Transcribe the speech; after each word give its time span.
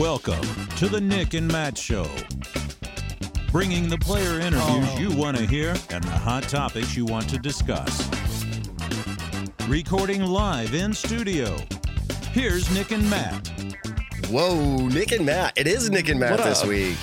Welcome 0.00 0.40
to 0.76 0.88
the 0.88 0.98
Nick 0.98 1.34
and 1.34 1.46
Matt 1.46 1.76
Show. 1.76 2.06
Bringing 3.52 3.86
the 3.90 3.98
player 3.98 4.40
interviews 4.40 4.88
Oh. 4.88 4.98
you 4.98 5.10
want 5.14 5.36
to 5.36 5.44
hear 5.44 5.74
and 5.90 6.02
the 6.02 6.08
hot 6.10 6.44
topics 6.44 6.96
you 6.96 7.04
want 7.04 7.28
to 7.28 7.36
discuss. 7.38 8.08
Recording 9.68 10.22
live 10.24 10.72
in 10.72 10.94
studio. 10.94 11.54
Here's 12.32 12.70
Nick 12.70 12.92
and 12.92 13.10
Matt. 13.10 13.46
Whoa, 14.30 14.86
Nick 14.88 15.12
and 15.12 15.26
Matt. 15.26 15.52
It 15.58 15.66
is 15.66 15.90
Nick 15.90 16.08
and 16.08 16.18
Matt 16.18 16.38
What 16.38 16.44
this 16.44 16.62
up? 16.62 16.68
week. 16.68 16.96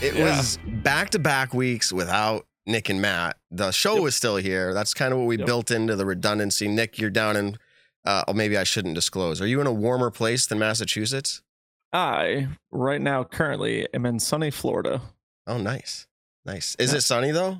It 0.00 0.16
Yeah. 0.16 0.36
was 0.36 0.58
back 0.82 1.10
to 1.10 1.20
back 1.20 1.54
weeks 1.54 1.92
without 1.92 2.44
Nick 2.66 2.88
and 2.88 3.00
Matt. 3.00 3.36
The 3.52 3.70
show 3.70 3.94
Yep. 3.94 4.02
was 4.02 4.16
still 4.16 4.36
here. 4.36 4.74
That's 4.74 4.94
kind 4.94 5.12
of 5.12 5.20
what 5.20 5.28
we 5.28 5.38
Yep. 5.38 5.46
built 5.46 5.70
into 5.70 5.94
the 5.94 6.06
redundancy. 6.06 6.66
Nick, 6.66 6.98
you're 6.98 7.08
down 7.08 7.36
in, 7.36 7.56
uh, 8.04 8.24
oh, 8.26 8.32
maybe 8.32 8.58
I 8.58 8.64
shouldn't 8.64 8.96
disclose. 8.96 9.40
Are 9.40 9.46
you 9.46 9.60
in 9.60 9.68
a 9.68 9.72
warmer 9.72 10.10
place 10.10 10.44
than 10.44 10.58
Massachusetts? 10.58 11.40
I 11.92 12.48
right 12.70 13.00
now 13.00 13.24
currently 13.24 13.86
am 13.92 14.06
in 14.06 14.18
sunny 14.18 14.50
Florida. 14.50 15.00
Oh, 15.46 15.58
nice. 15.58 16.06
Nice. 16.44 16.74
Is 16.76 16.92
Yeah. 16.92 16.98
it 16.98 17.00
sunny 17.02 17.30
though? 17.30 17.58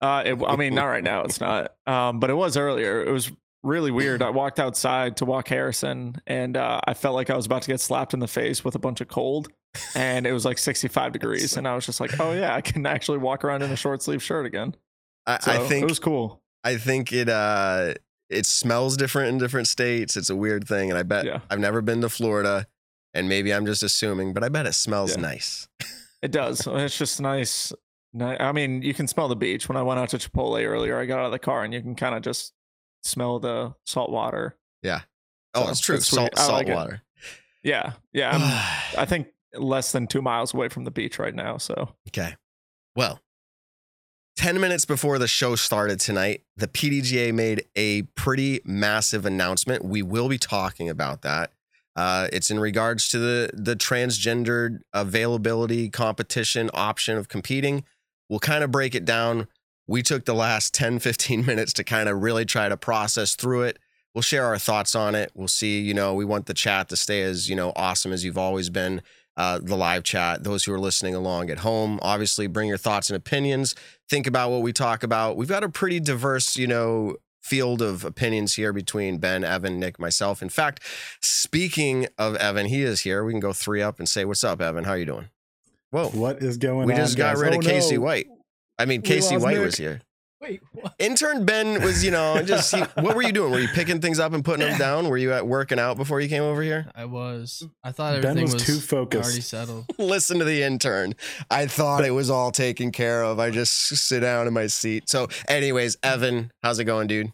Uh, 0.00 0.22
it, 0.24 0.38
I 0.46 0.56
mean, 0.56 0.74
not 0.74 0.86
right 0.86 1.04
now. 1.04 1.22
It's 1.24 1.40
not. 1.40 1.74
Um, 1.86 2.20
but 2.20 2.30
it 2.30 2.34
was 2.34 2.56
earlier. 2.56 3.02
It 3.04 3.10
was 3.12 3.30
really 3.62 3.90
weird. 3.90 4.22
I 4.22 4.30
walked 4.30 4.58
outside 4.58 5.18
to 5.18 5.26
walk 5.26 5.48
Harrison, 5.48 6.16
and 6.26 6.56
uh, 6.56 6.80
I 6.86 6.94
felt 6.94 7.14
like 7.14 7.28
I 7.28 7.36
was 7.36 7.44
about 7.44 7.62
to 7.62 7.68
get 7.68 7.80
slapped 7.80 8.14
in 8.14 8.20
the 8.20 8.26
face 8.28 8.64
with 8.64 8.74
a 8.74 8.78
bunch 8.78 9.02
of 9.02 9.08
cold. 9.08 9.48
And 9.94 10.26
it 10.26 10.32
was 10.32 10.44
like 10.46 10.56
65 10.56 11.12
degrees, 11.12 11.56
and 11.58 11.68
I 11.68 11.74
was 11.74 11.84
just 11.86 12.00
like, 12.00 12.18
"Oh 12.18 12.32
yeah, 12.32 12.54
I 12.54 12.60
can 12.62 12.86
actually 12.86 13.18
walk 13.18 13.44
around 13.44 13.62
in 13.62 13.70
a 13.70 13.76
short 13.76 14.02
sleeve 14.02 14.22
shirt 14.22 14.46
again." 14.46 14.74
I, 15.26 15.38
So 15.40 15.52
I 15.52 15.58
think 15.68 15.82
it 15.82 15.88
was 15.88 15.98
cool. 15.98 16.42
I 16.64 16.76
think 16.76 17.12
it 17.12 17.28
uh 17.28 17.94
it 18.30 18.46
smells 18.46 18.96
different 18.96 19.28
in 19.28 19.38
different 19.38 19.68
states. 19.68 20.16
It's 20.16 20.30
a 20.30 20.34
weird 20.36 20.66
thing, 20.66 20.88
and 20.90 20.98
I 20.98 21.02
bet 21.02 21.26
Yeah. 21.26 21.40
I've 21.50 21.60
never 21.60 21.82
been 21.82 22.00
to 22.00 22.08
Florida, 22.08 22.66
and 23.14 23.28
maybe 23.28 23.52
I'm 23.52 23.66
just 23.66 23.82
assuming, 23.82 24.32
but 24.32 24.42
I 24.44 24.48
bet 24.48 24.66
it 24.66 24.72
smells 24.74 25.12
Yeah. 25.16 25.22
nice. 25.22 25.68
It 26.22 26.32
does. 26.32 26.66
It's 26.66 26.98
just 26.98 27.20
nice. 27.20 27.72
I 28.20 28.52
mean, 28.52 28.82
you 28.82 28.92
can 28.92 29.06
smell 29.08 29.28
the 29.28 29.36
beach. 29.36 29.68
When 29.68 29.76
I 29.76 29.82
went 29.82 30.00
out 30.00 30.08
to 30.10 30.18
Chipotle 30.18 30.64
earlier, 30.66 30.98
I 30.98 31.06
got 31.06 31.20
out 31.20 31.26
of 31.26 31.32
the 31.32 31.38
car, 31.38 31.62
and 31.64 31.72
you 31.72 31.80
can 31.80 31.94
kind 31.94 32.14
of 32.14 32.22
just 32.22 32.52
smell 33.02 33.38
the 33.38 33.74
salt 33.86 34.10
water. 34.10 34.56
Yeah. 34.82 35.02
Oh, 35.54 35.64
So, 35.64 35.70
it's 35.70 35.80
true. 35.80 35.96
it's. 35.96 36.06
Salt, 36.06 36.36
salt 36.36 36.52
like 36.52 36.68
it. 36.68 36.74
water. 36.74 37.02
Yeah, 37.62 37.92
yeah. 38.12 38.36
I 38.98 39.04
think 39.06 39.28
less 39.54 39.92
than 39.92 40.06
two 40.06 40.22
miles 40.22 40.52
away 40.54 40.68
from 40.68 40.84
the 40.84 40.90
beach 40.90 41.18
right 41.18 41.34
now. 41.34 41.56
So 41.58 41.94
Okay. 42.08 42.36
Well, 42.96 43.20
10 44.36 44.60
minutes 44.60 44.84
before 44.84 45.18
the 45.18 45.28
show 45.28 45.54
started 45.56 46.00
tonight, 46.00 46.42
the 46.56 46.66
PDGA 46.68 47.32
made 47.34 47.64
a 47.76 48.02
pretty 48.14 48.60
massive 48.64 49.26
announcement. 49.26 49.84
We 49.84 50.02
will 50.02 50.28
be 50.28 50.38
talking 50.38 50.88
about 50.88 51.22
that. 51.22 51.52
Uh, 51.96 52.28
it's 52.32 52.50
in 52.50 52.60
regards 52.60 53.08
to 53.08 53.18
the, 53.18 53.50
the 53.52 53.76
transgendered 53.76 54.80
availability 54.92 55.88
competition 55.88 56.70
option 56.72 57.16
of 57.16 57.28
competing. 57.28 57.84
We'll 58.28 58.38
kind 58.38 58.62
of 58.62 58.70
break 58.70 58.94
it 58.94 59.04
down. 59.04 59.48
We 59.86 60.02
took 60.02 60.24
the 60.24 60.34
last 60.34 60.72
10, 60.74 61.00
15 61.00 61.44
minutes 61.46 61.72
to 61.74 61.84
kind 61.84 62.08
of 62.08 62.22
really 62.22 62.44
try 62.44 62.68
to 62.68 62.76
process 62.76 63.34
through 63.34 63.62
it. 63.62 63.78
We'll 64.14 64.22
share 64.22 64.44
our 64.46 64.58
thoughts 64.58 64.94
on 64.94 65.14
it. 65.14 65.30
We'll 65.34 65.48
see, 65.48 65.80
you 65.80 65.94
know, 65.94 66.14
we 66.14 66.24
want 66.24 66.46
the 66.46 66.54
chat 66.54 66.88
to 66.88 66.96
stay 66.96 67.22
as, 67.22 67.48
you 67.48 67.54
know, 67.54 67.72
awesome 67.76 68.12
as 68.12 68.24
you've 68.24 68.38
always 68.38 68.68
been 68.70 69.02
uh, 69.36 69.60
the 69.62 69.76
live 69.76 70.02
chat. 70.02 70.42
Those 70.42 70.64
who 70.64 70.72
are 70.72 70.80
listening 70.80 71.14
along 71.14 71.50
at 71.50 71.60
home, 71.60 71.98
obviously 72.02 72.46
bring 72.46 72.68
your 72.68 72.76
thoughts 72.76 73.08
and 73.08 73.16
opinions. 73.16 73.74
Think 74.08 74.26
about 74.26 74.50
what 74.50 74.62
we 74.62 74.72
talk 74.72 75.02
about. 75.02 75.36
We've 75.36 75.48
got 75.48 75.62
a 75.62 75.68
pretty 75.68 76.00
diverse, 76.00 76.56
you 76.56 76.66
know, 76.66 77.16
field 77.40 77.80
of 77.82 78.04
opinions 78.04 78.54
here 78.54 78.72
between 78.72 79.18
Ben, 79.18 79.44
Evan, 79.44 79.78
Nick, 79.80 79.98
myself. 79.98 80.42
In 80.42 80.48
fact, 80.48 80.82
speaking 81.20 82.06
of 82.18 82.36
Evan, 82.36 82.66
he 82.66 82.82
is 82.82 83.00
here. 83.00 83.24
We 83.24 83.32
can 83.32 83.40
go 83.40 83.52
three 83.52 83.82
up 83.82 83.98
and 83.98 84.08
say, 84.08 84.24
"What's 84.24 84.44
up, 84.44 84.60
Evan? 84.60 84.84
How 84.84 84.92
are 84.92 84.98
you 84.98 85.06
doing?" 85.06 85.28
Whoa, 85.90 86.08
What 86.10 86.42
is 86.42 86.56
going 86.56 86.86
we 86.86 86.92
on? 86.94 86.98
We 86.98 87.04
just 87.04 87.16
got 87.16 87.34
guys? 87.34 87.42
rid 87.42 87.54
Oh, 87.54 87.58
of 87.58 87.64
Casey 87.64 87.96
no. 87.96 88.02
White. 88.02 88.28
I 88.78 88.84
mean, 88.84 89.00
We 89.00 89.08
Casey 89.08 89.36
White 89.36 89.56
Nick. 89.56 89.64
was 89.64 89.76
here. 89.76 90.00
Wait, 90.40 90.62
what? 90.72 90.94
Intern 90.98 91.44
Ben 91.44 91.82
was, 91.82 92.02
you 92.02 92.10
know, 92.10 92.40
just 92.42 92.74
he, 92.74 92.80
what 93.02 93.14
were 93.14 93.20
you 93.20 93.30
doing? 93.32 93.50
Were 93.52 93.60
you 93.60 93.68
picking 93.68 94.00
things 94.00 94.18
up 94.18 94.32
and 94.32 94.42
putting 94.42 94.66
them 94.66 94.78
down? 94.78 95.08
Were 95.10 95.18
you 95.18 95.32
at 95.34 95.46
working 95.46 95.78
out 95.78 95.98
before 95.98 96.18
you 96.20 96.30
came 96.30 96.42
over 96.42 96.62
here? 96.62 96.90
I 96.94 97.04
was. 97.04 97.62
I 97.84 97.92
thought 97.92 98.22
Ben 98.22 98.38
everything 98.38 98.44
was 98.44 98.54
was, 98.54 98.64
too 98.64 98.72
already 98.96 99.10
focused. 99.18 99.42
settled. 99.50 99.84
listen 99.98 100.38
to 100.38 100.46
the 100.46 100.62
intern. 100.62 101.14
I 101.50 101.66
thought 101.66 102.06
it 102.06 102.12
was 102.12 102.30
all 102.30 102.50
taken 102.52 102.90
care 102.90 103.22
of. 103.22 103.38
I 103.38 103.50
just 103.50 103.74
sit 103.74 104.20
down 104.20 104.46
in 104.46 104.54
my 104.54 104.66
seat. 104.66 105.10
So, 105.10 105.28
anyways, 105.46 105.98
Evan, 106.02 106.52
how's 106.62 106.78
it 106.78 106.84
going, 106.84 107.06
dude? 107.06 107.32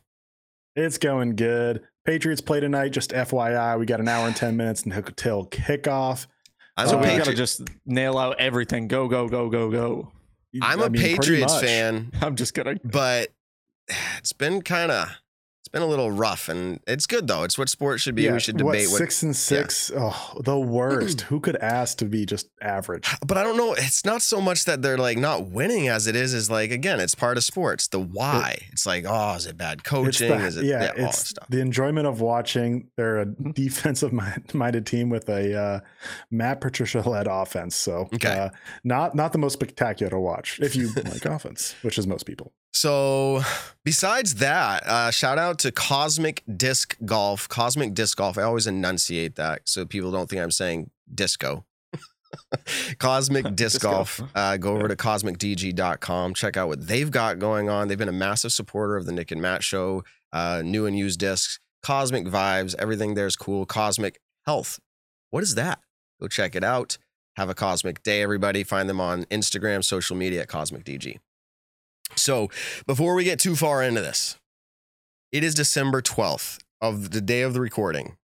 It's 0.75 0.99
going 0.99 1.37
good. 1.37 1.85
Patriots 2.05 2.41
play 2.41 2.59
tonight. 2.59 2.89
Just 2.91 3.11
FYI, 3.13 3.79
we 3.79 3.87
got 3.87 4.01
an 4.01 4.09
hour 4.09 4.27
and 4.27 4.35
ten 4.35 4.57
minutes 4.59 4.83
until 4.83 5.47
kickoff. 5.47 6.27
I'm 6.77 6.89
So 6.89 6.97
uh, 6.99 7.01
we 7.01 7.03
we 7.05 7.09
Patri- 7.11 7.25
gotta 7.25 7.37
just 7.37 7.63
nail 7.87 8.19
out 8.19 8.41
everything. 8.41 8.89
Go, 8.89 9.07
go, 9.07 9.29
go, 9.29 9.49
go, 9.49 9.71
go. 9.71 10.13
I'm 10.63 10.81
a 10.81 10.85
a 10.87 10.91
Patriots 10.91 11.61
fan, 11.61 12.11
I'm 12.21 12.37
just 12.37 12.55
gonna. 12.55 12.77
but 12.85 13.33
it's 14.19 14.33
been 14.33 14.63
kind 14.63 14.91
of 14.91 15.09
it's 15.67 15.73
been 15.73 15.83
a 15.83 15.87
little 15.87 16.13
rough, 16.13 16.49
and 16.49 16.79
it's 16.87 17.09
good 17.09 17.27
though. 17.27 17.43
It's 17.43 17.59
what 17.59 17.69
sports 17.69 18.01
should 18.01 18.15
be. 18.15 18.31
we 18.31 18.39
should 18.39 18.57
debate 18.57 18.89
what. 18.89 18.99
six 18.99 19.25
and 19.25 19.35
six. 19.35 19.91
Oh, 19.97 20.41
the 20.45 20.57
worst. 20.57 21.23
Who 21.29 21.41
could 21.41 21.57
ask 21.57 21.99
to 21.99 22.05
be 22.05 22.25
just 22.25 22.49
average? 22.63 23.09
But 23.27 23.37
I 23.37 23.43
don't 23.43 23.57
know. 23.57 23.73
It's 23.75 24.05
not 24.05 24.23
so 24.23 24.41
much 24.41 24.65
that 24.67 24.81
they're 24.83 24.97
like 24.97 25.19
not 25.19 25.47
winning 25.49 25.89
as 25.89 26.07
it 26.07 26.15
is. 26.15 26.35
Is 26.35 26.49
like 26.49 26.71
again, 26.71 27.01
it's 27.01 27.17
part 27.17 27.37
of 27.37 27.43
sports. 27.43 27.89
The 27.89 27.99
why. 27.99 28.59
it's 28.71 28.87
like, 28.87 29.05
oh, 29.09 29.35
is 29.35 29.47
it 29.47 29.57
bad 29.57 29.83
coaching? 29.83 30.29
the, 30.29 30.37
is 30.47 30.57
it 30.57 30.67
yeah, 30.67 30.75
all 30.75 30.81
that 30.81 30.99
it's 30.99 31.29
stuff? 31.31 31.49
the 31.49 31.61
enjoyment 31.61 32.07
of 32.07 32.21
watching. 32.21 32.89
They're 32.97 33.19
a 33.21 33.27
Mm-hmm. 33.27 33.51
defensive 33.51 34.13
minded 34.55 34.87
team 34.87 35.11
with 35.11 35.29
a 35.29 35.53
uh, 35.59 35.81
Matt 36.31 36.61
Patricia 36.61 37.01
led 37.01 37.27
offense. 37.27 37.75
So, 37.75 38.09
Okay. 38.15 38.29
uh, 38.39 38.51
not 38.85 39.17
not 39.17 39.33
the 39.33 39.39
most 39.39 39.55
spectacular 39.55 40.11
to 40.11 40.21
watch 40.21 40.61
if 40.63 40.77
you 40.77 40.91
like 41.05 41.25
offense, 41.25 41.75
which 41.83 41.99
is 41.99 42.07
most 42.07 42.25
people. 42.25 42.53
So, 42.77 43.41
besides 43.85 44.35
that, 44.35 44.87
uh, 44.87 45.11
shout 45.11 45.39
out 45.39 45.59
to 45.61 45.73
Cosmic 45.73 46.43
Disc 46.59 46.95
Golf. 47.07 47.49
Cosmic 47.49 47.95
Disc 47.95 48.19
Golf. 48.19 48.37
I 48.37 48.43
always 48.43 48.67
enunciate 48.67 49.37
that 49.37 49.63
so 49.65 49.87
people 49.87 50.11
don't 50.11 50.29
think 50.29 50.43
I'm 50.43 50.51
saying 50.51 50.91
disco. 51.13 51.65
Cosmic 52.99 53.55
Disc 53.57 53.81
Golf. 53.81 54.21
Uh, 54.35 54.59
go 54.59 54.75
over 54.75 54.89
to 54.89 54.95
cosmicdg.com. 54.95 56.35
Check 56.35 56.59
out 56.59 56.69
what 56.69 56.87
they've 56.87 57.11
got 57.11 57.39
going 57.39 57.71
on. 57.71 57.89
They've 57.89 57.97
been 57.97 58.11
a 58.11 58.13
massive 58.13 58.53
supporter 58.53 58.99
of 58.99 59.07
the 59.07 59.13
Nick 59.13 59.31
and 59.31 59.41
Matt 59.41 59.65
show, 59.65 60.05
uh, 60.35 60.61
new 60.63 60.85
and 60.85 60.99
used 60.99 61.19
discs, 61.19 61.59
Cosmic 61.83 62.27
Vibes. 62.27 62.75
Everything 62.79 63.15
there 63.15 63.27
is 63.27 63.37
cool. 63.37 63.65
Cosmic 63.65 64.21
Health. 64.45 64.81
What 65.31 65.43
is 65.43 65.55
that? 65.55 65.79
Go 66.21 66.29
check 66.29 66.55
it 66.55 66.63
out. 66.63 66.99
Have 67.37 67.49
a 67.49 67.55
cosmic 67.55 68.03
day, 68.03 68.21
everybody. 68.21 68.65
Find 68.65 68.87
them 68.87 69.01
on 69.01 69.25
Instagram, 69.25 69.83
social 69.83 70.15
media 70.15 70.43
at 70.43 70.49
Cosmic 70.49 70.85
DG. 70.85 71.17
So, 72.17 72.51
before 72.87 73.15
we 73.15 73.25
get 73.25 73.39
too 73.39 73.57
far 73.57 73.83
into 73.83 74.01
this, 74.01 74.39
it 75.33 75.45
is 75.45 75.55
December 75.55 76.01
12th 76.03 76.59
of 76.81 77.11
the 77.11 77.21
day 77.21 77.43
of 77.43 77.53
the 77.55 77.61
recording. 77.61 78.17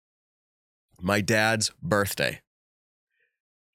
My 1.01 1.21
dad's 1.21 1.71
birthday. 1.83 2.41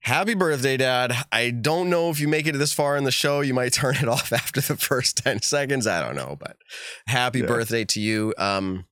Happy 0.01 0.35
birthday, 0.35 0.77
Dad. 0.77 1.13
I 1.31 1.49
don't 1.49 1.89
know 1.89 2.11
if 2.11 2.19
you 2.19 2.27
make 2.27 2.45
it 2.45 2.51
this 2.53 2.71
far 2.73 2.95
in 2.95 3.03
the 3.05 3.11
show. 3.11 3.41
You 3.41 3.55
might 3.55 3.73
turn 3.73 3.95
it 3.95 4.07
off 4.07 4.31
after 4.31 4.61
the 4.61 4.77
first 4.77 5.17
10 5.17 5.41
seconds. 5.41 5.87
I 5.87 5.99
don't 6.05 6.15
know, 6.15 6.37
but 6.39 6.57
happy 7.07 7.39
Yeah. 7.39 7.47
birthday 7.47 7.85
to 7.85 7.99
you. 7.99 8.33
Um, 8.37 8.85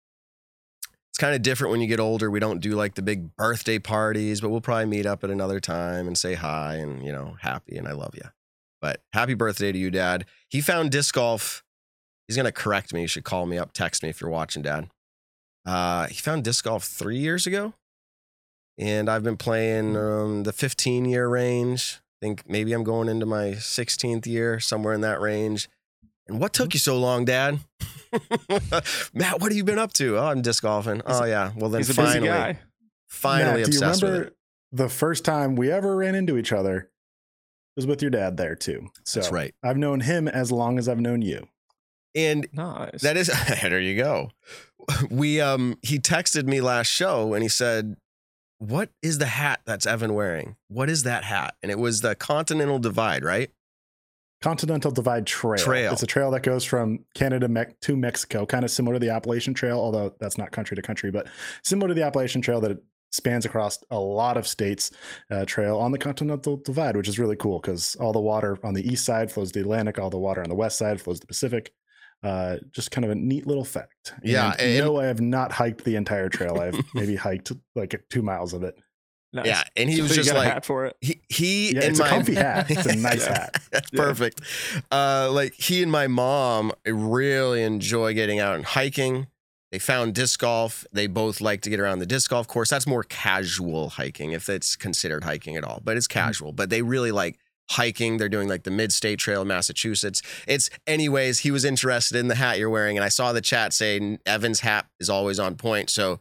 it's 1.10 1.20
kind 1.20 1.36
of 1.36 1.44
different 1.44 1.72
when 1.72 1.82
you 1.82 1.88
get 1.88 2.00
older. 2.00 2.32
We 2.32 2.40
don't 2.40 2.60
do 2.60 2.72
like 2.72 2.96
the 2.96 3.04
big 3.04 3.36
birthday 3.36 3.78
parties, 3.78 4.42
but 4.42 4.50
we'll 4.50 4.62
probably 4.62 4.88
meet 4.88 5.06
up 5.06 5.24
at 5.24 5.30
another 5.30 5.60
time 5.60 6.08
and 6.08 6.18
say 6.18 6.34
hi 6.34 6.78
and, 6.78 7.06
you 7.06 7.12
know, 7.12 7.38
happy 7.42 7.78
and 7.78 7.88
I 7.88 7.92
love 7.92 8.16
you. 8.16 8.24
But 8.84 9.00
happy 9.14 9.34
birthday 9.34 9.72
to 9.72 9.78
you, 9.80 9.90
Dad. 9.90 10.26
He 10.50 10.60
found 10.60 10.92
disc 10.92 11.16
golf. 11.16 11.64
He's 12.28 12.36
gonna 12.36 12.52
correct 12.52 12.94
me. 12.94 13.00
You 13.00 13.08
should 13.08 13.24
call 13.24 13.46
me 13.46 13.58
up, 13.58 13.72
text 13.72 14.04
me 14.04 14.10
if 14.10 14.20
you're 14.20 14.30
watching, 14.30 14.62
Dad. 14.62 14.90
Uh, 15.66 16.08
he 16.08 16.16
found 16.16 16.44
disc 16.44 16.66
golf 16.66 16.84
three 16.84 17.18
years 17.18 17.48
ago, 17.48 17.76
and 18.78 19.10
I've 19.10 19.24
been 19.24 19.38
playing 19.38 19.96
um, 19.96 20.44
the 20.44 20.52
15 20.52 21.06
year 21.06 21.30
range. 21.30 22.02
I 22.22 22.26
think 22.26 22.44
maybe 22.50 22.74
I'm 22.74 22.84
going 22.84 23.08
into 23.08 23.26
my 23.26 23.52
16th 23.52 24.26
year, 24.26 24.60
somewhere 24.60 24.94
in 24.94 25.00
that 25.00 25.22
range. 25.22 25.70
And 26.28 26.42
what 26.42 26.52
took 26.52 26.74
you 26.74 26.80
so 26.82 27.00
long, 27.00 27.24
Dad? 27.24 27.60
Matt, 29.14 29.40
what 29.40 29.44
have 29.44 29.54
you 29.54 29.64
been 29.64 29.80
up 29.80 29.94
to? 29.94 30.18
Oh, 30.18 30.26
I'm 30.26 30.42
disc 30.42 30.62
golfing. 30.62 31.02
He's 31.08 31.22
oh 31.22 31.24
yeah. 31.24 31.54
Well 31.56 31.70
then, 31.70 31.80
He's 31.80 31.90
a 31.90 32.02
busy 32.02 32.20
finally, 32.20 32.58
finally 33.08 33.46
Matt, 33.46 33.54
do 33.56 33.60
you 33.60 33.66
obsessed 33.78 34.04
with 34.04 34.12
remember 34.12 34.28
it. 34.28 34.38
the 34.74 34.90
first 34.90 35.24
time 35.24 35.56
we 35.56 35.72
ever 35.72 35.96
ran 35.96 36.16
into 36.16 36.38
each 36.38 36.52
other? 36.52 36.90
Was 37.76 37.88
with 37.88 38.02
your 38.02 38.12
dad 38.12 38.38
there 38.38 38.56
too. 38.56 38.90
So 39.04 39.20
That's 39.20 39.32
right. 39.32 39.54
I've 39.64 39.78
known 39.78 40.02
him 40.02 40.28
as 40.28 40.52
long 40.52 40.78
as 40.78 40.88
I've 40.88 41.00
known 41.00 41.22
you. 41.22 41.48
And 42.16 42.48
Nice. 42.54 43.02
That 43.02 43.18
is 43.18 43.28
there 43.62 43.80
you 43.80 43.96
go. 43.96 44.30
We 45.10 45.42
um 45.42 45.78
he 45.82 45.98
texted 46.00 46.46
me 46.46 46.62
last 46.62 46.88
show 46.88 47.34
and 47.34 47.42
he 47.42 47.50
said, 47.50 47.96
What 48.60 48.90
is 49.02 49.18
the 49.18 49.26
hat 49.26 49.62
that's 49.66 49.88
Evan 49.88 50.14
wearing? 50.14 50.56
What 50.68 50.90
is 50.90 51.04
that 51.04 51.24
hat? 51.24 51.56
And 51.64 51.72
it 51.72 51.80
was 51.80 52.02
the 52.02 52.16
Continental 52.16 52.80
Divide, 52.80 53.24
right? 53.24 53.50
Continental 54.44 54.92
Divide 54.92 55.26
Trail. 55.26 55.58
Trail. 55.58 55.94
It's 55.94 56.04
a 56.04 56.08
trail 56.08 56.30
that 56.32 56.44
goes 56.44 56.66
from 56.66 57.06
Canada 57.16 57.48
Me- 57.48 57.64
to 57.82 57.96
Mexico, 57.96 58.46
kind 58.46 58.66
of 58.66 58.72
similar 58.72 58.96
to 58.96 59.00
the 59.00 59.10
Appalachian 59.10 59.54
Trail, 59.54 59.80
although 59.80 60.14
that's 60.20 60.38
not 60.38 60.52
country 60.52 60.76
to 60.76 60.82
country, 60.82 61.12
but 61.12 61.28
similar 61.64 61.88
to 61.88 61.94
the 61.94 62.04
Appalachian 62.04 62.42
Trail 62.42 62.60
that 62.60 62.72
it 62.72 62.84
spans 63.14 63.46
across 63.46 63.78
a 63.92 64.00
lot 64.00 64.36
of 64.38 64.48
states 64.48 64.92
uh, 65.32 65.46
trail 65.46 65.78
on 65.78 65.92
the 65.92 65.98
Continental 66.00 66.58
Divide, 66.58 66.98
which 66.98 67.08
is 67.08 67.20
really 67.20 67.36
cool 67.38 67.60
because 67.60 67.96
all 67.98 68.12
the 68.12 68.20
water 68.20 68.58
on 68.64 68.74
the 68.74 68.86
east 68.86 69.06
side 69.06 69.32
flows 69.32 69.52
the 69.52 69.62
Atlantic, 69.62 70.00
all 70.00 70.10
the 70.10 70.18
water 70.18 70.42
on 70.42 70.50
the 70.50 70.56
west 70.56 70.78
side 70.78 71.00
flows 71.00 71.20
the 71.20 71.28
Pacific. 71.28 71.72
Uh, 72.24 72.56
just 72.72 72.90
kind 72.90 73.04
of 73.04 73.12
a 73.12 73.16
neat 73.16 73.46
little 73.46 73.66
fact. 73.66 74.14
Yeah, 74.24 74.52
And 74.54 74.62
and- 74.62 74.86
no, 74.86 74.98
I 75.00 75.06
have 75.06 75.20
not 75.22 75.52
hiked 75.52 75.84
the 75.84 75.96
entire 75.98 76.30
trail. 76.30 76.58
I've 76.60 76.80
maybe 76.94 77.16
hiked 77.16 77.52
like 77.76 78.02
two 78.10 78.22
miles 78.22 78.54
of 78.54 78.64
it. 78.64 78.76
Nice. 79.34 79.46
Yeah, 79.48 79.64
and 79.76 79.90
he 79.90 79.98
So 79.98 80.04
was 80.04 80.12
you 80.12 80.18
just 80.18 80.30
got 80.30 80.36
a 80.38 80.40
like 80.40 80.54
hat 80.54 80.64
for 80.66 80.86
it. 80.86 80.96
he 81.02 81.20
he 81.28 81.72
Yeah, 81.74 81.82
and 81.82 81.90
it's 81.90 82.00
a 82.00 82.04
my 82.04 82.10
comfy 82.10 82.36
hat. 82.36 82.70
It's 82.72 82.86
a 82.86 82.96
nice 83.10 83.26
Yeah. 83.26 83.34
hat. 83.34 83.62
That's 83.72 83.90
Yeah. 83.94 84.02
perfect. 84.04 84.42
Uh, 84.92 85.30
like 85.34 85.54
he 85.56 85.82
and 85.84 85.92
my 85.92 86.08
mom 86.08 86.72
really 86.86 87.64
enjoy 87.64 88.14
getting 88.14 88.40
out 88.40 88.56
and 88.56 88.64
hiking. 88.64 89.28
They 89.74 89.80
found 89.80 90.14
disc 90.14 90.40
golf. 90.40 90.86
They 90.92 91.08
both 91.08 91.42
like 91.42 91.62
to 91.62 91.70
get 91.72 91.80
around 91.80 91.98
the 91.98 92.06
disc 92.06 92.30
golf 92.30 92.48
course. 92.48 92.70
That's 92.70 92.86
more 92.86 93.02
casual 93.02 93.90
hiking, 93.90 94.32
if 94.32 94.48
it's 94.48 94.76
considered 94.76 95.24
hiking 95.24 95.58
at 95.58 95.64
all, 95.64 95.82
but 95.84 95.98
it's 95.98 96.08
mm-hmm. 96.08 96.20
casual. 96.20 96.52
But 96.52 96.70
they 96.70 96.84
really 96.84 97.12
like 97.12 97.40
hiking. 97.72 98.18
They're 98.18 98.30
doing 98.30 98.48
like 98.48 98.66
the 98.66 98.70
Mid 98.70 98.94
State 98.94 99.18
Trail 99.18 99.42
in 99.42 99.48
Massachusetts. 99.48 100.22
It's, 100.48 100.70
anyways, 100.86 101.40
he 101.40 101.50
was 101.50 101.66
interested 101.66 102.18
in 102.18 102.28
the 102.28 102.36
hat 102.36 102.60
you're 102.60 102.70
wearing. 102.70 103.00
And 103.00 103.04
I 103.04 103.10
saw 103.10 103.34
the 103.34 103.42
chat 103.42 103.74
saying 103.74 104.20
Evan's 104.28 104.60
hat 104.60 104.86
is 105.00 105.10
always 105.10 105.40
on 105.40 105.56
point. 105.56 105.90
So 105.90 106.20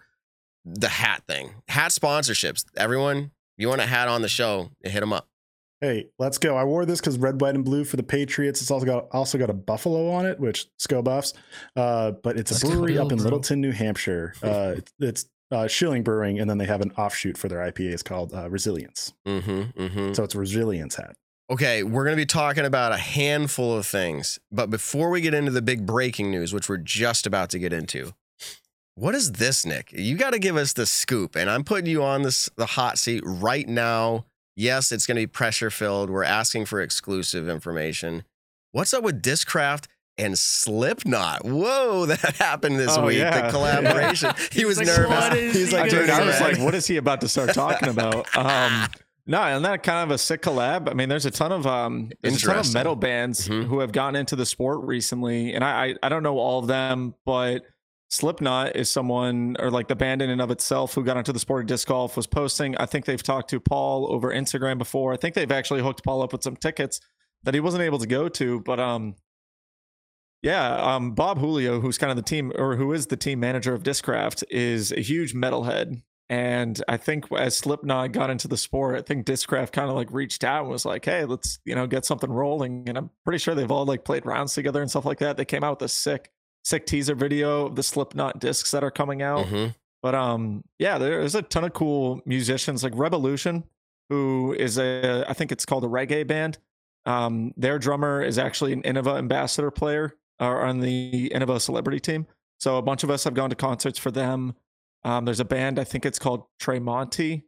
the 0.65 0.89
hat 0.89 1.25
thing, 1.29 1.51
hat 1.69 1.91
sponsorships, 1.91 2.65
everyone, 2.75 3.33
you 3.59 3.69
want 3.69 3.83
a 3.83 3.87
hat 3.87 4.09
on 4.09 4.23
the 4.23 4.31
show, 4.31 4.71
hit 4.83 5.03
him 5.03 5.13
up. 5.13 5.29
Hey, 5.83 6.11
let's 6.21 6.39
go. 6.39 6.57
I 6.57 6.63
wore 6.63 6.87
this 6.87 7.01
because 7.01 7.19
red, 7.19 7.41
white, 7.41 7.57
and 7.57 7.65
blue 7.65 7.83
for 7.83 7.97
the 7.97 8.05
Patriots. 8.05 8.63
It's 8.63 8.71
also 8.71 8.87
got 8.87 9.09
also 9.11 9.37
got 9.37 9.51
a 9.51 9.55
buffalo 9.55 10.13
on 10.13 10.27
it, 10.27 10.39
which 10.39 10.69
Sko 10.79 11.03
buffs. 11.03 11.35
Uh, 11.75 12.13
but 12.13 12.39
it's 12.39 12.53
a 12.53 12.55
Let's 12.55 12.63
go, 12.63 12.71
brewery 12.71 12.99
up 12.99 13.11
in 13.11 13.19
bro. 13.19 13.25
Littleton, 13.25 13.61
New 13.61 13.73
Hampshire. 13.73 14.33
Uh, 14.41 14.75
it's 14.77 14.93
it's 15.01 15.27
uh, 15.51 15.67
Schilling 15.67 16.05
Brewing, 16.05 16.39
and 16.39 16.49
then 16.49 16.59
they 16.59 16.67
have 16.67 16.83
an 16.83 16.93
offshoot 16.93 17.37
for 17.37 17.49
their 17.49 17.59
IPAs 17.59 18.05
called 18.05 18.33
uh, 18.33 18.49
Resilience. 18.49 19.13
Mm-hmm, 19.27 19.83
mm-hmm. 19.83 20.13
So 20.13 20.23
it's 20.23 20.37
a 20.37 20.39
Resilience 20.39 20.95
hat. 20.95 21.17
Okay, 21.51 21.83
we're 21.83 22.05
going 22.05 22.17
to 22.17 22.23
be 22.23 22.27
talking 22.27 22.65
about 22.65 22.93
a 22.93 22.97
handful 22.97 23.77
of 23.77 23.85
things. 23.85 24.39
But 24.53 24.71
before 24.71 25.11
we 25.11 25.21
get 25.21 25.35
into 25.35 25.51
the 25.51 25.61
big 25.61 25.85
breaking 25.85 26.31
news, 26.31 26.55
which 26.55 26.69
we're 26.69 26.79
just 26.79 27.27
about 27.27 27.51
to 27.51 27.59
get 27.59 27.73
into, 27.73 28.15
what 28.95 29.17
is 29.17 29.33
this, 29.33 29.67
Nick? 29.67 29.93
You 29.93 30.17
got 30.17 30.31
to 30.31 30.39
give 30.39 30.57
us 30.57 30.73
the 30.73 30.87
scoop. 30.87 31.35
And 31.35 31.51
I'm 31.51 31.65
putting 31.65 31.87
you 31.87 32.05
on 32.05 32.23
this 32.23 32.49
the 32.57 32.67
hot 32.67 32.99
seat 32.99 33.23
right 33.27 33.69
now. 33.69 34.27
Yes, 34.57 34.93
it's 34.93 35.07
going 35.07 35.17
to 35.17 35.23
be 35.23 35.27
pressure 35.27 35.71
filled. 35.71 36.11
We're 36.11 36.25
asking 36.25 36.67
for 36.67 36.81
exclusive 36.81 37.49
information. 37.49 38.25
What's 38.73 38.93
up 38.95 39.03
with 39.05 39.23
Discraft 39.23 39.87
and 40.19 40.39
Slipknot? 40.39 41.45
Whoa, 41.45 42.07
that 42.07 42.37
happened 42.37 42.79
this 42.79 42.97
Oh, 42.97 43.07
week. 43.07 43.19
yeah. 43.19 43.43
The 43.47 43.51
collaboration. 43.51 44.33
He 44.53 44.65
was 44.65 44.79
like, 44.79 44.87
nervous. 44.87 45.33
He's 45.57 45.71
he 45.71 45.77
like, 45.77 45.91
Dude, 45.91 46.11
I 46.11 46.25
was 46.25 46.41
like, 46.41 46.59
what 46.59 46.75
is 46.75 46.87
he 46.87 46.97
about 46.97 47.21
to 47.23 47.29
start 47.29 47.55
talking 47.55 47.89
about? 47.89 48.35
Um, 48.37 48.89
no, 49.27 49.41
and 49.41 49.65
that 49.65 49.83
kind 49.85 50.03
of 50.11 50.15
a 50.15 50.19
sick 50.19 50.43
collab. 50.43 50.91
I 50.91 50.95
mean, 50.95 51.09
there's 51.09 51.27
a 51.27 51.31
ton 51.31 51.53
of 51.53 51.67
um, 51.67 52.11
a 52.25 52.31
ton 52.33 52.59
of 52.59 52.75
metal 52.75 52.97
bands 52.97 53.49
Mhm. 53.49 53.65
who 53.67 53.79
have 53.79 53.93
gotten 53.93 54.17
into 54.17 54.35
the 54.37 54.45
sport 54.45 54.81
recently, 54.83 55.55
and 55.55 55.63
I, 55.63 55.87
I 55.87 55.95
I 56.03 56.09
don't 56.09 56.25
know 56.25 56.39
all 56.39 56.59
of 56.59 56.67
them, 56.67 57.15
but 57.25 57.63
Slipknot 58.13 58.77
is 58.77 58.91
someone 58.91 59.57
or 59.59 59.71
like 59.71 59.89
the 59.89 59.97
band 59.97 60.21
in 60.21 60.29
and 60.29 60.43
of 60.43 60.51
itself 60.51 60.93
who 60.95 61.03
got 61.03 61.17
into 61.17 61.33
the 61.33 61.39
sport 61.39 61.63
of 61.63 61.67
disc 61.67 61.89
golf 61.89 62.15
was 62.15 62.27
posting. 62.27 62.77
I 62.77 62.85
think 62.85 63.07
they've 63.07 63.23
talked 63.23 63.49
to 63.51 63.59
Paul 63.59 64.13
over 64.13 64.31
Instagram 64.31 64.77
before. 64.77 65.15
I 65.15 65.17
think 65.17 65.35
they've 65.35 65.51
actually 65.51 65.81
hooked 65.81 66.05
Paul 66.05 66.21
up 66.21 66.31
with 66.31 66.43
some 66.43 66.55
tickets 66.55 67.01
that 67.45 67.55
he 67.55 67.61
wasn't 67.61 67.85
able 67.85 67.99
to 67.99 68.07
go 68.07 68.29
to, 68.29 68.61
but 68.61 68.79
um. 68.79 69.17
Yeah, 70.43 70.75
um, 70.75 71.13
Bob 71.13 71.39
Julio, 71.39 71.81
who's 71.81 71.97
kind 71.99 72.11
of 72.11 72.17
the 72.17 72.23
team 72.23 72.53
or 72.57 72.77
who 72.77 72.93
is 72.93 73.07
the 73.07 73.17
team 73.17 73.41
manager 73.41 73.73
of 73.75 73.85
Discraft, 73.85 74.43
is 74.51 74.93
a 74.93 75.01
huge 75.01 75.35
metalhead. 75.35 76.03
And 76.29 76.83
I 76.89 76.99
think 76.99 77.31
as 77.33 77.57
Slipknot 77.57 78.13
got 78.13 78.29
into 78.29 78.49
the 78.49 78.57
sport, 78.57 78.99
I 78.99 79.03
think 79.03 79.25
Discraft 79.25 79.73
kind 79.73 79.89
of 79.89 79.97
like 79.97 80.13
reached 80.13 80.45
out 80.45 80.63
and 80.63 80.71
was 80.71 80.85
like, 80.85 81.05
"Hey, 81.05 81.25
let's 81.25 81.61
you 81.65 81.75
know 81.75 81.87
get 81.87 82.05
something 82.05 82.31
rolling." 82.31 82.89
And 82.89 82.99
I'm 82.99 83.11
pretty 83.25 83.39
sure 83.39 83.55
they've 83.55 83.71
all 83.71 83.87
like 83.87 84.05
played 84.05 84.27
rounds 84.27 84.53
together 84.53 84.83
and 84.83 84.91
stuff 84.91 85.07
like 85.07 85.21
that. 85.21 85.37
They 85.37 85.45
came 85.45 85.63
out 85.65 85.81
with 85.81 85.87
a 85.87 85.93
sick, 85.93 86.31
sick 86.65 86.87
teaser 86.87 87.15
video 87.15 87.67
of 87.67 87.75
the 87.77 87.83
Slipknot 87.83 88.39
discs 88.41 88.71
that 88.71 88.85
are 88.85 88.91
coming 88.91 89.21
out. 89.23 89.47
Mhm. 89.47 89.75
But 90.03 90.15
um, 90.15 90.65
yeah, 90.79 90.99
there's 90.99 91.35
a 91.35 91.43
ton 91.43 91.65
of 91.65 91.73
cool 91.73 92.21
musicians 92.27 92.83
like 92.83 92.93
Rebelution, 92.93 93.65
who 94.09 94.53
is 94.59 94.79
a 94.79 95.25
I 95.29 95.33
think 95.33 95.53
it's 95.53 95.65
called 95.67 95.85
a 95.85 95.89
reggae 95.89 96.27
band. 96.27 96.59
Um, 97.07 97.53
their 97.57 97.79
drummer 97.79 98.23
is 98.23 98.39
actually 98.39 98.73
an 98.73 98.83
Innova 98.83 99.19
ambassador 99.19 99.71
player 99.71 100.15
or 100.41 100.63
on 100.63 100.81
the 100.81 101.31
Innova 101.35 101.61
celebrity 101.61 102.01
team. 102.01 102.27
So 102.59 102.77
a 102.79 102.83
bunch 102.83 103.03
of 103.05 103.11
us 103.11 103.25
have 103.25 103.35
gone 103.35 103.51
to 103.51 103.57
concerts 103.57 103.99
for 103.99 104.11
them. 104.11 104.55
Um, 105.05 105.25
there's 105.25 105.41
a 105.41 105.45
band 105.45 105.79
I 105.81 105.85
think 105.85 106.07
it's 106.07 106.19
called 106.19 106.45
Tremonti, 106.61 107.43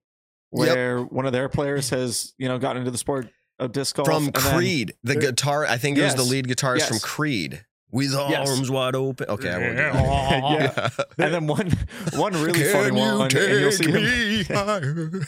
where 0.51 1.03
one 1.03 1.25
of 1.27 1.33
their 1.33 1.49
players 1.49 1.91
has 1.91 2.35
you 2.39 2.49
know 2.49 2.59
gotten 2.59 2.79
into 2.79 2.91
the 2.91 2.99
sport 2.99 3.29
of 3.61 3.71
disc 3.73 3.95
golf 3.95 4.07
From 4.07 4.27
and 4.27 4.35
then- 4.35 4.57
Creed, 4.57 4.95
the 5.05 5.15
guitar, 5.17 5.65
I 5.67 5.77
think 5.77 5.99
it 5.99 6.03
was 6.03 6.15
the 6.17 6.23
lead 6.25 6.47
guitarist 6.49 6.89
from 6.89 6.99
Creed. 6.99 7.65
With 7.95 8.11
Yes. 8.13 8.51
arms 8.51 8.71
wide 8.73 8.97
open. 8.97 9.27
Okay, 9.29 9.51
I 9.51 9.59
won't 9.59 9.77
do 9.77 9.83
that. 9.83 10.95
yeah. 10.99 11.05
And 11.25 11.33
then 11.35 11.47
one 11.47 11.71
one 12.17 12.33
really 12.43 12.65
funny 12.65 12.91
one, 12.91 13.21
and 13.23 13.61
you'll 13.61 13.71
see 13.71 13.91
him. 13.91 15.25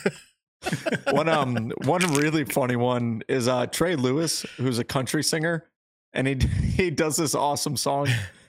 one 1.11 1.29
um 1.29 1.71
one 1.85 2.03
really 2.15 2.45
funny 2.45 2.77
one 2.77 3.23
is 3.29 3.47
uh 3.49 3.67
Trey 3.67 3.95
Lewis, 3.97 4.43
who's 4.57 4.79
a 4.79 4.85
country 4.85 5.23
singer, 5.23 5.65
and 6.13 6.27
he 6.27 6.35
he 6.77 6.91
does 6.91 7.17
this 7.17 7.35
awesome 7.35 7.77
song. 7.77 8.09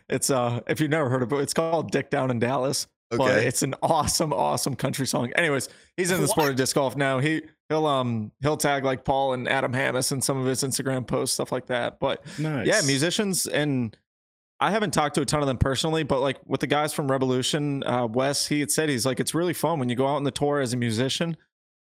It's 0.09 0.29
uh 0.29 0.61
if 0.67 0.79
you've 0.79 0.89
never 0.89 1.09
heard 1.09 1.21
of 1.23 1.31
it, 1.33 1.41
it's 1.41 1.53
called 1.53 1.91
Dick 1.91 2.09
Down 2.09 2.31
in 2.31 2.39
Dallas. 2.39 2.87
But 3.09 3.21
Okay. 3.21 3.47
it's 3.47 3.61
an 3.63 3.73
awesome, 3.81 4.33
awesome 4.33 4.75
country 4.75 5.07
song. 5.07 5.31
Anyways, 5.37 5.69
he's 5.95 6.11
in 6.11 6.19
the 6.19 6.27
sport 6.27 6.49
of 6.49 6.57
disc 6.57 6.75
golf 6.75 6.97
now. 6.97 7.19
He 7.19 7.41
he'll 7.69 7.85
um 7.85 8.31
he'll 8.41 8.57
tag 8.57 8.83
like 8.83 9.05
Paul 9.05 9.33
and 9.33 9.47
Adam 9.47 9.73
Hammes 9.73 10.11
in 10.11 10.21
some 10.21 10.37
of 10.37 10.45
his 10.45 10.63
Instagram 10.63 11.05
posts, 11.07 11.35
stuff 11.35 11.51
like 11.51 11.67
that. 11.67 11.99
But 11.99 12.21
Nice. 12.39 12.67
yeah, 12.67 12.81
musicians 12.85 13.45
and 13.47 13.95
I 14.59 14.71
haven't 14.71 14.91
talked 14.91 15.15
to 15.15 15.21
a 15.21 15.25
ton 15.25 15.41
of 15.41 15.47
them 15.47 15.57
personally, 15.57 16.03
but 16.03 16.19
like 16.19 16.37
with 16.45 16.61
the 16.61 16.67
guys 16.67 16.93
from 16.93 17.07
Rebelution, 17.07 17.83
uh, 17.85 18.07
Wes, 18.07 18.47
he 18.47 18.59
had 18.59 18.71
said 18.71 18.89
he's 18.89 19.05
like 19.05 19.19
it's 19.19 19.35
really 19.35 19.53
fun 19.53 19.79
when 19.79 19.89
you 19.89 19.95
go 19.95 20.07
out 20.07 20.15
on 20.15 20.23
the 20.23 20.31
tour 20.31 20.59
as 20.59 20.73
a 20.73 20.77
musician. 20.77 21.37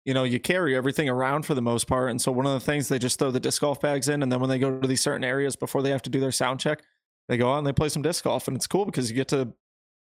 You 0.04 0.12
know, 0.12 0.24
you 0.24 0.38
carry 0.38 0.76
everything 0.76 1.08
around 1.08 1.46
for 1.46 1.54
the 1.54 1.62
most 1.62 1.86
part, 1.86 2.10
and 2.10 2.20
so 2.20 2.30
one 2.30 2.46
of 2.46 2.52
the 2.52 2.60
things 2.60 2.88
they 2.88 2.98
just 2.98 3.18
throw 3.18 3.30
the 3.30 3.40
disc 3.40 3.60
golf 3.60 3.80
bags 3.80 4.08
in, 4.08 4.22
and 4.22 4.30
then 4.30 4.40
when 4.40 4.50
they 4.50 4.58
go 4.58 4.78
to 4.78 4.86
these 4.86 5.00
certain 5.00 5.24
areas 5.24 5.56
before 5.56 5.82
they 5.82 5.90
have 5.90 6.02
to 6.02 6.10
do 6.10 6.20
their 6.20 6.32
sound 6.32 6.60
check, 6.60 6.82
they 7.28 7.38
go 7.38 7.52
out 7.52 7.58
and 7.58 7.66
they 7.66 7.72
play 7.72 7.88
some 7.88 8.02
disc 8.02 8.24
golf, 8.24 8.46
and 8.48 8.56
it's 8.56 8.66
cool 8.66 8.84
because 8.84 9.08
you 9.08 9.16
get 9.16 9.28
to 9.28 9.54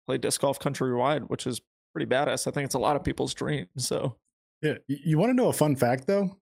play 0.07 0.19
disc 0.19 0.41
golf 0.41 0.61
countrywide, 0.61 1.29
which 1.29 1.47
is 1.47 1.61
pretty 1.93 2.09
badass. 2.09 2.47
I 2.47 2.51
think 2.51 2.65
it's 2.65 2.75
a 2.75 2.79
lot 2.79 2.97
of 2.97 3.03
people's 3.03 3.35
dream. 3.35 3.67
So 3.77 4.17
Yeah, 4.63 4.75
you, 4.87 5.19
want 5.19 5.31
to 5.31 5.35
know 5.35 5.49
a 5.49 5.53
fun 5.53 5.75
fact 5.75 6.07
though? 6.07 6.37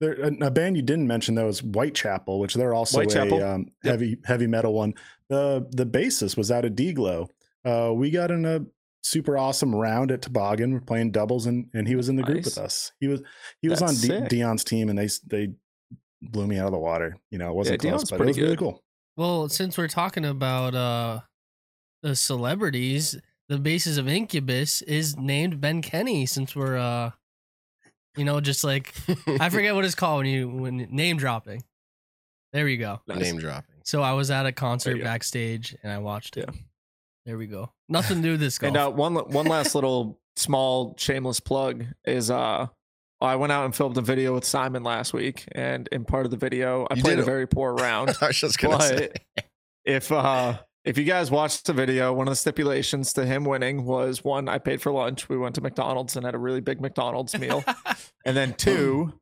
There, 0.00 0.14
a, 0.14 0.50
band 0.50 0.76
you 0.76 0.82
didn't 0.82 1.06
mention 1.06 1.34
though 1.34 1.48
is 1.48 1.60
Whitechapel, 1.60 2.40
which 2.40 2.54
they're 2.54 2.74
also 2.74 2.98
Whitechapel? 2.98 3.40
a 3.40 3.54
um, 3.54 3.66
Yep. 3.84 3.92
heavy 3.92 4.18
heavy 4.24 4.46
metal 4.46 4.74
one. 4.74 4.94
The 5.32 5.66
the 5.70 5.86
bassist 5.86 6.36
was 6.36 6.50
out 6.50 6.64
of 6.66 6.72
Deglow. 6.72 7.28
Uh, 7.64 7.92
we 7.94 8.10
got 8.10 8.30
in 8.30 8.44
a 8.44 8.66
super 9.02 9.38
awesome 9.38 9.74
round 9.74 10.12
at 10.12 10.20
Toboggan. 10.20 10.74
We're 10.74 10.80
playing 10.80 11.12
doubles, 11.12 11.46
and 11.46 11.70
and 11.72 11.88
he 11.88 11.96
was 11.96 12.08
in 12.10 12.16
the 12.16 12.22
group 12.22 12.44
with 12.44 12.58
us. 12.58 12.92
He 13.00 13.08
was 13.08 13.22
he 13.62 13.68
was 13.70 13.80
That's 13.80 14.04
on 14.10 14.20
D- 14.28 14.28
Dion's 14.28 14.62
team, 14.62 14.90
and 14.90 14.98
they 14.98 15.08
they 15.26 15.54
blew 16.20 16.46
me 16.46 16.58
out 16.58 16.66
of 16.66 16.72
the 16.72 16.78
water. 16.78 17.16
You 17.30 17.38
know, 17.38 17.48
it 17.50 17.54
wasn't 17.54 17.82
Yeah, 17.82 17.90
close, 17.90 18.02
Dion's 18.02 18.10
but 18.10 18.16
it 18.16 18.18
pretty 18.18 18.30
was 18.32 18.38
really 18.40 18.56
cool. 18.56 18.82
Well, 19.16 19.48
since 19.48 19.78
we're 19.78 19.88
talking 19.88 20.24
about 20.26 20.74
uh 20.74 21.20
the 22.02 22.14
celebrities, 22.14 23.16
the 23.48 23.58
basis 23.58 23.96
of 23.96 24.08
Incubus 24.08 24.82
is 24.82 25.16
named 25.16 25.60
Ben 25.62 25.80
Kenney. 25.80 26.26
Since 26.26 26.54
we're 26.54 26.76
uh, 26.76 27.12
you 28.18 28.24
know, 28.26 28.38
just 28.40 28.64
like 28.64 28.92
I 29.40 29.48
forget 29.50 29.74
what 29.74 29.86
it's 29.86 29.94
called 29.94 30.24
when 30.24 30.26
you 30.26 30.48
when 30.50 30.76
name 30.90 31.16
dropping. 31.16 31.64
There 32.52 32.68
you 32.68 32.76
go. 32.76 33.00
nice. 33.08 33.18
Name 33.20 33.38
dropping. 33.38 33.71
So 33.84 34.02
I 34.02 34.12
was 34.12 34.30
at 34.30 34.46
a 34.46 34.52
concert 34.52 35.02
backstage 35.02 35.76
and 35.82 35.92
I 35.92 35.98
watched 35.98 36.36
it. 36.36 36.48
Yeah. 36.52 36.60
There 37.26 37.38
we 37.38 37.46
go. 37.46 37.72
Nothing 37.88 38.16
to 38.18 38.22
do 38.22 38.30
with 38.32 38.40
this 38.40 38.58
golf. 38.58 38.68
And 38.68 38.76
uh, 38.76 38.90
one 38.90 39.14
one 39.14 39.46
last 39.46 39.74
little 39.74 40.18
small 40.36 40.94
shameless 40.98 41.40
plug 41.40 41.84
is 42.04 42.30
uh 42.30 42.66
I 43.20 43.36
went 43.36 43.52
out 43.52 43.64
and 43.64 43.74
filmed 43.74 43.96
a 43.98 44.00
video 44.00 44.34
with 44.34 44.44
Simon 44.44 44.82
last 44.82 45.12
week, 45.14 45.44
and 45.52 45.88
in 45.92 46.04
part 46.04 46.24
of 46.24 46.32
the 46.32 46.36
video, 46.36 46.88
I 46.90 46.94
You 46.96 47.02
played 47.02 47.12
did 47.12 47.18
a 47.20 47.22
it. 47.22 47.26
very 47.26 47.46
poor 47.46 47.72
round. 47.74 48.16
I 48.20 48.26
was 48.28 48.36
just 48.40 48.58
gonna 48.58 48.82
say. 48.82 49.10
but 49.36 49.44
if 49.84 50.10
uh 50.10 50.58
if 50.84 50.98
you 50.98 51.04
guys 51.04 51.30
watched 51.30 51.66
the 51.66 51.72
video, 51.72 52.12
one 52.12 52.26
of 52.26 52.32
the 52.32 52.36
stipulations 52.36 53.12
to 53.12 53.24
him 53.24 53.44
winning 53.44 53.84
was 53.84 54.24
one, 54.24 54.48
I 54.48 54.58
paid 54.58 54.82
for 54.82 54.90
lunch. 54.90 55.28
We 55.28 55.38
went 55.38 55.54
to 55.54 55.60
McDonald's 55.60 56.16
and 56.16 56.26
had 56.26 56.34
a 56.34 56.38
really 56.38 56.60
big 56.60 56.80
McDonald's 56.80 57.38
meal. 57.38 57.62
and 58.26 58.36
then 58.36 58.54
two, 58.54 59.12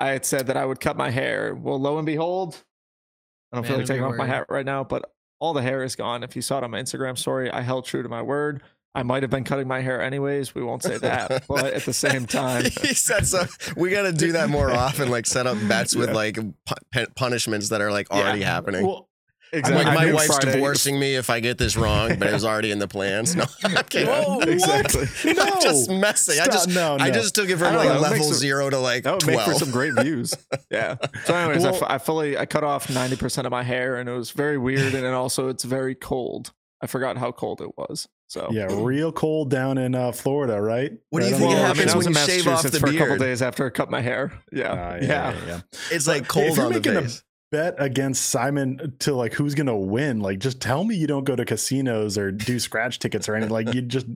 I 0.00 0.08
had 0.08 0.24
said 0.26 0.48
that 0.48 0.56
I 0.56 0.64
would 0.66 0.80
cut 0.80 0.96
my 0.96 1.10
hair. 1.10 1.54
Well, 1.54 1.80
lo 1.80 1.98
and 1.98 2.06
behold, 2.06 2.60
I 3.56 3.60
don't 3.60 3.66
feel 3.68 3.76
like 3.78 3.86
taking 3.86 4.04
off 4.04 4.16
my 4.16 4.26
hat 4.26 4.46
right 4.48 4.66
now, 4.66 4.84
but 4.84 5.10
all 5.40 5.52
the 5.54 5.62
hair 5.62 5.82
is 5.82 5.96
gone. 5.96 6.22
If 6.22 6.36
you 6.36 6.42
saw 6.42 6.58
it 6.58 6.64
on 6.64 6.70
my 6.70 6.80
Instagram 6.80 7.16
story, 7.16 7.50
I 7.50 7.62
held 7.62 7.84
true 7.86 8.02
to 8.02 8.08
my 8.08 8.20
word. 8.22 8.62
I 8.94 9.02
might 9.02 9.22
have 9.22 9.30
been 9.30 9.44
cutting 9.44 9.68
my 9.68 9.80
hair 9.80 10.00
anyways. 10.02 10.54
We 10.54 10.62
won't 10.62 10.82
say 10.82 10.96
that. 10.98 11.44
but 11.48 11.72
at 11.74 11.84
the 11.84 11.92
same 11.92 12.26
time, 12.26 12.64
he 12.82 12.94
said 12.94 13.26
so. 13.26 13.44
We 13.76 13.90
got 13.90 14.02
to 14.02 14.12
do 14.12 14.32
that 14.32 14.48
more 14.48 14.70
often, 14.70 15.10
like 15.10 15.26
set 15.26 15.46
up 15.46 15.56
bets 15.68 15.94
with 15.94 16.08
Yeah. 16.10 16.14
like 16.14 16.34
pu- 16.36 16.74
pu- 16.92 17.06
punishments 17.14 17.68
that 17.70 17.80
are 17.82 17.90
like 17.90 18.10
already 18.10 18.40
Yeah. 18.40 18.54
happening. 18.54 18.86
Well, 18.86 19.08
exactly. 19.58 19.84
Like 19.84 19.94
my 19.94 20.12
wife's 20.12 20.26
Friday- 20.36 20.52
divorcing 20.52 20.98
me 20.98 21.14
if 21.16 21.30
I 21.30 21.40
get 21.40 21.58
this 21.58 21.76
wrong, 21.76 22.16
but 22.18 22.28
it 22.28 22.32
was 22.32 22.44
already 22.44 22.70
in 22.70 22.78
the 22.78 22.88
plans. 22.88 23.34
No, 23.36 23.44
okay. 23.64 24.04
Yeah, 24.04 24.38
exactly. 24.44 25.06
I'm 25.40 25.60
just 25.60 25.90
messing. 25.90 26.40
I 26.40 26.46
just 26.46 26.68
no, 26.68 26.96
no. 26.96 27.04
I 27.04 27.10
just 27.10 27.34
took 27.34 27.48
it 27.48 27.56
from 27.56 27.74
like 27.74 27.88
know, 27.88 28.00
level 28.00 28.18
makes 28.18 28.30
it- 28.30 28.34
zero 28.34 28.70
to 28.70 28.78
like 28.78 29.04
That 29.04 29.14
would 29.14 29.26
make 29.26 29.40
for 29.40 29.54
some 29.54 29.70
great 29.70 29.94
views. 29.94 30.34
Yeah. 30.70 30.96
So, 31.24 31.34
anyways, 31.34 31.64
I 31.64 31.70
Well- 31.70 31.82
f- 31.84 31.90
I 31.90 31.98
fully 31.98 32.36
I 32.36 32.46
cut 32.46 32.64
off 32.64 32.90
ninety 32.90 33.16
percent 33.16 33.46
of 33.46 33.50
my 33.50 33.62
hair, 33.62 33.96
and 33.96 34.08
it 34.08 34.12
was 34.12 34.30
very 34.32 34.58
weird. 34.58 34.94
And 34.94 35.04
then 35.04 35.14
also, 35.14 35.48
it's 35.48 35.64
very 35.64 35.94
cold. 35.94 36.52
I 36.82 36.86
forgot 36.86 37.16
how 37.16 37.32
cold 37.32 37.60
it 37.62 37.70
was. 37.76 38.06
So 38.28 38.48
yeah, 38.50 38.66
real 38.70 39.12
cold 39.12 39.50
down 39.50 39.78
in 39.78 39.94
uh, 39.94 40.10
Florida, 40.12 40.60
right? 40.60 40.92
What 41.10 41.20
do 41.20 41.26
you 41.26 41.32
Right 41.32 41.38
think 41.40 41.52
it 41.52 41.58
happens 41.58 41.78
mean, 41.78 41.88
I 41.88 41.90
ocean? 41.92 41.96
was 41.98 42.06
when 42.06 42.16
in 42.16 42.20
you 42.20 42.26
shave 42.26 42.40
off 42.48 42.52
Massachusetts 42.64 42.74
the 42.82 42.86
for 42.88 42.92
a 42.94 42.98
couple 42.98 43.16
days 43.18 43.40
after 43.42 43.66
I 43.66 43.70
cut 43.70 43.90
my 43.90 44.00
hair. 44.00 44.32
Yeah, 44.52 44.72
Ah, 44.72 44.96
yeah. 45.00 45.34
yeah. 45.46 45.60
It's 45.92 46.06
like 46.08 46.26
cold 46.26 46.58
on 46.58 46.72
the 46.72 46.80
making 46.80 46.96
a 46.96 47.02
face. 47.02 47.22
Bet 47.56 47.74
against 47.78 48.26
Simon 48.26 48.94
to 48.98 49.14
like 49.14 49.32
who's 49.32 49.54
gonna 49.54 49.74
win. 49.74 50.20
Like, 50.20 50.40
just 50.40 50.60
tell 50.60 50.84
me 50.84 50.94
you 50.94 51.06
don't 51.06 51.24
go 51.24 51.34
to 51.34 51.44
casinos 51.46 52.18
or 52.18 52.30
do 52.30 52.58
scratch 52.58 52.98
tickets 52.98 53.30
or 53.30 53.34
anything. 53.34 53.50
Like, 53.50 53.72
you 53.72 53.80
just 53.80 54.06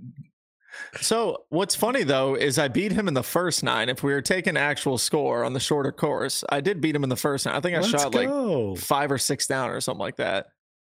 So 1.00 1.44
what's 1.49 1.75
funny 1.75 2.02
though 2.02 2.35
is 2.35 2.59
I 2.59 2.68
beat 2.68 2.92
him 2.92 3.09
in 3.09 3.14
the 3.14 3.23
first 3.23 3.62
nine. 3.62 3.88
If 3.88 4.02
we 4.02 4.12
were 4.12 4.20
taking 4.20 4.59
actual 4.59 4.99
score 4.99 5.42
on 5.42 5.54
the 5.54 5.61
shorter 5.61 5.90
course, 5.90 6.44
I 6.50 6.61
did 6.61 6.82
beat 6.82 6.94
him 6.94 7.02
in 7.02 7.09
the 7.09 7.16
first 7.16 7.47
nine. 7.47 7.54
I 7.54 7.61
think 7.61 7.78
I 7.78 7.80
let's 7.80 7.90
shot 7.90 8.14
like 8.14 8.78
five 8.78 9.11
or 9.11 9.16
six 9.16 9.47
down 9.47 9.70
or 9.70 9.80
something 9.80 10.00
like 10.00 10.16
that. 10.16 10.49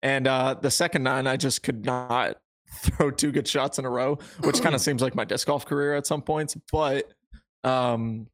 And 0.05 0.29
uh, 0.29 0.55
the 0.55 0.71
second 0.71 1.03
nine, 1.03 1.27
I 1.27 1.37
just 1.37 1.65
could 1.65 1.85
not 1.85 2.37
throw 2.75 3.11
two 3.11 3.33
good 3.33 3.49
shots 3.49 3.81
in 3.81 3.85
a 3.85 3.91
row, 3.91 4.21
which 4.45 4.63
kind 4.63 4.77
of 4.77 4.81
seems 4.87 5.03
like 5.03 5.17
my 5.17 5.25
disc 5.25 5.49
golf 5.49 5.67
career 5.67 5.95
at 5.95 6.07
some 6.07 6.23
points. 6.23 6.57
But 6.71 7.13
um, 7.65 8.29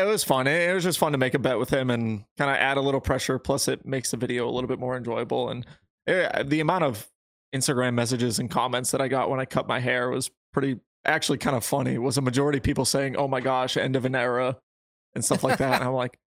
it 0.00 0.06
was 0.06 0.24
fun. 0.24 0.46
It, 0.46 0.70
it 0.70 0.74
was 0.74 0.84
just 0.84 0.98
fun 0.98 1.12
to 1.12 1.18
make 1.18 1.34
a 1.34 1.38
bet 1.38 1.58
with 1.58 1.70
him 1.70 1.90
and 1.90 2.24
kind 2.38 2.50
of 2.50 2.56
add 2.56 2.76
a 2.76 2.80
little 2.80 3.00
pressure. 3.00 3.38
Plus, 3.38 3.68
it 3.68 3.84
makes 3.84 4.10
the 4.10 4.16
video 4.16 4.48
a 4.48 4.52
little 4.52 4.68
bit 4.68 4.78
more 4.78 4.96
enjoyable. 4.96 5.48
And 5.50 5.66
eh, 6.06 6.42
the 6.44 6.60
amount 6.60 6.84
of 6.84 7.08
Instagram 7.54 7.94
messages 7.94 8.38
and 8.38 8.50
comments 8.50 8.90
that 8.92 9.00
I 9.00 9.08
got 9.08 9.28
when 9.30 9.40
I 9.40 9.44
cut 9.44 9.66
my 9.68 9.80
hair 9.80 10.08
was 10.10 10.30
pretty 10.52 10.80
actually 11.04 11.38
kind 11.38 11.56
of 11.56 11.64
funny. 11.64 11.94
It 11.94 12.02
was 12.02 12.16
a 12.16 12.22
majority 12.22 12.58
of 12.58 12.64
people 12.64 12.84
saying, 12.84 13.16
"Oh 13.16 13.28
my 13.28 13.40
gosh, 13.40 13.76
end 13.76 13.96
of 13.96 14.04
an 14.04 14.14
era," 14.14 14.56
and 15.14 15.24
stuff 15.24 15.42
like 15.44 15.58
that. 15.58 15.74
and 15.80 15.84
I'm 15.84 15.94
like, 15.94 16.18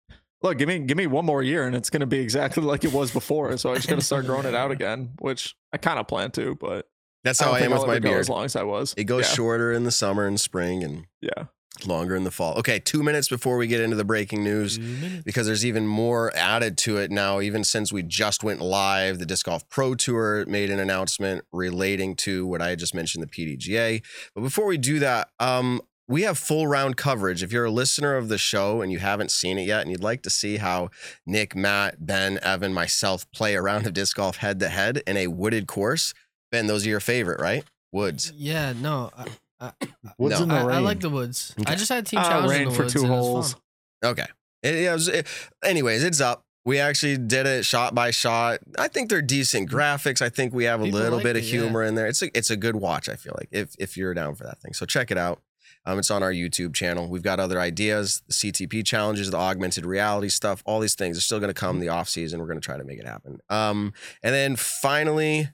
look, 0.42 0.58
give 0.58 0.68
me 0.68 0.78
give 0.80 0.96
me 0.96 1.06
one 1.06 1.24
more 1.24 1.42
year, 1.42 1.66
and 1.66 1.74
it's 1.74 1.90
gonna 1.90 2.06
be 2.06 2.18
exactly 2.18 2.62
like 2.62 2.84
it 2.84 2.92
was 2.92 3.10
before. 3.10 3.56
So 3.56 3.72
I 3.72 3.76
just 3.76 3.88
gotta 3.88 4.02
start 4.02 4.26
growing 4.26 4.46
it 4.46 4.54
out 4.54 4.70
again, 4.76 5.14
which 5.18 5.56
I 5.72 5.78
kind 5.78 5.98
of 5.98 6.06
plan 6.06 6.30
to, 6.32 6.54
but 6.54 6.86
That's 7.24 7.40
how 7.40 7.52
I 7.52 7.60
think 7.60 7.72
am 7.72 7.74
I'll 7.74 7.80
with 7.80 7.88
my 7.88 7.98
beard. 7.98 8.20
as 8.20 8.28
long 8.28 8.44
as 8.44 8.54
I 8.54 8.62
was. 8.62 8.94
It 8.96 9.04
goes 9.04 9.28
yeah, 9.28 9.34
shorter 9.34 9.72
in 9.72 9.84
the 9.84 9.90
summer 9.90 10.26
and 10.26 10.38
spring 10.40 10.84
and 10.84 11.06
Yeah. 11.20 11.44
Longer 11.84 12.14
in 12.14 12.24
the 12.24 12.30
fall. 12.30 12.54
Okay, 12.58 12.78
two 12.78 13.02
minutes 13.02 13.28
before 13.28 13.56
we 13.56 13.66
get 13.66 13.80
into 13.80 13.96
the 13.96 14.04
breaking 14.04 14.44
news. 14.44 14.78
because 15.24 15.46
there's 15.46 15.66
even 15.66 15.86
more 15.86 16.34
added 16.36 16.78
to 16.78 16.96
it 16.98 17.10
now. 17.10 17.40
Even 17.40 17.64
since 17.64 17.92
we 17.92 18.02
just 18.02 18.44
went 18.44 18.60
live, 18.60 19.18
the 19.18 19.26
Disc 19.26 19.46
Golf 19.46 19.68
Pro 19.68 19.94
Tour 19.94 20.46
made 20.46 20.70
an 20.70 20.78
announcement 20.78 21.44
relating 21.52 22.14
to 22.16 22.46
what 22.46 22.62
I 22.62 22.74
just 22.76 22.94
mentioned, 22.94 23.22
the 23.22 23.26
PDGA. 23.28 24.02
But 24.34 24.42
before 24.42 24.66
we 24.66 24.78
do 24.78 24.98
that, 25.00 25.30
um, 25.40 25.80
we 26.08 26.22
have 26.22 26.38
full 26.38 26.66
round 26.66 26.96
coverage. 26.96 27.42
If 27.42 27.52
you're 27.52 27.64
a 27.64 27.70
listener 27.70 28.16
of 28.16 28.28
the 28.28 28.38
show 28.38 28.80
and 28.80 28.92
you 28.92 28.98
haven't 28.98 29.30
seen 29.30 29.58
it 29.58 29.66
yet, 29.66 29.82
and 29.82 29.90
you'd 29.90 30.02
like 30.02 30.22
to 30.22 30.30
see 30.30 30.58
how 30.58 30.90
Nick, 31.26 31.56
Matt, 31.56 32.06
Ben, 32.06 32.38
Evan, 32.42 32.72
myself 32.72 33.30
play 33.32 33.54
a 33.54 33.62
round 33.62 33.86
of 33.86 33.92
disc 33.92 34.16
golf 34.16 34.36
head 34.36 34.60
to 34.60 34.68
head 34.68 35.02
in 35.06 35.16
a 35.16 35.26
wooded 35.26 35.66
course, 35.66 36.14
Ben, 36.52 36.68
those 36.68 36.86
are 36.86 36.90
your 36.90 37.00
favorite, 37.00 37.40
right? 37.40 37.64
Woods. 37.92 38.32
Yeah, 38.36 38.72
no, 38.72 39.10
I, 39.16 39.26
I, 39.60 39.72
Woods 40.18 40.36
No. 40.38 40.42
in 40.44 40.48
the 40.48 40.54
I, 40.54 40.64
rain. 40.64 40.76
I 40.76 40.78
like 40.80 41.00
the 41.00 41.10
woods. 41.10 41.54
I 41.66 41.74
just 41.74 41.88
had 41.88 42.06
team 42.06 42.20
Uh, 42.20 42.24
challenge 42.24 42.52
in 42.52 42.58
rain 42.58 42.68
the 42.68 42.74
for 42.74 42.82
woods. 42.82 42.92
two 42.94 43.00
and 43.00 43.08
holes. 43.08 43.56
Okay. 44.04 44.26
It, 44.62 44.74
it 44.74 44.92
was, 44.92 45.08
it- 45.08 45.26
anyways, 45.64 46.04
it's 46.04 46.20
up. 46.20 46.44
We 46.64 46.80
actually 46.80 47.16
did 47.16 47.46
it 47.46 47.64
shot 47.64 47.94
by 47.94 48.10
shot. 48.10 48.58
I 48.76 48.88
think 48.88 49.08
they're 49.08 49.22
decent 49.22 49.70
graphics. 49.70 50.20
I 50.20 50.28
think 50.28 50.52
we 50.52 50.64
have 50.64 50.80
a 50.80 50.84
People 50.86 50.98
little 51.00 51.18
like 51.18 51.22
bit 51.24 51.36
of 51.36 51.42
it, 51.42 51.46
yeah. 51.46 51.60
humor 51.60 51.84
in 51.84 51.94
there. 51.94 52.08
It's 52.08 52.22
a 52.22 52.36
it's 52.36 52.50
a 52.50 52.56
good 52.56 52.74
watch. 52.74 53.08
I 53.08 53.14
feel 53.14 53.34
like 53.38 53.48
if 53.52 53.76
if 53.78 53.96
you're 53.96 54.14
down 54.14 54.34
for 54.34 54.42
that 54.44 54.58
thing, 54.60 54.72
so 54.72 54.84
check 54.84 55.12
it 55.12 55.16
out. 55.16 55.40
Um, 55.84 56.00
it's 56.00 56.10
on 56.10 56.24
our 56.24 56.32
YouTube 56.32 56.74
channel. 56.74 57.08
We've 57.08 57.22
got 57.22 57.38
other 57.38 57.60
ideas, 57.60 58.20
the 58.26 58.34
CTP 58.34 58.84
challenges, 58.84 59.30
the 59.30 59.36
augmented 59.36 59.86
reality 59.86 60.28
stuff. 60.28 60.60
All 60.66 60.80
these 60.80 60.96
things 60.96 61.16
are 61.16 61.20
still 61.20 61.38
going 61.38 61.50
to 61.50 61.54
come 61.54 61.78
the 61.78 61.88
off 61.88 62.08
season. 62.08 62.40
We're 62.40 62.46
going 62.46 62.60
to 62.60 62.64
try 62.66 62.76
to 62.76 62.82
make 62.82 62.98
it 62.98 63.06
happen. 63.06 63.38
Um, 63.48 63.92
and 64.24 64.34
then 64.34 64.56
finally, 64.56 65.50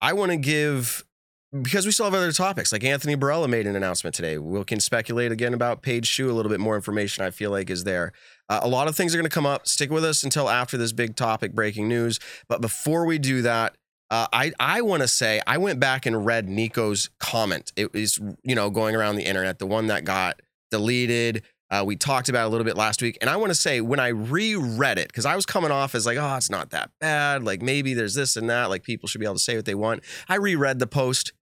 I 0.00 0.12
want 0.12 0.30
to 0.30 0.36
give 0.36 1.04
because 1.52 1.84
we 1.84 1.92
still 1.92 2.04
have 2.04 2.14
other 2.14 2.32
topics. 2.32 2.72
Like 2.72 2.84
Anthony 2.84 3.16
Barela 3.16 3.48
made 3.48 3.66
an 3.66 3.74
announcement 3.74 4.14
today. 4.14 4.38
We 4.38 4.62
can 4.64 4.80
speculate 4.80 5.32
again 5.32 5.52
about 5.52 5.82
Paige 5.82 6.06
Shue. 6.06 6.30
A 6.30 6.32
little 6.32 6.50
bit 6.50 6.60
more 6.60 6.76
information 6.76 7.24
I 7.24 7.30
feel 7.30 7.50
like 7.50 7.70
is 7.70 7.84
there. 7.84 8.12
Uh, 8.48 8.60
a 8.62 8.68
lot 8.68 8.88
of 8.88 8.96
things 8.96 9.14
are 9.14 9.18
going 9.18 9.28
to 9.28 9.34
come 9.34 9.46
up. 9.46 9.66
Stick 9.66 9.90
with 9.90 10.04
us 10.04 10.22
until 10.22 10.48
after 10.48 10.76
this 10.76 10.92
big 10.92 11.16
topic, 11.16 11.52
breaking 11.52 11.88
news. 11.88 12.20
But 12.48 12.60
before 12.60 13.04
we 13.04 13.18
do 13.18 13.42
that, 13.42 13.74
uh, 14.10 14.26
I 14.32 14.52
I 14.58 14.80
want 14.82 15.02
to 15.02 15.08
say 15.08 15.40
I 15.46 15.58
went 15.58 15.80
back 15.80 16.04
and 16.06 16.26
read 16.26 16.48
Nico's 16.48 17.10
comment. 17.18 17.72
It 17.76 17.92
was 17.92 18.18
you 18.42 18.54
know 18.54 18.70
going 18.70 18.94
around 18.94 19.16
the 19.16 19.24
internet, 19.24 19.58
the 19.58 19.66
one 19.66 19.86
that 19.88 20.04
got 20.04 20.40
deleted. 20.70 21.42
Uh, 21.70 21.84
we 21.86 21.94
talked 21.94 22.28
about 22.28 22.48
a 22.48 22.50
little 22.50 22.64
bit 22.64 22.76
last 22.76 23.00
week, 23.00 23.16
and 23.20 23.30
I 23.30 23.36
want 23.36 23.50
to 23.50 23.54
say 23.54 23.80
when 23.80 24.00
I 24.00 24.08
reread 24.08 24.98
it 24.98 25.06
because 25.06 25.24
I 25.24 25.36
was 25.36 25.46
coming 25.46 25.70
off 25.70 25.94
as 25.94 26.04
like, 26.04 26.18
oh, 26.18 26.34
it's 26.34 26.50
not 26.50 26.70
that 26.70 26.90
bad. 27.00 27.44
Like 27.44 27.62
maybe 27.62 27.94
there's 27.94 28.14
this 28.14 28.36
and 28.36 28.50
that. 28.50 28.70
Like 28.70 28.82
people 28.82 29.08
should 29.08 29.20
be 29.20 29.24
able 29.24 29.36
to 29.36 29.40
say 29.40 29.54
what 29.54 29.66
they 29.66 29.76
want. 29.76 30.02
I 30.28 30.34
reread 30.34 30.80
the 30.80 30.88
post, 30.88 31.32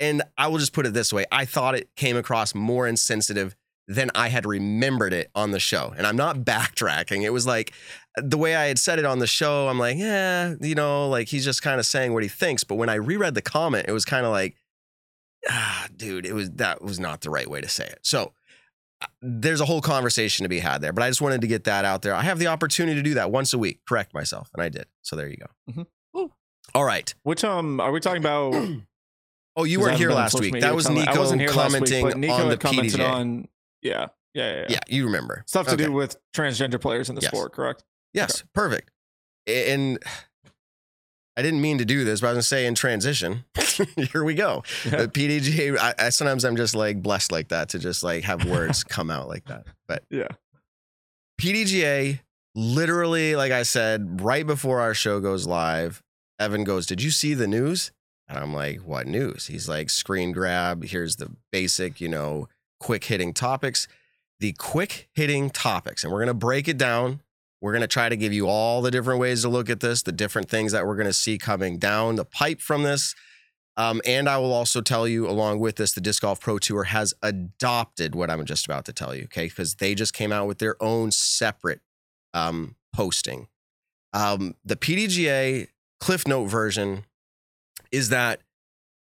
and 0.00 0.22
I 0.36 0.48
will 0.48 0.58
just 0.58 0.72
put 0.72 0.86
it 0.86 0.92
this 0.94 1.12
way: 1.12 1.24
I 1.32 1.44
thought 1.44 1.74
it 1.74 1.88
came 1.96 2.16
across 2.16 2.54
more 2.54 2.86
insensitive 2.86 3.56
than 3.88 4.10
I 4.14 4.28
had 4.28 4.46
remembered 4.46 5.12
it 5.12 5.28
on 5.34 5.50
the 5.50 5.58
show. 5.58 5.92
And 5.96 6.06
I'm 6.06 6.16
not 6.16 6.38
backtracking. 6.44 7.22
It 7.24 7.30
was 7.30 7.46
like 7.46 7.72
the 8.16 8.38
way 8.38 8.54
I 8.54 8.66
had 8.66 8.78
said 8.78 8.98
it 8.98 9.04
on 9.04 9.18
the 9.18 9.26
show, 9.26 9.68
I'm 9.68 9.78
like, 9.78 9.96
yeah, 9.98 10.54
you 10.60 10.74
know, 10.74 11.08
like 11.08 11.28
he's 11.28 11.44
just 11.44 11.62
kind 11.62 11.80
of 11.80 11.84
saying 11.86 12.12
what 12.14 12.22
he 12.22 12.28
thinks. 12.28 12.62
But 12.64 12.76
when 12.76 12.88
I 12.88 12.94
reread 12.94 13.34
the 13.34 13.42
comment, 13.42 13.86
it 13.88 13.92
was 13.92 14.04
kind 14.04 14.24
of 14.24 14.30
like, 14.30 14.54
ah, 15.48 15.88
dude, 15.96 16.24
it 16.26 16.32
was 16.32 16.50
that 16.52 16.82
was 16.82 17.00
not 17.00 17.20
the 17.22 17.30
right 17.30 17.50
way 17.50 17.60
to 17.60 17.68
say 17.68 17.84
it. 17.86 17.98
So 18.02 18.32
uh, 19.02 19.06
there's 19.20 19.60
a 19.60 19.64
whole 19.66 19.80
conversation 19.80 20.44
to 20.44 20.48
be 20.48 20.60
had 20.60 20.80
there. 20.80 20.92
But 20.92 21.02
I 21.02 21.08
just 21.10 21.20
wanted 21.20 21.40
to 21.40 21.48
get 21.48 21.64
that 21.64 21.84
out 21.84 22.02
there. 22.02 22.14
I 22.14 22.22
have 22.22 22.38
the 22.38 22.46
opportunity 22.46 22.94
to 22.96 23.02
do 23.02 23.14
that 23.14 23.30
once 23.32 23.52
a 23.52 23.58
week, 23.58 23.80
correct 23.86 24.14
myself, 24.14 24.48
and 24.54 24.62
I 24.62 24.68
did. 24.68 24.86
So 25.02 25.16
there 25.16 25.28
you 25.28 25.38
go. 25.38 25.86
Mhm. 26.14 26.30
All 26.74 26.84
right. 26.84 27.12
Which 27.24 27.42
um 27.44 27.80
are 27.80 27.90
we 27.92 27.98
talking 28.00 28.22
about? 28.22 28.52
Oh, 29.56 29.64
you 29.64 29.80
weren't 29.80 29.98
here 29.98 30.10
last 30.10 30.38
week. 30.40 30.60
That 30.60 30.74
was 30.74 30.86
comment. 30.86 31.06
Nico 31.08 31.20
last 31.20 31.32
week, 31.36 31.48
commenting 31.50 32.20
Nico 32.20 32.32
on 32.34 32.48
the 32.48 32.56
commented 32.56 33.00
PDGA. 33.00 33.10
on 33.10 33.48
yeah, 33.82 34.06
yeah, 34.34 34.44
yeah, 34.52 34.54
yeah. 34.60 34.66
yeah, 34.70 34.78
you 34.88 35.04
remember. 35.06 35.44
Stuff 35.46 35.66
to 35.66 35.74
Okay. 35.74 35.84
do 35.84 35.92
with 35.92 36.16
transgender 36.34 36.80
players 36.80 37.08
in 37.10 37.14
the 37.16 37.20
Yes. 37.22 37.30
sport, 37.30 37.52
correct? 37.52 37.84
Yes, 38.14 38.44
perfect. 38.54 38.90
And 39.46 39.98
I 41.36 41.40
didn't 41.42 41.62
mean 41.62 41.78
to 41.78 41.84
do 41.86 42.04
this, 42.04 42.20
but 42.20 42.26
I 42.28 42.30
was 42.30 42.36
gonna 42.36 42.42
say 42.42 42.66
in 42.66 42.74
transition. 42.74 43.44
here 44.12 44.22
we 44.22 44.34
go. 44.34 44.62
Yeah. 44.84 45.02
The 45.02 45.08
PDGA. 45.08 45.78
I, 45.78 45.94
I 45.98 46.08
sometimes 46.10 46.44
I'm 46.44 46.56
just 46.56 46.74
like 46.74 47.02
blessed 47.02 47.32
like 47.32 47.48
that 47.48 47.70
to 47.70 47.78
just 47.78 48.02
like 48.02 48.24
have 48.24 48.44
words 48.44 48.84
come 48.88 49.10
out 49.10 49.28
like 49.28 49.46
that. 49.46 49.66
But 49.88 50.04
Yeah. 50.10 50.28
PDGA, 51.40 52.20
literally, 52.54 53.34
like 53.36 53.52
I 53.52 53.62
said, 53.62 54.20
right 54.20 54.46
before 54.46 54.80
our 54.80 54.94
show 54.94 55.20
goes 55.20 55.46
live, 55.46 56.02
Evan 56.38 56.64
goes, 56.64 56.86
"Did 56.86 57.02
you 57.02 57.10
see 57.10 57.34
the 57.34 57.46
news?" 57.48 57.92
And 58.28 58.38
I'm 58.38 58.54
like, 58.54 58.80
"What 58.80 59.06
news?" 59.06 59.46
He's 59.46 59.68
like, 59.68 59.90
"Screen 59.90 60.32
grab. 60.32 60.84
Here's 60.84 61.16
the 61.16 61.30
basic, 61.50 62.00
you 62.00 62.08
know, 62.08 62.48
quick 62.80 63.04
hitting 63.04 63.32
topics." 63.32 63.88
The 64.40 64.52
quick 64.52 65.08
hitting 65.14 65.50
topics, 65.50 66.02
and 66.02 66.12
we're 66.12 66.18
gonna 66.20 66.34
break 66.34 66.66
it 66.66 66.78
down. 66.78 67.20
We're 67.60 67.72
gonna 67.72 67.86
try 67.86 68.08
to 68.08 68.16
give 68.16 68.32
you 68.32 68.48
all 68.48 68.82
the 68.82 68.90
different 68.90 69.20
ways 69.20 69.42
to 69.42 69.48
look 69.48 69.70
at 69.70 69.78
this, 69.80 70.02
the 70.02 70.10
different 70.10 70.48
things 70.48 70.72
that 70.72 70.84
we're 70.84 70.96
gonna 70.96 71.12
see 71.12 71.38
coming 71.38 71.78
down 71.78 72.16
the 72.16 72.24
pipe 72.24 72.60
from 72.60 72.82
this. 72.82 73.14
Um, 73.76 74.02
and 74.04 74.28
I 74.28 74.38
will 74.38 74.52
also 74.52 74.80
tell 74.80 75.08
you, 75.08 75.28
along 75.28 75.60
with 75.60 75.76
this, 75.76 75.92
the 75.92 76.00
Disc 76.00 76.22
Golf 76.22 76.40
Pro 76.40 76.58
Tour 76.58 76.84
has 76.84 77.14
adopted 77.22 78.14
what 78.14 78.30
I'm 78.30 78.44
just 78.44 78.66
about 78.66 78.84
to 78.86 78.92
tell 78.92 79.14
you, 79.14 79.24
okay? 79.24 79.46
Because 79.46 79.76
they 79.76 79.94
just 79.94 80.12
came 80.12 80.32
out 80.32 80.46
with 80.46 80.58
their 80.58 80.80
own 80.82 81.10
separate 81.10 81.80
um, 82.34 82.76
posting. 82.92 83.48
Um, 84.12 84.56
the 84.64 84.76
PDGA 84.76 85.68
Cliff 86.00 86.26
Note 86.28 86.46
version 86.46 87.04
is 87.92 88.08
that 88.08 88.40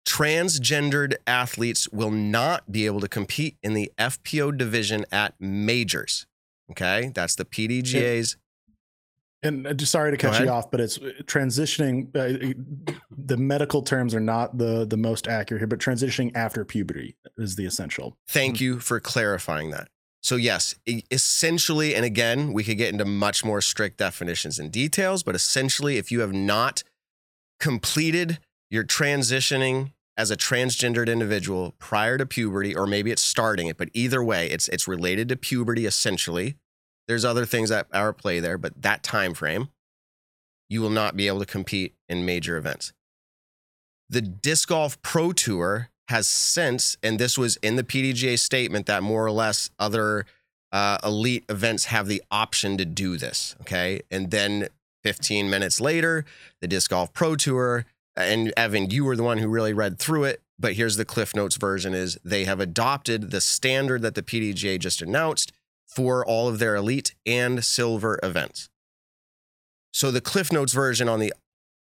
transgendered 0.05 1.15
athletes 1.27 1.88
will 1.89 2.12
not 2.12 2.72
be 2.72 2.86
able 2.86 3.00
to 3.00 3.08
compete 3.08 3.58
in 3.62 3.74
the 3.74 3.91
FPO 3.98 4.58
division 4.58 5.05
at 5.12 5.36
majors. 5.39 6.25
Okay, 6.72 7.12
that's 7.13 7.36
the 7.36 7.46
PDGA's. 7.46 8.38
And 9.41 9.65
uh, 9.65 9.74
just 9.74 9.91
sorry 9.91 10.12
to 10.12 10.17
Go 10.17 10.31
cut 10.31 10.41
you 10.41 10.50
off, 10.50 10.69
but 10.69 10.81
it's 10.81 10.98
uh, 10.98 11.12
transitioning. 11.24 12.08
Uh, 12.13 12.93
the 13.17 13.38
medical 13.38 13.81
terms 13.81 14.13
are 14.13 14.19
not 14.19 14.58
the 14.58 14.86
the 14.86 14.98
most 14.98 15.27
accurate 15.27 15.62
here, 15.62 15.67
but 15.67 15.79
transitioning 15.79 16.36
after 16.36 16.65
puberty 16.65 17.15
is 17.38 17.55
the 17.55 17.65
essential. 17.65 18.17
Thank 18.27 18.60
you 18.60 18.79
for 18.79 19.00
clarifying 19.00 19.69
that. 19.72 19.88
So, 20.22 20.36
yes, 20.36 20.75
essentially, 21.10 21.96
and 21.96 22.03
again, 22.03 22.51
we 22.51 22.65
could 22.65 22.77
get 22.77 22.91
into 22.91 23.05
much 23.05 23.46
more 23.46 23.62
strict 23.62 23.98
definitions 23.98 24.60
and 24.60 24.69
details, 24.69 25.24
but 25.24 25.34
essentially, 25.34 25.98
if 25.98 26.12
you 26.12 26.19
have 26.19 26.34
not 26.34 26.84
completed 27.62 28.39
your 28.69 28.83
transitioning 28.83 29.93
as 30.17 30.31
a 30.31 30.38
transgendered 30.38 31.09
individual 31.09 31.73
prior 31.79 32.17
to 32.17 32.25
puberty, 32.25 32.75
or 32.75 32.85
maybe 32.85 33.11
it's 33.11 33.23
starting 33.23 33.67
it, 33.67 33.77
but 33.77 33.89
either 33.93 34.23
way, 34.23 34.47
it's 34.49 34.67
it's 34.67 34.88
related 34.88 35.29
to 35.29 35.35
puberty 35.35 35.85
essentially. 35.85 36.55
There's 37.07 37.25
other 37.25 37.45
things 37.45 37.69
that 37.69 37.88
are 37.93 38.09
at 38.09 38.17
play 38.17 38.39
there, 38.39 38.57
but 38.57 38.81
that 38.81 39.01
time 39.03 39.33
frame. 39.33 39.69
you 40.69 40.81
will 40.81 40.91
not 40.91 41.17
be 41.17 41.27
able 41.27 41.39
to 41.39 41.45
compete 41.45 41.95
in 42.07 42.25
major 42.25 42.55
events. 42.55 42.93
The 44.09 44.21
Disc 44.21 44.69
Golf 44.69 45.01
Pro 45.01 45.31
Tour 45.31 45.89
has 46.09 46.27
since, 46.27 46.97
and 47.03 47.19
this 47.19 47.38
was 47.38 47.57
in 47.57 47.75
the 47.75 47.83
PDGA 47.83 48.38
statement 48.39 48.85
that 48.85 49.03
more 49.03 49.25
or 49.25 49.31
less 49.31 49.69
other 49.79 50.25
uh, 50.71 50.97
elite 51.03 51.45
events 51.49 51.85
have 51.85 52.07
the 52.07 52.21
option 52.31 52.77
to 52.77 52.85
do 52.85 53.17
this. 53.17 53.55
Okay. 53.61 54.01
And 54.11 54.31
then 54.31 54.67
15 55.03 55.49
minutes 55.49 55.79
later, 55.79 56.25
the 56.61 56.67
Disc 56.67 56.89
Golf 56.91 57.13
Pro 57.13 57.35
Tour, 57.35 57.85
and 58.19 58.53
Evan, 58.57 58.89
you 58.89 59.05
were 59.05 59.15
the 59.15 59.23
one 59.23 59.38
who 59.38 59.47
really 59.47 59.73
read 59.73 59.99
through 59.99 60.25
it. 60.25 60.41
But 60.59 60.73
here's 60.73 60.97
the 60.97 61.05
Cliff 61.05 61.35
Notes 61.35 61.55
version 61.55 61.93
is 61.93 62.19
they 62.23 62.43
have 62.43 62.59
adopted 62.59 63.31
the 63.31 63.39
standard 63.39 64.01
that 64.01 64.15
the 64.15 64.21
PDGA 64.21 64.77
just 64.77 65.01
announced 65.01 65.53
for 65.88 66.25
all 66.25 66.47
of 66.47 66.59
their 66.59 66.75
elite 66.75 67.15
and 67.25 67.63
silver 67.63 68.19
events. 68.21 68.69
So 69.93 70.11
the 70.11 70.21
Cliff 70.21 70.51
Notes 70.51 70.73
version 70.73 71.07
on 71.07 71.19
the 71.19 71.33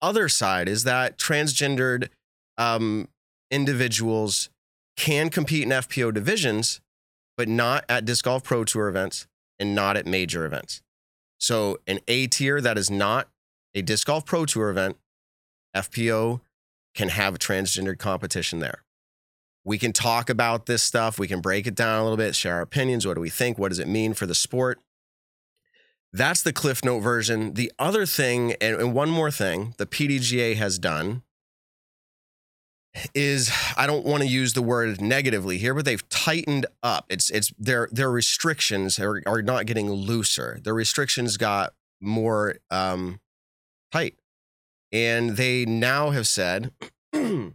other 0.02 0.30
side 0.30 0.68
is 0.68 0.84
that 0.86 1.18
transgendered 1.18 2.10
um, 2.58 3.10
individuals 3.52 4.50
can 4.96 5.30
compete 5.30 5.64
in 5.64 5.70
FPO 5.70 6.14
divisions, 6.14 6.82
but 7.38 7.48
not 7.48 7.84
at 7.90 8.06
Disc 8.06 8.26
Golf 8.26 8.44
Pro 8.44 8.64
Tour 8.64 8.88
events 8.88 9.28
and 9.60 9.76
not 9.76 9.98
at 9.98 10.06
major 10.06 10.46
events. 10.46 10.82
So 11.40 11.80
an 11.88 12.00
A 12.08 12.28
tier 12.28 12.62
that 12.62 12.78
is 12.78 12.90
not 12.90 13.28
a 13.76 13.82
Disc 13.82 14.08
Golf 14.08 14.26
Pro 14.26 14.46
Tour 14.46 14.70
event, 14.70 14.98
FPO 15.76 16.42
can 16.96 17.10
have 17.10 17.36
a 17.36 17.40
transgendered 17.40 18.00
competition 18.00 18.60
there. 18.60 18.84
We 19.66 19.78
can 19.78 19.94
talk 19.94 20.30
about 20.30 20.66
this 20.66 20.84
stuff. 20.84 21.18
We 21.18 21.28
can 21.28 21.40
break 21.40 21.66
it 21.68 21.76
down 21.76 22.00
a 22.00 22.04
little 22.04 22.18
bit, 22.18 22.36
share 22.36 22.56
our 22.56 22.62
opinions. 22.62 23.08
What 23.08 23.16
do 23.16 23.22
we 23.22 23.30
think? 23.30 23.58
What 23.58 23.70
does 23.70 23.80
it 23.80 23.88
mean 23.88 24.14
for 24.14 24.26
the 24.26 24.36
sport? 24.36 24.80
That's 26.12 26.44
the 26.44 26.54
Cliff 26.54 26.84
Note 26.86 27.00
version. 27.00 27.54
The 27.54 27.72
other 27.80 28.06
thing, 28.06 28.54
and, 28.62 28.76
and 28.76 28.94
one 28.94 29.10
more 29.10 29.32
thing, 29.32 29.74
the 29.78 29.86
PDGA 29.86 30.56
has 30.58 30.78
done 30.78 31.24
is 33.16 33.52
I 33.76 33.88
don't 33.88 34.06
want 34.06 34.22
to 34.22 34.30
use 34.30 34.54
the 34.54 34.62
word 34.62 35.02
negatively 35.02 35.58
here, 35.58 35.74
but 35.74 35.86
they've 35.86 36.08
tightened 36.10 36.68
up. 36.84 37.06
It's 37.10 37.30
it's 37.32 37.52
their 37.58 37.90
their 37.92 38.12
restrictions 38.12 39.00
are, 39.00 39.22
are 39.26 39.42
not 39.42 39.66
getting 39.66 39.90
looser. 39.90 40.60
Their 40.64 40.76
restrictions 40.76 41.38
got 41.38 41.74
more 42.00 42.58
um, 42.70 43.20
tight, 43.92 44.16
and 44.94 45.32
they 45.32 45.66
now 45.66 46.12
have 46.12 46.28
said 46.28 46.72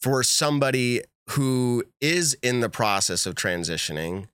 for 0.00 0.22
somebody 0.24 1.02
who 1.30 1.84
is 2.00 2.34
in 2.42 2.60
the 2.60 2.70
process 2.70 3.26
of 3.26 3.36
transitioning 3.36 4.26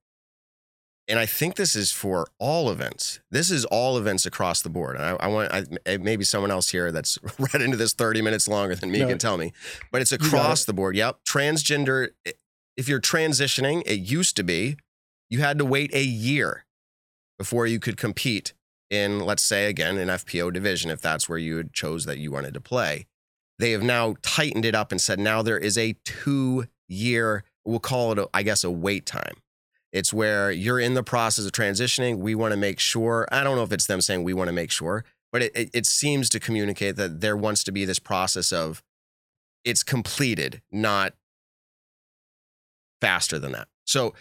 and 1.07 1.19
I 1.19 1.27
think 1.27 1.57
this 1.57 1.77
is 1.77 1.93
for 1.93 2.27
all 2.39 2.71
events. 2.71 3.21
This 3.31 3.51
is 3.51 3.65
all 3.67 3.99
events 3.99 4.25
across 4.25 4.63
the 4.63 4.71
board. 4.71 4.97
I, 4.97 5.11
I 5.21 5.27
want 5.27 5.53
I, 5.53 5.99
maybe 5.99 6.25
someone 6.25 6.51
else 6.51 6.71
here 6.71 6.91
that's 6.91 7.19
read 7.39 7.61
into 7.61 7.77
this 7.77 7.93
30 7.93 8.23
minutes 8.23 8.49
longer 8.49 8.75
than 8.75 8.91
me 8.91 9.01
no, 9.01 9.09
can 9.09 9.19
tell 9.19 9.37
me, 9.37 9.53
but 9.93 10.01
it's 10.01 10.13
across 10.13 10.63
it. 10.63 10.67
the 10.67 10.73
board. 10.73 10.97
Yep. 10.97 11.19
Transgender, 11.29 12.09
if 12.77 12.89
you're 12.89 13.01
transitioning, 13.01 13.83
it 13.85 14.01
used 14.01 14.37
to 14.37 14.43
be 14.43 14.77
you 15.29 15.41
had 15.41 15.59
to 15.59 15.65
wait 15.65 15.95
a 15.95 16.03
year 16.03 16.65
before 17.39 17.67
you 17.67 17.81
could 17.81 17.97
compete 17.97 18.55
in, 18.95 19.21
let's 19.21 19.43
say, 19.43 19.67
again, 19.67 19.99
an 19.99 20.09
FPO 20.09 20.53
division, 20.53 20.91
if 20.91 21.01
that's 21.01 21.29
where 21.29 21.39
you 21.39 21.69
chose 21.73 22.07
that 22.07 22.19
you 22.19 22.31
wanted 22.31 22.55
to 22.55 22.61
play. 22.61 23.07
They 23.59 23.73
have 23.73 23.83
now 23.83 24.15
tightened 24.23 24.65
it 24.65 24.75
up 24.75 24.91
and 24.91 25.01
said 25.01 25.19
now 25.19 25.43
there 25.43 25.59
is 25.59 25.77
a 25.77 25.97
two 26.05 26.67
year, 26.89 27.45
we'll 27.65 27.81
call 27.81 28.13
it, 28.13 28.19
a, 28.19 28.29
I 28.33 28.43
guess, 28.43 28.65
a 28.65 28.71
wait 28.71 29.07
time 29.07 29.35
it's 29.95 30.13
where 30.13 30.51
you're 30.51 30.81
in 30.81 30.95
the 30.95 31.05
process 31.05 31.47
of 31.47 31.53
transitioning. 31.53 32.19
We 32.19 32.35
want 32.35 32.51
to 32.51 32.57
make 32.57 32.81
sure. 32.81 33.29
I 33.31 33.45
don't 33.45 33.55
know 33.55 33.63
if 33.63 33.71
it's 33.71 33.87
them 33.87 34.01
saying 34.01 34.25
we 34.25 34.35
want 34.35 34.49
to 34.49 34.53
make 34.53 34.73
sure, 34.73 35.05
but 35.33 35.41
it, 35.41 35.71
it 35.73 35.87
seems 35.87 36.29
to 36.31 36.41
communicate 36.41 36.97
that 36.97 37.21
there 37.21 37.37
wants 37.37 37.63
to 37.65 37.73
be 37.73 37.85
this 37.85 38.01
process 38.01 38.53
of 38.53 38.83
it's 39.65 39.85
completed, 39.85 40.61
not 40.73 41.15
faster 43.01 43.39
than 43.39 43.53
that. 43.53 43.69
So 43.87 44.15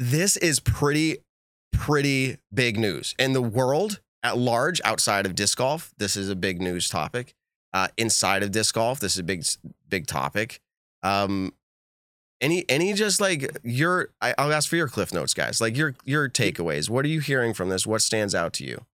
this 0.00 0.36
is 0.36 0.58
pretty, 0.58 1.18
pretty 1.78 2.38
big 2.52 2.78
news 2.78 3.14
in 3.18 3.32
the 3.32 3.42
world 3.42 4.00
at 4.22 4.36
large 4.36 4.80
outside 4.84 5.26
of 5.26 5.34
disc 5.34 5.58
golf. 5.58 5.92
This 5.98 6.16
is 6.16 6.28
a 6.28 6.36
big 6.36 6.60
news 6.60 6.88
topic. 6.88 7.34
Uh, 7.72 7.88
inside 7.96 8.42
of 8.42 8.50
disc 8.50 8.74
golf, 8.74 9.00
this 9.00 9.12
is 9.12 9.18
a 9.18 9.24
big, 9.24 9.44
big 9.88 10.06
topic. 10.06 10.60
Um, 11.02 11.52
any 12.40 12.64
any 12.68 12.92
just 12.92 13.20
like 13.20 13.58
your 13.62 14.10
I, 14.20 14.34
will 14.38 14.52
ask 14.52 14.68
for 14.68 14.76
your 14.76 14.88
cliff 14.88 15.12
notes 15.12 15.34
guys 15.34 15.60
like 15.60 15.76
your 15.76 15.94
your 16.04 16.28
takeaways 16.28 16.90
what 16.90 17.04
are 17.04 17.08
you 17.08 17.20
hearing 17.20 17.54
from 17.54 17.68
this 17.68 17.86
what 17.86 18.02
stands 18.02 18.34
out 18.34 18.52
to 18.54 18.64
you 18.64 18.84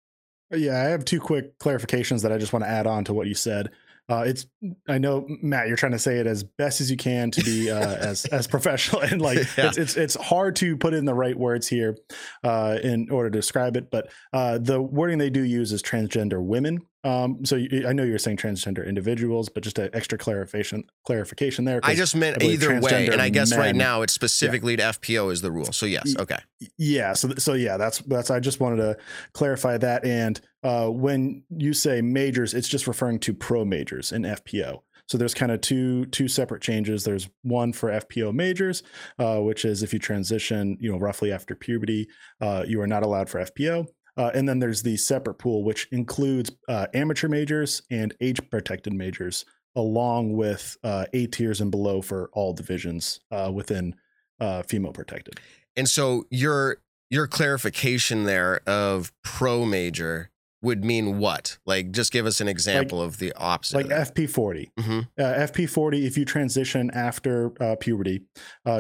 uh, 0.52 0.56
yeah 0.56 0.76
i 0.76 0.84
have 0.84 1.04
two 1.04 1.18
quick 1.20 1.58
clarifications 1.58 2.22
that 2.22 2.32
i 2.32 2.38
just 2.38 2.52
want 2.52 2.64
to 2.64 2.68
add 2.68 2.86
on 2.86 3.04
to 3.04 3.12
what 3.12 3.26
you 3.26 3.34
said 3.34 3.70
uh, 4.08 4.24
it's 4.26 4.46
I 4.88 4.98
know 4.98 5.26
Matt, 5.42 5.68
you're 5.68 5.76
trying 5.76 5.92
to 5.92 5.98
say 5.98 6.18
it 6.18 6.26
as 6.26 6.42
best 6.42 6.80
as 6.80 6.90
you 6.90 6.96
can 6.96 7.30
to 7.30 7.42
be 7.42 7.70
uh, 7.70 7.78
as 7.96 8.24
as 8.26 8.46
professional 8.46 9.02
and 9.02 9.20
like 9.20 9.38
yeah. 9.56 9.68
it's, 9.68 9.78
it's 9.78 9.96
it's 9.96 10.14
hard 10.16 10.56
to 10.56 10.76
put 10.76 10.92
in 10.92 11.04
the 11.04 11.14
right 11.14 11.38
words 11.38 11.68
here 11.68 11.96
uh, 12.44 12.78
in 12.82 13.10
order 13.10 13.30
to 13.30 13.38
describe 13.38 13.76
it. 13.76 13.90
But 13.90 14.10
uh, 14.32 14.58
the 14.58 14.82
wording 14.82 15.18
they 15.18 15.30
do 15.30 15.42
use 15.42 15.72
is 15.72 15.82
transgender 15.82 16.42
women, 16.42 16.86
um, 17.04 17.44
so 17.44 17.56
you, 17.56 17.86
I 17.86 17.92
know 17.92 18.04
you're 18.04 18.18
saying 18.18 18.36
transgender 18.36 18.86
individuals, 18.86 19.48
but 19.48 19.62
just 19.62 19.78
an 19.78 19.90
extra 19.92 20.16
clarification 20.16 20.84
clarification 21.04 21.64
there. 21.64 21.80
I 21.82 21.94
just 21.94 22.14
meant 22.14 22.42
I 22.42 22.46
either 22.46 22.80
way, 22.80 23.08
and 23.08 23.20
I 23.20 23.28
guess 23.28 23.50
men, 23.50 23.58
right 23.58 23.74
now 23.74 24.02
it's 24.02 24.12
specifically 24.12 24.78
yeah. 24.78 24.92
to 24.92 25.00
FPO 25.00 25.32
is 25.32 25.42
the 25.42 25.50
rule. 25.50 25.72
So 25.72 25.86
yes, 25.86 26.14
okay. 26.18 26.38
Yeah, 26.78 27.14
so 27.14 27.30
so 27.38 27.54
yeah, 27.54 27.76
that's 27.76 27.98
that's. 28.00 28.30
I 28.30 28.38
just 28.38 28.60
wanted 28.60 28.76
to 28.76 28.96
clarify 29.32 29.78
that. 29.78 30.04
And 30.04 30.40
uh, 30.62 30.88
when 30.88 31.42
you 31.50 31.72
say 31.72 32.02
majors, 32.02 32.54
it's 32.54 32.68
just 32.68 32.86
referring 32.86 33.18
to 33.20 33.34
pro 33.34 33.64
majors 33.64 34.12
in 34.12 34.22
FPO. 34.22 34.82
So 35.08 35.18
there's 35.18 35.34
kind 35.34 35.50
of 35.50 35.60
two 35.60 36.06
two 36.06 36.28
separate 36.28 36.62
changes. 36.62 37.02
There's 37.02 37.28
one 37.42 37.72
for 37.72 37.90
FPO 37.90 38.32
majors, 38.32 38.84
uh, 39.18 39.38
which 39.38 39.64
is 39.64 39.82
if 39.82 39.92
you 39.92 39.98
transition, 39.98 40.78
you 40.80 40.92
know, 40.92 40.98
roughly 40.98 41.32
after 41.32 41.56
puberty, 41.56 42.08
uh, 42.40 42.64
you 42.66 42.80
are 42.80 42.86
not 42.86 43.02
allowed 43.02 43.28
for 43.28 43.40
FPO. 43.44 43.88
Uh, 44.16 44.30
and 44.34 44.48
then 44.48 44.58
there's 44.58 44.82
the 44.82 44.96
separate 44.96 45.34
pool, 45.34 45.64
which 45.64 45.88
includes 45.90 46.50
uh, 46.68 46.86
amateur 46.94 47.28
majors 47.28 47.82
and 47.90 48.14
age 48.20 48.40
protected 48.50 48.92
majors, 48.92 49.44
along 49.74 50.34
with 50.34 50.76
uh, 50.84 51.06
A 51.12 51.26
tiers 51.26 51.60
and 51.60 51.70
below 51.70 52.02
for 52.02 52.28
all 52.34 52.52
divisions 52.52 53.20
uh, 53.30 53.50
within 53.52 53.94
uh, 54.40 54.62
female 54.62 54.92
protected. 54.92 55.40
And 55.76 55.88
so 55.88 56.26
your 56.30 56.78
your 57.08 57.26
clarification 57.26 58.24
there 58.24 58.60
of 58.66 59.12
pro 59.22 59.64
major 59.64 60.30
would 60.62 60.84
mean 60.84 61.18
what? 61.18 61.58
Like, 61.66 61.90
just 61.90 62.12
give 62.12 62.24
us 62.24 62.40
an 62.40 62.48
example 62.48 62.98
like, 62.98 63.08
of 63.08 63.18
the 63.18 63.32
opposite. 63.32 63.76
Like 63.76 63.86
FP 63.86 64.30
40. 64.30 64.70
Mm-hmm. 64.78 64.98
Uh, 65.18 65.22
FP 65.22 65.68
40, 65.68 66.06
if 66.06 66.16
you 66.16 66.24
transition 66.24 66.90
after 66.94 67.50
puberty, 67.80 68.22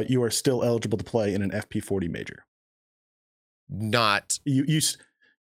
you 0.06 0.22
are 0.22 0.30
still 0.30 0.62
eligible 0.62 0.96
to 0.96 1.04
play 1.04 1.34
in 1.34 1.42
an 1.42 1.50
FP 1.50 1.82
40 1.82 2.08
major. 2.08 2.46
Not 3.68 4.38
you. 4.44 4.64
You 4.68 4.80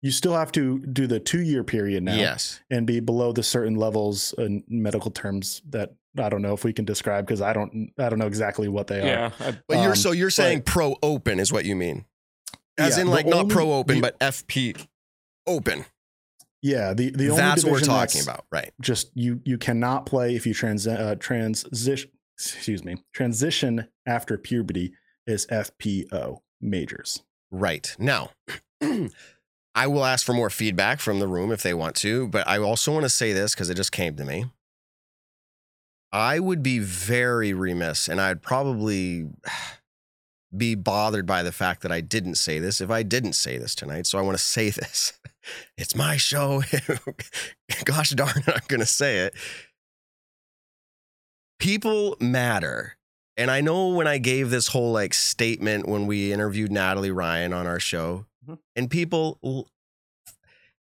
you 0.02 0.12
still 0.12 0.34
have 0.34 0.52
to 0.54 0.80
do 0.80 1.08
the 1.08 1.20
two 1.20 1.42
year 1.42 1.64
period 1.64 2.04
now. 2.04 2.16
Yes. 2.16 2.60
And 2.70 2.88
be 2.88 3.00
below 3.00 3.32
the 3.32 3.44
certain 3.44 3.76
levels 3.76 4.34
in 4.38 4.64
medical 4.68 5.12
terms 5.12 5.62
that 5.70 5.94
I 6.18 6.30
don't 6.30 6.42
know 6.42 6.54
if 6.54 6.64
we 6.64 6.74
can 6.74 6.86
describe 6.86 7.26
because 7.26 7.42
I 7.42 7.54
don't 7.54 7.92
I 7.98 8.10
don't 8.10 8.20
know 8.20 8.28
exactly 8.28 8.68
what 8.68 8.88
they 8.88 9.06
yeah, 9.06 9.32
are. 9.40 9.58
but 9.68 9.78
um, 9.78 9.84
you're 9.84 9.96
so 9.96 10.12
you're 10.12 10.30
saying 10.30 10.64
pro 10.64 10.96
open 11.02 11.40
is 11.40 11.54
what 11.54 11.66
you 11.66 11.76
mean. 11.76 12.06
As 12.78 12.98
yeah, 12.98 13.04
in 13.04 13.10
like 13.10 13.26
not 13.26 13.48
pro 13.48 13.72
open, 13.74 13.96
the, 13.96 14.02
but 14.02 14.20
FP 14.20 14.88
open. 15.48 15.86
Yeah, 16.62 16.94
the 16.94 17.12
the 17.12 17.30
only 17.30 17.38
that's 17.38 17.64
what 17.64 17.72
we're 17.72 17.80
talking 17.80 18.22
about, 18.22 18.46
right? 18.52 18.72
Just 18.82 19.12
you 19.16 19.42
you 19.46 19.58
cannot 19.58 20.06
play 20.06 20.36
if 20.36 20.46
you 20.46 20.54
trans 20.54 20.86
uh, 20.86 21.16
transition 21.18 22.12
excuse 22.38 22.84
me 22.84 22.98
transition 23.14 23.88
after 24.06 24.38
puberty 24.38 24.94
is 25.26 25.46
FPO 25.48 26.40
majors. 26.60 27.24
Right 27.52 27.96
now, 27.98 28.32
I 29.74 29.88
will 29.88 30.06
ask 30.06 30.26
for 30.26 30.34
more 30.34 30.50
feedback 30.50 31.00
from 31.00 31.20
the 31.20 31.28
room 31.28 31.52
if 31.52 31.64
they 31.64 31.74
want 31.74 31.96
to, 31.98 32.28
but 32.28 32.48
I 32.48 32.58
also 32.58 32.92
want 32.92 33.04
to 33.04 33.10
say 33.10 33.32
this 33.32 33.54
because 33.54 33.70
it 33.70 33.76
just 33.76 33.92
came 33.92 34.16
to 34.18 34.26
me. 34.26 34.46
I 36.12 36.40
would 36.40 36.62
be 36.62 36.80
very 36.80 37.54
remiss 37.54 38.10
and 38.10 38.20
I'd 38.20 38.42
probably 38.42 39.28
be 40.56 40.76
bothered 40.76 41.26
by 41.26 41.44
the 41.44 41.54
fact 41.54 41.82
that 41.82 41.92
I 41.92 42.02
didn't 42.02 42.36
say 42.36 42.60
this 42.60 42.82
if 42.82 42.92
I 42.92 43.04
didn't 43.04 43.34
say 43.34 43.58
this 43.58 43.74
tonight. 43.74 44.08
So 44.08 44.20
I 44.20 44.22
want 44.22 44.38
to 44.38 44.44
say 44.44 44.70
this. 44.70 45.14
It's 45.78 45.96
my 45.96 46.18
show. 46.18 46.64
Gosh 47.86 48.10
darn 48.12 48.44
it, 48.46 48.50
I'm 48.50 48.62
going 48.68 48.82
to 48.82 48.86
say 48.86 49.20
it. 49.20 49.36
People 51.60 52.18
matter. 52.20 52.98
And 53.38 53.50
I 53.50 53.62
know 53.62 53.90
when 53.90 54.08
I 54.08 54.18
gave 54.18 54.50
this 54.50 54.68
whole 54.68 54.92
like 54.92 55.14
statement 55.14 55.88
when 55.88 56.06
we 56.06 56.34
interviewed 56.34 56.72
Natalie 56.72 57.12
Ryan 57.12 57.54
on 57.54 57.66
our 57.66 57.80
show, 57.80 58.26
Mm-hmm. 58.44 58.56
And 58.76 58.90
people 58.90 59.40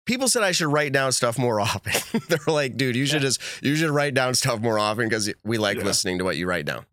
people 0.06 0.28
said 0.28 0.42
I 0.42 0.52
should 0.52 0.68
write 0.68 0.92
down 0.92 1.12
stuff 1.12 1.38
more 1.38 1.60
often. 1.60 2.20
They're 2.28 2.38
like, 2.46 2.76
dude, 2.76 2.96
you 2.96 3.06
should 3.06 3.22
yeah. 3.22 3.28
just 3.28 3.40
you 3.62 3.76
should 3.76 3.90
write 3.90 4.14
down 4.14 4.34
stuff 4.34 4.60
more 4.60 4.78
often 4.78 5.08
because 5.08 5.32
we 5.44 5.58
like 5.58 5.78
yeah. 5.78 5.84
listening 5.84 6.18
to 6.18 6.24
what 6.24 6.36
you 6.36 6.46
write 6.46 6.66
down. 6.66 6.86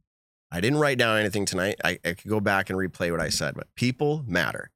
I 0.51 0.59
didn't 0.59 0.79
write 0.79 0.97
down 0.97 1.17
anything 1.17 1.45
tonight. 1.45 1.79
I, 1.83 1.97
I 2.03 2.13
could 2.13 2.29
go 2.29 2.41
back 2.41 2.69
and 2.69 2.77
replay 2.77 3.09
what 3.09 3.21
I 3.21 3.29
said, 3.29 3.55
but 3.55 3.73
people 3.75 4.25
matter. 4.27 4.69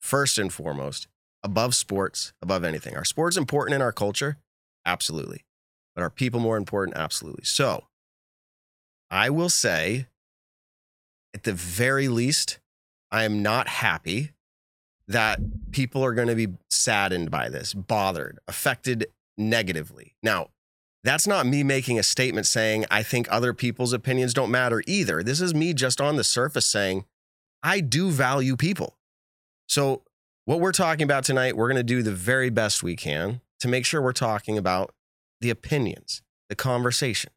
First 0.00 0.38
and 0.38 0.52
foremost, 0.52 1.06
above 1.42 1.74
sports, 1.74 2.32
above 2.42 2.64
anything. 2.64 2.96
Are 2.96 3.04
sports 3.04 3.36
important 3.36 3.76
in 3.76 3.80
our 3.82 3.92
culture? 3.92 4.38
Absolutely. 4.84 5.44
But 5.94 6.02
are 6.02 6.10
people 6.10 6.40
more 6.40 6.56
important? 6.56 6.96
Absolutely. 6.96 7.44
So 7.44 7.84
I 9.10 9.30
will 9.30 9.48
say, 9.48 10.08
at 11.32 11.44
the 11.44 11.52
very 11.52 12.08
least, 12.08 12.58
I 13.12 13.22
am 13.22 13.42
not 13.42 13.68
happy 13.68 14.32
that 15.08 15.38
people 15.70 16.04
are 16.04 16.14
going 16.14 16.28
to 16.28 16.34
be 16.34 16.48
saddened 16.70 17.30
by 17.30 17.48
this, 17.48 17.74
bothered, 17.74 18.38
affected 18.48 19.06
negatively. 19.36 20.14
Now, 20.22 20.48
that's 21.02 21.26
not 21.26 21.46
me 21.46 21.62
making 21.62 21.98
a 21.98 22.02
statement 22.02 22.46
saying 22.46 22.86
I 22.90 23.02
think 23.02 23.28
other 23.30 23.52
people's 23.52 23.92
opinions 23.92 24.32
don't 24.32 24.50
matter 24.50 24.82
either. 24.86 25.22
This 25.22 25.40
is 25.40 25.54
me 25.54 25.74
just 25.74 26.00
on 26.00 26.16
the 26.16 26.24
surface 26.24 26.64
saying 26.66 27.04
I 27.62 27.80
do 27.80 28.10
value 28.10 28.56
people. 28.56 28.96
So, 29.68 30.02
what 30.46 30.60
we're 30.60 30.72
talking 30.72 31.04
about 31.04 31.24
tonight, 31.24 31.56
we're 31.56 31.68
going 31.68 31.76
to 31.76 31.82
do 31.82 32.02
the 32.02 32.12
very 32.12 32.50
best 32.50 32.82
we 32.82 32.96
can 32.96 33.40
to 33.60 33.68
make 33.68 33.86
sure 33.86 34.02
we're 34.02 34.12
talking 34.12 34.58
about 34.58 34.94
the 35.40 35.48
opinions, 35.48 36.22
the 36.50 36.54
conversation, 36.54 37.30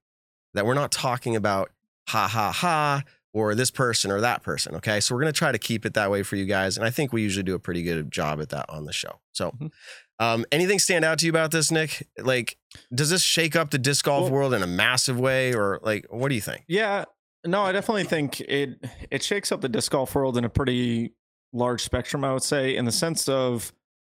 that 0.54 0.66
we're 0.66 0.74
not 0.74 0.92
talking 0.92 1.36
about 1.36 1.72
ha 2.10 2.28
ha 2.28 2.52
ha 2.52 3.04
or 3.38 3.56
this 3.56 3.72
person 3.72 4.12
or 4.12 4.20
that 4.22 4.44
person. 4.44 4.76
Okay. 4.76 5.00
So, 5.00 5.14
we're 5.16 5.22
going 5.22 5.34
to 5.34 5.38
try 5.38 5.52
to 5.52 5.58
keep 5.60 5.86
it 5.86 5.94
that 5.94 6.10
way 6.12 6.24
for 6.24 6.36
you 6.36 6.46
guys. 6.46 6.78
And 6.78 6.86
I 6.86 6.90
think 6.90 7.14
we 7.14 7.22
usually 7.22 7.44
do 7.44 7.56
a 7.56 7.60
pretty 7.60 7.84
good 7.84 8.12
job 8.12 8.42
at 8.42 8.50
that 8.50 8.66
on 8.70 8.86
the 8.86 8.94
show. 8.94 9.20
So, 9.32 9.52
Mhm. 9.52 9.72
um, 10.20 10.46
anything 10.52 10.80
stand 10.80 11.06
out 11.06 11.20
to 11.20 11.26
you 11.26 11.32
about 11.32 11.52
this, 11.52 11.72
Nick? 11.72 12.08
Like, 12.18 12.58
does 12.94 13.10
this 13.10 13.22
shake 13.24 13.56
up 13.56 13.70
the 13.72 13.78
disc 13.78 14.06
golf 14.06 14.24
Well- 14.24 14.32
world 14.32 14.54
in 14.54 14.64
a 14.64 14.68
massive 14.68 15.20
way, 15.20 15.54
or 15.54 15.80
like, 15.84 16.06
what 16.10 16.30
do 16.30 16.36
you 16.36 16.42
think? 16.42 16.64
Yeah, 16.68 17.06
no, 17.46 17.62
I 17.62 17.72
definitely 17.72 18.04
think 18.06 18.42
it 18.42 18.84
it 19.12 19.24
shakes 19.24 19.52
up 19.52 19.62
the 19.62 19.70
disc 19.70 19.92
golf 19.92 20.14
world 20.16 20.38
in 20.38 20.44
a 20.44 20.50
pretty 20.50 21.14
large 21.54 21.82
spectrum. 21.84 22.24
I 22.26 22.34
would 22.34 22.44
say, 22.44 22.76
in 22.76 22.86
the 22.86 22.92
sense 22.92 23.30
of, 23.30 23.72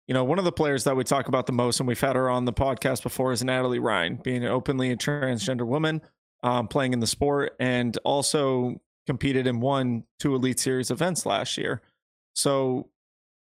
you 0.07 0.13
know, 0.13 0.23
one 0.23 0.37
of 0.39 0.43
the 0.45 0.51
players 0.51 0.83
that 0.83 0.95
we 0.97 1.03
talk 1.05 1.27
about 1.29 1.45
the 1.45 1.53
most, 1.53 1.79
and 1.79 1.87
we've 1.87 1.99
had 2.01 2.15
her 2.15 2.29
on 2.29 2.43
the 2.45 2.51
podcast 2.53 3.03
before, 3.03 3.31
is 3.31 3.43
Natalie 3.43 3.79
Ryan, 3.79 4.15
being 4.17 4.43
an 4.43 4.51
openly 4.51 4.91
a 4.91 4.97
transgender 4.97 5.65
woman, 5.65 6.01
um, 6.43 6.67
playing 6.67 6.91
in 6.91 6.99
the 6.99 7.07
sport, 7.07 7.55
and 7.59 7.97
also 8.03 8.81
competed 9.07 9.47
and 9.47 9.61
won 9.61 10.03
two 10.19 10.35
Elite 10.35 10.59
Series 10.59 10.91
events 10.91 11.25
last 11.25 11.57
year. 11.57 11.81
So 12.33 12.89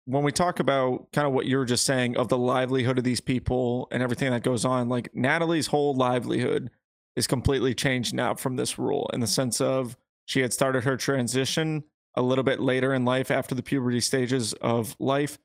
when 0.06 0.24
we 0.24 0.32
talk 0.32 0.58
about 0.60 1.12
kind 1.12 1.26
of 1.26 1.32
what 1.32 1.46
you're 1.46 1.64
just 1.64 1.84
saying 1.84 2.16
of 2.16 2.28
the 2.28 2.38
livelihood 2.38 2.98
of 2.98 3.04
these 3.04 3.20
people 3.20 3.88
and 3.90 4.02
everything 4.02 4.30
that 4.30 4.42
goes 4.42 4.64
on, 4.64 4.88
like 4.88 5.14
Natalie's 5.14 5.68
whole 5.68 5.94
livelihood 5.94 6.70
is 7.16 7.26
completely 7.26 7.74
changed 7.74 8.14
now 8.14 8.34
from 8.34 8.56
this 8.56 8.78
rule 8.78 9.10
in 9.12 9.20
the 9.20 9.26
sense 9.26 9.60
of 9.60 9.96
she 10.26 10.40
had 10.40 10.52
started 10.52 10.84
her 10.84 10.96
transition 10.96 11.84
a 12.14 12.22
little 12.22 12.44
bit 12.44 12.60
later 12.60 12.92
in 12.94 13.04
life 13.04 13.30
after 13.30 13.54
the 13.54 13.62
puberty 13.62 14.00
stages 14.00 14.52
of 14.54 14.96
life 14.98 15.38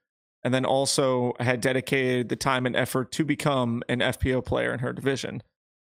and 0.44 0.54
then 0.54 0.66
also 0.66 1.34
had 1.40 1.60
dedicated 1.60 2.30
the 2.30 2.36
time 2.36 2.66
and 2.66 2.76
effort 2.76 3.12
to 3.12 3.26
become 3.26 3.84
an 3.90 4.00
FPO 4.00 4.46
player 4.46 4.74
in 4.74 4.80
her 4.80 4.94
division. 4.94 5.42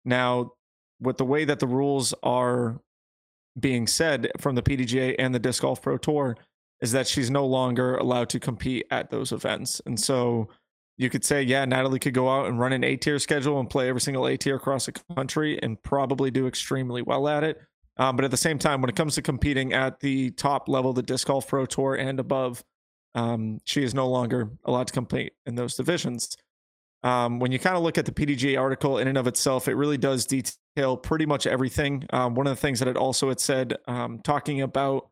Now, 0.05 0.53
with 1.01 1.17
the 1.17 1.25
way 1.25 1.45
that 1.45 1.59
the 1.59 1.67
rules 1.67 2.13
are 2.23 2.79
being 3.59 3.87
said 3.87 4.31
from 4.39 4.55
the 4.55 4.61
PDGA 4.61 5.15
and 5.17 5.33
the 5.33 5.39
Disc 5.39 5.61
Golf 5.61 5.81
Pro 5.81 5.97
Tour 5.97 6.37
is 6.81 6.91
that 6.91 7.07
she's 7.07 7.31
no 7.31 7.45
longer 7.45 7.95
allowed 7.97 8.29
to 8.29 8.39
compete 8.39 8.85
at 8.91 9.09
those 9.09 9.31
events. 9.31 9.81
And 9.85 9.99
so 9.99 10.49
you 10.97 11.09
could 11.09 11.23
say, 11.23 11.41
yeah, 11.41 11.65
Natalie 11.65 11.99
could 11.99 12.13
go 12.13 12.29
out 12.29 12.47
and 12.47 12.59
run 12.59 12.73
an 12.73 12.83
A 12.83 12.95
tier 12.95 13.19
schedule 13.19 13.59
and 13.59 13.69
play 13.69 13.89
every 13.89 14.01
single 14.01 14.27
A 14.27 14.37
tier 14.37 14.55
across 14.55 14.85
the 14.85 14.93
country 15.15 15.59
and 15.61 15.81
probably 15.81 16.31
do 16.31 16.47
extremely 16.47 17.01
well 17.01 17.27
at 17.27 17.43
it. 17.43 17.61
Um, 17.97 18.15
but 18.15 18.25
at 18.25 18.31
the 18.31 18.37
same 18.37 18.59
time, 18.59 18.81
when 18.81 18.89
it 18.89 18.95
comes 18.95 19.15
to 19.15 19.21
competing 19.21 19.73
at 19.73 19.99
the 19.99 20.31
top 20.31 20.69
level, 20.69 20.93
the 20.93 21.01
Disc 21.01 21.27
Golf 21.27 21.47
Pro 21.47 21.65
Tour 21.65 21.95
and 21.95 22.19
above, 22.19 22.63
um, 23.15 23.59
she 23.63 23.83
is 23.83 23.95
no 23.95 24.07
longer 24.07 24.51
allowed 24.65 24.87
to 24.87 24.93
compete 24.93 25.33
in 25.47 25.55
those 25.55 25.75
divisions. 25.75 26.37
Um, 27.03 27.39
when 27.39 27.51
you 27.51 27.57
kind 27.57 27.75
of 27.75 27.81
look 27.81 27.97
at 27.97 28.05
the 28.05 28.11
PDGA 28.11 28.59
article 28.59 28.99
in 28.99 29.07
and 29.07 29.17
of 29.17 29.25
itself, 29.25 29.67
it 29.67 29.73
really 29.75 29.97
does 29.97 30.25
detail 30.25 30.53
pretty 30.97 31.25
much 31.25 31.47
everything. 31.47 32.05
Um, 32.11 32.35
one 32.35 32.45
of 32.47 32.55
the 32.55 32.61
things 32.61 32.79
that 32.79 32.87
it 32.87 32.97
also 32.97 33.29
had 33.29 33.39
said, 33.39 33.77
um, 33.87 34.19
talking 34.19 34.61
about 34.61 35.09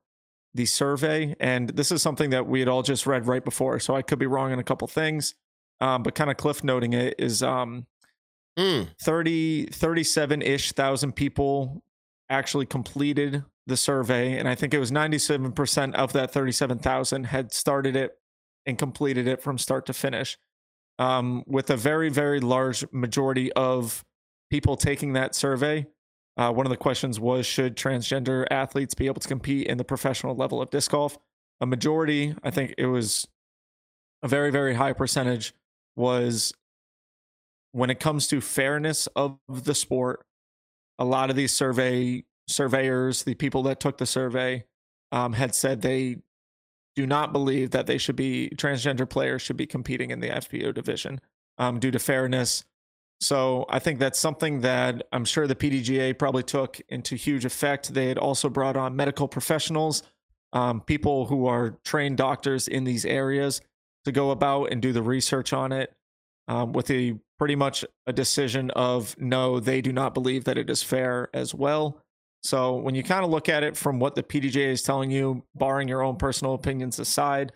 the 0.54 0.66
survey, 0.66 1.36
and 1.40 1.70
this 1.70 1.92
is 1.92 2.02
something 2.02 2.30
that 2.30 2.48
we 2.48 2.60
had 2.60 2.70
all 2.70 2.84
just 2.84 3.08
read 3.08 3.28
right 3.28 3.44
before, 3.44 3.80
so 3.80 3.96
I 3.96 4.02
could 4.02 4.20
be 4.20 4.28
wrong 4.28 4.52
on 4.52 4.60
a 4.60 4.64
couple 4.64 4.88
things, 4.88 5.36
um, 5.82 6.04
but 6.04 6.16
kind 6.16 6.30
of 6.30 6.38
cliff 6.38 6.64
noting 6.64 6.94
it 6.94 7.16
is 7.18 7.44
um, 7.44 7.88
Mm, 8.58 8.88
30 9.02 9.66
37-ish 9.68 10.72
thousand 10.72 11.14
people 11.14 11.84
actually 12.30 12.66
completed 12.66 13.44
the 13.68 13.76
survey 13.76 14.38
and 14.38 14.48
i 14.48 14.56
think 14.56 14.74
it 14.74 14.80
was 14.80 14.92
97% 14.92 15.94
of 15.96 16.14
that 16.14 16.32
37000 16.32 17.26
had 17.26 17.52
started 17.52 17.98
it 17.98 18.18
and 18.66 18.78
completed 18.78 19.28
it 19.28 19.42
from 19.42 19.58
start 19.58 19.86
to 19.88 19.94
finish 19.94 20.38
um, 21.00 21.44
with 21.46 21.70
a 21.70 21.76
very 21.76 22.08
very 22.08 22.40
large 22.40 22.86
majority 22.94 23.52
of 23.54 24.06
people 24.50 24.76
taking 24.76 25.14
that 25.14 25.36
survey 25.36 25.86
uh, 26.38 26.52
one 26.52 26.66
of 26.66 26.70
the 26.70 26.78
questions 26.78 27.20
was 27.20 27.46
should 27.46 27.78
transgender 27.78 28.46
athletes 28.52 28.94
be 28.94 29.06
able 29.06 29.22
to 29.22 29.28
compete 29.28 29.68
in 29.68 29.78
the 29.78 29.84
professional 29.84 30.36
level 30.36 30.62
of 30.62 30.70
disc 30.70 30.92
golf 30.92 31.18
a 31.62 31.66
majority 31.66 32.36
i 32.44 32.52
think 32.52 32.74
it 32.78 32.88
was 32.88 33.28
a 34.24 34.28
very 34.28 34.52
very 34.52 34.74
high 34.74 34.94
percentage 34.94 35.54
was 35.96 36.54
when 37.76 37.90
it 37.90 38.00
comes 38.00 38.26
to 38.28 38.40
fairness 38.40 39.06
of 39.18 39.38
the 39.50 39.76
sport, 39.76 40.26
a 40.98 41.04
lot 41.04 41.30
of 41.30 41.36
these 41.36 41.54
survey 41.54 42.24
surveyors, 42.48 43.24
the 43.24 43.34
people 43.34 43.64
that 43.64 43.82
took 43.82 43.98
the 43.98 44.06
survey, 44.06 44.64
um, 45.12 45.34
had 45.34 45.54
said 45.54 45.82
they 45.82 46.16
do 46.96 47.06
not 47.06 47.34
believe 47.34 47.72
that 47.72 47.86
they 47.86 47.98
should 47.98 48.16
be 48.16 48.50
transgender 48.56 49.10
players 49.10 49.42
should 49.42 49.58
be 49.58 49.66
competing 49.66 50.10
in 50.10 50.22
the 50.22 50.30
FPO 50.30 50.74
division 50.74 51.20
um, 51.58 51.78
due 51.78 51.92
to 51.92 52.00
fairness. 52.00 52.64
So 53.22 53.66
I 53.70 53.80
think 53.80 54.00
that's 54.00 54.20
something 54.20 54.62
that 54.62 55.08
I'm 55.12 55.26
sure 55.26 55.48
the 55.48 55.56
PDGA 55.56 56.18
probably 56.18 56.44
took 56.44 56.80
into 56.90 57.16
huge 57.16 57.46
effect. 57.46 57.94
They 57.94 58.08
had 58.08 58.18
also 58.18 58.50
brought 58.50 58.76
on 58.76 58.96
medical 58.96 59.28
professionals, 59.28 60.04
um, 60.54 60.82
people 60.82 61.26
who 61.26 61.48
are 61.48 61.78
trained 61.84 62.18
doctors 62.18 62.68
in 62.68 62.84
these 62.84 63.06
areas 63.06 63.62
to 64.04 64.12
go 64.12 64.32
about 64.32 64.72
and 64.72 64.82
do 64.82 64.92
the 64.94 65.02
research 65.02 65.54
on 65.54 65.72
it 65.72 65.94
um, 66.48 66.74
with 66.74 66.92
a 66.92 67.18
pretty 67.40 67.56
much 67.56 67.84
a 68.06 68.14
decision 68.14 68.70
of 68.72 69.16
no, 69.20 69.60
they 69.60 69.82
do 69.82 69.92
not 69.92 70.14
believe 70.14 70.44
that 70.46 70.58
it 70.58 70.70
is 70.70 70.84
fair 70.84 71.30
as 71.34 71.54
well. 71.54 72.02
So 72.44 72.76
when 72.76 72.94
you 72.94 73.04
kind 73.04 73.26
of 73.26 73.32
look 73.32 73.50
at 73.50 73.64
it 73.64 73.76
from 73.76 74.00
what 74.00 74.14
the 74.16 74.24
PDGA 74.24 74.68
is 74.68 74.84
telling 74.84 75.10
you, 75.10 75.44
barring 75.56 75.88
your 75.88 76.04
own 76.04 76.18
personal 76.18 76.54
opinions 76.54 77.00
aside, 77.00 77.52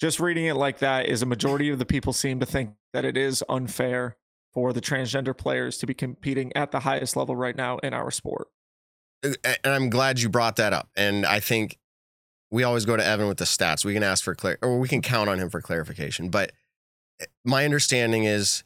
just 0.00 0.18
reading 0.18 0.46
it 0.46 0.54
like 0.54 0.78
that 0.78 1.06
is 1.06 1.22
a 1.22 1.26
majority 1.26 1.68
of 1.68 1.78
the 1.78 1.84
people 1.84 2.12
seem 2.12 2.40
to 2.40 2.46
think 2.46 2.70
that 2.92 3.04
it 3.04 3.16
is 3.16 3.44
unfair 3.48 4.16
for 4.54 4.72
the 4.72 4.80
transgender 4.80 5.36
players 5.36 5.78
to 5.78 5.86
be 5.86 5.94
competing 5.94 6.54
at 6.56 6.70
the 6.70 6.80
highest 6.80 7.16
level 7.16 7.34
right 7.36 7.56
now 7.56 7.78
in 7.78 7.94
our 7.94 8.10
sport. 8.10 8.48
and 9.22 9.36
I'm 9.64 9.88
glad 9.88 10.20
you 10.20 10.28
brought 10.28 10.56
that 10.56 10.72
up. 10.72 10.88
And 10.96 11.24
I 11.24 11.40
think 11.40 11.78
we 12.50 12.64
always 12.64 12.84
go 12.84 12.96
to 12.96 13.04
Evan 13.04 13.28
with 13.28 13.38
the 13.38 13.44
stats. 13.44 13.84
We 13.84 13.94
can 13.94 14.02
ask 14.02 14.22
for 14.24 14.34
clar- 14.34 14.58
or 14.62 14.78
we 14.78 14.88
can 14.88 15.00
count 15.00 15.30
on 15.30 15.38
him 15.38 15.48
for 15.48 15.60
clarification. 15.60 16.28
But 16.28 16.52
eh, 17.20 17.26
my 17.44 17.64
understanding 17.64 18.24
is, 18.24 18.64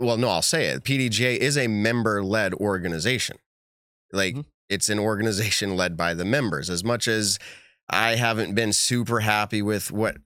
well, 0.00 0.16
no, 0.16 0.28
I'll 0.30 0.42
say 0.42 0.66
it. 0.66 0.82
PDGA 0.84 1.36
is 1.36 1.56
a 1.56 1.68
member-led 1.68 2.54
organization. 2.54 3.36
Like 4.12 4.34
Mhm. 4.34 4.44
it's 4.68 4.88
an 4.88 4.98
organization 4.98 5.76
led 5.76 5.96
by 5.96 6.14
the 6.14 6.24
members. 6.24 6.70
As 6.70 6.82
much 6.82 7.06
as 7.06 7.38
I 7.88 8.16
haven't 8.16 8.54
been 8.54 8.72
super 8.72 9.20
happy 9.20 9.60
with 9.62 9.92
what 9.92 10.16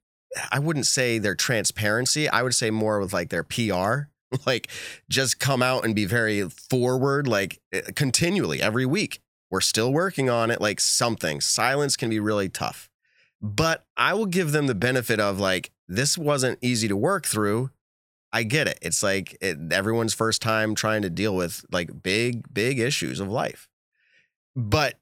I 0.53 0.59
wouldn't 0.61 0.87
say 0.87 1.19
their 1.19 1.35
transparency. 1.35 2.29
I 2.29 2.43
would 2.43 2.55
say 2.55 2.71
more 2.71 3.01
with 3.01 3.13
like 3.13 3.31
their 3.31 3.43
PR. 3.43 4.09
Like 4.47 4.69
just 5.09 5.41
come 5.41 5.63
out 5.63 5.85
and 5.85 5.95
be 5.95 6.05
very 6.05 6.49
forward, 6.49 7.27
like 7.27 7.61
eh, 7.73 7.81
continually 7.95 8.61
every 8.61 8.87
week. 8.87 9.21
We're 9.51 9.61
still 9.63 9.93
working 9.93 10.29
on 10.29 10.51
it, 10.51 10.61
like 10.61 10.81
something. 10.81 11.41
Silence 11.41 11.97
can 11.97 12.11
be 12.11 12.21
really 12.21 12.49
tough. 12.49 12.91
But 13.41 13.87
I 13.97 14.15
will 14.15 14.27
give 14.27 14.53
them 14.53 14.67
the 14.67 14.75
benefit 14.75 15.21
of 15.21 15.41
like, 15.41 15.71
this 15.87 16.19
wasn't 16.19 16.59
easy 16.61 16.89
to 16.89 16.97
work 16.97 17.27
through. 17.27 17.71
I 18.33 18.43
get 18.43 18.69
it. 18.69 18.79
It's 18.83 19.03
like 19.03 19.39
it, 19.41 19.57
everyone's 19.73 20.13
first 20.13 20.43
time 20.43 20.75
trying 20.75 21.03
to 21.03 21.11
deal 21.11 21.35
with 21.35 21.65
like 21.73 22.03
big, 22.03 22.53
big 22.53 22.79
issues 22.79 23.21
of 23.21 23.29
life. 23.29 23.69
But 24.55 24.99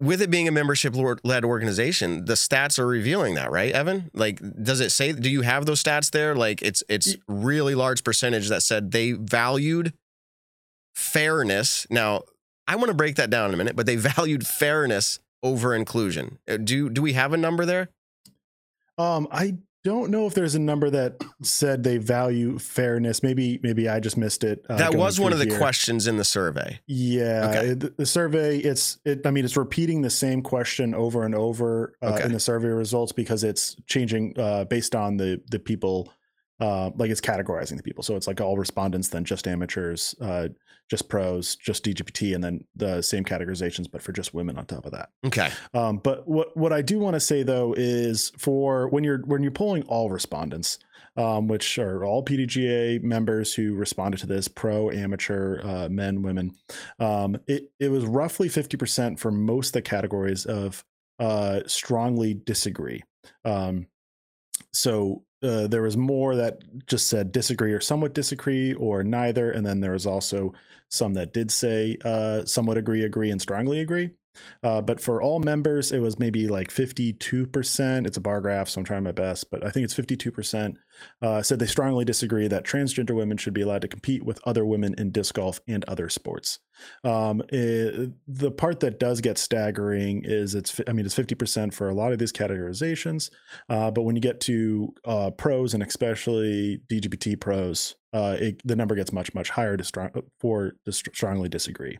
with 0.00 0.22
it 0.22 0.30
being 0.30 0.46
a 0.46 0.52
membership 0.52 0.94
led 1.24 1.44
organization, 1.44 2.24
the 2.24 2.34
stats 2.34 2.78
are 2.78 2.86
revealing 2.86 3.34
that, 3.34 3.50
right, 3.50 3.72
Evan? 3.72 4.10
Like, 4.14 4.40
does 4.62 4.80
it 4.80 4.90
say? 4.90 5.12
Do 5.12 5.28
you 5.28 5.42
have 5.42 5.66
those 5.66 5.82
stats 5.82 6.10
there? 6.10 6.34
Like, 6.34 6.62
it's 6.62 6.82
it's 6.88 7.16
really 7.26 7.74
large 7.74 8.04
percentage 8.04 8.48
that 8.48 8.62
said 8.62 8.92
they 8.92 9.12
valued 9.12 9.92
fairness. 10.94 11.86
Now, 11.90 12.22
I 12.66 12.76
want 12.76 12.88
to 12.88 12.94
break 12.94 13.16
that 13.16 13.30
down 13.30 13.48
in 13.48 13.54
a 13.54 13.56
minute, 13.56 13.76
but 13.76 13.86
they 13.86 13.96
valued 14.14 14.46
fairness 14.46 15.18
over 15.42 15.74
inclusion. 15.74 16.38
Uh, 16.48 16.58
Do 16.58 16.88
do 16.90 17.02
we 17.02 17.14
have 17.14 17.32
a 17.32 17.36
number 17.36 17.64
there? 17.64 17.88
Um, 18.98 19.28
I 19.30 19.56
don't 19.84 20.10
know 20.10 20.26
if 20.26 20.34
there's 20.34 20.54
a 20.54 20.58
number 20.58 20.90
that 20.90 21.22
said 21.42 21.82
they 21.82 21.98
value 21.98 22.58
fairness. 22.58 23.22
Maybe 23.22 23.60
maybe 23.62 23.88
I 23.88 24.00
just 24.00 24.16
missed 24.16 24.44
it. 24.44 24.64
uh, 24.68 24.76
that 24.76 24.94
was 24.94 25.20
one 25.20 25.32
of 25.32 25.38
the 25.38 25.46
here. 25.46 25.56
questions 25.58 26.06
in 26.06 26.16
the 26.16 26.24
survey. 26.24 26.80
Yeah, 26.86 27.48
Okay. 27.50 27.74
the, 27.74 27.94
the 27.96 28.06
survey. 28.06 28.58
It's. 28.58 28.98
It, 29.04 29.26
I 29.26 29.30
mean, 29.30 29.44
it's 29.44 29.56
repeating 29.56 30.02
the 30.02 30.10
same 30.10 30.42
question 30.42 30.94
over 30.94 31.24
and 31.24 31.34
over 31.34 31.94
uh, 32.02 32.14
Okay. 32.14 32.24
in 32.24 32.32
the 32.32 32.40
survey 32.40 32.68
results 32.68 33.12
because 33.12 33.44
it's 33.44 33.76
changing 33.86 34.34
uh, 34.38 34.64
based 34.64 34.94
on 34.94 35.16
the 35.16 35.40
the 35.50 35.58
people. 35.58 36.12
Uh, 36.60 36.90
like 36.96 37.08
it's 37.08 37.20
categorizing 37.20 37.76
the 37.76 37.84
people, 37.84 38.02
so 38.02 38.16
it's 38.16 38.26
like 38.26 38.40
all 38.40 38.56
respondents, 38.56 39.08
then 39.10 39.22
just 39.22 39.46
amateurs, 39.46 40.12
uh, 40.20 40.48
just 40.88 41.08
pros, 41.08 41.56
just 41.56 41.84
DGPT, 41.84 42.34
and 42.34 42.42
then 42.42 42.64
the 42.74 43.02
same 43.02 43.24
categorizations, 43.24 43.90
but 43.90 44.02
for 44.02 44.12
just 44.12 44.32
women 44.32 44.58
on 44.58 44.66
top 44.66 44.86
of 44.86 44.92
that. 44.92 45.10
Okay. 45.26 45.50
Um, 45.74 45.98
but 45.98 46.26
what 46.26 46.56
what 46.56 46.72
I 46.72 46.82
do 46.82 46.98
want 46.98 47.14
to 47.14 47.20
say 47.20 47.42
though 47.42 47.74
is 47.76 48.32
for 48.38 48.88
when 48.88 49.04
you're 49.04 49.18
when 49.18 49.42
you're 49.42 49.52
polling 49.52 49.82
all 49.84 50.10
respondents, 50.10 50.78
um, 51.16 51.48
which 51.48 51.78
are 51.78 52.04
all 52.04 52.24
PDGA 52.24 53.02
members 53.02 53.52
who 53.52 53.74
responded 53.74 54.18
to 54.18 54.26
this, 54.26 54.48
pro, 54.48 54.90
amateur, 54.90 55.60
uh, 55.62 55.88
men, 55.88 56.22
women, 56.22 56.52
um, 56.98 57.36
it 57.46 57.70
it 57.78 57.90
was 57.90 58.04
roughly 58.06 58.48
fifty 58.48 58.76
percent 58.76 59.20
for 59.20 59.30
most 59.30 59.68
of 59.68 59.72
the 59.74 59.82
categories 59.82 60.46
of 60.46 60.84
uh, 61.18 61.60
strongly 61.66 62.34
disagree. 62.34 63.02
Um, 63.44 63.88
so 64.72 65.24
uh, 65.42 65.66
there 65.66 65.82
was 65.82 65.96
more 65.96 66.34
that 66.36 66.58
just 66.86 67.08
said 67.08 67.32
disagree 67.32 67.72
or 67.72 67.80
somewhat 67.80 68.14
disagree 68.14 68.74
or 68.74 69.04
neither, 69.04 69.50
and 69.50 69.64
then 69.64 69.80
there 69.80 69.92
was 69.92 70.06
also 70.06 70.52
some 70.88 71.14
that 71.14 71.32
did 71.32 71.50
say 71.50 71.96
uh, 72.04 72.44
somewhat 72.44 72.78
agree, 72.78 73.04
agree, 73.04 73.30
and 73.30 73.40
strongly 73.40 73.80
agree. 73.80 74.10
Uh, 74.62 74.80
but 74.80 75.00
for 75.00 75.20
all 75.20 75.40
members, 75.40 75.92
it 75.92 75.98
was 75.98 76.18
maybe 76.18 76.48
like 76.48 76.70
52%. 76.70 78.06
It's 78.06 78.16
a 78.16 78.20
bar 78.20 78.40
graph, 78.40 78.68
so 78.68 78.80
I'm 78.80 78.84
trying 78.84 79.02
my 79.02 79.12
best, 79.12 79.50
but 79.50 79.64
I 79.66 79.70
think 79.70 79.84
it's 79.84 79.94
52%. 79.94 80.76
Uh, 81.22 81.42
said 81.42 81.58
they 81.58 81.66
strongly 81.66 82.04
disagree 82.04 82.48
that 82.48 82.64
transgender 82.64 83.14
women 83.14 83.36
should 83.36 83.54
be 83.54 83.62
allowed 83.62 83.82
to 83.82 83.88
compete 83.88 84.24
with 84.24 84.40
other 84.44 84.64
women 84.64 84.94
in 84.98 85.10
disc 85.10 85.34
golf 85.34 85.60
and 85.66 85.84
other 85.84 86.08
sports. 86.08 86.58
Um, 87.04 87.42
it- 87.50 88.12
the 88.26 88.50
part 88.50 88.80
that 88.80 89.00
does 89.00 89.20
get 89.20 89.38
staggering 89.38 90.22
is 90.24 90.54
it's, 90.54 90.80
I 90.86 90.92
mean, 90.92 91.06
it's 91.06 91.14
50% 91.14 91.72
for 91.74 91.88
a 91.88 91.94
lot 91.94 92.12
of 92.12 92.18
these 92.18 92.32
categorizations. 92.32 93.30
Uh, 93.68 93.90
but 93.90 94.02
when 94.02 94.16
you 94.16 94.22
get 94.22 94.40
to 94.42 94.94
uh, 95.04 95.30
pros 95.30 95.74
and 95.74 95.82
especially 95.82 96.80
DGPT 96.88 97.38
pros, 97.40 97.96
uh, 98.12 98.36
it, 98.38 98.60
the 98.64 98.76
number 98.76 98.94
gets 98.94 99.12
much, 99.12 99.34
much 99.34 99.50
higher 99.50 99.76
to 99.76 99.84
strong, 99.84 100.10
for 100.40 100.72
to 100.84 100.92
str- 100.92 101.10
strongly 101.12 101.48
disagree. 101.48 101.98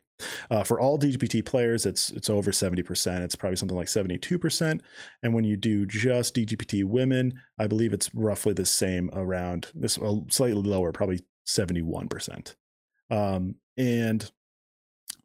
Uh, 0.50 0.64
for 0.64 0.80
all 0.80 0.98
DGPT 0.98 1.44
players, 1.44 1.84
it's 1.86 2.10
it's 2.10 2.30
over 2.30 2.50
70%. 2.50 3.20
It's 3.20 3.36
probably 3.36 3.56
something 3.56 3.76
like 3.76 3.88
72%. 3.88 4.80
And 5.22 5.34
when 5.34 5.44
you 5.44 5.56
do 5.56 5.86
just 5.86 6.34
DGPT 6.34 6.82
women, 6.84 7.34
I 7.58 7.66
believe 7.66 7.92
it's 7.92 8.12
roughly 8.14 8.54
the 8.54 8.64
same 8.66 8.87
around 9.12 9.68
this 9.74 9.98
uh, 9.98 10.16
slightly 10.28 10.62
lower, 10.62 10.92
probably 10.92 11.20
71%. 11.46 12.54
Um, 13.10 13.56
and 13.76 14.30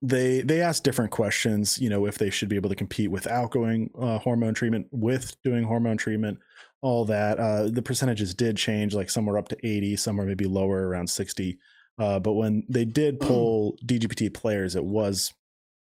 they 0.02 0.42
they 0.42 0.62
asked 0.62 0.84
different 0.84 1.12
questions, 1.12 1.80
you 1.80 1.90
know, 1.90 2.06
if 2.06 2.18
they 2.18 2.30
should 2.30 2.50
be 2.50 2.58
able 2.58 2.70
to 2.70 2.76
compete 2.76 3.10
without 3.10 3.52
going 3.52 3.90
uh, 4.00 4.20
hormone 4.20 4.54
treatment, 4.54 4.88
with 4.92 5.42
doing 5.44 5.64
hormone 5.64 5.98
treatment, 5.98 6.40
all 6.82 7.06
that. 7.06 7.40
Uh, 7.40 7.70
the 7.70 7.82
percentages 7.82 8.34
did 8.34 8.58
change, 8.58 8.94
like 8.94 9.10
some 9.10 9.26
were 9.26 9.38
up 9.38 9.48
to 9.48 9.58
80, 9.66 9.96
some 9.96 10.18
were 10.18 10.26
maybe 10.26 10.46
lower, 10.46 10.88
around 10.88 11.10
60. 11.10 11.58
Uh, 11.98 12.20
but 12.20 12.34
when 12.34 12.64
they 12.68 12.86
did 12.86 13.20
poll 13.20 13.78
DGPT 13.86 14.34
players, 14.34 14.76
it 14.76 14.84
was 14.84 15.34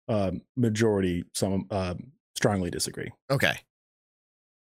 um, 0.07 0.41
majority 0.55 1.25
some 1.33 1.67
um, 1.71 2.11
strongly 2.35 2.69
disagree. 2.69 3.11
Okay. 3.29 3.59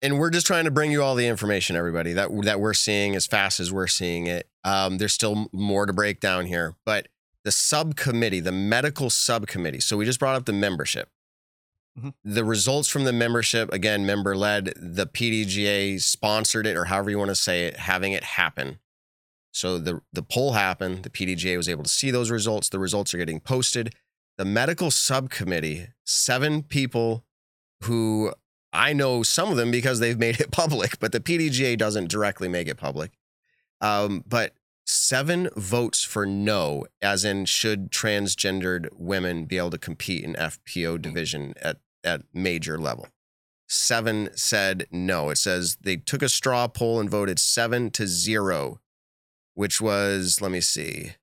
And 0.06 0.20
we're 0.20 0.30
just 0.30 0.46
trying 0.46 0.66
to 0.66 0.70
bring 0.70 0.92
you 0.92 1.02
all 1.02 1.16
the 1.16 1.26
information, 1.26 1.74
everybody, 1.74 2.12
that 2.12 2.28
that 2.44 2.60
we're 2.60 2.74
seeing 2.74 3.16
as 3.16 3.26
fast 3.26 3.58
as 3.58 3.72
we're 3.72 3.88
seeing 3.88 4.28
it. 4.28 4.48
Um, 4.62 4.98
there's 4.98 5.12
still 5.12 5.48
more 5.52 5.84
to 5.84 5.92
break 5.92 6.20
down 6.20 6.46
here, 6.46 6.76
but 6.84 7.08
the 7.42 7.50
subcommittee, 7.50 8.38
the 8.38 8.52
medical 8.52 9.10
subcommittee. 9.10 9.80
So 9.80 9.96
we 9.96 10.04
just 10.04 10.20
brought 10.20 10.36
up 10.36 10.44
the 10.44 10.52
membership. 10.52 11.08
Mhm. 11.98 12.14
The 12.22 12.44
results 12.44 12.88
from 12.88 13.02
the 13.02 13.12
membership, 13.12 13.72
again, 13.72 14.06
member 14.06 14.36
led. 14.36 14.74
The 14.76 15.08
PDGA 15.08 15.98
sponsored 15.98 16.68
it, 16.68 16.76
or 16.76 16.84
however 16.84 17.10
you 17.10 17.18
want 17.18 17.30
to 17.30 17.34
say 17.34 17.64
it, 17.64 17.76
having 17.76 18.12
it 18.12 18.22
happen. 18.22 18.78
So 19.52 19.76
the 19.76 20.02
the 20.12 20.22
poll 20.22 20.52
happened. 20.52 21.02
The 21.02 21.10
PDGA 21.10 21.56
was 21.56 21.68
able 21.68 21.82
to 21.82 21.90
see 21.90 22.12
those 22.12 22.30
results. 22.30 22.68
The 22.68 22.78
results 22.78 23.12
are 23.12 23.18
getting 23.18 23.40
posted. 23.40 23.92
The 24.38 24.44
medical 24.44 24.92
subcommittee, 24.92 25.88
seven 26.04 26.62
people 26.62 27.24
who 27.82 28.34
I 28.76 28.92
know 28.92 29.22
some 29.22 29.50
of 29.50 29.56
them 29.56 29.70
because 29.70 30.00
they've 30.00 30.18
made 30.18 30.40
it 30.40 30.50
public, 30.52 30.98
but 30.98 31.12
the 31.12 31.20
PDGA 31.20 31.76
doesn't 31.76 32.08
directly 32.08 32.48
make 32.48 32.68
it 32.68 32.76
public. 32.76 33.12
Um, 33.80 34.24
but 34.26 34.52
seven 34.86 35.48
votes 35.56 36.02
for 36.02 36.26
no, 36.26 36.86
as 37.02 37.24
in 37.24 37.44
should 37.46 37.90
transgendered 37.90 38.88
women 38.92 39.44
be 39.44 39.58
able 39.58 39.70
to 39.70 39.78
compete 39.78 40.24
in 40.24 40.34
FPO 40.34 41.00
division 41.02 41.54
at, 41.60 41.78
at 42.04 42.22
major 42.32 42.78
level. 42.78 43.08
Seven 43.68 44.30
said 44.34 44.86
no. 44.92 45.30
It 45.30 45.38
says 45.38 45.76
they 45.80 45.96
took 45.96 46.22
a 46.22 46.28
straw 46.28 46.68
poll 46.68 47.00
and 47.00 47.10
voted 47.10 47.38
seven 47.38 47.90
to 47.92 48.06
zero, 48.06 48.80
which 49.54 49.80
was, 49.80 50.40
let 50.40 50.52
me 50.52 50.60
see. 50.60 51.14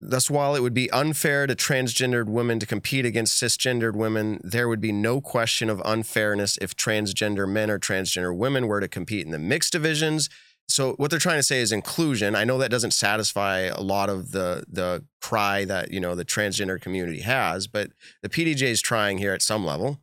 Thus, 0.00 0.30
while 0.30 0.54
it 0.54 0.62
would 0.62 0.74
be 0.74 0.90
unfair 0.92 1.46
to 1.48 1.56
transgendered 1.56 2.28
women 2.28 2.60
to 2.60 2.66
compete 2.66 3.04
against 3.04 3.42
cisgendered 3.42 3.96
women, 3.96 4.40
there 4.44 4.68
would 4.68 4.80
be 4.80 4.92
no 4.92 5.20
question 5.20 5.68
of 5.68 5.82
unfairness 5.84 6.56
if 6.60 6.76
transgender 6.76 7.48
men 7.48 7.68
or 7.68 7.80
transgender 7.80 8.36
women 8.36 8.68
were 8.68 8.80
to 8.80 8.86
compete 8.86 9.26
in 9.26 9.32
the 9.32 9.40
mixed 9.40 9.72
divisions. 9.72 10.30
So, 10.68 10.92
what 10.94 11.10
they're 11.10 11.18
trying 11.18 11.38
to 11.38 11.42
say 11.42 11.60
is 11.60 11.72
inclusion. 11.72 12.36
I 12.36 12.44
know 12.44 12.58
that 12.58 12.70
doesn't 12.70 12.92
satisfy 12.92 13.60
a 13.60 13.80
lot 13.80 14.08
of 14.08 14.30
the 14.30 14.64
the 14.68 15.04
cry 15.20 15.64
that 15.64 15.90
you 15.90 15.98
know 15.98 16.14
the 16.14 16.24
transgender 16.24 16.80
community 16.80 17.20
has, 17.22 17.66
but 17.66 17.90
the 18.22 18.28
PDGA 18.28 18.68
is 18.68 18.80
trying 18.80 19.18
here 19.18 19.32
at 19.32 19.42
some 19.42 19.64
level, 19.64 19.98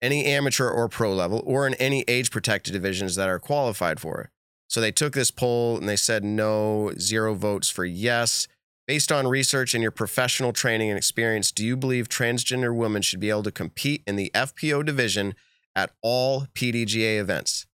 any 0.00 0.24
amateur 0.26 0.68
or 0.68 0.88
pro 0.88 1.12
level, 1.12 1.42
or 1.44 1.66
in 1.66 1.74
any 1.74 2.04
age 2.06 2.30
protected 2.30 2.74
divisions 2.74 3.16
that 3.16 3.28
are 3.28 3.40
qualified 3.40 3.98
for 3.98 4.20
it. 4.20 4.30
So 4.68 4.80
they 4.80 4.92
took 4.92 5.14
this 5.14 5.30
poll 5.30 5.78
and 5.78 5.88
they 5.88 5.96
said 5.96 6.22
no, 6.24 6.92
zero 6.98 7.34
votes 7.34 7.70
for 7.70 7.84
yes. 7.84 8.46
Based 8.86 9.12
on 9.12 9.28
research 9.28 9.74
and 9.74 9.82
your 9.82 9.92
professional 9.92 10.52
training 10.52 10.90
and 10.90 10.98
experience, 10.98 11.52
do 11.52 11.64
you 11.64 11.76
believe 11.76 12.08
transgender 12.08 12.74
women 12.74 13.00
should 13.00 13.20
be 13.20 13.30
able 13.30 13.44
to 13.44 13.52
compete 13.52 14.02
in 14.06 14.16
the 14.16 14.30
FPO 14.34 14.84
division 14.84 15.34
at 15.76 15.92
all 16.02 16.46
PDGA 16.54 17.18
events? 17.18 17.66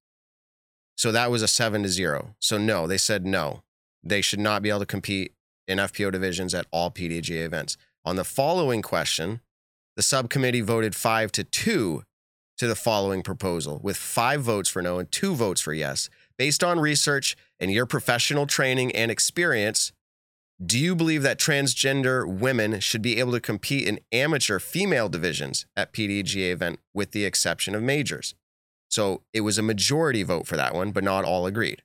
So 0.97 1.11
that 1.13 1.31
was 1.31 1.43
a 1.43 1.49
seven 1.49 1.83
to 1.85 1.89
zero. 1.89 2.35
So 2.41 2.59
no, 2.59 2.87
they 2.87 2.99
said 2.99 3.25
no. 3.25 3.63
They 4.03 4.21
should 4.21 4.41
not 4.41 4.63
be 4.63 4.69
able 4.69 4.81
to 4.81 4.87
compete 4.87 5.33
in 5.67 5.79
FPO 5.79 6.13
divisions 6.13 6.53
at 6.55 6.67
all 6.71 6.91
PDGA 6.91 7.45
events. 7.45 7.77
On 8.05 8.17
the 8.17 8.25
following 8.25 8.83
question, 8.83 9.41
the 9.97 10.03
subcommittee 10.03 10.61
voted 10.61 10.95
five 10.95 11.33
to 11.33 11.45
two 11.45 12.03
to 12.59 12.67
the 12.67 12.75
following 12.75 13.23
proposal, 13.23 13.81
with 13.83 13.97
five 13.97 14.43
votes 14.43 14.69
for 14.69 14.83
no 14.83 14.99
and 14.99 15.11
two 15.11 15.35
votes 15.35 15.61
for 15.61 15.73
yes. 15.73 16.11
Based 16.37 16.63
on 16.63 16.81
research 16.81 17.37
and 17.59 17.73
your 17.73 17.87
professional 17.87 18.47
training 18.47 18.95
and 18.95 19.11
experience, 19.11 19.93
do 20.65 20.79
you 20.79 20.97
believe 20.97 21.23
that 21.23 21.39
transgender 21.39 22.27
women 22.27 22.81
should 22.81 23.03
be 23.03 23.19
able 23.21 23.33
to 23.33 23.41
compete 23.41 23.87
in 23.87 24.01
amateur 24.11 24.59
female 24.59 25.09
divisions 25.09 25.67
at 25.77 25.93
PDGA 25.93 26.51
event 26.51 26.81
with 26.93 27.13
the 27.13 27.25
exception 27.25 27.75
of 27.75 27.83
majors? 27.83 28.35
So 28.91 29.23
it 29.33 29.43
was 29.43 29.59
a 29.59 29.63
majority 29.63 30.23
vote 30.23 30.47
for 30.47 30.57
that 30.57 30.75
one, 30.75 30.91
but 30.91 31.05
not 31.05 31.25
all 31.25 31.47
agreed. 31.47 31.83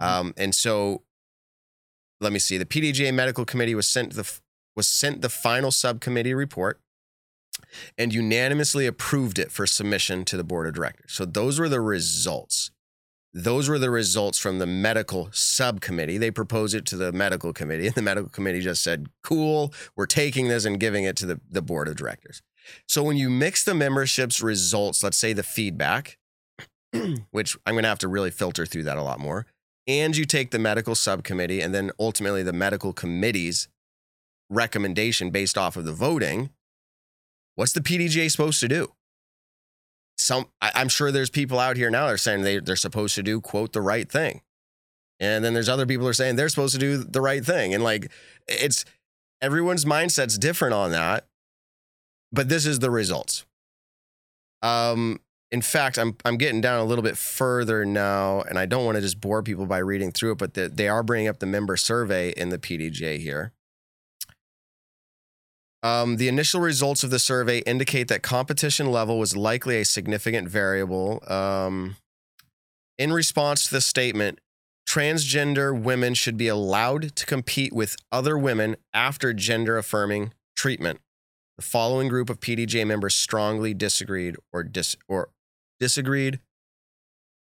Um, 0.00 0.34
and 0.36 0.52
so 0.54 1.02
let 2.20 2.32
me 2.32 2.40
see. 2.40 2.58
The 2.58 2.64
PDGA 2.64 3.14
medical 3.14 3.44
committee 3.44 3.74
was 3.74 3.86
sent 3.86 4.14
the 4.14 4.28
was 4.74 4.88
sent 4.88 5.20
the 5.20 5.28
final 5.28 5.70
subcommittee 5.70 6.34
report 6.34 6.80
and 7.98 8.12
unanimously 8.12 8.86
approved 8.86 9.38
it 9.38 9.52
for 9.52 9.66
submission 9.66 10.24
to 10.24 10.36
the 10.36 10.44
board 10.44 10.66
of 10.66 10.74
directors. 10.74 11.12
So 11.12 11.24
those 11.24 11.60
were 11.60 11.68
the 11.68 11.80
results. 11.80 12.71
Those 13.34 13.68
were 13.68 13.78
the 13.78 13.90
results 13.90 14.38
from 14.38 14.58
the 14.58 14.66
medical 14.66 15.30
subcommittee. 15.32 16.18
They 16.18 16.30
proposed 16.30 16.74
it 16.74 16.84
to 16.86 16.96
the 16.96 17.12
medical 17.12 17.52
committee, 17.52 17.86
and 17.86 17.94
the 17.94 18.02
medical 18.02 18.28
committee 18.28 18.60
just 18.60 18.84
said, 18.84 19.06
Cool, 19.22 19.72
we're 19.96 20.06
taking 20.06 20.48
this 20.48 20.64
and 20.64 20.78
giving 20.78 21.04
it 21.04 21.16
to 21.16 21.26
the, 21.26 21.40
the 21.50 21.62
board 21.62 21.88
of 21.88 21.96
directors. 21.96 22.42
So 22.86 23.02
when 23.02 23.16
you 23.16 23.30
mix 23.30 23.64
the 23.64 23.74
membership's 23.74 24.42
results, 24.42 25.02
let's 25.02 25.16
say 25.16 25.32
the 25.32 25.42
feedback, 25.42 26.18
which 27.30 27.56
I'm 27.66 27.74
going 27.74 27.84
to 27.84 27.88
have 27.88 27.98
to 28.00 28.08
really 28.08 28.30
filter 28.30 28.66
through 28.66 28.84
that 28.84 28.98
a 28.98 29.02
lot 29.02 29.18
more, 29.18 29.46
and 29.86 30.16
you 30.16 30.24
take 30.24 30.50
the 30.50 30.58
medical 30.58 30.94
subcommittee 30.94 31.60
and 31.60 31.74
then 31.74 31.90
ultimately 31.98 32.42
the 32.42 32.52
medical 32.52 32.92
committee's 32.92 33.68
recommendation 34.48 35.30
based 35.30 35.56
off 35.58 35.76
of 35.76 35.84
the 35.84 35.92
voting, 35.92 36.50
what's 37.54 37.72
the 37.72 37.80
PDGA 37.80 38.30
supposed 38.30 38.60
to 38.60 38.68
do? 38.68 38.92
Some, 40.18 40.46
I, 40.60 40.70
I'm 40.74 40.88
sure 40.88 41.10
there's 41.10 41.30
people 41.30 41.58
out 41.58 41.76
here 41.76 41.90
now 41.90 42.06
that 42.06 42.12
are 42.12 42.18
saying 42.18 42.42
they, 42.42 42.58
they're 42.58 42.76
supposed 42.76 43.14
to 43.16 43.22
do, 43.22 43.40
quote, 43.40 43.72
the 43.72 43.80
right 43.80 44.10
thing. 44.10 44.42
And 45.20 45.44
then 45.44 45.54
there's 45.54 45.68
other 45.68 45.86
people 45.86 46.06
are 46.08 46.12
saying 46.12 46.36
they're 46.36 46.48
supposed 46.48 46.74
to 46.74 46.80
do 46.80 46.98
the 46.98 47.20
right 47.20 47.44
thing. 47.44 47.74
And 47.74 47.84
like, 47.84 48.10
it's 48.48 48.84
everyone's 49.40 49.84
mindset's 49.84 50.38
different 50.38 50.74
on 50.74 50.90
that. 50.92 51.26
But 52.32 52.48
this 52.48 52.66
is 52.66 52.78
the 52.78 52.90
results. 52.90 53.44
Um, 54.62 55.20
in 55.50 55.60
fact, 55.60 55.98
I'm 55.98 56.16
I'm 56.24 56.38
getting 56.38 56.62
down 56.62 56.80
a 56.80 56.84
little 56.84 57.02
bit 57.02 57.18
further 57.18 57.84
now, 57.84 58.40
and 58.40 58.58
I 58.58 58.64
don't 58.64 58.86
want 58.86 58.96
to 58.96 59.02
just 59.02 59.20
bore 59.20 59.42
people 59.42 59.66
by 59.66 59.78
reading 59.78 60.10
through 60.10 60.32
it, 60.32 60.38
but 60.38 60.54
the, 60.54 60.68
they 60.68 60.88
are 60.88 61.02
bringing 61.02 61.28
up 61.28 61.40
the 61.40 61.46
member 61.46 61.76
survey 61.76 62.30
in 62.30 62.48
the 62.48 62.58
PDGA 62.58 63.18
here. 63.18 63.52
Um, 65.82 66.16
the 66.16 66.28
initial 66.28 66.60
results 66.60 67.02
of 67.02 67.10
the 67.10 67.18
survey 67.18 67.58
indicate 67.60 68.08
that 68.08 68.22
competition 68.22 68.90
level 68.90 69.18
was 69.18 69.36
likely 69.36 69.80
a 69.80 69.84
significant 69.84 70.48
variable. 70.48 71.22
Um, 71.26 71.96
in 72.98 73.12
response 73.12 73.64
to 73.64 73.70
the 73.74 73.80
statement, 73.80 74.38
transgender 74.88 75.76
women 75.78 76.14
should 76.14 76.36
be 76.36 76.48
allowed 76.48 77.16
to 77.16 77.26
compete 77.26 77.72
with 77.72 77.96
other 78.12 78.38
women 78.38 78.76
after 78.94 79.32
gender 79.32 79.76
affirming 79.76 80.32
treatment. 80.56 81.00
The 81.56 81.62
following 81.64 82.08
group 82.08 82.30
of 82.30 82.40
PDGA 82.40 82.86
members 82.86 83.14
strongly 83.14 83.74
disagreed 83.74 84.36
or 84.52 84.62
dis 84.62 84.96
or 85.08 85.30
disagreed. 85.80 86.40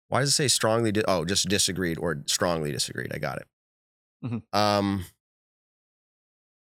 Why 0.08 0.20
does 0.20 0.30
it 0.30 0.32
say 0.32 0.48
strongly? 0.48 0.92
Di- 0.92 1.02
oh, 1.06 1.24
just 1.24 1.48
disagreed 1.48 1.98
or 1.98 2.22
strongly 2.26 2.70
disagreed. 2.72 3.12
I 3.12 3.18
got 3.18 3.38
it. 3.38 3.46
Mhm. 4.24 4.42
Um, 4.52 5.04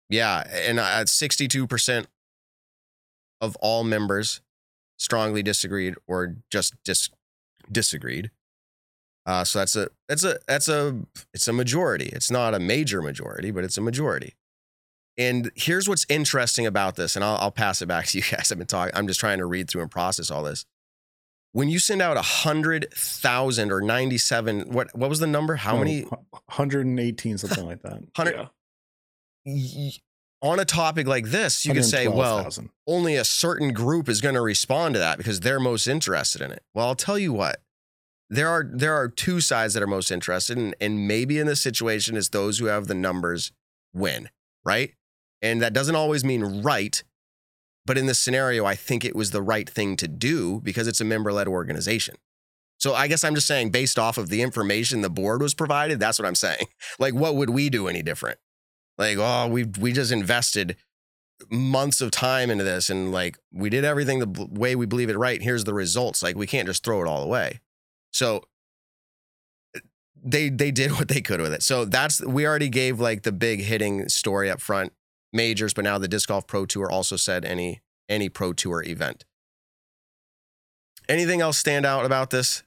yeah, 0.09 0.43
and 0.51 0.79
at 0.79 1.09
sixty-two 1.09 1.67
percent 1.67 2.07
of 3.41 3.55
all 3.57 3.83
members 3.83 4.41
strongly 4.97 5.41
disagreed 5.41 5.95
or 6.07 6.35
just 6.51 6.73
dis- 6.83 7.09
disagreed. 7.71 8.31
Uh, 9.25 9.43
so 9.43 9.59
that's 9.59 9.75
a 9.75 9.89
that's 10.07 10.23
a 10.23 10.39
that's 10.47 10.67
a 10.67 10.99
it's 11.33 11.47
a 11.47 11.53
majority. 11.53 12.09
It's 12.11 12.31
not 12.31 12.53
a 12.53 12.59
major 12.59 13.01
majority, 13.01 13.51
but 13.51 13.63
it's 13.63 13.77
a 13.77 13.81
majority. 13.81 14.35
And 15.17 15.51
here's 15.55 15.87
what's 15.89 16.05
interesting 16.09 16.65
about 16.65 16.95
this, 16.95 17.15
and 17.17 17.25
I'll, 17.25 17.35
I'll 17.35 17.51
pass 17.51 17.81
it 17.81 17.87
back 17.87 18.05
to 18.07 18.17
you 18.17 18.23
guys. 18.31 18.51
I've 18.51 18.57
been 18.57 18.67
talking. 18.67 18.95
I'm 18.95 19.07
just 19.07 19.19
trying 19.19 19.37
to 19.39 19.45
read 19.45 19.69
through 19.69 19.81
and 19.83 19.91
process 19.91 20.31
all 20.31 20.43
this. 20.43 20.65
When 21.51 21.67
you 21.67 21.79
send 21.79 22.01
out 22.01 22.15
a 22.15 22.21
hundred 22.21 22.87
thousand 22.93 23.71
or 23.71 23.81
ninety-seven, 23.81 24.71
what 24.71 24.95
what 24.97 25.09
was 25.09 25.19
the 25.19 25.27
number? 25.27 25.55
How 25.55 25.75
Oh, 25.75 25.79
many? 25.79 26.01
118, 26.03 27.37
something 27.37 27.65
like 27.65 27.81
that. 27.83 28.01
Hundred 28.15 28.35
Yeah. 28.35 28.47
On 30.41 30.59
a 30.59 30.65
topic 30.65 31.07
like 31.07 31.25
this, 31.27 31.65
you 31.65 31.73
can 31.73 31.83
say, 31.83 32.07
well, 32.07 32.37
112,000. 32.43 32.69
only 32.87 33.15
a 33.15 33.25
certain 33.25 33.73
group 33.73 34.07
is 34.07 34.21
going 34.21 34.35
to 34.35 34.41
respond 34.41 34.95
to 34.95 34.99
that 34.99 35.17
because 35.17 35.41
they're 35.41 35.59
most 35.59 35.87
interested 35.87 36.41
in 36.41 36.51
it. 36.51 36.63
Well, 36.73 36.87
I'll 36.87 36.95
tell 36.95 37.17
you 37.19 37.33
what. 37.33 37.61
There 38.31 38.47
are 38.47 38.63
there 38.71 38.93
are 38.93 39.09
two 39.09 39.41
sides 39.41 39.73
that 39.73 39.81
are 39.81 39.87
most 39.87 40.11
interested, 40.11 40.55
and, 40.55 40.75
and 40.79 41.07
maybe 41.07 41.39
in 41.39 41.47
this 41.47 41.61
situation, 41.61 42.15
it's 42.15 42.29
those 42.29 42.59
who 42.59 42.65
have 42.65 42.85
the 42.85 42.93
numbers 42.93 43.51
win, 43.91 44.29
right? 44.63 44.93
And 45.41 45.61
that 45.61 45.73
doesn't 45.73 45.95
always 45.95 46.23
mean 46.23 46.61
right, 46.61 47.01
but 47.87 47.97
in 47.97 48.05
this 48.05 48.19
scenario, 48.19 48.65
I 48.65 48.75
think 48.75 49.03
it 49.03 49.15
was 49.15 49.31
the 49.31 49.41
right 49.41 49.67
thing 49.67 49.95
to 49.95 50.07
do 50.07 50.61
because 50.61 50.87
it's 50.87 51.01
a 51.01 51.05
member-led 51.05 51.47
organization. 51.47 52.17
So 52.77 52.93
I 52.93 53.07
guess 53.07 53.23
I'm 53.23 53.35
just 53.35 53.47
saying, 53.47 53.71
based 53.71 53.97
off 53.97 54.17
of 54.17 54.29
the 54.29 54.41
information 54.41 55.01
the 55.01 55.09
board 55.09 55.41
was 55.41 55.53
provided, 55.53 55.99
that's 55.99 56.19
what 56.19 56.27
I'm 56.27 56.35
saying. 56.35 56.65
Like, 56.99 57.13
what 57.13 57.35
would 57.35 57.49
we 57.49 57.69
do 57.69 57.87
any 57.87 58.03
different? 58.03 58.37
Like, 58.99 59.17
oh, 59.17 59.47
we 59.47 59.63
we 59.63 59.93
just 59.93 60.11
invested 60.11 60.75
months 61.49 62.01
of 62.01 62.11
time 62.11 62.49
into 62.49 62.65
this 62.65 62.89
and 62.89 63.13
like 63.13 63.37
we 63.53 63.69
did 63.69 63.85
everything 63.85 64.19
the 64.19 64.47
way 64.51 64.75
we 64.75 64.85
believe 64.85 65.09
it 65.09 65.17
right. 65.17 65.41
Here's 65.41 65.63
the 65.63 65.73
results. 65.73 66.21
Like 66.21 66.35
we 66.35 66.45
can't 66.45 66.67
just 66.67 66.83
throw 66.83 67.01
it 67.01 67.07
all 67.07 67.23
away. 67.23 67.61
So 68.11 68.43
they 70.21 70.49
they 70.49 70.69
did 70.71 70.91
what 70.99 71.07
they 71.07 71.21
could 71.21 71.39
with 71.39 71.53
it. 71.53 71.63
So 71.63 71.85
that's 71.85 72.21
we 72.21 72.45
already 72.45 72.67
gave 72.67 72.99
like 72.99 73.23
the 73.23 73.31
big 73.31 73.61
hitting 73.61 74.09
story 74.09 74.51
up 74.51 74.59
front 74.59 74.91
majors 75.31 75.73
but 75.73 75.83
now 75.83 75.97
the 75.97 76.07
disc 76.07 76.27
golf 76.27 76.47
pro 76.47 76.65
tour 76.65 76.91
also 76.91 77.15
said 77.15 77.45
any 77.45 77.81
any 78.09 78.27
pro 78.27 78.51
tour 78.51 78.83
event. 78.83 79.23
Anything 81.07 81.39
else 81.39 81.57
stand 81.57 81.85
out 81.85 82.05
about 82.05 82.31
this 82.31 82.63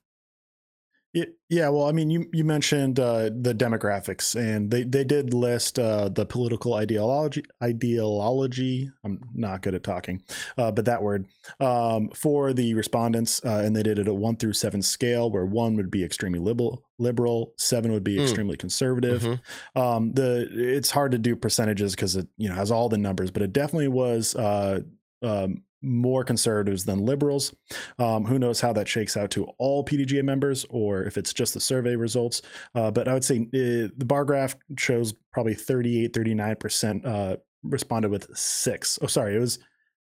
Yeah, 1.15 1.69
well, 1.69 1.85
I 1.85 1.93
mean, 1.93 2.09
you 2.09 2.27
you 2.33 2.43
mentioned 2.43 2.99
uh, 2.99 3.25
the 3.25 3.55
demographics, 3.55 4.35
and 4.35 4.71
they 4.71 4.85
they 4.85 5.05
did 5.05 5.35
list 5.35 5.79
uh, 5.79 6.09
the 6.09 6.25
political 6.25 6.73
ideology 6.73 7.43
ideology. 7.63 8.91
I'm 9.05 9.21
not 9.35 9.61
good 9.61 9.75
at 9.75 9.83
talking, 9.83 10.23
uh, 10.57 10.73
but 10.73 10.87
that 10.87 11.03
word 11.03 11.27
um, 11.61 12.09
for 12.15 12.55
the 12.55 12.73
respondents, 12.73 13.45
uh, 13.45 13.61
and 13.63 13.77
they 13.77 13.83
did 13.83 13.99
it 13.99 14.09
at 14.09 14.17
one 14.17 14.37
through 14.37 14.55
seven 14.55 14.81
scale, 14.81 15.31
where 15.31 15.45
one 15.45 15.77
would 15.77 15.91
be 15.91 16.03
extremely 16.03 16.39
liberal, 16.39 16.83
liberal, 16.99 17.53
seven 17.59 17.93
would 17.93 18.05
be 18.05 18.17
Mm. 18.17 18.23
extremely 18.23 18.57
conservative. 18.57 19.23
Mhm. 19.23 19.41
Um, 19.77 20.13
the 20.15 20.49
it's 20.51 20.91
hard 20.91 21.13
to 21.13 21.19
do 21.19 21.37
percentages 21.37 21.95
because 21.95 22.17
it 22.17 22.29
you 22.39 22.49
know 22.49 22.55
has 22.55 22.71
all 22.71 22.89
the 22.89 22.97
numbers, 22.97 23.31
but 23.31 23.43
it 23.43 23.53
definitely 23.53 23.89
was 23.89 24.35
uh, 24.35 24.81
um, 25.23 25.63
more 25.83 26.25
conservatives 26.25 26.85
than 26.85 27.05
liberals. 27.05 27.55
Um, 27.99 28.25
who 28.25 28.39
knows 28.39 28.61
how 28.61 28.73
that 28.75 28.89
shakes 28.89 29.17
out 29.17 29.31
to 29.33 29.47
all 29.59 29.85
PDGA 29.85 30.23
members 30.23 30.65
or 30.71 31.03
if 31.05 31.17
it's 31.19 31.33
just 31.33 31.55
the 31.55 31.61
survey 31.61 31.97
results. 31.97 32.43
Uh, 32.75 32.91
but 32.91 33.09
I 33.09 33.15
would 33.15 33.25
say 33.25 33.41
uh, 33.41 33.91
the 33.97 34.05
bar 34.07 34.25
graph 34.25 34.57
shows 34.79 35.15
probably 35.33 35.55
38, 35.55 36.13
39% 36.13 37.07
uh, 37.07 37.37
responded 37.63 38.11
with 38.11 38.37
six. 38.37 38.99
Oh, 39.03 39.07
sorry, 39.07 39.37
it 39.37 39.41
was 39.41 39.59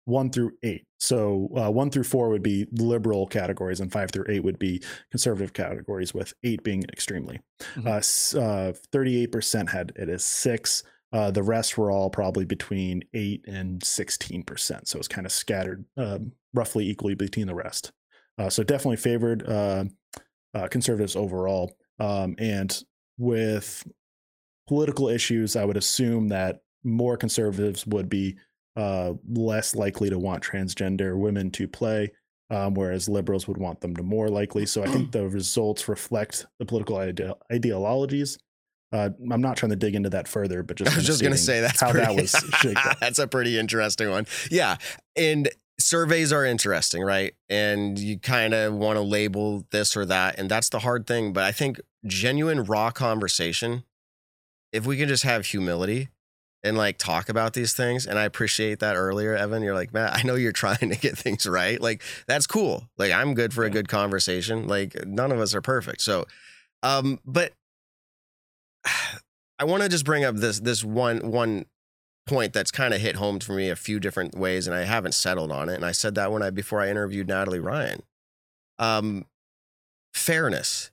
one 0.06 0.30
through 0.30 0.52
eight. 0.62 0.86
So 0.98 1.48
uh, 1.56 1.70
one 1.70 1.90
through 1.90 2.04
four 2.04 2.28
would 2.28 2.42
be 2.42 2.66
liberal 2.72 3.26
categories, 3.26 3.80
and 3.80 3.90
five 3.90 4.10
through 4.10 4.26
eight 4.28 4.44
would 4.44 4.58
be 4.58 4.82
conservative 5.10 5.52
categories, 5.52 6.12
with 6.12 6.32
eight 6.42 6.62
being 6.62 6.84
extremely. 6.84 7.40
Mhm. 7.74 7.86
Uh, 7.86 8.40
uh, 8.40 8.72
38% 8.92 9.68
had 9.70 9.92
it 9.96 10.08
as 10.08 10.24
six. 10.24 10.82
Uh, 11.14 11.30
the 11.30 11.44
rest 11.44 11.78
were 11.78 11.92
all 11.92 12.10
probably 12.10 12.44
between 12.44 13.00
eight 13.14 13.44
and 13.46 13.80
16%. 13.80 14.88
So 14.88 14.98
it's 14.98 15.06
kind 15.06 15.24
of 15.24 15.32
scattered 15.32 15.84
um, 15.96 16.32
roughly 16.52 16.90
equally 16.90 17.14
between 17.14 17.46
the 17.46 17.54
rest. 17.54 17.92
Uh, 18.36 18.50
so 18.50 18.64
definitely 18.64 18.96
favored 18.96 19.48
uh, 19.48 19.84
uh, 20.54 20.66
conservatives 20.66 21.14
overall. 21.14 21.76
Um, 22.00 22.34
and 22.38 22.76
with 23.16 23.86
political 24.66 25.08
issues, 25.08 25.54
I 25.54 25.64
would 25.64 25.76
assume 25.76 26.28
that 26.28 26.62
more 26.82 27.16
conservatives 27.16 27.86
would 27.86 28.08
be 28.08 28.36
uh, 28.76 29.12
less 29.28 29.76
likely 29.76 30.10
to 30.10 30.18
want 30.18 30.42
transgender 30.42 31.16
women 31.16 31.52
to 31.52 31.68
play, 31.68 32.10
um, 32.50 32.74
whereas 32.74 33.08
liberals 33.08 33.46
would 33.46 33.56
want 33.56 33.80
them 33.80 33.94
to 33.94 34.02
more 34.02 34.28
likely. 34.28 34.66
So 34.66 34.82
I 34.82 34.88
think 34.88 35.12
the 35.12 35.28
results 35.28 35.88
reflect 35.88 36.46
the 36.58 36.66
political 36.66 36.96
ide- 36.96 37.32
ideologies. 37.52 38.36
Uh, 38.94 39.10
I'm 39.32 39.40
not 39.40 39.56
trying 39.56 39.70
to 39.70 39.76
dig 39.76 39.96
into 39.96 40.10
that 40.10 40.28
further, 40.28 40.62
but 40.62 40.76
just 40.76 40.92
I 40.92 40.94
was 40.94 41.04
just 41.04 41.20
going 41.20 41.32
to 41.32 41.38
say 41.38 41.60
that's 41.60 41.80
how 41.80 41.90
pretty, 41.90 42.06
that 42.06 42.22
was 42.22 42.96
that's 43.00 43.18
a 43.18 43.26
pretty 43.26 43.58
interesting 43.58 44.08
one. 44.08 44.26
Yeah, 44.52 44.76
and 45.16 45.48
surveys 45.80 46.32
are 46.32 46.44
interesting, 46.44 47.02
right? 47.02 47.34
And 47.48 47.98
you 47.98 48.20
kind 48.20 48.54
of 48.54 48.72
want 48.72 48.96
to 48.96 49.02
label 49.02 49.64
this 49.72 49.96
or 49.96 50.06
that, 50.06 50.38
and 50.38 50.48
that's 50.48 50.68
the 50.68 50.78
hard 50.78 51.08
thing. 51.08 51.32
But 51.32 51.42
I 51.42 51.50
think 51.50 51.80
genuine, 52.06 52.62
raw 52.62 52.92
conversation. 52.92 53.82
If 54.72 54.86
we 54.86 54.96
can 54.96 55.08
just 55.08 55.24
have 55.24 55.46
humility 55.46 56.10
and 56.62 56.76
like 56.76 56.96
talk 56.96 57.28
about 57.28 57.52
these 57.54 57.72
things, 57.72 58.06
and 58.06 58.16
I 58.16 58.22
appreciate 58.24 58.78
that 58.78 58.94
earlier, 58.94 59.34
Evan. 59.34 59.64
You're 59.64 59.74
like, 59.74 59.92
man, 59.92 60.10
I 60.12 60.22
know 60.22 60.36
you're 60.36 60.52
trying 60.64 60.78
to 60.78 60.96
get 60.96 61.18
things 61.18 61.46
right. 61.46 61.80
Like 61.80 62.00
that's 62.28 62.46
cool. 62.46 62.88
Like 62.96 63.10
I'm 63.10 63.34
good 63.34 63.52
for 63.52 63.64
a 63.64 63.70
good 63.70 63.88
conversation. 63.88 64.68
Like 64.68 65.04
none 65.04 65.32
of 65.32 65.40
us 65.40 65.52
are 65.52 65.62
perfect, 65.62 66.00
so. 66.00 66.26
Um, 66.84 67.18
but 67.24 67.54
I 69.58 69.64
want 69.64 69.82
to 69.82 69.88
just 69.88 70.04
bring 70.04 70.24
up 70.24 70.36
this 70.36 70.60
this 70.60 70.84
one 70.84 71.30
one 71.30 71.66
point 72.26 72.52
that's 72.52 72.70
kind 72.70 72.94
of 72.94 73.00
hit 73.00 73.16
home 73.16 73.38
for 73.38 73.52
me 73.52 73.68
a 73.68 73.76
few 73.76 74.00
different 74.00 74.36
ways, 74.36 74.66
and 74.66 74.74
I 74.74 74.84
haven't 74.84 75.12
settled 75.12 75.52
on 75.52 75.68
it. 75.68 75.74
And 75.74 75.84
I 75.84 75.92
said 75.92 76.14
that 76.14 76.32
when 76.32 76.42
I 76.42 76.50
before 76.50 76.80
I 76.80 76.88
interviewed 76.88 77.28
Natalie 77.28 77.60
Ryan. 77.60 78.02
Um, 78.78 79.26
fairness, 80.12 80.90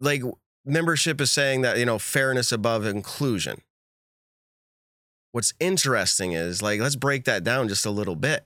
like 0.00 0.22
membership 0.64 1.20
is 1.20 1.30
saying 1.30 1.62
that 1.62 1.78
you 1.78 1.86
know 1.86 1.98
fairness 1.98 2.52
above 2.52 2.84
inclusion. 2.84 3.62
What's 5.32 5.54
interesting 5.58 6.32
is 6.32 6.60
like 6.60 6.80
let's 6.80 6.96
break 6.96 7.24
that 7.24 7.42
down 7.42 7.68
just 7.68 7.86
a 7.86 7.90
little 7.90 8.16
bit. 8.16 8.44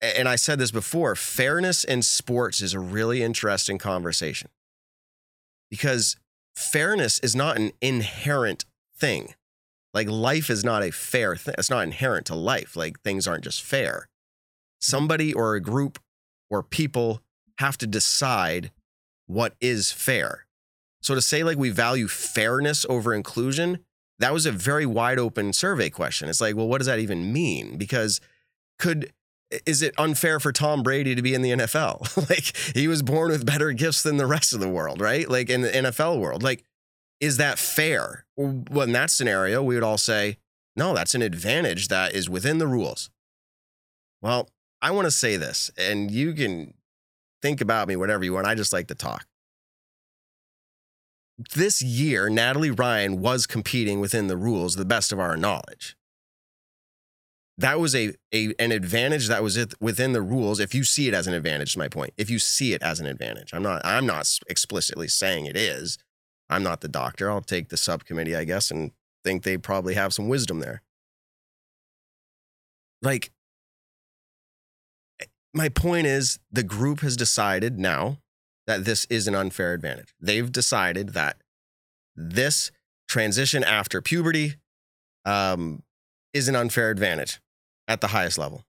And 0.00 0.28
I 0.28 0.36
said 0.36 0.60
this 0.60 0.70
before, 0.70 1.16
fairness 1.16 1.82
in 1.82 2.02
sports 2.02 2.62
is 2.62 2.72
a 2.72 2.78
really 2.78 3.20
interesting 3.20 3.78
conversation 3.78 4.48
because 5.70 6.16
fairness 6.56 7.18
is 7.20 7.36
not 7.36 7.56
an 7.56 7.72
inherent 7.80 8.64
thing. 8.96 9.34
Like 9.94 10.08
life 10.08 10.50
is 10.50 10.64
not 10.64 10.82
a 10.82 10.92
fair 10.92 11.36
thing. 11.36 11.54
It's 11.58 11.70
not 11.70 11.84
inherent 11.84 12.26
to 12.26 12.34
life. 12.34 12.76
Like 12.76 13.00
things 13.00 13.26
aren't 13.26 13.44
just 13.44 13.62
fair. 13.62 14.08
Somebody 14.80 15.32
or 15.32 15.54
a 15.54 15.60
group 15.60 15.98
or 16.50 16.62
people 16.62 17.22
have 17.58 17.78
to 17.78 17.86
decide 17.86 18.70
what 19.26 19.54
is 19.60 19.90
fair. 19.90 20.46
So 21.00 21.14
to 21.14 21.22
say 21.22 21.42
like 21.42 21.58
we 21.58 21.70
value 21.70 22.08
fairness 22.08 22.84
over 22.88 23.14
inclusion, 23.14 23.80
that 24.18 24.32
was 24.32 24.46
a 24.46 24.52
very 24.52 24.86
wide 24.86 25.18
open 25.18 25.52
survey 25.52 25.90
question. 25.90 26.28
It's 26.28 26.40
like, 26.40 26.56
well, 26.56 26.68
what 26.68 26.78
does 26.78 26.86
that 26.86 26.98
even 26.98 27.32
mean? 27.32 27.76
Because 27.76 28.20
could 28.78 29.12
is 29.66 29.82
it 29.82 29.94
unfair 29.98 30.40
for 30.40 30.52
Tom 30.52 30.82
Brady 30.82 31.14
to 31.14 31.22
be 31.22 31.34
in 31.34 31.42
the 31.42 31.50
NFL? 31.50 32.28
like 32.30 32.56
he 32.76 32.88
was 32.88 33.02
born 33.02 33.30
with 33.30 33.46
better 33.46 33.72
gifts 33.72 34.02
than 34.02 34.16
the 34.16 34.26
rest 34.26 34.52
of 34.52 34.60
the 34.60 34.68
world, 34.68 35.00
right? 35.00 35.28
Like 35.28 35.48
in 35.50 35.62
the 35.62 35.70
NFL 35.70 36.20
world. 36.20 36.42
Like, 36.42 36.64
is 37.20 37.36
that 37.38 37.58
fair? 37.58 38.24
Well, 38.36 38.82
in 38.82 38.92
that 38.92 39.10
scenario, 39.10 39.62
we 39.62 39.74
would 39.74 39.84
all 39.84 39.98
say, 39.98 40.38
no, 40.76 40.94
that's 40.94 41.14
an 41.14 41.22
advantage 41.22 41.88
that 41.88 42.14
is 42.14 42.30
within 42.30 42.58
the 42.58 42.66
rules. 42.66 43.10
Well, 44.22 44.48
I 44.80 44.92
want 44.92 45.06
to 45.06 45.10
say 45.10 45.36
this, 45.36 45.70
and 45.76 46.10
you 46.10 46.32
can 46.32 46.74
think 47.42 47.60
about 47.60 47.88
me 47.88 47.96
whatever 47.96 48.24
you 48.24 48.32
want. 48.32 48.46
I 48.46 48.54
just 48.54 48.72
like 48.72 48.86
to 48.88 48.94
talk. 48.94 49.26
This 51.54 51.82
year, 51.82 52.28
Natalie 52.28 52.70
Ryan 52.70 53.20
was 53.20 53.46
competing 53.46 54.00
within 54.00 54.26
the 54.26 54.36
rules, 54.36 54.76
the 54.76 54.84
best 54.84 55.12
of 55.12 55.20
our 55.20 55.36
knowledge. 55.36 55.96
That 57.58 57.80
was 57.80 57.94
a, 57.96 58.14
a 58.32 58.54
an 58.60 58.70
advantage 58.70 59.26
that 59.26 59.42
was 59.42 59.58
within 59.80 60.12
the 60.12 60.22
rules. 60.22 60.60
If 60.60 60.74
you 60.76 60.84
see 60.84 61.08
it 61.08 61.14
as 61.14 61.26
an 61.26 61.34
advantage, 61.34 61.70
is 61.70 61.76
my 61.76 61.88
point. 61.88 62.14
If 62.16 62.30
you 62.30 62.38
see 62.38 62.72
it 62.72 62.82
as 62.82 63.00
an 63.00 63.06
advantage, 63.06 63.52
I'm 63.52 63.64
not. 63.64 63.82
I'm 63.84 64.06
not 64.06 64.38
explicitly 64.48 65.08
saying 65.08 65.46
it 65.46 65.56
is. 65.56 65.98
I'm 66.48 66.62
not 66.62 66.80
the 66.80 66.88
doctor. 66.88 67.30
I'll 67.30 67.40
take 67.40 67.68
the 67.68 67.76
subcommittee, 67.76 68.36
I 68.36 68.44
guess, 68.44 68.70
and 68.70 68.92
think 69.24 69.42
they 69.42 69.58
probably 69.58 69.94
have 69.94 70.14
some 70.14 70.28
wisdom 70.28 70.60
there. 70.60 70.82
Like, 73.02 73.32
my 75.52 75.68
point 75.68 76.06
is 76.06 76.38
the 76.50 76.62
group 76.62 77.00
has 77.00 77.16
decided 77.16 77.78
now 77.78 78.18
that 78.68 78.84
this 78.84 79.04
is 79.06 79.26
an 79.26 79.34
unfair 79.34 79.74
advantage. 79.74 80.14
They've 80.20 80.50
decided 80.50 81.10
that 81.10 81.38
this 82.14 82.70
transition 83.08 83.64
after 83.64 84.00
puberty 84.00 84.54
um, 85.24 85.82
is 86.32 86.48
an 86.48 86.54
unfair 86.54 86.90
advantage 86.90 87.40
at 87.88 88.00
the 88.00 88.08
highest 88.08 88.38
level. 88.38 88.64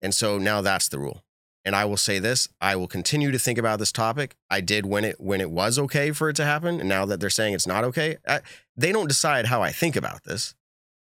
And 0.00 0.14
so 0.14 0.38
now 0.38 0.62
that's 0.62 0.88
the 0.88 0.98
rule. 0.98 1.22
And 1.64 1.74
I 1.74 1.84
will 1.84 1.96
say 1.96 2.20
this, 2.20 2.48
I 2.60 2.76
will 2.76 2.86
continue 2.86 3.32
to 3.32 3.38
think 3.40 3.58
about 3.58 3.80
this 3.80 3.90
topic. 3.90 4.36
I 4.48 4.60
did 4.60 4.86
when 4.86 5.04
it 5.04 5.20
when 5.20 5.40
it 5.40 5.50
was 5.50 5.80
okay 5.80 6.12
for 6.12 6.28
it 6.28 6.36
to 6.36 6.44
happen, 6.44 6.78
and 6.78 6.88
now 6.88 7.04
that 7.06 7.18
they're 7.18 7.28
saying 7.28 7.54
it's 7.54 7.66
not 7.66 7.82
okay, 7.82 8.18
I, 8.26 8.40
they 8.76 8.92
don't 8.92 9.08
decide 9.08 9.46
how 9.46 9.62
I 9.62 9.72
think 9.72 9.96
about 9.96 10.22
this. 10.22 10.54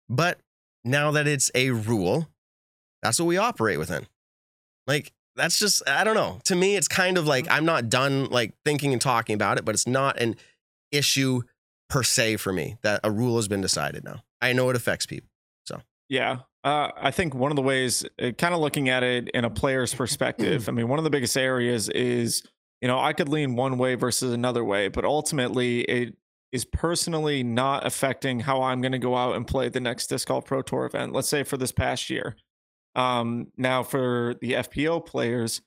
But 0.09 0.39
now 0.83 1.11
that 1.11 1.29
it's 1.29 1.51
a 1.55 1.71
rule, 1.71 2.29
that's 3.03 3.21
what 3.21 3.27
we 3.27 3.37
operate 3.37 3.79
within. 3.79 4.07
Like 4.87 5.13
that's 5.35 5.59
just 5.59 5.87
I 5.87 6.05
don't 6.05 6.15
know. 6.15 6.41
To 6.45 6.57
me, 6.57 6.75
it's 6.77 6.89
kind 6.89 7.19
of 7.19 7.27
like 7.27 7.45
mm-hmm. 7.45 7.55
I'm 7.55 7.67
not 7.67 7.91
done 7.91 8.31
like 8.31 8.55
thinking 8.65 8.95
and 8.95 9.03
talking 9.03 9.35
about 9.35 9.59
it, 9.59 9.65
but 9.67 9.75
it's 9.75 9.87
not 9.87 10.19
an 10.19 10.37
issue 10.91 11.43
per 11.91 12.03
se 12.03 12.37
for 12.37 12.53
me 12.53 12.79
that 12.83 13.01
a 13.05 13.11
rule 13.11 13.37
has 13.37 13.47
been 13.47 13.61
decided 13.61 14.05
now. 14.05 14.23
I 14.41 14.55
know 14.55 14.71
it 14.71 14.77
affects 14.77 15.07
people. 15.07 15.29
So, 15.65 15.83
yeah. 16.09 16.39
Uh, 16.67 16.91
I 16.97 17.13
think 17.13 17.33
one 17.33 17.53
of 17.53 17.57
the 17.57 17.63
ways, 17.63 18.05
uh, 18.21 18.33
kind 18.33 18.53
of 18.53 18.59
looking 18.59 18.89
at 18.89 19.05
it 19.05 19.29
in 19.29 19.45
a 19.45 19.51
player's 19.51 19.95
perspective, 19.95 20.69
I 20.69 20.73
mean, 20.73 20.89
one 20.89 20.99
of 20.99 21.05
the 21.05 21.11
biggest 21.11 21.37
areas 21.37 21.89
is, 21.89 22.43
you 22.81 22.89
know, 22.89 22.99
I 22.99 23.13
could 23.13 23.29
lean 23.29 23.55
one 23.55 23.79
way 23.79 23.95
versus 23.95 24.33
another 24.33 24.65
way, 24.65 24.89
but 24.89 25.05
ultimately 25.05 25.83
it 25.83 26.17
is 26.51 26.65
personally 26.65 27.45
not 27.45 27.87
affecting 27.87 28.41
how 28.41 28.63
I'm 28.63 28.81
going 28.81 28.91
to 28.91 28.99
go 28.99 29.15
out 29.15 29.37
and 29.37 29.47
play 29.47 29.69
the 29.69 29.79
next 29.79 30.09
Disc 30.09 30.27
Golf 30.27 30.45
Pro 30.45 30.61
Tour 30.61 30.87
event. 30.87 31.13
Let's 31.13 31.29
say 31.29 31.45
for 31.45 31.57
this 31.57 31.71
past 31.71 32.11
year. 32.11 32.35
Um, 32.97 33.53
now 33.57 33.85
for 33.85 34.35
the 34.41 34.55
FPO 34.55 35.07
players, 35.07 35.61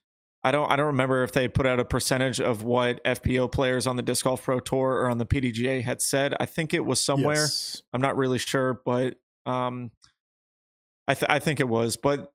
I 0.44 0.52
don't 0.52 0.70
I 0.70 0.76
don't 0.76 0.88
remember 0.88 1.24
if 1.24 1.32
they 1.32 1.48
put 1.48 1.66
out 1.66 1.80
a 1.80 1.86
percentage 1.86 2.42
of 2.42 2.64
what 2.64 3.02
FPO 3.06 3.54
players 3.54 3.88
on 3.88 3.96
the 3.96 4.02
Disc 4.02 4.26
Golf 4.26 4.44
Pro 4.44 4.60
Tour 4.60 4.96
or 4.96 5.10
on 5.10 5.18
the 5.18 5.26
PDGA 5.26 5.82
had 5.82 6.02
said. 6.02 6.36
I 6.42 6.46
think 6.46 6.74
it 6.74 6.84
was 6.84 7.00
somewhere. 7.00 7.36
Yes. 7.36 7.84
I'm 7.94 8.02
not 8.02 8.18
really 8.18 8.38
sure, 8.38 8.82
but 8.84 9.16
um, 9.46 9.92
I 11.10 11.16
th- 11.16 11.30
I 11.30 11.40
think 11.40 11.60
it 11.60 11.68
was. 11.68 11.98
But 11.98 12.32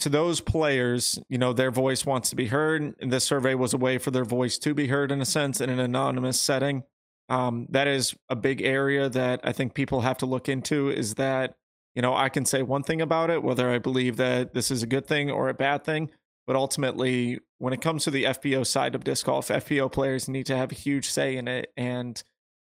to 0.00 0.08
those 0.08 0.40
players, 0.40 1.18
you 1.28 1.36
know, 1.36 1.52
their 1.52 1.70
voice 1.70 2.06
wants 2.06 2.30
to 2.30 2.36
be 2.36 2.46
heard. 2.46 2.94
And 3.00 3.12
this 3.12 3.24
survey 3.24 3.54
was 3.54 3.74
a 3.74 3.78
way 3.78 3.98
for 3.98 4.10
their 4.10 4.24
voice 4.24 4.56
to 4.58 4.72
be 4.72 4.86
heard 4.86 5.10
in 5.10 5.20
a 5.20 5.26
sense 5.26 5.60
in 5.60 5.68
an 5.68 5.80
anonymous 5.80 6.40
setting. 6.40 6.84
Um, 7.28 7.66
that 7.70 7.88
is 7.88 8.14
a 8.28 8.36
big 8.36 8.62
area 8.62 9.08
that 9.08 9.40
I 9.44 9.52
think 9.52 9.74
people 9.74 10.02
have 10.02 10.18
to 10.18 10.26
look 10.26 10.48
into. 10.48 10.90
Is 10.90 11.14
that 11.14 11.56
you 11.94 12.02
know 12.02 12.14
I 12.14 12.28
can 12.28 12.46
say 12.46 12.62
one 12.62 12.84
thing 12.84 13.02
about 13.02 13.30
it, 13.30 13.42
whether 13.42 13.68
I 13.68 13.78
believe 13.78 14.16
that 14.16 14.54
this 14.54 14.70
is 14.70 14.82
a 14.82 14.86
good 14.86 15.06
thing 15.06 15.30
or 15.30 15.48
a 15.48 15.54
bad 15.54 15.84
thing. 15.84 16.10
But 16.46 16.56
ultimately, 16.56 17.40
when 17.58 17.72
it 17.72 17.80
comes 17.80 18.04
to 18.04 18.10
the 18.10 18.24
FPO 18.24 18.66
side 18.66 18.94
of 18.94 19.02
disc 19.02 19.26
golf, 19.26 19.48
FPO 19.48 19.90
players 19.90 20.28
need 20.28 20.46
to 20.46 20.56
have 20.56 20.70
a 20.70 20.76
huge 20.76 21.08
say 21.08 21.36
in 21.36 21.48
it. 21.48 21.72
And 21.76 22.22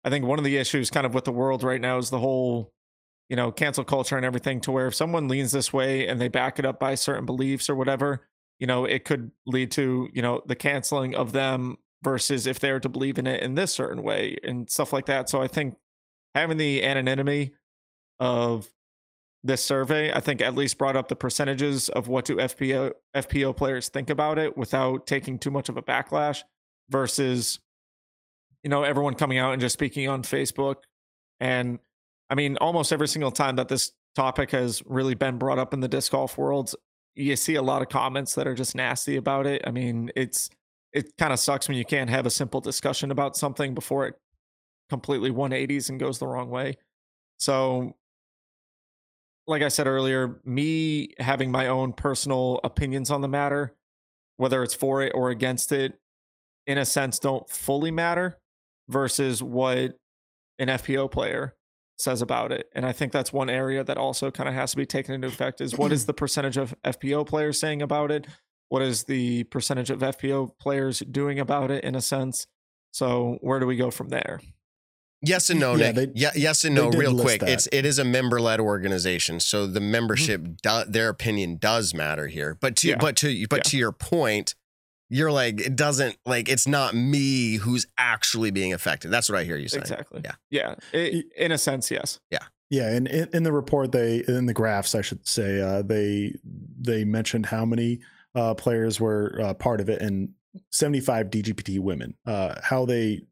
I 0.04 0.10
think 0.10 0.24
one 0.24 0.38
of 0.38 0.44
the 0.44 0.56
issues 0.56 0.90
kind 0.90 1.04
of 1.04 1.14
with 1.14 1.24
the 1.24 1.32
world 1.32 1.64
right 1.64 1.80
now 1.80 1.98
is 1.98 2.10
the 2.10 2.20
whole, 2.20 2.72
you 3.28 3.36
know, 3.36 3.50
cancel 3.50 3.84
culture 3.84 4.16
and 4.16 4.24
everything 4.24 4.60
to 4.60 4.72
where 4.72 4.86
if 4.86 4.94
someone 4.94 5.28
leans 5.28 5.52
this 5.52 5.72
way 5.72 6.06
and 6.06 6.20
they 6.20 6.28
back 6.28 6.58
it 6.58 6.64
up 6.64 6.78
by 6.78 6.94
certain 6.94 7.26
beliefs 7.26 7.68
or 7.68 7.74
whatever, 7.74 8.26
you 8.58 8.66
know, 8.66 8.84
it 8.84 9.04
could 9.04 9.30
lead 9.46 9.70
to, 9.72 10.08
you 10.12 10.22
know, 10.22 10.42
the 10.46 10.54
canceling 10.54 11.14
of 11.14 11.32
them 11.32 11.76
versus 12.02 12.46
if 12.46 12.60
they're 12.60 12.80
to 12.80 12.88
believe 12.88 13.18
in 13.18 13.26
it 13.26 13.42
in 13.42 13.54
this 13.54 13.72
certain 13.72 14.02
way 14.02 14.36
and 14.44 14.70
stuff 14.70 14.92
like 14.92 15.06
that. 15.06 15.28
So 15.28 15.42
I 15.42 15.48
think 15.48 15.76
having 16.34 16.56
the 16.56 16.84
anonymity 16.84 17.52
of 18.20 18.68
this 19.42 19.64
survey, 19.64 20.12
I 20.12 20.20
think 20.20 20.40
at 20.40 20.54
least 20.54 20.78
brought 20.78 20.96
up 20.96 21.08
the 21.08 21.16
percentages 21.16 21.88
of 21.88 22.08
what 22.08 22.24
do 22.24 22.36
FPO 22.36 22.92
FPO 23.14 23.56
players 23.56 23.88
think 23.88 24.10
about 24.10 24.38
it 24.38 24.56
without 24.56 25.06
taking 25.06 25.38
too 25.38 25.50
much 25.50 25.68
of 25.68 25.76
a 25.76 25.82
backlash 25.82 26.42
versus 26.90 27.58
you 28.62 28.70
know 28.70 28.82
everyone 28.82 29.14
coming 29.14 29.38
out 29.38 29.52
and 29.52 29.60
just 29.60 29.72
speaking 29.72 30.08
on 30.08 30.22
Facebook 30.22 30.76
and 31.40 31.78
I 32.30 32.34
mean 32.34 32.56
almost 32.58 32.92
every 32.92 33.08
single 33.08 33.30
time 33.30 33.56
that 33.56 33.68
this 33.68 33.92
topic 34.14 34.50
has 34.50 34.82
really 34.86 35.14
been 35.14 35.38
brought 35.38 35.58
up 35.58 35.74
in 35.74 35.80
the 35.80 35.88
disc 35.88 36.12
golf 36.12 36.38
world 36.38 36.74
you 37.16 37.34
see 37.34 37.54
a 37.54 37.62
lot 37.62 37.82
of 37.82 37.88
comments 37.88 38.34
that 38.34 38.46
are 38.46 38.54
just 38.54 38.74
nasty 38.74 39.16
about 39.16 39.46
it. 39.46 39.62
I 39.66 39.70
mean, 39.70 40.10
it's 40.14 40.50
it 40.92 41.16
kind 41.18 41.32
of 41.32 41.40
sucks 41.40 41.66
when 41.66 41.76
you 41.76 41.84
can't 41.84 42.10
have 42.10 42.26
a 42.26 42.30
simple 42.30 42.60
discussion 42.60 43.10
about 43.10 43.36
something 43.36 43.74
before 43.74 44.06
it 44.06 44.14
completely 44.88 45.30
180s 45.30 45.88
and 45.88 45.98
goes 45.98 46.18
the 46.18 46.26
wrong 46.26 46.48
way. 46.48 46.76
So 47.38 47.96
like 49.46 49.62
I 49.62 49.68
said 49.68 49.86
earlier, 49.86 50.40
me 50.44 51.14
having 51.18 51.50
my 51.50 51.68
own 51.68 51.92
personal 51.92 52.60
opinions 52.64 53.10
on 53.10 53.20
the 53.20 53.28
matter, 53.28 53.74
whether 54.36 54.62
it's 54.62 54.74
for 54.74 55.02
it 55.02 55.12
or 55.14 55.30
against 55.30 55.72
it, 55.72 55.98
in 56.66 56.78
a 56.78 56.84
sense, 56.84 57.18
don't 57.18 57.48
fully 57.48 57.90
matter 57.90 58.38
versus 58.88 59.42
what 59.42 59.96
an 60.58 60.68
FPO 60.68 61.10
player 61.10 61.55
says 61.98 62.20
about 62.22 62.52
it. 62.52 62.68
And 62.74 62.84
I 62.84 62.92
think 62.92 63.12
that's 63.12 63.32
one 63.32 63.48
area 63.50 63.82
that 63.84 63.96
also 63.96 64.30
kind 64.30 64.48
of 64.48 64.54
has 64.54 64.70
to 64.72 64.76
be 64.76 64.86
taken 64.86 65.14
into 65.14 65.28
effect 65.28 65.60
is 65.60 65.76
what 65.76 65.92
is 65.92 66.06
the 66.06 66.12
percentage 66.14 66.56
of 66.56 66.74
FPO 66.84 67.26
players 67.26 67.58
saying 67.58 67.82
about 67.82 68.10
it? 68.10 68.26
What 68.68 68.82
is 68.82 69.04
the 69.04 69.44
percentage 69.44 69.90
of 69.90 70.00
FPO 70.00 70.58
players 70.58 70.98
doing 71.00 71.38
about 71.38 71.70
it 71.70 71.84
in 71.84 71.94
a 71.94 72.00
sense? 72.00 72.46
So 72.92 73.38
where 73.40 73.60
do 73.60 73.66
we 73.66 73.76
go 73.76 73.90
from 73.90 74.08
there? 74.08 74.40
Yes 75.22 75.48
and 75.50 75.58
no, 75.58 75.74
Yeah, 75.76 75.92
Nick. 75.92 76.14
they- 76.14 76.20
yeah, 76.20 76.30
yes 76.34 76.64
and 76.64 76.74
no, 76.74 76.90
real 76.90 77.18
quick. 77.18 77.40
that. 77.40 77.46
Mm-hmm. 77.46 77.54
It's 77.54 77.68
it 77.72 77.86
is 77.86 77.98
a 77.98 78.04
member 78.04 78.40
led 78.40 78.60
organization, 78.60 79.40
so 79.40 79.66
the 79.66 79.80
membership, 79.80 80.42
do, 80.62 80.84
their 80.86 81.08
opinion 81.08 81.56
does 81.56 81.94
matter 81.94 82.26
here. 82.26 82.56
But 82.60 82.76
to 82.76 82.88
Yeah. 82.88 82.96
but 83.00 83.16
to 83.16 83.46
but 83.48 83.58
Yeah. 83.58 83.62
to 83.70 83.76
your 83.78 83.92
point, 83.92 84.54
you're 85.08 85.30
like 85.32 85.60
it 85.60 85.76
doesn't 85.76 86.16
like 86.26 86.48
it's 86.48 86.66
not 86.66 86.94
me 86.94 87.56
who's 87.56 87.86
actually 87.98 88.50
being 88.50 88.72
affected. 88.72 89.10
That's 89.10 89.28
what 89.28 89.38
I 89.38 89.44
hear 89.44 89.56
you 89.56 89.68
saying. 89.68 89.82
Exactly. 89.82 90.22
Yeah. 90.24 90.34
Yeah. 90.50 90.74
It, 90.92 91.26
in 91.36 91.52
a 91.52 91.58
sense, 91.58 91.90
yes. 91.90 92.18
Yeah, 92.30 92.40
Yeah. 92.70 92.90
and 92.90 93.06
in, 93.08 93.28
in 93.32 93.42
the 93.44 93.52
report, 93.52 93.92
they 93.92 94.24
in 94.26 94.46
the 94.46 94.54
graphs, 94.54 94.94
I 94.94 95.02
should 95.02 95.26
say, 95.26 95.60
uh, 95.60 95.82
they 95.82 96.34
they 96.80 97.04
mentioned 97.04 97.46
how 97.46 97.64
many 97.64 98.00
uh, 98.34 98.54
players 98.54 99.00
were 99.00 99.38
uh, 99.42 99.54
part 99.54 99.80
of 99.80 99.88
it, 99.88 100.02
and 100.02 100.30
75 100.70 101.30
DGPT 101.30 101.78
women. 101.78 102.14
Uh, 102.26 102.54
how 102.62 102.84
they 102.84 103.22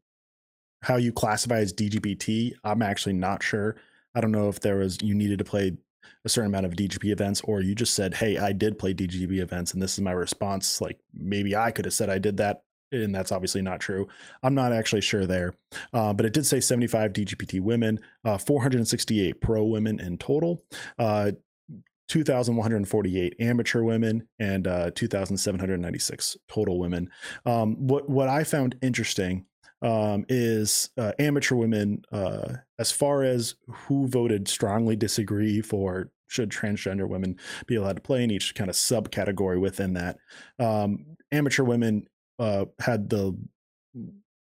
how 0.81 0.95
you 0.97 1.11
classify 1.11 1.57
as 1.57 1.73
DGPT, 1.73 2.53
I'm 2.63 2.81
actually 2.81 3.13
not 3.13 3.41
sure. 3.43 3.75
I 4.13 4.21
don't 4.21 4.31
know 4.31 4.47
if 4.49 4.59
there 4.61 4.77
was 4.77 4.97
you 5.01 5.13
needed 5.13 5.39
to 5.39 5.43
play 5.45 5.75
a 6.23 6.29
certain 6.29 6.51
amount 6.51 6.65
of 6.65 6.73
DGP 6.73 7.11
events, 7.11 7.41
or 7.41 7.61
you 7.61 7.75
just 7.75 7.93
said, 7.93 8.15
"Hey, 8.15 8.37
I 8.37 8.51
did 8.51 8.79
play 8.79 8.93
DGP 8.93 9.39
events, 9.39 9.73
and 9.73 9.81
this 9.81 9.93
is 9.93 10.01
my 10.01 10.11
response." 10.11 10.81
Like 10.81 10.99
maybe 11.13 11.55
I 11.55 11.71
could 11.71 11.85
have 11.85 11.93
said 11.93 12.09
I 12.09 12.17
did 12.17 12.37
that, 12.37 12.63
and 12.91 13.13
that's 13.13 13.31
obviously 13.31 13.61
not 13.61 13.79
true. 13.79 14.07
I'm 14.43 14.55
not 14.55 14.73
actually 14.73 15.01
sure 15.01 15.25
there, 15.25 15.53
uh, 15.93 16.13
but 16.13 16.25
it 16.25 16.33
did 16.33 16.45
say 16.45 16.59
75 16.59 17.13
DGPT 17.13 17.61
women, 17.61 17.99
uh, 18.23 18.37
468 18.37 19.41
pro 19.41 19.63
women 19.63 19.99
in 19.99 20.17
total, 20.17 20.63
uh, 20.99 21.31
2,148 22.07 23.35
amateur 23.39 23.83
women, 23.83 24.27
and 24.39 24.67
uh, 24.67 24.91
2,796 24.91 26.37
total 26.47 26.79
women. 26.79 27.09
Um, 27.45 27.87
what 27.87 28.09
what 28.09 28.29
I 28.29 28.43
found 28.43 28.77
interesting 28.81 29.45
um, 29.85 30.25
is 30.27 30.89
uh, 30.97 31.11
amateur 31.19 31.55
women, 31.55 32.03
uh, 32.11 32.55
as 32.79 32.91
far 32.91 33.23
as 33.23 33.55
who 33.69 34.07
voted 34.07 34.47
strongly 34.47 34.95
disagree 34.95 35.61
for 35.61 36.09
should 36.27 36.49
transgender 36.49 37.07
women 37.07 37.37
be 37.67 37.75
allowed 37.75 37.95
to 37.97 38.01
play 38.01 38.23
in 38.23 38.31
each 38.31 38.55
kind 38.55 38.67
of 38.67 38.75
subcategory 38.75 39.61
within 39.61 39.93
that. 39.93 40.17
Um, 40.57 41.05
amateur 41.31 41.63
women 41.63 42.07
uh, 42.39 42.65
had 42.79 43.11
the 43.11 43.37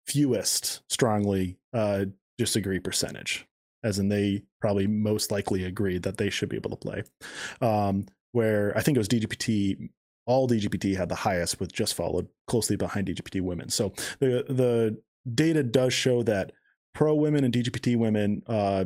fewest 0.07 0.83
strongly 0.89 1.59
uh, 1.73 2.05
disagree 2.39 2.79
percentage, 2.79 3.45
as 3.83 3.99
in 3.99 4.09
they 4.09 4.45
probably 4.61 4.87
most 4.87 5.33
likely 5.33 5.65
agreed 5.65 6.05
that 6.05 6.17
they 6.17 6.31
should 6.31 6.49
be 6.49 6.57
able 6.57 6.71
to 6.71 6.77
play. 6.77 7.03
Um, 7.61 8.07
where 8.31 8.73
I 8.77 8.83
think 8.83 8.97
it 8.97 9.01
was 9.01 9.09
DGPT, 9.09 9.89
all 10.27 10.49
DGPT 10.49 10.97
had 10.97 11.09
the 11.09 11.17
highest, 11.17 11.59
with 11.59 11.73
just 11.73 11.95
followed 11.95 12.29
closely 12.47 12.77
behind 12.77 13.09
DGPT 13.09 13.41
women. 13.41 13.69
So 13.69 13.93
the 14.21 14.45
the 14.49 14.97
data 15.33 15.63
does 15.63 15.93
show 15.93 16.23
that 16.25 16.53
pro 16.95 17.15
women 17.15 17.45
and 17.45 17.53
DGPT 17.55 17.97
women, 17.97 18.43
uh, 18.47 18.85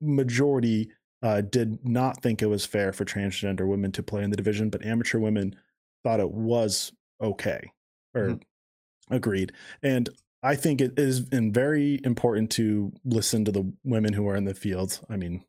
majority 0.00 0.90
uh, 1.22 1.40
did 1.40 1.84
not 1.86 2.20
think 2.22 2.42
it 2.42 2.46
was 2.46 2.64
fair 2.66 2.92
for 2.92 3.04
transgender 3.04 3.66
women 3.66 3.92
to 3.92 4.02
play 4.02 4.22
in 4.22 4.30
the 4.30 4.36
division, 4.36 4.70
but 4.70 4.84
amateur 4.84 5.18
women 5.18 5.54
thought 6.02 6.20
it 6.20 6.30
was 6.32 6.92
okay 7.20 7.70
or 8.14 8.30
Mhm. 8.30 8.42
agreed. 9.10 9.52
And 9.82 10.08
I 10.42 10.56
think 10.56 10.80
it 10.80 10.98
is 10.98 11.20
very 11.20 12.00
important 12.04 12.50
to 12.52 12.92
listen 13.04 13.44
to 13.44 13.52
the 13.52 13.72
women 13.84 14.12
who 14.12 14.26
are 14.26 14.34
in 14.34 14.44
the 14.44 14.54
field. 14.54 15.00
I 15.08 15.16
mean, 15.16 15.44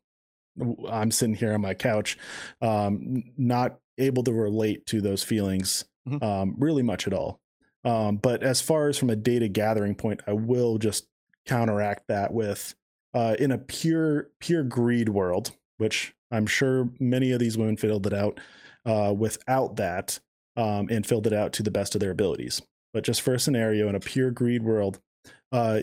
I'm 0.88 1.10
sitting 1.10 1.34
here 1.34 1.52
on 1.52 1.60
my 1.62 1.74
couch, 1.74 2.16
um, 2.60 3.24
not 3.36 3.80
able 3.98 4.22
to 4.24 4.32
relate 4.32 4.86
to 4.86 5.00
those 5.00 5.24
feelings 5.24 5.84
Mhm. 6.08 6.22
um, 6.22 6.54
really 6.58 6.82
much 6.84 7.08
at 7.08 7.12
all. 7.12 7.40
Um, 7.84 8.16
but 8.16 8.42
as 8.42 8.60
far 8.60 8.88
as 8.88 8.98
from 8.98 9.10
a 9.10 9.16
data 9.16 9.48
gathering 9.48 9.94
point, 9.94 10.22
I 10.26 10.32
will 10.32 10.78
just 10.78 11.06
counteract 11.46 12.08
that 12.08 12.32
with 12.32 12.74
uh, 13.12 13.36
in 13.38 13.50
a 13.50 13.58
pure 13.58 14.30
pure 14.40 14.62
greed 14.62 15.08
world, 15.08 15.52
which 15.78 16.14
I'm 16.30 16.46
sure 16.46 16.90
many 16.98 17.30
of 17.32 17.38
these 17.38 17.58
women 17.58 17.76
filled 17.76 18.06
it 18.06 18.14
out 18.14 18.40
uh, 18.86 19.14
without 19.16 19.76
that 19.76 20.18
um, 20.56 20.88
and 20.90 21.06
filled 21.06 21.26
it 21.26 21.32
out 21.32 21.52
to 21.54 21.62
the 21.62 21.70
best 21.70 21.94
of 21.94 22.00
their 22.00 22.10
abilities. 22.10 22.62
But 22.92 23.04
just 23.04 23.22
for 23.22 23.34
a 23.34 23.40
scenario 23.40 23.88
in 23.88 23.94
a 23.94 24.00
pure 24.00 24.30
greed 24.30 24.62
world, 24.62 25.00
uh, 25.52 25.80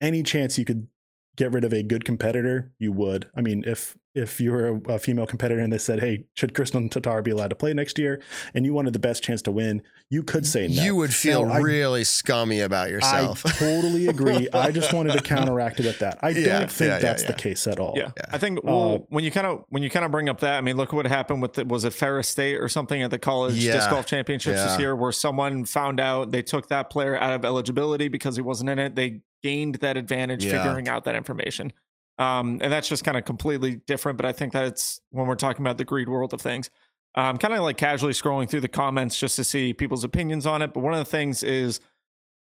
any 0.00 0.22
chance 0.22 0.58
you 0.58 0.64
could 0.64 0.88
get 1.36 1.52
rid 1.52 1.64
of 1.64 1.72
a 1.72 1.82
good 1.82 2.04
competitor, 2.04 2.72
you 2.78 2.92
would. 2.92 3.28
I 3.34 3.40
mean, 3.42 3.64
if 3.66 3.96
if 4.14 4.40
you 4.40 4.50
were 4.52 4.68
a, 4.88 4.94
a 4.94 4.98
female 4.98 5.26
competitor 5.26 5.60
and 5.60 5.72
they 5.72 5.78
said, 5.78 6.00
"Hey, 6.00 6.24
should 6.34 6.54
Kristen 6.54 6.88
Tatar 6.88 7.22
be 7.22 7.30
allowed 7.30 7.50
to 7.50 7.56
play 7.56 7.72
next 7.74 7.98
year?" 7.98 8.20
and 8.54 8.64
you 8.66 8.72
wanted 8.72 8.92
the 8.92 8.98
best 8.98 9.22
chance 9.22 9.40
to 9.42 9.52
win, 9.52 9.82
you 10.10 10.22
could 10.22 10.44
say 10.46 10.66
no. 10.68 10.82
You 10.82 10.96
would 10.96 11.14
feel 11.14 11.46
Now, 11.46 11.52
I- 11.54 11.58
really 11.58 12.04
scummy 12.04 12.60
about 12.60 12.90
yourself. 12.90 13.46
I 13.46 13.50
totally 13.50 14.08
agree. 14.08 14.48
I 14.52 14.70
just 14.72 14.92
wanted 14.92 15.12
to 15.12 15.22
counteract 15.22 15.78
it 15.80 15.86
with 15.86 16.00
that. 16.00 16.18
I 16.22 16.30
Yeah, 16.30 16.60
don't 16.60 16.70
think 16.70 16.88
yeah, 16.88 16.94
yeah, 16.94 16.98
that's 17.00 17.22
yeah. 17.22 17.28
the 17.30 17.34
case 17.34 17.66
at 17.66 17.78
all. 17.78 17.94
Yeah. 17.96 18.10
Yeah. 18.16 18.24
I 18.32 18.38
think 18.38 18.58
Uh, 18.64 18.98
when 19.08 19.22
you 19.24 19.30
kind 19.30 19.46
of 19.46 19.64
when 19.68 19.82
you 19.82 19.90
kind 19.90 20.04
of 20.04 20.10
bring 20.10 20.28
up 20.28 20.40
that, 20.40 20.54
I 20.58 20.60
mean, 20.60 20.76
look 20.76 20.92
what 20.92 21.06
happened 21.06 21.42
with 21.42 21.52
the, 21.54 21.64
was 21.64 21.84
it 21.84 21.92
Ferris 21.92 22.28
State 22.28 22.56
or 22.56 22.68
something 22.68 23.02
at 23.02 23.10
the 23.10 23.18
college 23.18 23.54
Yeah. 23.54 23.74
disc 23.74 23.90
golf 23.90 24.06
championships 24.06 24.56
Yeah. 24.58 24.66
this 24.66 24.78
year, 24.80 24.96
where 24.96 25.12
someone 25.12 25.64
found 25.64 26.00
out 26.00 26.32
they 26.32 26.42
took 26.42 26.68
that 26.68 26.90
player 26.90 27.16
out 27.16 27.32
of 27.34 27.44
eligibility 27.44 28.08
because 28.08 28.34
he 28.36 28.42
wasn't 28.42 28.70
in 28.70 28.78
it. 28.78 28.96
They 28.96 29.20
gained 29.42 29.76
that 29.76 29.96
advantage 29.96 30.44
Yeah. 30.44 30.62
figuring 30.62 30.88
out 30.88 31.04
that 31.04 31.14
information, 31.14 31.72
um, 32.20 32.58
and 32.60 32.70
that's 32.70 32.86
just 32.86 33.02
kind 33.02 33.16
of 33.16 33.24
completely 33.24 33.76
different. 33.86 34.18
But 34.18 34.26
I 34.26 34.32
think 34.32 34.52
that 34.52 34.66
it's 34.66 35.00
when 35.10 35.26
we're 35.26 35.36
talking 35.36 35.64
about 35.64 35.78
the 35.78 35.86
greed 35.86 36.08
world 36.08 36.34
of 36.34 36.40
things. 36.40 36.70
I'm 37.14 37.38
kind 37.38 37.54
of 37.54 37.60
like 37.62 37.78
casually 37.78 38.12
scrolling 38.12 38.48
through 38.48 38.60
the 38.60 38.68
comments 38.68 39.18
just 39.18 39.34
to 39.36 39.42
see 39.42 39.72
people's 39.72 40.04
opinions 40.04 40.46
on 40.46 40.62
it. 40.62 40.74
But 40.74 40.80
one 40.80 40.92
of 40.92 40.98
the 40.98 41.10
things 41.10 41.42
is 41.42 41.80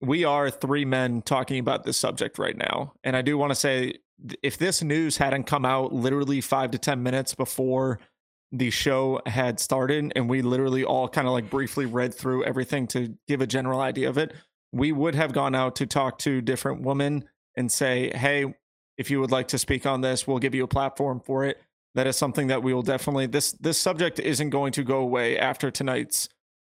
we 0.01 0.25
are 0.25 0.49
three 0.49 0.83
men 0.83 1.21
talking 1.21 1.59
about 1.59 1.83
this 1.83 1.95
subject 1.95 2.39
right 2.39 2.57
now. 2.57 2.93
And 3.03 3.15
I 3.15 3.21
do 3.21 3.37
want 3.37 3.51
to 3.51 3.55
say 3.55 3.99
if 4.41 4.57
this 4.57 4.81
news 4.81 5.17
hadn't 5.17 5.43
come 5.43 5.63
out 5.63 5.93
literally 5.93 6.41
five 6.41 6.71
to 6.71 6.79
10 6.79 7.03
minutes 7.03 7.35
before 7.35 7.99
the 8.51 8.71
show 8.71 9.21
had 9.27 9.59
started, 9.59 10.11
and 10.15 10.27
we 10.27 10.41
literally 10.41 10.83
all 10.83 11.07
kind 11.07 11.27
of 11.27 11.33
like 11.33 11.51
briefly 11.51 11.85
read 11.85 12.13
through 12.15 12.43
everything 12.45 12.87
to 12.87 13.15
give 13.27 13.41
a 13.41 13.47
general 13.47 13.79
idea 13.79 14.09
of 14.09 14.17
it, 14.17 14.33
we 14.71 14.91
would 14.91 15.13
have 15.13 15.33
gone 15.33 15.53
out 15.53 15.75
to 15.75 15.85
talk 15.85 16.17
to 16.19 16.41
different 16.41 16.81
women 16.81 17.25
and 17.55 17.71
say, 17.71 18.11
hey, 18.15 18.53
if 18.97 19.11
you 19.11 19.19
would 19.19 19.31
like 19.31 19.47
to 19.49 19.57
speak 19.57 19.85
on 19.85 20.01
this, 20.01 20.27
we'll 20.27 20.39
give 20.39 20.55
you 20.55 20.63
a 20.63 20.67
platform 20.67 21.19
for 21.19 21.45
it. 21.45 21.61
That 21.95 22.07
is 22.07 22.15
something 22.15 22.47
that 22.47 22.61
we 22.61 22.73
will 22.73 22.83
definitely 22.83 23.25
this 23.27 23.53
this 23.53 23.77
subject 23.77 24.19
isn't 24.19 24.49
going 24.49 24.71
to 24.73 24.83
go 24.83 24.97
away 24.97 25.37
after 25.37 25.71
tonight's 25.71 26.29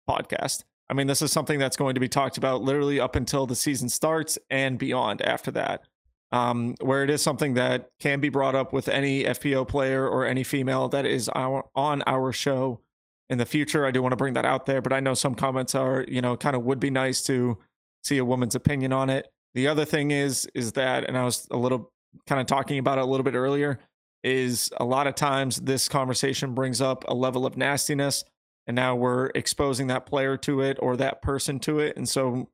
podcast. 0.09 0.65
I 0.89 0.95
mean, 0.95 1.07
this 1.07 1.23
is 1.23 1.33
something 1.33 1.59
that's 1.59 1.77
going 1.77 1.95
to 1.95 2.01
be 2.01 2.09
talked 2.09 2.39
about 2.39 2.63
literally 2.63 3.01
up 3.01 3.17
until 3.17 3.47
the 3.47 3.55
season 3.55 3.89
starts 3.89 4.39
and 4.51 4.79
beyond 4.79 5.23
after 5.23 5.51
that. 5.53 5.85
Um, 6.33 6.77
where 6.81 7.05
it 7.05 7.11
is 7.11 7.21
something 7.21 7.55
that 7.55 7.91
can 8.01 8.21
be 8.21 8.31
brought 8.31 8.55
up 8.55 8.73
with 8.73 8.89
any 8.89 9.25
FPO 9.25 9.69
player 9.69 10.09
or 10.09 10.25
any 10.25 10.43
female 10.43 10.89
that 10.89 11.05
is 11.05 11.29
our, 11.29 11.67
on 11.75 12.03
our 12.07 12.33
show 12.33 12.81
in 13.29 13.37
the 13.37 13.45
future. 13.45 13.85
I 13.85 13.91
do 13.91 14.01
want 14.01 14.13
to 14.13 14.17
bring 14.17 14.33
that 14.35 14.47
out 14.47 14.65
there, 14.65 14.81
but 14.81 14.95
I 14.95 15.01
know 15.01 15.13
some 15.13 15.35
comments 15.35 15.75
are, 15.75 16.07
you 16.09 16.23
know, 16.23 16.35
kind 16.35 16.57
of 16.57 16.63
would 16.65 16.81
be 16.81 16.89
nice 16.89 17.23
to 17.25 17.59
see 18.03 18.17
a 18.17 18.25
woman's 18.25 18.55
opinion 18.55 18.95
on 18.95 19.11
it. 19.11 19.29
The 19.55 19.69
other 19.69 19.85
thing 19.85 20.11
is, 20.11 20.49
is 20.55 20.73
that, 20.73 21.05
and 21.05 21.19
I 21.19 21.25
was 21.25 21.47
a 21.51 21.57
little 21.59 21.92
kind 22.27 22.41
of 22.41 22.47
talking 22.47 22.79
about 22.79 22.99
it 22.99 23.03
a 23.03 23.07
little 23.07 23.25
bit 23.25 23.35
earlier, 23.35 23.79
is 24.23 24.71
a 24.77 24.85
lot 24.85 25.07
of 25.07 25.15
times 25.15 25.57
this 25.57 25.89
conversation 25.89 26.55
brings 26.55 26.81
up 26.81 27.05
a 27.09 27.15
level 27.15 27.45
of 27.45 27.57
nastiness 27.57 28.25
and 28.67 28.77
now 28.77 28.95
we're 28.95 29.27
exposing 29.35 29.89
that 29.89 30.07
player 30.07 30.37
to 30.37 30.61
it 30.61 30.79
or 30.81 30.97
that 30.97 31.23
person 31.23 31.59
to 31.59 31.81
it 31.81 31.97
and 31.97 32.09
so 32.09 32.49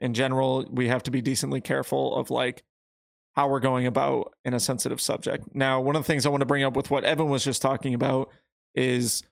in 0.00 0.14
general 0.14 0.66
we 0.70 0.88
have 0.88 1.02
to 1.02 1.10
be 1.10 1.20
decently 1.20 1.60
careful 1.60 2.16
of 2.16 2.30
like 2.30 2.62
how 3.34 3.48
we're 3.48 3.60
going 3.60 3.86
about 3.86 4.32
in 4.44 4.54
a 4.54 4.60
sensitive 4.60 5.00
subject. 5.00 5.54
Now 5.54 5.80
one 5.80 5.96
of 5.96 6.02
the 6.02 6.06
things 6.06 6.24
i 6.24 6.28
want 6.30 6.40
to 6.40 6.46
bring 6.46 6.64
up 6.64 6.76
with 6.76 6.90
what 6.90 7.04
evan 7.04 7.28
was 7.28 7.44
just 7.44 7.60
talking 7.60 7.94
about 7.94 8.30
is 8.74 9.22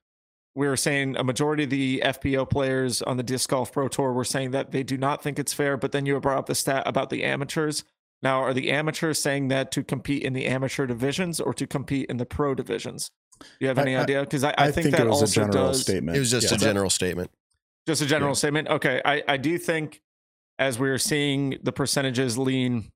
we 0.54 0.68
were 0.68 0.76
saying 0.76 1.16
a 1.16 1.24
majority 1.24 1.64
of 1.64 1.70
the 1.70 2.02
fpo 2.04 2.48
players 2.48 3.00
on 3.00 3.16
the 3.16 3.22
disc 3.22 3.48
golf 3.48 3.72
pro 3.72 3.88
tour 3.88 4.12
were 4.12 4.24
saying 4.24 4.50
that 4.50 4.72
they 4.72 4.82
do 4.82 4.98
not 4.98 5.22
think 5.22 5.38
it's 5.38 5.54
fair 5.54 5.76
but 5.76 5.92
then 5.92 6.04
you 6.04 6.18
brought 6.20 6.38
up 6.38 6.46
the 6.46 6.54
stat 6.54 6.82
about 6.84 7.08
the 7.10 7.24
amateurs 7.24 7.84
now 8.22 8.40
are 8.40 8.54
the 8.54 8.70
amateurs 8.70 9.20
saying 9.20 9.48
that 9.48 9.72
to 9.72 9.82
compete 9.82 10.22
in 10.22 10.32
the 10.32 10.46
amateur 10.46 10.86
divisions 10.86 11.40
or 11.40 11.52
to 11.54 11.66
compete 11.66 12.08
in 12.08 12.16
the 12.18 12.26
pro 12.26 12.54
divisions 12.54 13.10
do 13.40 13.46
you 13.60 13.68
have 13.68 13.78
any 13.78 13.96
I- 13.96 14.02
idea 14.02 14.20
because 14.20 14.44
I, 14.44 14.50
I, 14.50 14.54
I, 14.58 14.70
think, 14.70 14.84
think, 14.84 14.96
that 14.96 15.06
it 15.06 15.10
was 15.10 15.22
also 15.22 15.42
a 15.42 15.44
general 15.46 15.66
does 15.68 15.80
statement. 15.80 16.16
it 16.16 16.20
was 16.20 16.30
just 16.30 16.50
Yeah. 16.50 16.56
a 16.56 16.58
general 16.58 16.90
statement. 16.90 17.30
just 17.86 18.02
a 18.02 18.06
general 18.06 18.30
Yeah. 18.30 18.34
statement. 18.34 18.68
Okay. 18.68 19.02
I, 19.04 19.22
I 19.26 19.36
do 19.36 19.58
think 19.58 20.00
as 20.58 20.78
we're 20.78 20.98
seeing 20.98 21.58
the 21.62 21.72
percentages 21.72 22.38
lean 22.38 22.90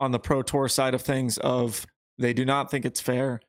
on 0.00 0.10
the 0.10 0.18
pro 0.18 0.42
tour 0.42 0.68
side 0.68 0.94
of 0.94 1.02
things 1.02 1.38
of 1.38 1.86
they 2.18 2.32
do 2.32 2.44
not 2.44 2.70
think 2.70 2.84
it's 2.84 3.00
fair. 3.00 3.40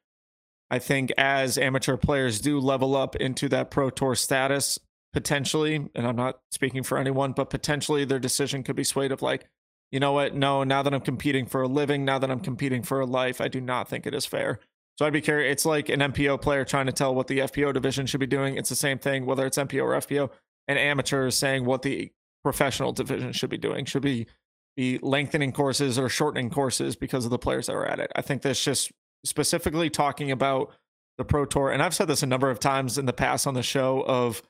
I 0.70 0.80
think 0.80 1.12
as 1.18 1.58
amateur 1.58 1.98
players 1.98 2.40
do 2.42 2.60
level 2.60 2.96
up 2.96 3.16
into 3.16 3.50
that 3.50 3.72
pro 3.72 3.90
tour 3.90 4.16
status, 4.16 4.80
potentially, 5.14 5.90
and 5.96 6.08
I'm 6.08 6.16
not 6.16 6.40
speaking 6.52 6.84
for 6.84 6.98
anyone, 6.98 7.32
but 7.34 7.50
potentially 7.50 8.06
their 8.06 8.20
decision 8.20 8.64
could 8.64 8.76
be 8.76 8.84
swayed 8.84 9.12
of 9.12 9.22
like, 9.22 9.48
you 9.92 10.00
know 10.00 10.12
what? 10.12 10.36
No, 10.36 10.64
now 10.64 10.84
that 10.84 10.94
I'm 10.94 11.02
competing 11.02 11.46
for 11.46 11.62
a 11.62 11.68
living, 11.68 12.06
now 12.06 12.20
that 12.20 12.32
I'm 12.32 12.40
competing 12.40 12.84
for 12.84 13.00
a 13.00 13.06
life, 13.06 13.40
I 13.40 13.48
do 13.48 13.62
not 13.62 13.88
think 13.88 14.06
it 14.06 14.14
is 14.14 14.26
fair. 14.26 14.60
So 14.98 15.06
I'd 15.06 15.14
be 15.14 15.22
curious. 15.22 15.52
It's 15.52 15.66
like 15.66 15.90
an 15.90 16.00
MPO 16.00 16.42
player 16.42 16.64
trying 16.66 16.86
to 16.86 16.92
tell 16.92 17.14
what 17.14 17.28
the 17.28 17.40
FPO 17.40 17.74
division 17.74 18.06
should 18.06 18.20
be 18.20 18.28
doing. 18.28 18.56
It's 18.56 18.70
the 18.70 18.76
same 18.76 18.98
thing, 18.98 19.26
whether 19.26 19.46
it's 19.46 19.58
MPO 19.58 19.84
or 19.84 19.94
FPO. 19.94 20.30
An 20.68 20.78
amateur 20.78 21.28
is 21.28 21.36
saying 21.36 21.66
what 21.66 21.82
the 21.82 22.12
professional 22.44 22.94
division 22.94 23.34
should 23.34 23.50
be 23.50 23.58
doing. 23.58 23.86
Should 23.86 24.02
be 24.02 24.28
be 24.76 25.00
lengthening 25.02 25.52
courses 25.52 25.98
or 25.98 26.10
shortening 26.10 26.50
courses 26.50 26.96
because 26.96 27.26
of 27.26 27.32
the 27.32 27.40
players 27.40 27.68
that 27.68 27.74
are 27.74 27.86
at 27.86 28.00
it. 28.00 28.12
I 28.16 28.22
think 28.22 28.42
that's 28.42 28.64
just 28.64 28.92
specifically 29.24 29.90
talking 29.90 30.32
about 30.32 30.74
the 31.18 31.24
pro 31.24 31.46
tour. 31.46 31.72
And 31.72 31.82
I've 31.82 31.96
said 31.96 32.08
this 32.08 32.24
a 32.24 32.28
number 32.28 32.50
of 32.50 32.60
times 32.60 32.98
in 32.98 33.06
the 33.06 33.14
past 33.14 33.48
on 33.48 33.54
the 33.54 33.64
show 33.64 34.04
of 34.06 34.44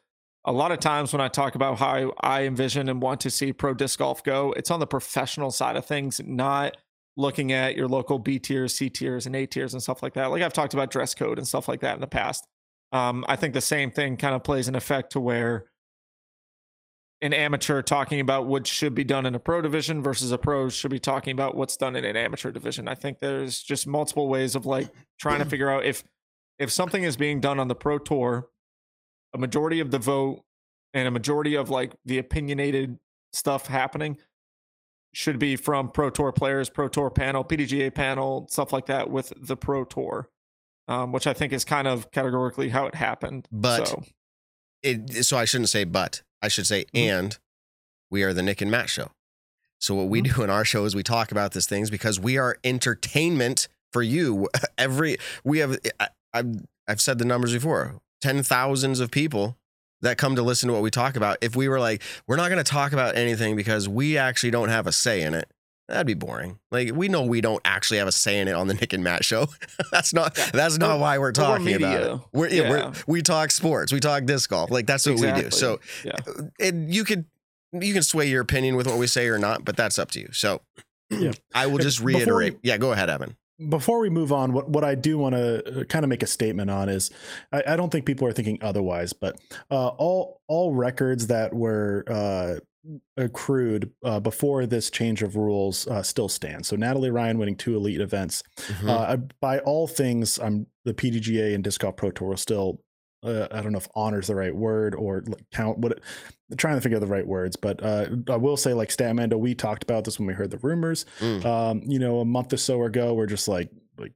a 0.45 0.51
lot 0.51 0.71
of 0.71 0.79
times 0.79 1.11
when 1.11 1.21
I 1.21 1.27
talk 1.27 1.55
about 1.55 1.79
how 1.79 2.13
I 2.21 2.43
envision 2.43 2.87
and 2.87 3.01
want 3.01 3.19
to 3.21 3.31
see 3.31 3.51
pro 3.51 3.73
disc 3.73 3.99
golf 3.99 4.23
go, 4.23 4.53
it's 4.53 4.69
on 4.71 4.79
the 4.79 4.87
professional 4.87 5.51
side 5.51 5.75
of 5.75 5.85
things, 5.85 6.21
not 6.23 6.77
looking 7.17 7.51
at 7.51 7.75
your 7.75 7.87
local 7.87 8.19
B 8.19 8.37
tiers, 8.37 8.75
C 8.75 8.89
tiers, 8.89 9.25
and 9.25 9.35
A 9.35 9.47
tiers 9.47 9.73
and 9.73 9.81
stuff 9.81 10.03
like 10.03 10.13
that. 10.13 10.27
Like 10.27 10.43
I've 10.43 10.53
talked 10.53 10.73
about 10.73 10.91
dress 10.91 11.15
code 11.15 11.39
and 11.39 11.47
stuff 11.47 11.67
like 11.67 11.81
that 11.81 11.95
in 11.95 12.01
the 12.01 12.07
past. 12.07 12.45
Um, 12.91 13.25
I 13.27 13.35
think 13.35 13.53
the 13.53 13.61
same 13.61 13.89
thing 13.89 14.17
kind 14.17 14.35
of 14.35 14.43
plays 14.43 14.67
an 14.67 14.75
effect 14.75 15.13
to 15.13 15.19
where 15.19 15.65
an 17.21 17.33
amateur 17.33 17.81
talking 17.81 18.19
about 18.19 18.45
what 18.45 18.67
should 18.67 18.93
be 18.93 19.03
done 19.03 19.25
in 19.25 19.33
a 19.33 19.39
pro 19.39 19.61
division 19.61 20.03
versus 20.03 20.31
a 20.31 20.37
pro 20.37 20.69
should 20.69 20.91
be 20.91 20.99
talking 20.99 21.31
about 21.31 21.55
what's 21.55 21.75
done 21.75 21.95
in 21.95 22.05
an 22.05 22.15
amateur 22.15 22.51
division. 22.51 22.87
I 22.87 22.93
think 22.93 23.19
there's 23.19 23.63
just 23.63 23.87
multiple 23.87 24.27
ways 24.27 24.53
of 24.53 24.67
like 24.67 24.89
trying 25.19 25.39
to 25.39 25.45
figure 25.49 25.71
out 25.71 25.85
if 25.85 26.03
if 26.59 26.71
something 26.71 27.03
is 27.03 27.17
being 27.17 27.41
done 27.41 27.59
on 27.59 27.67
the 27.67 27.75
pro 27.75 27.97
tour, 27.97 28.47
a 29.35 29.37
majority 29.37 29.79
of 29.79 29.91
the 29.91 29.99
vote 29.99 30.41
and 30.93 31.07
a 31.07 31.11
majority 31.11 31.55
of 31.55 31.69
like 31.69 31.93
the 32.05 32.17
opinionated 32.17 32.97
stuff 33.33 33.67
happening 33.67 34.17
should 35.13 35.37
be 35.39 35.55
from 35.55 35.89
pro 35.89 36.09
tour 36.09 36.31
players, 36.31 36.69
pro 36.69 36.87
tour 36.87 37.09
panel, 37.09 37.43
PDGA 37.43 37.93
panel, 37.93 38.47
stuff 38.49 38.73
like 38.73 38.87
that 38.87 39.09
with 39.09 39.31
the 39.37 39.55
pro 39.57 39.83
tour. 39.85 40.29
Um, 40.87 41.11
which 41.11 41.25
I 41.25 41.33
think 41.33 41.51
is 41.51 41.65
kind 41.65 41.87
of 41.87 42.11
categorically 42.11 42.69
how 42.69 42.85
it 42.85 42.93
happened. 42.93 43.47
But 43.51 43.87
so, 43.87 44.03
It, 44.83 45.25
so 45.25 45.35
I 45.35 45.45
shouldn't 45.45 45.69
say 45.69 45.83
but. 45.83 46.21
I 46.43 46.47
should 46.47 46.67
say 46.67 46.85
Mhm. 46.93 46.99
and. 47.09 47.39
We 48.11 48.21
are 48.21 48.33
the 48.33 48.43
Nick 48.43 48.61
and 48.61 48.69
Matt 48.69 48.87
show. 48.89 49.09
So 49.79 49.95
what 49.95 50.09
we 50.09 50.21
Mm-hmm. 50.21 50.35
do 50.37 50.43
in 50.43 50.49
our 50.51 50.63
show 50.63 50.85
is 50.85 50.95
we 50.95 51.01
talk 51.01 51.31
about 51.31 51.53
these 51.53 51.65
things 51.65 51.89
because 51.89 52.19
we 52.19 52.37
are 52.37 52.57
entertainment 52.63 53.67
for 53.91 54.03
you. 54.03 54.47
Every 54.77 55.17
we 55.43 55.57
have 55.57 55.75
I, 55.99 56.09
I've 56.33 56.65
I've 56.87 57.01
said 57.01 57.17
the 57.17 57.25
numbers 57.25 57.51
before. 57.51 57.99
Ten 58.25 58.41
thousands 58.41 58.99
of 58.99 59.11
people 59.11 59.55
that 60.01 60.17
come 60.17 60.35
to 60.35 60.41
listen 60.41 60.67
to 60.67 60.73
what 60.73 60.81
we 60.81 60.89
talk 60.89 61.15
about. 61.15 61.37
If 61.41 61.55
we 61.55 61.67
were 61.67 61.79
like, 61.79 62.01
we're 62.27 62.37
not 62.37 62.49
going 62.49 62.63
to 62.63 62.69
talk 62.69 62.91
about 62.91 63.15
anything 63.15 63.55
because 63.55 63.87
we 63.87 64.17
actually 64.17 64.49
don't 64.49 64.69
have 64.69 64.87
a 64.87 64.91
say 64.91 65.21
in 65.21 65.35
it, 65.35 65.47
that'd 65.87 66.07
be 66.07 66.15
boring. 66.15 66.57
Like 66.71 66.91
we 66.95 67.07
know 67.07 67.21
we 67.23 67.39
don't 67.39 67.61
actually 67.63 67.99
have 67.99 68.07
a 68.07 68.11
say 68.11 68.39
in 68.39 68.47
it 68.47 68.53
on 68.53 68.67
the 68.67 68.73
Nick 68.73 68.93
and 68.93 69.03
Matt 69.03 69.23
show. 69.23 69.47
that's 69.91 70.11
not 70.11 70.33
that's 70.51 70.79
not 70.79 70.89
We're- 70.93 70.99
why 71.01 71.17
we're 71.19 71.31
but 71.33 71.41
we're 71.49 71.57
talking 71.57 71.73
about 71.75 72.01
it. 72.01 72.19
We're, 72.33 72.47
yeah, 72.49 72.61
Yeah. 72.63 72.69
We're, 72.69 72.93
we 73.05 73.21
talk 73.21 73.51
sports, 73.51 73.93
we 73.93 73.99
talk 73.99 74.25
disc 74.25 74.49
golf. 74.49 74.71
Like 74.71 74.87
that's 74.87 75.05
what 75.05 75.19
we 75.19 75.31
do. 75.43 75.51
So 75.51 75.79
yeah. 76.03 76.13
Uh, 76.27 76.43
and 76.59 76.91
you 76.91 77.03
could 77.03 77.25
you 77.73 77.93
can 77.93 78.01
sway 78.01 78.27
your 78.27 78.41
opinion 78.41 78.75
with 78.75 78.87
what 78.87 78.97
we 78.97 79.05
say 79.05 79.27
or 79.27 79.37
not, 79.37 79.63
but 79.63 79.77
that's 79.77 79.99
up 79.99 80.09
to 80.11 80.19
you. 80.19 80.29
So 80.31 80.61
Yeah. 81.11 81.33
I 81.53 81.67
will 81.67 81.77
just 81.77 81.99
reiterate. 81.99 82.53
we- 82.53 82.59
yeah, 82.63 82.77
go 82.77 82.91
ahead, 82.91 83.09
Evan. 83.11 83.37
Before 83.69 83.99
we 83.99 84.09
move 84.09 84.31
on, 84.31 84.53
what, 84.53 84.69
what 84.69 84.83
I 84.83 84.95
do 84.95 85.17
want 85.17 85.35
to 85.35 85.85
kind 85.87 86.03
of 86.03 86.09
make 86.09 86.23
a 86.23 86.27
statement 86.27 86.69
on 86.69 86.89
is 86.89 87.11
I, 87.51 87.63
I 87.69 87.75
don't 87.75 87.89
think 87.91 88.05
people 88.05 88.27
are 88.27 88.33
thinking 88.33 88.59
otherwise, 88.61 89.13
but 89.13 89.39
uh, 89.71 89.87
all 89.87 90.41
all 90.47 90.73
records 90.73 91.27
that 91.27 91.53
were 91.53 92.03
uh, 92.07 92.55
accrued 93.17 93.91
uh, 94.03 94.19
before 94.19 94.65
this 94.65 94.89
change 94.89 95.23
of 95.23 95.35
rules 95.35 95.87
uh, 95.87 96.03
still 96.03 96.29
stand. 96.29 96.65
So 96.65 96.75
Natalie 96.75 97.09
Ryan 97.09 97.37
winning 97.37 97.55
two 97.55 97.75
elite 97.75 98.01
events. 98.01 98.43
Mhm. 98.57 98.89
Uh, 98.89 99.17
by 99.39 99.59
all 99.59 99.87
things, 99.87 100.37
I'm 100.37 100.67
the 100.83 100.93
PDGA 100.93 101.55
and 101.55 101.63
Disc 101.63 101.81
Golf 101.81 101.95
Pro 101.95 102.11
Tour 102.11 102.29
will 102.29 102.37
still. 102.37 102.81
Uh, 103.23 103.47
I 103.49 103.61
don't 103.61 103.71
know 103.71 103.79
if 103.79 103.87
honor 103.95 104.19
is 104.19 104.27
the 104.27 104.35
right 104.35 104.55
word 104.55 104.93
or 104.93 105.23
count 105.51 105.79
what. 105.79 105.99
I'm 106.51 106.57
trying 106.57 106.75
to 106.75 106.81
figure 106.81 106.97
out 106.97 107.01
the 107.01 107.07
right 107.07 107.25
words, 107.25 107.55
but 107.55 107.81
uh, 107.83 108.05
I 108.29 108.35
will 108.37 108.57
say, 108.57 108.73
like 108.73 108.89
Statmando, 108.89 109.33
we 109.39 109.55
talked 109.55 109.83
about 109.83 110.03
this 110.03 110.19
when 110.19 110.27
we 110.27 110.33
heard 110.33 110.51
the 110.51 110.59
rumors. 110.59 111.05
Mm. 111.19 111.43
Um, 111.45 111.81
you 111.85 111.97
know, 111.99 112.19
a 112.19 112.25
month 112.25 112.53
or 112.53 112.57
so 112.57 112.83
ago, 112.83 113.13
we're 113.15 113.25
just 113.25 113.47
like, 113.47 113.71
like 113.97 114.11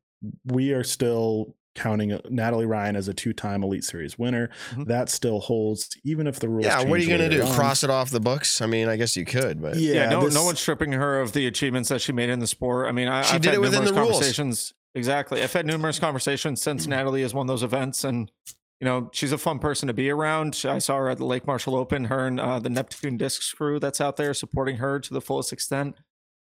we 0.46 0.72
are 0.74 0.84
still 0.84 1.56
counting 1.76 2.12
uh, 2.12 2.20
Natalie 2.30 2.66
Ryan 2.66 2.96
as 2.96 3.08
a 3.08 3.14
two-time 3.14 3.64
Elite 3.64 3.84
Series 3.84 4.20
winner. 4.20 4.50
Mhm. 4.76 4.86
That 4.88 5.10
still 5.10 5.40
holds, 5.40 5.90
even 6.04 6.28
if 6.28 6.40
the 6.40 6.50
rules. 6.50 6.66
yeah, 6.66 6.84
what 6.84 7.00
are 7.00 7.04
you 7.04 7.10
gonna 7.10 7.30
do? 7.30 7.42
on. 7.44 7.56
Cross 7.56 7.84
it 7.84 7.90
off 7.90 8.10
the 8.12 8.20
books? 8.20 8.62
I 8.62 8.66
mean, 8.68 8.90
I 8.90 8.96
guess 8.96 9.16
you 9.18 9.26
could, 9.26 9.62
but 9.62 9.78
Yeah, 9.78 9.94
yeah, 9.94 10.10
no, 10.10 10.26
this- 10.26 10.34
no 10.36 10.44
one's 10.44 10.60
stripping 10.60 10.92
her 10.92 11.22
of 11.22 11.34
the 11.34 11.48
achievements 11.48 11.90
that 11.90 12.02
she 12.02 12.12
made 12.12 12.30
in 12.30 12.40
the 12.40 12.48
sport. 12.48 12.88
I 12.88 12.92
mean, 12.92 13.08
I, 13.08 13.22
She 13.24 13.36
I've 13.36 13.42
did 13.42 13.50
had 13.50 13.56
it 13.56 13.62
within 13.62 13.84
numerous 13.86 13.90
the 13.96 14.00
rules. 14.02 14.12
conversations. 14.14 14.74
Exactly, 14.96 15.42
I've 15.42 15.54
had 15.54 15.66
numerous 15.68 16.00
conversations 16.00 16.62
since 16.62 16.86
Natalie 16.88 17.22
has 17.22 17.34
won 17.34 17.48
those 17.48 17.64
events, 17.64 18.04
and 18.04 18.32
you 18.80 18.86
know, 18.86 19.10
she's 19.12 19.32
a 19.32 19.38
fun 19.38 19.60
person 19.60 19.88
to 19.88 19.94
be 19.94 20.10
around. 20.10 20.62
I 20.66 20.80
saw 20.80 20.98
her 20.98 21.10
at 21.10 21.18
the 21.18 21.26
Lake 21.26 21.46
Marshall 21.46 21.76
Open. 21.76 22.06
Her 22.06 22.28
and 22.28 22.40
uh, 22.40 22.60
the 22.60 22.70
Neptune 22.70 23.18
Discs 23.18 23.52
crew 23.52 23.80
that's 23.80 24.00
out 24.00 24.16
there 24.16 24.34
supporting 24.34 24.78
her 24.78 25.00
to 25.00 25.14
the 25.14 25.22
fullest 25.22 25.52
extent. 25.52 25.96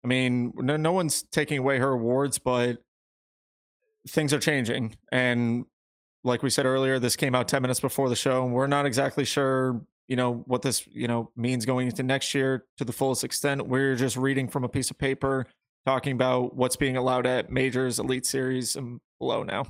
I 0.04 0.08
mean, 0.08 0.54
no, 0.56 0.78
no 0.78 0.94
one's 0.94 1.24
taking 1.24 1.58
away 1.58 1.78
her 1.80 1.90
awards, 1.90 2.40
but 2.40 2.78
things 4.08 4.34
are 4.34 4.40
changing. 4.40 4.96
And 5.12 5.66
like 6.24 6.42
we 6.42 6.50
said 6.50 6.66
earlier, 6.66 7.00
this 7.00 7.16
came 7.16 7.36
out 7.36 7.48
10 7.48 7.62
minutes 7.62 7.80
before 7.80 8.10
the 8.10 8.16
show, 8.16 8.46
and 8.46 8.54
we're 8.54 8.68
not 8.68 8.86
exactly 8.86 9.26
sure, 9.26 9.82
you 10.08 10.16
know, 10.16 10.44
what 10.48 10.62
this, 10.62 10.88
you 10.88 11.08
know, 11.08 11.32
means 11.36 11.66
going 11.66 11.88
into 11.88 12.02
next 12.02 12.34
year 12.34 12.66
to 12.78 12.86
the 12.86 12.94
fullest 12.94 13.24
extent. 13.24 13.68
We're 13.68 13.96
just 13.96 14.16
reading 14.16 14.48
from 14.48 14.64
a 14.64 14.70
piece 14.70 14.90
of 14.90 14.98
paper 14.98 15.46
talking 15.86 16.14
about 16.14 16.56
what's 16.56 16.76
being 16.76 16.96
allowed 16.96 17.28
at 17.28 17.52
majors, 17.52 18.00
elite 18.00 18.26
series, 18.26 18.76
and 18.76 19.02
below 19.20 19.44
now. 19.44 19.66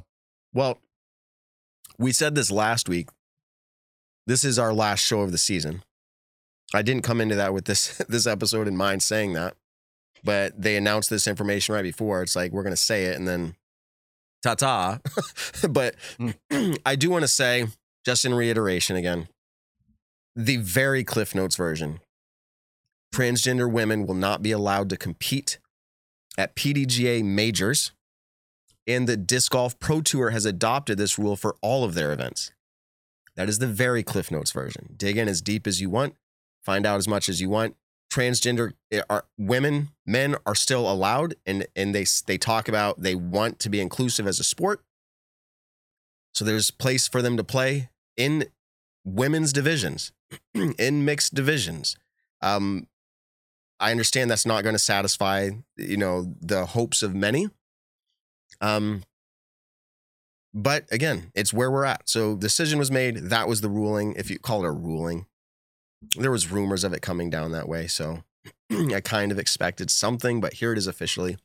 Well, 0.54 0.78
we 2.02 2.12
said 2.12 2.36
this 2.36 2.52
last 2.52 2.90
week. 2.90 3.10
This 4.28 4.44
is 4.44 4.58
our 4.60 4.74
last 4.74 5.02
show 5.02 5.22
of 5.22 5.32
the 5.32 5.38
season. 5.38 5.84
I 6.74 6.82
didn't 6.82 7.04
come 7.04 7.22
into 7.22 7.36
that 7.36 7.54
with 7.54 7.66
this 7.66 7.98
this 8.10 8.28
episode 8.28 8.68
in 8.68 8.76
mind 8.76 9.04
saying 9.04 9.34
that, 9.34 9.56
but 10.24 10.60
they 10.60 10.76
announced 10.76 11.10
this 11.10 11.28
information 11.28 11.76
right 11.76 11.84
before. 11.84 12.22
It's 12.22 12.36
like 12.36 12.52
we're 12.52 12.64
going 12.64 12.76
to 12.76 12.82
say 12.82 13.06
it 13.06 13.18
and 13.18 13.28
then 13.28 13.56
ta 14.44 14.56
ta. 14.56 15.00
but 15.70 15.96
hmm. 16.18 16.74
I 16.86 16.96
do 16.96 17.10
want 17.10 17.24
to 17.24 17.28
say, 17.28 17.68
just 18.06 18.26
in 18.26 18.34
reiteration 18.34 18.96
again, 18.96 19.28
the 20.36 20.58
very 20.58 21.04
Cliff 21.04 21.36
Notes 21.36 21.56
version 21.56 22.00
transgender 23.14 23.70
women 23.70 24.08
will 24.08 24.16
not 24.16 24.42
be 24.42 24.54
allowed 24.54 24.90
to 24.90 24.96
compete 24.96 25.60
at 26.38 26.56
PDGA 26.56 27.24
majors 27.26 27.92
and 28.88 29.08
the 29.08 29.18
Disc 29.18 29.52
Golf 29.52 29.80
Pro 29.80 30.02
Tour 30.02 30.32
has 30.32 30.46
adopted 30.46 30.98
this 30.98 31.20
rule 31.20 31.36
for 31.36 31.56
all 31.62 31.84
of 31.84 31.94
their 31.94 32.12
events. 32.12 32.52
That 33.36 33.50
is 33.50 33.60
the 33.60 33.68
very 33.68 34.04
Cliff 34.04 34.32
Notes 34.32 34.52
version. 34.52 34.94
Dig 34.98 35.18
in 35.18 35.28
as 35.28 35.42
deep 35.42 35.68
as 35.68 35.82
you 35.82 35.90
want, 35.90 36.16
find 36.64 36.86
out 36.86 36.98
as 36.98 37.08
much 37.08 37.30
as 37.30 37.42
you 37.42 37.50
want. 37.50 37.76
Transgender 38.12 38.74
eh, 38.92 39.02
are 39.10 39.26
women, 39.38 39.90
men 40.06 40.36
are 40.46 40.56
still 40.56 40.92
allowed, 40.92 41.36
and 41.46 41.66
and 41.76 41.96
they 41.96 42.06
they 42.26 42.38
talk 42.38 42.68
about 42.68 43.02
they 43.02 43.16
want 43.16 43.58
to 43.60 43.70
be 43.70 43.80
inclusive 43.80 44.28
as 44.28 44.40
a 44.40 44.44
sport. 44.44 44.82
So 46.34 46.44
there's 46.44 46.72
place 46.72 47.08
for 47.08 47.22
them 47.22 47.38
to 47.38 47.44
play 47.44 47.90
in 48.18 48.46
women's 49.06 49.54
divisions, 49.54 50.12
in 50.54 51.06
mixed 51.06 51.34
divisions. 51.34 51.96
Um, 52.42 52.88
I 53.80 53.92
understand 53.92 54.30
that's 54.30 54.46
not 54.46 54.64
going 54.64 54.76
to 54.76 54.80
satisfy 54.80 55.52
you 55.78 55.98
know 55.98 56.36
the 56.42 56.66
hopes 56.66 57.04
of 57.04 57.16
many. 57.16 57.48
Um, 58.62 59.04
but 60.54 60.86
again, 60.92 61.32
it's 61.34 61.54
where 61.54 61.72
we're 61.72 61.86
at. 61.86 62.08
So 62.10 62.36
decision 62.36 62.78
was 62.80 62.92
made. 62.92 63.18
That 63.18 63.48
was 63.48 63.62
the 63.62 63.70
ruling. 63.70 64.14
If 64.16 64.30
you 64.30 64.40
call 64.40 64.64
it 64.64 64.68
a 64.68 64.72
ruling, 64.72 65.26
there 66.18 66.32
was 66.32 66.52
rumors 66.52 66.84
of 66.84 66.94
it 66.94 67.02
coming 67.02 67.30
down 67.30 67.52
that 67.52 67.68
way. 67.68 67.88
So 67.88 68.24
I 68.72 69.02
kind 69.02 69.32
of 69.32 69.40
expected 69.40 69.90
something, 69.90 70.42
but 70.42 70.54
here 70.56 70.72
it 70.72 70.78
is 70.78 70.88
officially. 70.88 71.38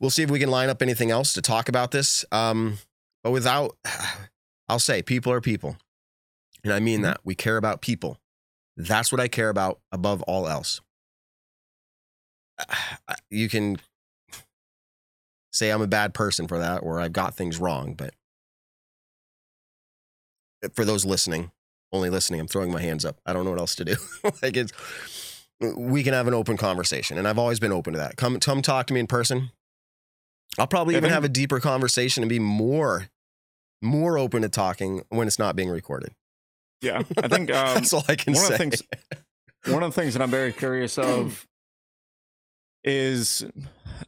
We'll 0.00 0.10
see 0.10 0.22
if 0.22 0.30
we 0.30 0.38
can 0.38 0.50
line 0.50 0.68
up 0.68 0.82
anything 0.82 1.10
else 1.10 1.32
to 1.34 1.42
talk 1.42 1.68
about 1.68 1.90
this. 1.90 2.24
Um, 2.32 2.78
but 3.22 3.30
without, 3.30 3.76
I'll 4.68 4.78
say, 4.78 5.02
people 5.02 5.32
are 5.32 5.40
people, 5.40 5.76
and 6.62 6.72
I 6.72 6.80
mean 6.80 7.00
that 7.02 7.20
we 7.24 7.34
care 7.34 7.56
about 7.56 7.80
people. 7.80 8.18
That's 8.76 9.10
what 9.10 9.20
I 9.20 9.28
care 9.28 9.48
about 9.48 9.80
above 9.92 10.22
all 10.22 10.48
else. 10.48 10.80
You 13.30 13.48
can 13.48 13.78
say 15.52 15.70
I'm 15.70 15.82
a 15.82 15.86
bad 15.86 16.14
person 16.14 16.46
for 16.46 16.58
that 16.58 16.78
or 16.78 17.00
I've 17.00 17.12
got 17.12 17.34
things 17.34 17.58
wrong, 17.58 17.94
but 17.94 18.14
for 20.74 20.84
those 20.84 21.04
listening, 21.04 21.50
only 21.92 22.10
listening, 22.10 22.40
I'm 22.40 22.48
throwing 22.48 22.70
my 22.70 22.82
hands 22.82 23.04
up. 23.04 23.18
I 23.24 23.32
don't 23.32 23.44
know 23.44 23.50
what 23.50 23.60
else 23.60 23.74
to 23.76 23.84
do. 23.84 23.96
like 24.42 24.56
it's 24.56 24.72
we 25.60 26.02
can 26.02 26.12
have 26.12 26.28
an 26.28 26.34
open 26.34 26.56
conversation 26.56 27.18
and 27.18 27.26
I've 27.26 27.38
always 27.38 27.58
been 27.60 27.72
open 27.72 27.92
to 27.94 27.98
that. 27.98 28.16
Come 28.16 28.38
come 28.40 28.62
talk 28.62 28.86
to 28.88 28.94
me 28.94 29.00
in 29.00 29.06
person. 29.06 29.50
I'll 30.58 30.66
probably 30.66 30.96
even 30.96 31.10
have 31.10 31.24
a 31.24 31.28
deeper 31.28 31.60
conversation 31.60 32.22
and 32.22 32.28
be 32.30 32.38
more 32.38 33.08
more 33.80 34.18
open 34.18 34.42
to 34.42 34.48
talking 34.48 35.02
when 35.08 35.26
it's 35.28 35.38
not 35.38 35.54
being 35.56 35.68
recorded. 35.70 36.12
Yeah, 36.80 37.02
I 37.16 37.28
think 37.28 37.50
um, 37.50 37.74
That's 37.74 37.92
all 37.92 38.04
I 38.08 38.16
can 38.16 38.34
one 38.34 38.42
say. 38.44 38.54
of 38.54 38.58
the 38.58 38.58
things 38.58 38.82
one 39.66 39.82
of 39.82 39.94
the 39.94 40.00
things 40.00 40.14
that 40.14 40.22
I'm 40.22 40.30
very 40.30 40.52
curious 40.52 40.98
of 40.98 41.46
is 42.84 43.44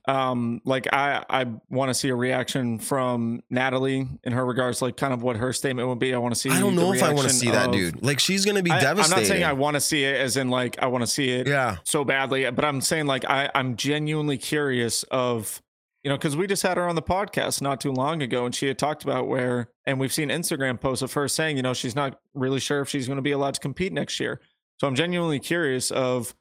um 0.07 0.61
like 0.65 0.87
I 0.93 1.25
I 1.29 1.47
want 1.69 1.91
to 1.91 1.95
see 1.95 2.09
a 2.09 2.15
reaction 2.15 2.79
from 2.79 3.43
Natalie 3.51 4.07
in 4.23 4.33
her 4.33 4.45
regards 4.47 4.81
like 4.81 4.97
kind 4.97 5.13
of 5.13 5.23
what 5.23 5.37
her 5.37 5.53
statement 5.53 5.89
would 5.89 5.99
be. 5.99 6.15
I 6.15 6.19
want 6.19 6.35
to 6.35 6.41
see 6.41 6.51
I 6.51 6.61
don't 6.61 6.77
know 6.77 6.93
if 6.93 7.03
I 7.03 7.13
want 7.13 7.29
to 7.29 7.35
see 7.35 7.51
that 7.51 7.73
dude. 7.73 8.03
Like 8.03 8.21
she's 8.21 8.45
gonna 8.45 8.63
be 8.63 8.71
I, 8.71 8.79
I'm 8.79 8.97
not 8.97 9.09
saying 9.09 9.45
I 9.45 9.53
want 9.53 9.75
to 9.75 9.81
see 9.81 10.05
it 10.05 10.17
as 10.17 10.37
in 10.37 10.49
like 10.49 10.81
I 10.81 10.87
want 10.87 11.03
to 11.03 11.07
see 11.07 11.31
it 11.31 11.49
yeah. 11.49 11.79
so 11.85 12.05
badly, 12.05 12.49
but 12.51 12.65
I'm 12.65 12.81
saying 12.81 13.07
like 13.07 13.25
I 13.29 13.51
I'm 13.55 13.77
genuinely 13.77 14.39
curious 14.39 15.03
of 15.05 15.61
you 16.05 16.11
know 16.11 16.17
because 16.17 16.37
we 16.37 16.47
just 16.47 16.63
had 16.63 16.77
her 16.77 16.89
on 16.89 16.95
the 16.95 17.03
podcast 17.03 17.61
not 17.61 17.81
too 17.81 17.93
long 17.93 18.23
ago 18.23 18.47
and 18.47 18.55
she 18.55 18.67
had 18.69 18.79
talked 18.79 19.03
about 19.03 19.27
where 19.29 19.69
and 19.87 19.99
we've 19.99 20.13
seen 20.13 20.29
Instagram 20.29 20.81
posts 20.81 21.03
of 21.03 21.13
her 21.15 21.27
saying 21.29 21.57
you 21.57 21.63
know 21.63 21.75
she's 21.75 21.97
not 21.97 22.21
really 22.35 22.61
sure 22.61 22.81
if 22.81 22.89
she's 22.89 23.07
going 23.07 23.19
to 23.19 23.23
be 23.23 23.33
allowed 23.33 23.55
to 23.55 23.61
compete 23.61 23.93
next 23.93 24.21
year. 24.21 24.41
So 24.79 24.87
I'm 24.87 24.95
genuinely 24.95 25.41
curious 25.41 25.91
of 25.91 26.35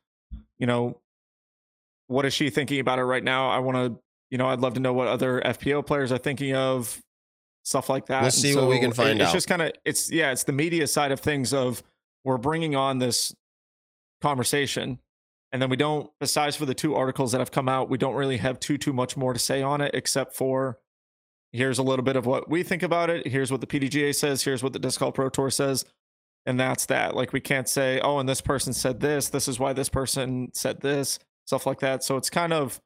you 0.60 0.68
know 0.68 1.02
what 2.10 2.26
is 2.26 2.34
she 2.34 2.49
thinking 2.49 2.80
about 2.82 2.99
it 2.99 3.03
right 3.05 3.24
now? 3.24 3.49
I 3.49 3.60
want 3.60 3.78
to 3.78 3.99
you 4.30 4.38
know 4.38 4.47
I'd 4.47 4.60
love 4.60 4.74
to 4.74 4.80
know 4.80 4.93
what 4.93 5.07
other 5.07 5.41
FPO 5.41 5.86
players 5.86 6.12
are 6.12 6.18
thinking 6.18 6.53
of 6.55 6.99
stuff 7.64 7.89
like 7.89 8.07
that. 8.07 8.20
We'll 8.22 8.26
And 8.26 8.34
see 8.34 8.55
what 8.55 8.68
we 8.68 8.80
can 8.80 8.89
it- 8.91 8.95
find 8.95 9.22
It's 9.22 9.32
just 9.32 9.47
kind 9.47 9.62
of 9.62 9.72
it's 9.86 10.12
yeah 10.12 10.32
it's 10.32 10.43
the 10.43 10.51
media 10.53 10.86
side 10.88 11.12
of 11.12 11.20
things 11.22 11.53
of 11.53 11.82
we're 12.26 12.38
bringing 12.38 12.76
on 12.76 12.99
this 12.99 13.34
conversation 14.22 14.99
and 15.51 15.62
then 15.62 15.70
we 15.70 15.78
don't 15.78 16.10
besides 16.20 16.55
for 16.55 16.66
the 16.66 16.74
two 16.74 16.93
articles 16.95 17.32
that 17.32 17.39
have 17.39 17.51
come 17.51 17.70
out 17.70 17.89
we 17.89 17.97
don't 17.97 18.16
really 18.16 18.38
have 18.38 18.60
too 18.60 18.78
too 18.78 18.91
much 18.93 19.16
more 19.16 19.32
to 19.34 19.39
say 19.39 19.62
on 19.62 19.80
it 19.82 19.91
except 19.93 20.36
for 20.36 20.78
here's 21.53 21.80
a 21.80 21.84
little 21.84 22.03
bit 22.03 22.16
of 22.18 22.26
what 22.26 22.49
we 22.49 22.62
think 22.62 22.84
about 22.84 23.10
it 23.10 23.26
here's 23.28 23.49
what 23.51 23.62
the 23.62 23.68
pdga 23.68 24.14
says 24.14 24.43
here's 24.43 24.62
what 24.62 24.74
the 24.74 24.80
disc 24.80 24.99
golf 24.99 25.14
pro 25.14 25.30
tour 25.30 25.49
says 25.49 25.86
and 26.45 26.60
that's 26.60 26.86
that 26.88 27.16
like 27.16 27.32
we 27.32 27.39
can't 27.39 27.70
say 27.70 27.99
oh 28.01 28.20
and 28.20 28.28
this 28.28 28.41
person 28.41 28.74
said 28.74 28.99
this 28.99 29.30
this 29.30 29.47
is 29.47 29.57
why 29.57 29.72
this 29.72 29.89
person 29.89 30.49
said 30.53 30.82
this 30.82 31.18
stuff 31.50 31.66
like 31.66 31.80
that 31.80 32.04
so 32.04 32.16
it's 32.16 32.30
kind 32.30 32.54
of 32.54 32.80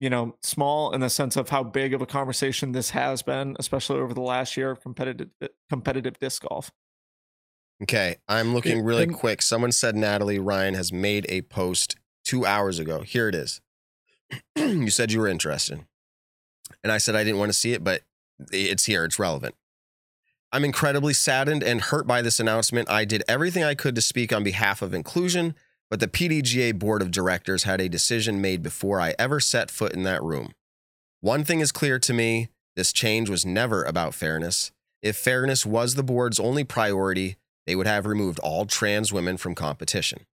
you 0.00 0.10
know 0.10 0.34
small 0.42 0.92
in 0.92 1.00
the 1.00 1.08
sense 1.08 1.36
of 1.36 1.50
how 1.50 1.62
big 1.62 1.94
of 1.94 2.02
a 2.02 2.06
conversation 2.06 2.72
this 2.72 2.90
has 2.90 3.22
been 3.22 3.54
especially 3.60 4.00
over 4.00 4.12
the 4.12 4.20
last 4.20 4.56
year 4.56 4.72
of 4.72 4.80
competitive 4.80 5.28
uh, 5.40 5.46
competitive 5.70 6.18
disc 6.18 6.42
golf 6.48 6.72
Okay, 7.82 8.16
I'm 8.28 8.54
looking 8.54 8.84
really 8.84 9.02
and- 9.02 9.14
quick. 9.14 9.42
Someone 9.42 9.72
said 9.72 9.96
Natalie 9.96 10.38
Ryan 10.38 10.74
has 10.74 10.92
made 10.92 11.26
a 11.28 11.42
post 11.42 11.96
two 12.24 12.46
hours 12.46 12.78
ago. 12.78 13.02
Here 13.02 13.28
it 13.28 13.34
is. 13.34 13.60
you 14.56 14.90
said 14.90 15.10
you 15.10 15.18
were 15.18 15.26
interested. 15.26 15.84
And 16.84 16.92
I 16.92 16.98
said 16.98 17.16
I 17.16 17.24
didn't 17.24 17.40
want 17.40 17.50
to 17.50 17.58
see 17.58 17.72
it, 17.72 17.82
but 17.82 18.02
it's 18.52 18.84
here. 18.84 19.04
It's 19.04 19.18
relevant. 19.18 19.56
I'm 20.52 20.64
incredibly 20.64 21.12
saddened 21.12 21.64
and 21.64 21.80
hurt 21.80 22.06
by 22.06 22.22
this 22.22 22.38
announcement. 22.38 22.88
I 22.88 23.04
did 23.04 23.24
everything 23.26 23.64
I 23.64 23.74
could 23.74 23.96
to 23.96 24.00
speak 24.02 24.32
on 24.32 24.44
behalf 24.44 24.80
of 24.80 24.94
inclusion, 24.94 25.56
but 25.94 26.00
the 26.00 26.08
PDGA 26.08 26.76
board 26.76 27.02
of 27.02 27.12
directors 27.12 27.62
had 27.62 27.80
a 27.80 27.88
decision 27.88 28.40
made 28.40 28.64
before 28.64 29.00
I 29.00 29.14
ever 29.16 29.38
set 29.38 29.70
foot 29.70 29.92
in 29.92 30.02
that 30.02 30.24
room. 30.24 30.50
One 31.20 31.44
thing 31.44 31.60
is 31.60 31.70
clear 31.70 32.00
to 32.00 32.12
me 32.12 32.48
this 32.74 32.92
change 32.92 33.30
was 33.30 33.46
never 33.46 33.84
about 33.84 34.12
fairness. 34.12 34.72
If 35.02 35.14
fairness 35.14 35.64
was 35.64 35.94
the 35.94 36.02
board's 36.02 36.40
only 36.40 36.64
priority, 36.64 37.36
they 37.64 37.76
would 37.76 37.86
have 37.86 38.06
removed 38.06 38.40
all 38.40 38.66
trans 38.66 39.12
women 39.12 39.36
from 39.36 39.54
competition. 39.54 40.26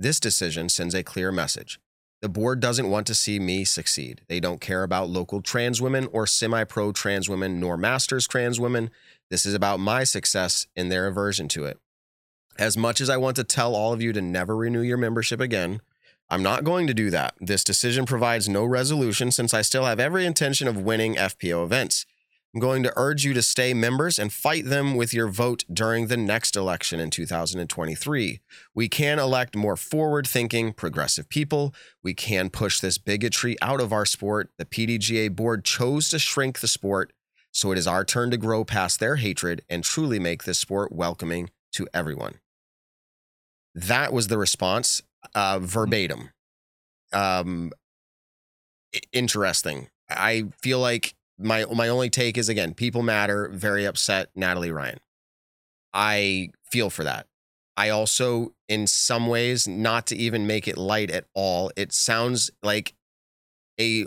This 0.00 0.18
decision 0.18 0.68
sends 0.68 0.96
a 0.96 1.04
clear 1.04 1.30
message. 1.30 1.78
The 2.20 2.28
board 2.28 2.58
doesn't 2.58 2.90
want 2.90 3.06
to 3.06 3.14
see 3.14 3.38
me 3.38 3.62
succeed. 3.62 4.22
They 4.26 4.40
don't 4.40 4.60
care 4.60 4.82
about 4.82 5.10
local 5.10 5.42
trans 5.42 5.80
women 5.80 6.08
or 6.10 6.26
semi 6.26 6.64
pro 6.64 6.90
trans 6.90 7.28
women 7.28 7.60
nor 7.60 7.76
masters 7.76 8.26
trans 8.26 8.58
women. 8.58 8.90
This 9.30 9.46
is 9.46 9.54
about 9.54 9.78
my 9.78 10.02
success 10.02 10.66
and 10.74 10.90
their 10.90 11.06
aversion 11.06 11.46
to 11.50 11.66
it. 11.66 11.78
As 12.58 12.76
much 12.76 13.00
as 13.00 13.10
I 13.10 13.16
want 13.16 13.34
to 13.36 13.44
tell 13.44 13.74
all 13.74 13.92
of 13.92 14.00
you 14.00 14.12
to 14.12 14.22
never 14.22 14.56
renew 14.56 14.80
your 14.80 14.96
membership 14.96 15.40
again, 15.40 15.80
I'm 16.30 16.42
not 16.42 16.62
going 16.62 16.86
to 16.86 16.94
do 16.94 17.10
that. 17.10 17.34
This 17.40 17.64
decision 17.64 18.06
provides 18.06 18.48
no 18.48 18.64
resolution 18.64 19.32
since 19.32 19.52
I 19.52 19.62
still 19.62 19.84
have 19.86 19.98
every 19.98 20.24
intention 20.24 20.68
of 20.68 20.76
winning 20.76 21.16
FPO 21.16 21.64
events. 21.64 22.06
I'm 22.54 22.60
going 22.60 22.84
to 22.84 22.92
urge 22.94 23.24
you 23.24 23.34
to 23.34 23.42
stay 23.42 23.74
members 23.74 24.20
and 24.20 24.32
fight 24.32 24.66
them 24.66 24.94
with 24.94 25.12
your 25.12 25.26
vote 25.26 25.64
during 25.72 26.06
the 26.06 26.16
next 26.16 26.54
election 26.54 27.00
in 27.00 27.10
2023. 27.10 28.40
We 28.72 28.88
can 28.88 29.18
elect 29.18 29.56
more 29.56 29.76
forward 29.76 30.24
thinking, 30.24 30.72
progressive 30.72 31.28
people. 31.28 31.74
We 32.04 32.14
can 32.14 32.50
push 32.50 32.78
this 32.78 32.98
bigotry 32.98 33.56
out 33.60 33.80
of 33.80 33.92
our 33.92 34.06
sport. 34.06 34.50
The 34.58 34.64
PDGA 34.64 35.34
board 35.34 35.64
chose 35.64 36.08
to 36.10 36.20
shrink 36.20 36.60
the 36.60 36.68
sport, 36.68 37.12
so 37.50 37.72
it 37.72 37.78
is 37.78 37.88
our 37.88 38.04
turn 38.04 38.30
to 38.30 38.36
grow 38.36 38.64
past 38.64 39.00
their 39.00 39.16
hatred 39.16 39.62
and 39.68 39.82
truly 39.82 40.20
make 40.20 40.44
this 40.44 40.60
sport 40.60 40.92
welcoming 40.92 41.50
to 41.72 41.88
everyone. 41.92 42.38
That 43.74 44.12
was 44.12 44.28
the 44.28 44.38
response, 44.38 45.02
uh, 45.34 45.58
verbatim. 45.60 46.30
Um, 47.12 47.72
interesting. 49.12 49.88
I 50.08 50.44
feel 50.62 50.78
like 50.80 51.14
my 51.38 51.64
my 51.64 51.88
only 51.88 52.10
take 52.10 52.38
is 52.38 52.48
again, 52.48 52.74
people 52.74 53.02
matter. 53.02 53.48
Very 53.48 53.84
upset, 53.84 54.30
Natalie 54.34 54.70
Ryan. 54.70 54.98
I 55.92 56.50
feel 56.70 56.90
for 56.90 57.04
that. 57.04 57.26
I 57.76 57.88
also, 57.88 58.52
in 58.68 58.86
some 58.86 59.26
ways, 59.26 59.66
not 59.66 60.06
to 60.08 60.16
even 60.16 60.46
make 60.46 60.68
it 60.68 60.78
light 60.78 61.10
at 61.10 61.24
all. 61.34 61.72
It 61.76 61.92
sounds 61.92 62.50
like 62.62 62.94
a, 63.80 64.06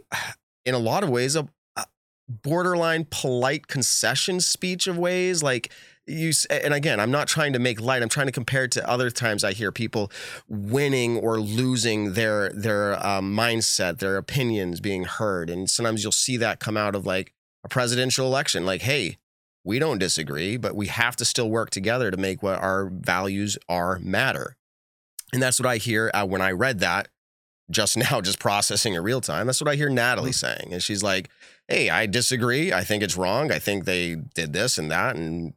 in 0.66 0.74
a 0.74 0.80
lot 0.80 1.04
of 1.04 1.10
ways, 1.10 1.36
a, 1.36 1.48
a 1.76 1.86
borderline 2.30 3.08
polite 3.10 3.68
concession 3.68 4.40
speech 4.40 4.88
of 4.88 4.98
ways. 4.98 5.44
Like 5.44 5.72
you, 6.08 6.32
and 6.50 6.74
again, 6.74 7.00
I'm 7.00 7.12
not 7.12 7.28
trying 7.28 7.54
to 7.54 7.60
make 7.60 7.82
light. 7.82 8.02
I'm 8.02 8.10
trying 8.10 8.28
to 8.28 8.32
compare 8.32 8.64
it 8.64 8.72
to 8.72 8.90
other 8.90 9.10
times 9.10 9.44
I 9.44 9.54
hear 9.54 9.72
people 9.72 10.12
winning 10.48 11.18
or 11.18 11.40
losing 11.40 12.14
their 12.14 12.50
their 12.50 13.06
um, 13.06 13.36
mindset, 13.36 14.00
their 14.00 14.18
opinions 14.18 14.80
being 14.80 15.04
heard, 15.04 15.50
and 15.50 15.70
sometimes 15.70 16.04
you'll 16.04 16.12
see 16.12 16.38
that 16.38 16.60
come 16.60 16.78
out 16.78 16.96
of 16.96 17.06
like 17.06 17.34
a 17.64 17.68
presidential 17.68 18.26
election. 18.26 18.66
Like, 18.66 18.82
hey, 18.82 19.18
we 19.64 19.80
don't 19.80 19.98
disagree, 19.98 20.56
but 20.56 20.76
we 20.76 20.88
have 20.88 21.16
to 21.18 21.26
still 21.26 21.50
work 21.50 21.70
together 21.70 22.10
to 22.10 22.18
make 22.18 22.42
what 22.42 22.60
our 22.60 22.86
values 22.86 23.58
are 23.68 24.00
matter. 24.00 24.56
And 25.34 25.44
that's 25.44 25.60
what 25.60 25.68
I 25.68 25.76
hear 25.78 26.10
uh, 26.14 26.26
when 26.26 26.42
I 26.42 26.52
read 26.52 26.80
that 26.80 27.10
just 27.70 27.98
now, 28.12 28.22
just 28.22 28.40
processing 28.40 28.94
in 28.94 29.04
real 29.04 29.22
time. 29.22 29.46
That's 29.46 29.62
what 29.62 29.70
I 29.70 29.76
hear 29.76 29.90
Natalie 29.90 30.32
saying. 30.32 30.70
And 30.72 30.82
she's 30.82 31.04
like, 31.04 31.30
hey, 31.68 31.90
I 31.90 32.06
disagree. 32.06 32.72
I 32.72 32.84
think 32.84 33.04
it's 33.04 33.18
wrong. 33.18 33.52
I 33.52 33.60
think 33.60 33.86
they 33.86 34.16
did 34.16 34.54
this 34.54 34.78
and 34.78 34.90
that. 34.90 35.16
And 35.16 35.54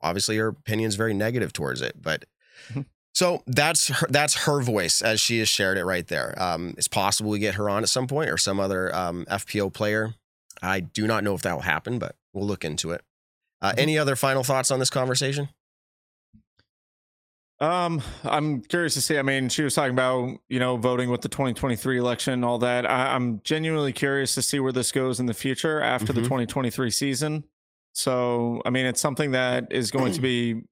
obviously 0.00 0.36
her 0.38 0.48
opinion's 0.48 0.94
very 0.96 1.14
negative 1.14 1.52
towards 1.52 1.80
it. 1.82 2.00
But 2.00 2.24
Mhm. 2.72 2.86
so 3.14 3.42
that's 3.46 3.88
her, 3.88 4.06
that's 4.10 4.34
her 4.46 4.60
voice 4.60 5.02
as 5.02 5.20
she 5.20 5.38
has 5.40 5.48
shared 5.48 5.78
it 5.78 5.84
right 5.84 6.06
there. 6.06 6.34
Um, 6.40 6.74
it's 6.78 6.88
possible 6.88 7.30
we 7.30 7.38
get 7.38 7.54
her 7.54 7.68
on 7.70 7.82
at 7.82 7.88
some 7.88 8.06
point 8.06 8.30
or 8.30 8.36
some 8.38 8.58
other 8.60 8.94
um, 8.94 9.24
FPO 9.28 9.72
player. 9.72 10.14
I 10.62 10.80
do 10.80 11.06
not 11.06 11.22
know 11.24 11.34
if 11.34 11.42
that 11.42 11.52
will 11.54 11.60
happen, 11.62 11.98
but 11.98 12.16
we'll 12.32 12.46
look 12.46 12.64
into 12.64 12.90
it. 12.92 13.02
Uh, 13.62 13.72
any 13.78 13.96
other 13.98 14.16
final 14.16 14.42
thoughts 14.44 14.70
on 14.70 14.78
this 14.78 14.90
conversation? 14.90 15.48
Um, 17.58 18.02
I'm 18.22 18.60
curious 18.60 18.92
to 18.94 19.00
see. 19.00 19.16
I 19.18 19.22
mean, 19.22 19.48
she 19.48 19.62
was 19.62 19.74
talking 19.74 19.92
about 19.92 20.38
you 20.50 20.58
know 20.58 20.76
voting 20.76 21.08
with 21.10 21.22
the 21.22 21.28
2023 21.30 21.98
election, 21.98 22.44
all 22.44 22.58
that. 22.58 22.84
I, 22.84 23.14
I'm 23.14 23.40
genuinely 23.44 23.94
curious 23.94 24.34
to 24.34 24.42
see 24.42 24.60
where 24.60 24.72
this 24.72 24.92
goes 24.92 25.18
in 25.20 25.24
the 25.26 25.32
future 25.34 25.80
after 25.80 26.12
the 26.12 26.20
Mhm. 26.20 26.24
2023 26.24 26.90
season. 26.90 27.44
So, 27.96 28.60
I 28.66 28.70
mean, 28.70 28.84
it's 28.84 29.00
something 29.00 29.30
that 29.30 29.68
is 29.70 29.90
going 29.90 30.12
to 30.12 30.20
be 30.32 30.62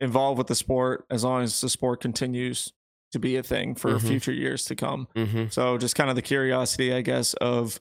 involved 0.00 0.36
with 0.38 0.48
the 0.48 0.54
sport 0.54 1.06
as 1.10 1.24
long 1.24 1.42
as 1.42 1.60
the 1.62 1.68
sport 1.70 2.00
continues 2.02 2.72
to 3.12 3.18
be 3.18 3.36
a 3.36 3.42
thing 3.42 3.74
for 3.74 3.92
Mhm. 3.92 4.00
future 4.06 4.32
years 4.32 4.64
to 4.66 4.74
come. 4.74 5.08
Mm-hmm. 5.16 5.46
So, 5.50 5.78
just 5.78 5.94
kind 5.96 6.10
of 6.10 6.16
the 6.16 6.22
curiosity, 6.22 6.92
I 6.92 7.00
guess, 7.00 7.32
of 7.34 7.80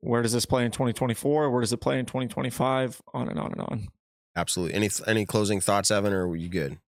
where 0.00 0.20
does 0.22 0.32
this 0.32 0.44
play 0.46 0.64
in 0.64 0.70
2024? 0.72 1.50
Where 1.50 1.60
does 1.60 1.72
it 1.72 1.78
play 1.78 1.98
in 1.98 2.04
2025? 2.06 3.00
On 3.14 3.28
and 3.28 3.38
on 3.38 3.52
and 3.52 3.60
on. 3.60 3.88
Absolutely. 4.36 4.74
Any 4.74 4.90
any 5.06 5.24
closing 5.26 5.60
thoughts, 5.60 5.90
Evan, 5.90 6.12
or 6.12 6.26
were 6.28 6.36
you 6.36 6.48
good? 6.48 6.78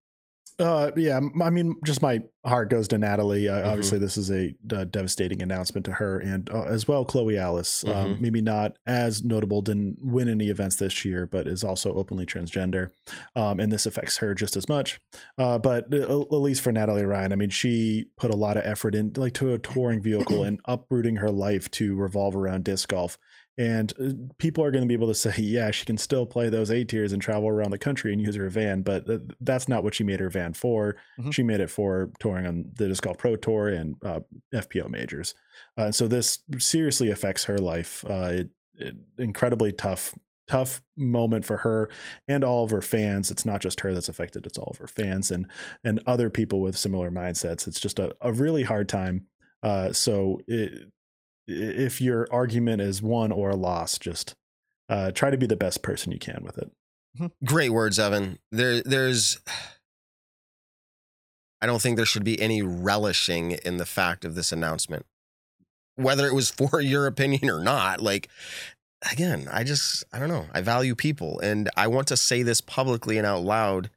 Uh, 0.59 0.91
yeah, 0.95 1.19
I 1.41 1.49
mean, 1.49 1.75
just 1.85 2.01
my 2.01 2.21
heart 2.45 2.69
goes 2.69 2.87
to 2.89 2.97
Natalie. 2.97 3.49
Uh, 3.49 3.55
Mhm. 3.61 3.67
Obviously, 3.67 3.97
this 3.99 4.17
is 4.17 4.31
a, 4.31 4.53
uh 4.71 4.83
devastating 4.85 5.41
announcement 5.41 5.85
to 5.85 5.91
her, 5.93 6.19
and 6.19 6.49
uh, 6.51 6.63
as 6.63 6.87
well, 6.87 7.03
Chloe 7.05 7.37
Alice. 7.37 7.83
Mhm. 7.83 7.95
Um, 7.95 8.17
maybe 8.19 8.41
not 8.41 8.77
as 8.85 9.23
notable, 9.23 9.61
didn't 9.61 9.97
win 10.01 10.29
any 10.29 10.49
events 10.49 10.75
this 10.77 11.03
year, 11.05 11.25
but 11.25 11.47
is 11.47 11.63
also 11.63 11.93
openly 11.95 12.25
transgender, 12.25 12.89
um, 13.35 13.59
and 13.59 13.71
this 13.71 13.85
affects 13.85 14.17
her 14.17 14.33
just 14.35 14.55
as 14.55 14.69
much. 14.69 14.99
Uh, 15.37 15.57
but 15.57 15.93
uh, 15.93 16.21
at 16.21 16.31
least 16.33 16.61
for 16.61 16.71
Natalie 16.71 17.05
Ryan, 17.05 17.31
I 17.31 17.35
mean, 17.35 17.49
she 17.49 18.05
put 18.17 18.31
a 18.31 18.35
lot 18.37 18.57
of 18.57 18.63
effort 18.65 18.95
in, 18.95 19.11
like, 19.15 19.33
to 19.35 19.53
a 19.53 19.57
touring 19.59 20.01
vehicle 20.01 20.43
and 20.43 20.59
uprooting 20.65 21.15
her 21.17 21.31
life 21.31 21.69
to 21.71 21.95
revolve 21.95 22.35
around 22.35 22.63
disc 22.63 22.89
golf. 22.89 23.17
And 23.57 24.33
people 24.37 24.65
are 24.65 24.71
going 24.71 24.83
to 24.83 24.87
be 24.87 24.93
able 24.95 25.07
to 25.07 25.15
say, 25.15 25.33
yeah, 25.41 25.71
she 25.71 25.85
can 25.85 25.97
still 25.97 26.25
play 26.25 26.49
those 26.49 26.69
A 26.69 26.83
tiers 26.83 27.13
and 27.13 27.21
travel 27.21 27.47
around 27.47 27.71
the 27.71 27.77
country 27.77 28.11
and 28.11 28.21
use 28.21 28.35
her 28.35 28.49
van, 28.49 28.81
but 28.81 29.07
th- 29.07 29.21
that's 29.39 29.69
not 29.69 29.81
what 29.81 29.95
she 29.95 30.03
made 30.03 30.19
her 30.19 30.29
van 30.29 30.51
for. 30.51 30.97
Mhm. 31.17 31.33
She 31.33 31.41
made 31.41 31.61
it 31.61 31.69
for 31.69 32.11
touring 32.19 32.34
on 32.43 32.71
the 32.75 32.87
Disc 32.87 33.03
Golf 33.03 33.17
Pro 33.17 33.35
Tour 33.35 33.69
and 33.69 33.95
uh, 34.03 34.21
FPO 34.53 34.89
majors. 34.89 35.35
Uh, 35.77 35.91
so 35.91 36.07
this 36.07 36.39
seriously 36.57 37.11
affects 37.11 37.43
her 37.45 37.57
life. 37.57 38.03
Uh, 38.09 38.31
it, 38.31 38.49
it, 38.75 38.95
incredibly 39.17 39.71
tough, 39.71 40.13
tough 40.47 40.81
moment 40.97 41.45
for 41.45 41.57
her 41.57 41.89
and 42.27 42.43
all 42.43 42.63
of 42.63 42.71
her 42.71 42.81
fans. 42.81 43.31
It's 43.31 43.45
not 43.45 43.61
just 43.61 43.81
her 43.81 43.93
that's 43.93 44.09
affected; 44.09 44.45
it's 44.45 44.57
all 44.57 44.69
of 44.71 44.77
her 44.77 44.87
fans 44.87 45.31
and 45.31 45.47
and 45.83 46.01
other 46.07 46.29
people 46.29 46.61
with 46.61 46.77
similar 46.77 47.11
mindsets. 47.11 47.67
It's 47.67 47.79
just 47.79 47.99
a, 47.99 48.15
a 48.21 48.33
really 48.33 48.63
hard 48.63 48.89
time. 48.89 49.27
Uh, 49.63 49.93
so 49.93 50.41
it, 50.47 50.89
if 51.47 52.01
your 52.01 52.27
argument 52.31 52.81
is 52.81 53.01
won 53.01 53.31
or 53.31 53.53
lost, 53.53 54.01
just 54.01 54.35
uh, 54.89 55.11
try 55.11 55.29
to 55.29 55.37
be 55.37 55.47
the 55.47 55.55
best 55.55 55.81
person 55.81 56.11
you 56.11 56.19
can 56.19 56.41
with 56.43 56.57
it. 56.57 56.71
Great 57.45 57.69
words, 57.69 57.99
Evan. 57.99 58.39
There, 58.51 58.81
there's. 58.81 59.39
I 61.61 61.65
don't 61.65 61.81
think 61.81 61.97
there 61.97 62.05
should 62.05 62.23
be 62.23 62.39
any 62.39 62.61
relishing 62.61 63.51
in 63.51 63.77
the 63.77 63.85
fact 63.85 64.25
of 64.25 64.35
this 64.35 64.51
announcement, 64.51 65.05
whether 65.95 66.27
it 66.27 66.33
was 66.33 66.49
for 66.71 66.81
your 66.81 67.07
opinion 67.07 67.49
or 67.49 67.63
not. 67.63 68.01
Like, 68.01 68.29
again, 69.11 69.47
I 69.51 69.63
just, 69.63 70.03
I 70.13 70.19
don't 70.19 70.29
know. 70.29 70.47
I 70.53 70.61
value 70.61 70.95
people, 70.95 71.39
and 71.39 71.69
I 71.75 71.87
want 71.87 72.07
to 72.07 72.17
say 72.17 72.43
this 72.43 72.61
publicly 72.61 73.17
and 73.17 73.25
out 73.25 73.43
loud 73.43 73.89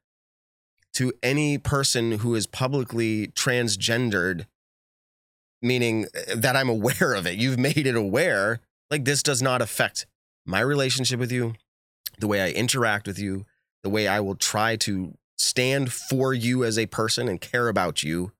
to 0.94 1.12
any 1.22 1.58
person 1.58 2.12
who 2.12 2.34
is 2.34 2.46
publicly 2.46 3.28
transgendered, 3.28 4.46
meaning 5.62 6.06
uh, 6.06 6.34
that 6.36 6.56
I'm 6.56 6.68
aware 6.68 7.14
of 7.14 7.26
it. 7.26 7.38
You've 7.38 7.58
made 7.58 7.86
it 7.86 7.94
aware. 7.94 8.60
Like, 8.90 9.04
this 9.04 9.22
does 9.22 9.42
not 9.42 9.60
affect 9.60 10.06
my 10.46 10.60
relationship 10.60 11.20
with 11.20 11.30
you, 11.30 11.54
the 12.18 12.26
way 12.26 12.40
I 12.40 12.48
interact 12.50 13.06
with 13.06 13.18
you, 13.18 13.44
the 13.82 13.90
way 13.90 14.08
I 14.08 14.20
will 14.20 14.34
try 14.34 14.76
to 14.76 15.14
stand 15.38 15.92
for 15.92 16.34
you 16.34 16.64
as 16.64 16.78
a 16.78 16.86
person 16.86 17.28
and 17.28 17.40
care 17.40 17.68
about 17.68 18.02
you, 18.02 18.32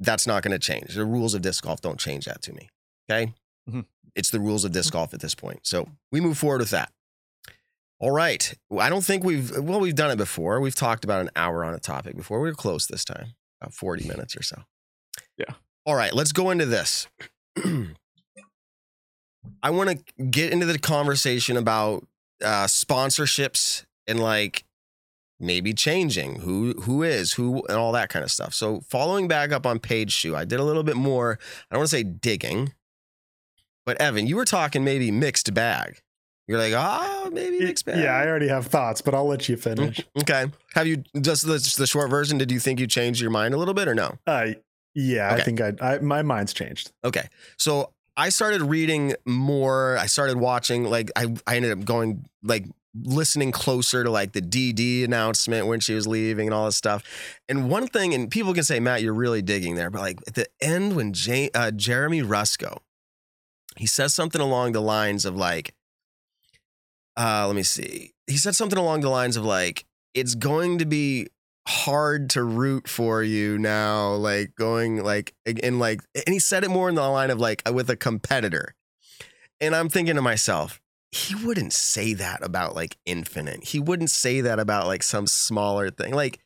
that's 0.00 0.26
not 0.26 0.42
going 0.42 0.52
to 0.52 0.58
change. 0.58 0.94
The 0.94 1.04
rules 1.04 1.34
of 1.34 1.42
disc 1.42 1.62
golf 1.64 1.80
don't 1.80 2.00
change 2.00 2.24
that 2.24 2.42
to 2.42 2.52
me. 2.52 2.68
Okay. 3.10 3.34
Mhm. 3.70 3.84
It's 4.14 4.30
the 4.30 4.40
rules 4.40 4.64
of 4.64 4.72
disc 4.72 4.92
golf 4.92 5.14
at 5.14 5.20
this 5.20 5.34
point. 5.34 5.60
So 5.66 5.88
we 6.10 6.20
move 6.20 6.36
forward 6.38 6.60
with 6.60 6.70
that. 6.70 6.92
All 8.00 8.10
right. 8.10 8.52
I 8.78 8.88
don't 8.88 9.04
think 9.04 9.22
we've, 9.22 9.56
well, 9.56 9.78
we've 9.78 9.94
done 9.94 10.10
it 10.10 10.16
before. 10.16 10.60
We've 10.60 10.74
talked 10.74 11.04
about 11.04 11.20
an 11.20 11.30
hour 11.36 11.64
on 11.64 11.72
a 11.72 11.78
topic 11.78 12.16
before. 12.16 12.40
We 12.40 12.48
were 12.48 12.54
close 12.56 12.86
this 12.88 13.04
time, 13.04 13.34
about 13.60 13.74
40 13.74 14.08
minutes 14.08 14.36
or 14.36 14.42
so. 14.42 14.62
Yeah. 15.38 15.54
All 15.86 15.94
right. 15.94 16.12
Let's 16.12 16.32
go 16.32 16.50
into 16.50 16.66
this. 16.66 17.06
I 19.62 19.70
want 19.70 19.90
to 19.90 20.22
get 20.24 20.52
into 20.52 20.66
the 20.66 20.78
conversation 20.78 21.56
about 21.56 22.06
uh, 22.44 22.64
sponsorships 22.66 23.84
and 24.06 24.20
like 24.20 24.64
maybe 25.42 25.74
changing 25.74 26.40
who 26.40 26.72
who 26.82 27.02
is 27.02 27.32
who 27.32 27.64
and 27.68 27.76
all 27.76 27.92
that 27.92 28.08
kind 28.08 28.24
of 28.24 28.30
stuff. 28.30 28.54
So 28.54 28.80
following 28.88 29.28
back 29.28 29.52
up 29.52 29.66
on 29.66 29.78
Paige 29.78 30.12
Shue, 30.12 30.36
I 30.36 30.44
did 30.44 30.60
a 30.60 30.64
little 30.64 30.82
bit 30.84 30.96
more. 30.96 31.38
I 31.70 31.74
don't 31.74 31.80
want 31.80 31.90
to 31.90 31.96
say 31.96 32.02
digging, 32.04 32.72
but 33.84 34.00
Evan, 34.00 34.26
you 34.26 34.36
were 34.36 34.44
talking 34.44 34.84
maybe 34.84 35.10
mixed 35.10 35.52
bag. 35.52 36.00
You're 36.48 36.58
like, 36.58 36.72
oh, 36.76 37.30
maybe 37.32 37.60
mixed 37.60 37.84
bag. 37.86 37.98
Yeah, 37.98 38.14
I 38.16 38.26
already 38.26 38.48
have 38.48 38.66
thoughts, 38.66 39.00
but 39.00 39.14
I'll 39.14 39.26
let 39.28 39.48
you 39.48 39.56
finish. 39.56 40.00
Okay. 40.20 40.46
Have 40.74 40.86
you 40.86 41.04
just 41.20 41.46
the, 41.46 41.54
just 41.54 41.78
the 41.78 41.86
short 41.86 42.10
version? 42.10 42.36
Did 42.36 42.50
you 42.50 42.58
think 42.58 42.80
you 42.80 42.86
changed 42.86 43.20
your 43.20 43.30
mind 43.30 43.54
a 43.54 43.56
little 43.56 43.74
bit 43.74 43.86
or 43.88 43.94
no? 43.94 44.18
Uh, 44.26 44.48
yeah, 44.94 45.32
Okay. 45.32 45.40
I 45.40 45.44
think 45.44 45.60
I, 45.60 45.72
I 45.80 45.98
my 46.00 46.22
mind's 46.22 46.52
changed. 46.52 46.92
Okay. 47.04 47.28
So 47.58 47.92
I 48.16 48.28
started 48.28 48.60
reading 48.62 49.14
more. 49.24 49.96
I 49.98 50.06
started 50.06 50.36
watching, 50.36 50.84
like, 50.84 51.10
I, 51.16 51.32
I 51.46 51.56
ended 51.56 51.72
up 51.72 51.84
going, 51.84 52.26
like, 52.42 52.66
listening 52.94 53.52
closer 53.52 54.04
to 54.04 54.10
like 54.10 54.32
the 54.32 54.42
DD 54.42 55.04
announcement 55.04 55.66
when 55.66 55.80
she 55.80 55.94
was 55.94 56.06
leaving 56.06 56.48
and 56.48 56.54
all 56.54 56.66
this 56.66 56.76
stuff. 56.76 57.02
And 57.48 57.70
one 57.70 57.86
thing, 57.86 58.12
and 58.14 58.30
people 58.30 58.52
can 58.52 58.64
say, 58.64 58.80
Matt, 58.80 59.02
you're 59.02 59.14
really 59.14 59.42
digging 59.42 59.74
there, 59.76 59.90
but 59.90 60.00
like 60.00 60.18
at 60.26 60.34
the 60.34 60.46
end 60.60 60.96
when 60.96 61.12
Jay, 61.12 61.50
uh, 61.54 61.70
Jeremy 61.70 62.22
Rusco, 62.22 62.78
he 63.76 63.86
says 63.86 64.12
something 64.12 64.40
along 64.40 64.72
the 64.72 64.82
lines 64.82 65.24
of 65.24 65.36
like, 65.36 65.74
uh, 67.16 67.46
let 67.46 67.56
me 67.56 67.62
see. 67.62 68.12
He 68.26 68.36
said 68.36 68.54
something 68.54 68.78
along 68.78 69.00
the 69.00 69.10
lines 69.10 69.36
of 69.36 69.44
like, 69.44 69.84
it's 70.14 70.34
going 70.34 70.78
to 70.78 70.86
be 70.86 71.28
hard 71.66 72.28
to 72.30 72.42
root 72.42 72.88
for 72.88 73.22
you 73.22 73.56
now, 73.56 74.12
like 74.14 74.54
going 74.56 75.02
like 75.02 75.34
and 75.46 75.78
like, 75.78 76.02
and 76.14 76.32
he 76.32 76.38
said 76.38 76.64
it 76.64 76.70
more 76.70 76.88
in 76.88 76.94
the 76.94 77.08
line 77.08 77.30
of 77.30 77.40
like 77.40 77.62
with 77.72 77.88
a 77.88 77.96
competitor. 77.96 78.74
And 79.60 79.74
I'm 79.74 79.88
thinking 79.88 80.16
to 80.16 80.22
myself, 80.22 80.81
he 81.12 81.34
wouldn't 81.34 81.74
say 81.74 82.14
that 82.14 82.42
about 82.42 82.74
like 82.74 82.96
Infinite. 83.04 83.64
He 83.64 83.78
wouldn't 83.78 84.10
say 84.10 84.40
that 84.40 84.58
about 84.58 84.86
like 84.86 85.02
some 85.02 85.26
smaller 85.26 85.90
thing. 85.90 86.14
Like 86.14 86.40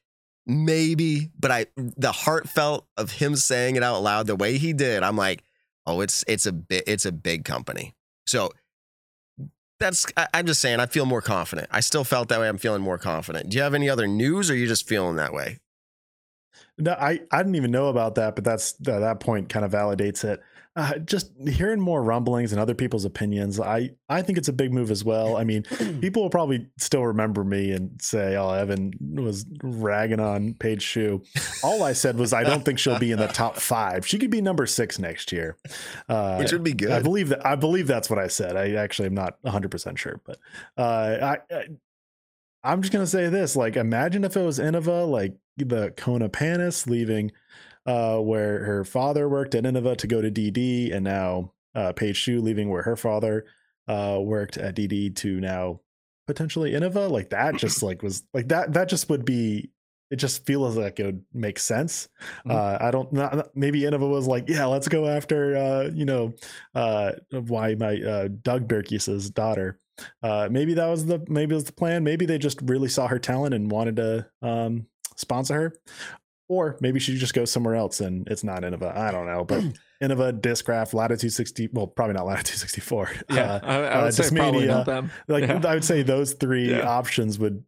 maybe, 0.45 1.31
but 1.39 1.51
I 1.53 1.67
the 1.77 2.13
heartfelt 2.13 2.87
of 2.97 3.13
him 3.13 3.37
saying 3.37 3.77
it 3.77 3.85
out 3.85 4.03
loud 4.03 4.27
the 4.27 4.37
way 4.37 4.59
he 4.59 4.73
did, 4.73 5.05
I'm 5.05 5.17
like, 5.17 5.45
oh, 5.87 6.01
it's 6.01 6.25
it's 6.27 6.47
a 6.47 6.53
bit 6.53 6.83
it's 6.89 7.07
a 7.07 7.13
big 7.13 7.45
company. 7.45 7.95
So 8.27 8.51
that's 9.79 10.05
I, 10.17 10.27
I'm 10.35 10.47
just 10.47 10.61
saying 10.61 10.81
I 10.81 10.87
feel 10.87 11.07
more 11.07 11.23
confident. 11.23 11.69
I 11.71 11.79
still 11.79 12.05
felt 12.05 12.29
that 12.29 12.41
way. 12.41 12.49
I'm 12.49 12.59
feeling 12.59 12.83
more 12.83 12.99
confident. 12.99 13.51
Do 13.51 13.57
you 13.57 13.63
have 13.63 13.75
any 13.75 13.89
other 13.89 14.09
news 14.09 14.51
or 14.51 14.55
are 14.55 14.57
you 14.57 14.67
just 14.67 14.89
feeling 14.89 15.15
that 15.17 15.33
way? 15.33 15.61
No, 16.79 16.93
I, 16.93 17.21
I 17.31 17.39
didn't 17.39 17.55
even 17.55 17.71
know 17.71 17.89
about 17.89 18.17
that, 18.17 18.35
but 18.35 18.45
that's 18.45 18.75
uh, 18.87 18.99
that 18.99 19.21
point 19.21 19.49
kind 19.49 19.65
of 19.65 19.71
validates 19.71 20.25
it. 20.25 20.43
Uh, 20.77 20.99
just 20.99 21.33
hearing 21.49 21.81
more 21.81 22.03
rumblings 22.03 22.53
and 22.53 22.61
other 22.61 22.75
people's 22.75 23.07
opinions, 23.07 23.59
I 23.59 23.93
I 24.11 24.21
think 24.21 24.37
it's 24.37 24.49
a 24.49 24.53
big 24.53 24.75
move 24.75 24.91
as 24.91 25.03
well. 25.03 25.39
I 25.39 25.43
mean, 25.43 25.63
people 26.03 26.23
will 26.23 26.31
probably 26.31 26.67
still 26.77 27.03
remember 27.03 27.45
me 27.45 27.73
and 27.73 27.99
say, 28.01 28.37
"Oh, 28.37 28.51
Evan 28.51 28.93
was 29.01 29.47
ragging 29.63 30.21
on 30.21 30.53
Paige 30.53 30.83
Shue." 30.83 31.23
All 31.65 31.83
I 31.83 31.95
said 31.95 32.19
was, 32.19 32.35
I 32.35 32.45
don't 32.45 32.63
think 32.63 32.79
she'll 32.79 32.99
be 32.99 33.11
in 33.11 33.19
the 33.19 33.27
top 33.29 33.57
five. 33.57 34.07
She 34.07 34.19
could 34.19 34.31
be 34.31 34.43
number 34.43 34.67
six 34.67 34.99
next 34.99 35.33
year, 35.33 35.57
uh, 36.11 36.37
Which 36.37 36.53
would 36.53 36.63
be 36.63 36.75
good. 36.75 36.91
I 36.91 37.01
believe 37.01 37.31
that. 37.31 37.47
I 37.47 37.57
believe 37.57 37.87
that's 37.87 38.11
what 38.11 38.19
I 38.19 38.27
said. 38.27 38.55
I 38.57 38.73
actually 38.73 39.07
am 39.07 39.15
not 39.15 39.39
100 39.41 39.71
percent 39.71 39.99
sure, 39.99 40.21
but 40.27 40.39
uh, 40.77 41.39
I, 41.51 41.55
I 41.55 41.65
I'm 42.63 42.83
just 42.83 42.93
gonna 42.93 43.07
say 43.07 43.31
this: 43.31 43.57
like, 43.57 43.77
imagine 43.77 44.25
if 44.25 44.37
it 44.37 44.43
was 44.43 44.59
Innova, 44.59 45.09
like 45.09 45.37
the 45.57 45.95
Kona 45.97 46.29
Panis 46.29 46.87
leaving, 46.87 47.33
uh, 47.87 48.19
where 48.19 48.65
her 48.65 48.85
father 48.85 49.29
worked 49.29 49.55
at 49.55 49.65
Innova 49.65 49.97
to 49.99 50.07
go 50.07 50.21
to 50.21 50.31
DD, 50.31 50.93
and 50.95 51.05
now 51.05 51.53
uh, 51.75 51.93
Paige 51.93 52.17
Shue 52.17 52.41
leaving 52.41 52.69
where 52.71 52.83
her 52.83 52.97
father 52.97 53.47
uh 53.89 54.19
worked 54.21 54.57
at 54.57 54.75
DD 54.75 55.15
to 55.17 55.41
now 55.41 55.81
potentially 56.27 56.73
Innova. 56.73 57.11
Like 57.11 57.31
that, 57.31 57.57
just 57.57 57.83
like 57.83 58.03
was 58.03 58.25
like 58.35 58.49
that. 58.49 58.73
That 58.73 58.89
just 58.89 59.09
would 59.09 59.25
be. 59.25 59.71
It 60.09 60.17
just 60.17 60.47
feels 60.47 60.77
like 60.77 61.01
it 61.01 61.05
would 61.07 61.25
make 61.35 61.59
sense. 61.59 62.09
Mhm. 62.47 62.53
Uh, 62.53 62.79
I 62.81 62.91
don't. 62.93 63.13
Not, 63.13 63.57
maybe 63.57 63.81
Innova 63.81 64.09
was 64.09 64.29
like, 64.29 64.49
yeah, 64.49 64.67
let's 64.67 64.87
go 64.87 65.07
after. 65.07 65.57
Uh, 65.57 65.91
you 65.93 66.05
know, 66.05 66.33
uh, 66.77 67.13
why 67.33 67.75
my 67.75 68.01
uh, 68.01 68.29
Doug 68.43 68.69
Berkes's 68.69 69.31
daughter 69.31 69.81
uh 70.23 70.47
maybe 70.51 70.75
that 70.75 70.89
was 70.89 71.07
the 71.07 71.25
maybe 71.27 71.55
it 71.55 71.57
was 71.57 71.65
the 71.65 71.73
plan 71.73 72.05
maybe 72.05 72.27
they 72.27 72.37
just 72.37 72.61
really 72.65 72.89
saw 72.89 73.07
her 73.07 73.19
talent 73.19 73.55
and 73.55 73.71
wanted 73.71 73.97
to 73.97 74.27
um 74.43 74.87
sponsor 75.17 75.55
her 75.55 75.75
or 76.49 76.77
maybe 76.81 77.01
she 77.01 77.17
just 77.17 77.35
goes 77.35 77.51
somewhere 77.51 77.75
else 77.75 78.01
and 78.01 78.27
it's 78.29 78.45
not 78.45 78.63
innova 78.63 78.97
i 78.97 79.11
don't 79.11 79.27
know 79.27 79.45
but 79.45 79.63
innova 80.03 80.33
discraft 80.41 80.95
latitude 80.95 81.33
60 81.33 81.69
well 81.73 81.87
probably 81.87 82.15
not 82.15 82.27
latitude 82.27 82.59
64 82.59 83.11
Yeah, 83.31 83.43
Uh, 83.55 83.61
I, 83.63 83.75
I 83.77 84.01
uh, 84.01 84.05
would 84.05 84.15
say 84.15 84.31
probably 84.37 84.67
not 84.67 84.87
them. 84.87 85.11
like 85.29 85.45
Yeah. 85.45 85.61
i 85.67 85.75
would 85.75 85.85
say 85.85 86.03
those 86.03 86.35
three 86.35 86.71
Yeah. 86.71 86.87
options 86.89 87.39
would 87.39 87.65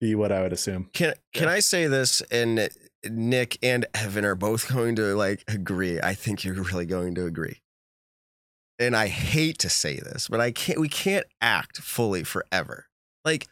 be 0.00 0.14
what 0.14 0.32
i 0.32 0.40
would 0.42 0.52
assume 0.52 0.88
Can 0.92 1.14
can 1.32 1.48
I 1.48 1.60
say 1.60 1.86
this? 1.86 2.20
And 2.30 2.68
Nick 3.08 3.58
and 3.62 3.84
Evan 3.94 4.24
are 4.24 4.34
both 4.36 4.68
going 4.72 4.94
to 4.96 5.14
like 5.16 5.42
agree. 5.48 6.00
I 6.00 6.14
think 6.14 6.44
you're 6.44 6.54
really 6.62 6.86
going 6.86 7.14
to 7.16 7.26
agree. 7.26 7.60
And 8.78 8.96
I 8.96 9.06
hate 9.08 9.58
to 9.60 9.68
say 9.68 9.96
this, 9.96 10.28
but 10.28 10.40
I 10.40 10.50
can't. 10.50 10.80
We 10.80 10.88
can't 10.88 11.26
act 11.40 11.78
fully 11.78 12.24
forever. 12.24 12.86
Like 13.24 13.46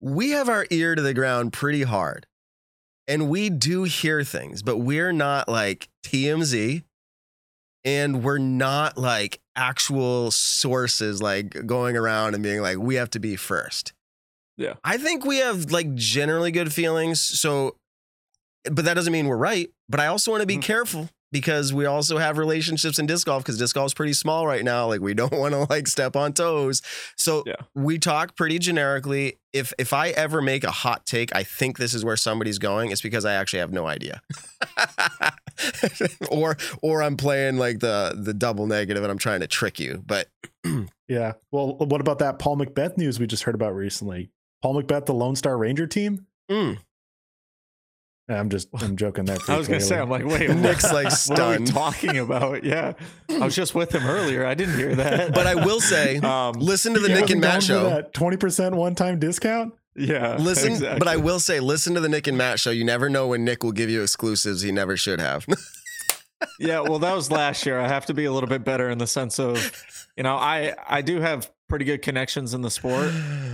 we 0.00 0.30
have 0.30 0.48
our 0.48 0.66
ear 0.70 0.94
to 0.94 1.02
the 1.02 1.14
ground 1.14 1.52
pretty 1.52 1.82
hard, 1.82 2.26
and 3.08 3.28
we 3.28 3.50
do 3.50 3.82
hear 3.84 4.22
things, 4.22 4.62
but 4.62 4.76
we're 4.76 5.12
not 5.12 5.48
like 5.48 5.88
TMZ, 6.04 6.84
and 7.84 8.22
we're 8.22 8.38
not 8.38 8.96
like 8.98 9.40
actual 9.56 10.30
sources 10.30 11.20
like 11.20 11.66
going 11.66 11.96
around 11.96 12.34
and 12.34 12.42
being 12.44 12.60
like 12.60 12.78
we 12.78 12.94
have 12.96 13.10
to 13.10 13.18
be 13.18 13.34
first. 13.34 13.92
Yeah. 14.56 14.74
I 14.84 14.98
think 14.98 15.24
we 15.24 15.38
have 15.38 15.70
like 15.70 15.94
generally 15.94 16.50
good 16.50 16.72
feelings. 16.72 17.20
So, 17.20 17.76
but 18.64 18.84
that 18.84 18.94
doesn't 18.94 19.12
mean 19.12 19.26
we're 19.26 19.36
right. 19.36 19.70
But 19.88 20.00
I 20.00 20.06
also 20.08 20.30
want 20.30 20.42
to 20.42 20.46
be 20.46 20.58
Mhm. 20.58 20.62
careful 20.62 21.08
because 21.30 21.72
we 21.72 21.84
also 21.86 22.18
have 22.18 22.38
relationships 22.38 22.98
in 22.98 23.06
disc 23.06 23.26
golf 23.26 23.42
because 23.42 23.58
disc 23.58 23.74
golf 23.74 23.86
is 23.86 23.94
pretty 23.94 24.12
small 24.12 24.46
right 24.46 24.64
now. 24.64 24.86
Like 24.86 25.00
we 25.00 25.14
don't 25.22 25.32
want 25.32 25.52
to 25.54 25.66
like 25.70 25.86
step 25.88 26.16
on 26.16 26.32
toes. 26.32 26.82
So 27.16 27.42
Yeah. 27.46 27.54
we 27.74 27.98
talk 27.98 28.36
pretty 28.36 28.58
generically. 28.58 29.38
If 29.52 29.72
if 29.78 29.92
I 29.92 30.10
ever 30.10 30.42
make 30.42 30.62
a 30.64 30.70
hot 30.70 31.06
take, 31.06 31.34
I 31.34 31.42
think 31.42 31.78
this 31.78 31.94
is 31.94 32.04
where 32.04 32.16
somebody's 32.16 32.58
going. 32.58 32.90
It's 32.90 33.00
because 33.02 33.24
I 33.24 33.34
actually 33.34 33.60
have 33.60 33.72
no 33.72 33.86
idea. 33.86 34.20
or 36.30 36.56
or 36.82 37.02
I'm 37.02 37.16
playing 37.16 37.56
like 37.58 37.80
the 37.80 38.14
the 38.16 38.34
double 38.34 38.66
negative 38.66 39.02
and 39.02 39.10
I'm 39.10 39.18
trying 39.18 39.40
to 39.40 39.46
trick 39.46 39.78
you. 39.80 40.02
But 40.06 40.28
yeah 41.08 41.32
well 41.52 41.76
what 41.76 42.00
about 42.00 42.18
that 42.18 42.38
paul 42.38 42.56
mcbeth 42.56 42.98
news 42.98 43.18
we 43.18 43.26
just 43.26 43.44
heard 43.44 43.54
about 43.54 43.74
recently 43.74 44.28
paul 44.60 44.74
mcbeth 44.80 45.06
the 45.06 45.14
lone 45.14 45.34
star 45.36 45.56
ranger 45.56 45.86
team 45.86 46.26
mm, 46.50 46.76
i'm 48.28 48.48
just 48.50 48.68
i'm 48.82 48.96
joking 48.96 49.24
there 49.24 49.38
I 49.48 49.56
was 49.56 49.68
gonna 49.68 49.80
say, 49.80 49.98
I'm 49.98 50.10
like, 50.10 50.24
wait, 50.24 50.50
Nick's 50.56 50.84
what- 50.84 51.04
like 51.04 51.12
What 51.28 51.38
are 51.40 51.58
we 51.58 51.64
talking 51.66 52.18
about? 52.18 52.64
Yeah, 52.64 52.92
I 53.30 53.38
was 53.44 53.54
just 53.54 53.74
with 53.74 53.92
him 53.94 54.06
earlier. 54.06 54.44
I 54.46 54.54
didn't 54.54 54.76
hear 54.76 54.94
that. 54.96 55.32
but 55.34 55.46
I 55.46 55.54
will 55.54 55.80
say, 55.80 56.16
um, 56.18 56.52
listen 56.54 56.94
to 56.94 57.00
the 57.00 57.08
Nick 57.08 57.30
and 57.30 57.40
Matt 57.40 57.62
show. 57.62 57.84
that 57.88 58.12
20% 58.14 58.74
one-time 58.74 59.18
discount 59.18 59.74
yeah, 59.96 60.36
Listen, 60.36 60.72
exactly. 60.74 60.98
but 61.00 61.08
I 61.08 61.16
will 61.16 61.40
say, 61.40 61.58
listen 61.58 61.94
to 61.94 62.00
the 62.00 62.08
Nick 62.08 62.28
and 62.28 62.38
Matt 62.38 62.60
show. 62.60 62.70
You 62.70 62.84
never 62.84 63.08
know 63.10 63.26
when 63.28 63.44
Nick 63.44 63.64
will 63.64 63.72
give 63.72 63.90
you 63.90 64.00
exclusives 64.02 64.62
he 64.62 64.70
never 64.70 64.96
should 64.96 65.18
have. 65.20 65.44
yeah, 66.60 66.80
well, 66.80 67.00
that 67.00 67.14
was 67.16 67.32
last 67.32 67.66
year. 67.66 67.80
I 67.80 67.88
have 67.88 68.06
to 68.06 68.14
be 68.14 68.24
a 68.24 68.32
little 68.32 68.48
bit 68.48 68.62
better 68.64 68.90
in 68.90 68.98
the 68.98 69.08
sense 69.08 69.40
of, 69.40 69.56
you 70.16 70.22
know, 70.22 70.36
I 70.36 70.74
I 70.88 71.02
do 71.02 71.20
have 71.20 71.50
pretty 71.68 71.84
good 71.84 72.02
connections 72.02 72.54
in 72.54 72.62
the 72.62 72.70
sport, 72.70 73.08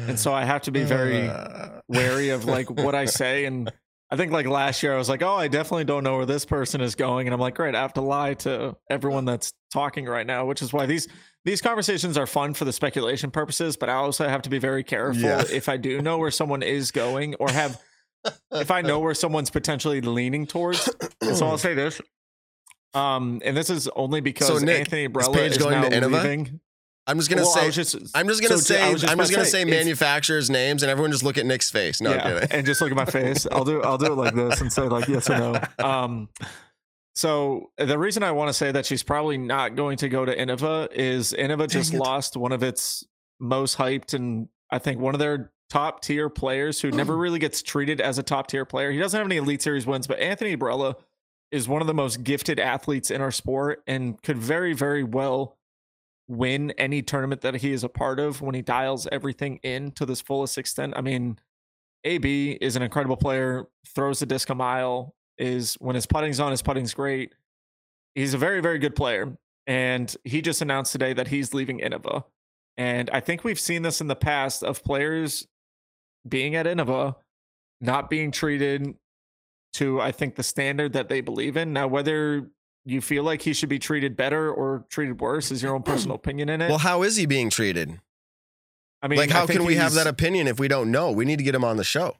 and 0.07 0.19
so 0.21 0.35
I 0.35 0.45
have 0.45 0.61
to 0.63 0.71
be 0.71 0.83
very 0.83 1.29
Uh, 1.29 1.81
wary 1.89 2.29
of 2.29 2.45
like 2.45 2.69
what 2.71 2.95
I 2.95 3.07
say. 3.07 3.47
And 3.47 3.73
I 4.15 4.17
think 4.17 4.31
like 4.31 4.47
last 4.47 4.81
year, 4.85 4.95
I 4.95 4.97
was 4.97 5.09
like, 5.09 5.23
oh, 5.23 5.35
I 5.35 5.49
definitely 5.49 5.87
don't 5.87 6.05
know 6.05 6.19
where 6.19 6.25
this 6.25 6.45
person 6.45 6.81
is 6.81 6.95
going, 6.95 7.27
and 7.27 7.35
I'm 7.35 7.41
like, 7.41 7.57
great, 7.57 7.75
I 7.75 7.81
have 7.81 7.95
to 7.95 8.01
lie 8.01 8.35
to 8.35 8.77
everyone 8.89 9.25
that's 9.25 9.53
talking 9.73 10.05
right 10.05 10.25
now, 10.25 10.47
which 10.47 10.63
is 10.63 10.73
why 10.73 10.87
these 10.87 11.09
these 11.45 11.61
conversations 11.61 12.17
are 12.17 12.27
fun 12.29 12.55
for 12.55 12.65
the 12.65 12.73
speculation 12.73 13.33
purposes, 13.33 13.77
but 13.77 13.89
I 13.89 13.95
also 13.95 14.29
have 14.29 14.43
to 14.43 14.51
be 14.51 14.61
very 14.61 14.85
careful 14.85 15.21
Yeah. 15.21 15.43
if 15.51 15.69
I 15.69 15.77
do 15.79 16.01
know 16.01 16.19
where 16.19 16.31
someone 16.31 16.63
is 16.63 16.93
going 16.93 17.35
or 17.35 17.51
have 17.51 17.77
if 18.53 18.71
I 18.71 18.83
know 18.83 19.01
where 19.01 19.15
someone's 19.15 19.51
potentially 19.51 20.01
leaning 20.01 20.47
towards. 20.47 20.89
So 21.35 21.47
I'll 21.47 21.59
say 21.59 21.75
this. 21.75 22.01
Um, 22.95 23.43
and 23.45 23.57
this 23.57 23.69
is 23.69 23.89
only 23.89 24.21
because 24.21 24.47
So, 24.47 24.59
Nick, 24.59 24.79
Anthony 24.79 25.07
is 25.07 25.09
Barela 25.11 25.51
is 25.51 25.59
going 25.59 25.81
now 25.81 26.07
leaving. 26.07 26.61
I'm 27.07 27.19
just 27.19 27.29
gonna 27.29 27.43
Well, 27.43 27.53
say. 27.53 27.71
just, 27.71 27.97
I'm 28.15 28.27
just 28.29 28.41
gonna 28.43 28.57
so 28.59 28.63
say. 28.75 28.93
Just 28.93 29.09
I'm 29.09 29.19
just 29.19 29.31
gonna 29.33 29.45
say 29.45 29.63
if- 29.63 29.69
manufacturers' 29.69 30.49
names, 30.49 30.83
and 30.83 30.91
everyone 30.91 31.13
just 31.13 31.23
look 31.23 31.37
at 31.39 31.45
Nick's 31.47 31.71
face. 31.71 32.01
No, 32.01 32.13
yeah, 32.15 32.47
and 32.51 32.65
just 32.67 32.81
look 32.81 32.91
at 32.91 32.97
my 32.97 33.05
face. 33.05 33.47
I'll 33.53 33.65
do 33.65 33.83
I'll 33.83 33.99
do 33.99 34.07
it 34.07 34.15
like 34.17 34.35
this 34.35 34.61
and 34.61 34.73
say 34.73 34.83
like 34.83 35.07
yes 35.09 35.29
or 35.29 35.39
no. 35.39 35.61
Um, 35.85 36.29
so 37.17 37.71
the 37.79 37.99
reason 37.99 38.23
I 38.23 38.33
want 38.33 38.49
to 38.49 38.55
say 38.55 38.73
that 38.73 38.87
she's 38.87 39.03
probably 39.03 39.39
not 39.39 39.77
going 39.77 39.97
to 39.99 40.09
go 40.09 40.25
to 40.25 40.35
Innova 40.37 40.89
is 40.93 41.33
Innova 41.39 41.69
just 41.71 41.95
lost 41.95 42.37
one 42.37 42.53
of 42.53 42.63
its 42.63 43.05
most 43.39 43.79
hyped 43.79 44.15
and 44.15 44.49
I 44.71 44.79
think 44.79 44.99
one 45.01 45.15
of 45.15 45.21
their 45.21 45.53
top 45.71 46.03
tier 46.03 46.29
players 46.29 46.81
who 46.81 46.91
never 46.91 47.17
really 47.17 47.39
gets 47.39 47.63
treated 47.63 48.01
as 48.01 48.19
a 48.19 48.23
top 48.23 48.49
tier 48.49 48.65
player. 48.65 48.91
He 48.91 48.99
doesn't 48.99 49.17
have 49.17 49.27
any 49.27 49.37
Elite 49.37 49.63
Series 49.63 49.87
wins, 49.87 50.07
but 50.07 50.19
Anthony 50.19 50.57
Barela 50.57 50.95
is 51.53 51.69
one 51.69 51.81
of 51.81 51.87
the 51.87 51.95
most 51.95 52.25
gifted 52.25 52.59
athletes 52.59 53.11
in 53.11 53.21
our 53.21 53.31
sport 53.31 53.83
and 53.87 54.21
could 54.23 54.39
very 54.39 54.73
very 54.73 55.05
well 55.05 55.57
win 56.29 56.71
any 56.73 57.03
tournament 57.03 57.43
that 57.43 57.57
he 57.57 57.73
is 57.73 57.85
a 57.85 57.89
part 57.89 58.19
of 58.19 58.41
when 58.41 58.55
he 58.55 58.63
dials 58.63 59.07
everything 59.13 59.61
in 59.63 59.93
to 59.93 60.07
this 60.07 60.21
fullest 60.21 60.57
extent. 60.59 60.95
I 60.97 61.01
mean, 61.01 61.39
AB 62.05 62.59
is 62.61 62.77
an 62.77 62.83
incredible 62.83 63.17
player, 63.17 63.67
throws 63.95 64.21
the 64.21 64.27
disc 64.27 64.49
a 64.51 64.55
mile, 64.55 65.15
is 65.39 65.75
when 65.75 65.95
his 65.95 66.07
putting's 66.07 66.41
on, 66.41 66.51
his 66.51 66.63
putting's 66.63 66.95
great. 66.95 67.35
He's 68.15 68.35
a 68.35 68.39
very, 68.39 68.61
very 68.61 68.79
good 68.79 68.95
player. 68.95 69.37
And 69.67 70.15
he 70.25 70.43
just 70.43 70.61
announced 70.63 70.93
today 70.93 71.13
that 71.15 71.29
he's 71.29 71.55
leaving 71.55 71.81
Innova. 71.81 72.25
And 72.77 73.09
I 73.11 73.21
think 73.21 73.45
we've 73.45 73.61
seen 73.61 73.83
this 73.83 74.01
in 74.01 74.09
the 74.09 74.17
past 74.17 74.63
of 74.63 74.85
players 74.85 75.47
being 76.29 76.55
at 76.55 76.67
Innova, 76.67 77.17
not 77.81 78.11
being 78.11 78.31
treated 78.31 78.95
to, 79.75 80.01
I 80.01 80.13
think, 80.13 80.37
the 80.37 80.43
standard 80.43 80.93
that 80.93 81.09
they 81.09 81.21
believe 81.21 81.57
in. 81.57 81.73
Now, 81.73 81.89
whether 81.89 82.51
you 82.85 83.01
feel 83.01 83.23
like 83.25 83.43
he 83.43 83.53
should 83.53 83.69
be 83.69 83.79
treated 83.79 84.17
better 84.17 84.51
or 84.53 84.85
treated 84.91 85.21
worse 85.21 85.51
is 85.51 85.63
your 85.63 85.75
own 85.75 85.83
personal 85.83 86.17
opinion 86.17 86.49
in 86.49 86.61
it. 86.61 86.69
Well, 86.69 86.79
how 86.79 87.03
is 87.03 87.17
he 87.17 87.27
being 87.27 87.51
treated? 87.51 87.99
I 89.03 89.09
mean, 89.09 89.19
like, 89.19 89.31
how 89.31 89.47
can 89.47 89.65
we 89.65 89.77
have 89.77 89.95
that 89.95 90.07
opinion 90.07 90.47
if 90.47 90.59
we 90.59 90.69
don't 90.69 90.91
know? 90.91 91.11
We 91.13 91.25
need 91.25 91.37
to 91.39 91.45
get 91.45 91.55
him 91.55 91.65
on 91.65 91.77
the 91.77 91.85
show. 91.85 92.17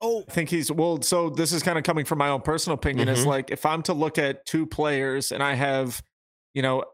Oh, 0.00 0.24
I 0.28 0.32
think 0.32 0.50
he's 0.50 0.70
well. 0.70 1.02
So 1.02 1.28
this 1.30 1.52
is 1.52 1.62
kind 1.62 1.76
of 1.76 1.82
coming 1.84 2.04
from 2.04 2.18
my 2.18 2.28
own 2.28 2.42
personal 2.42 2.74
opinion. 2.74 3.08
Is 3.08 3.24
Mhm. 3.24 3.26
like 3.26 3.50
if 3.50 3.66
I'm 3.66 3.82
to 3.84 3.92
look 3.92 4.18
at 4.18 4.46
two 4.46 4.64
players 4.64 5.32
and 5.32 5.42
I 5.42 5.54
have, 5.54 6.02
you 6.54 6.62
know, 6.62 6.84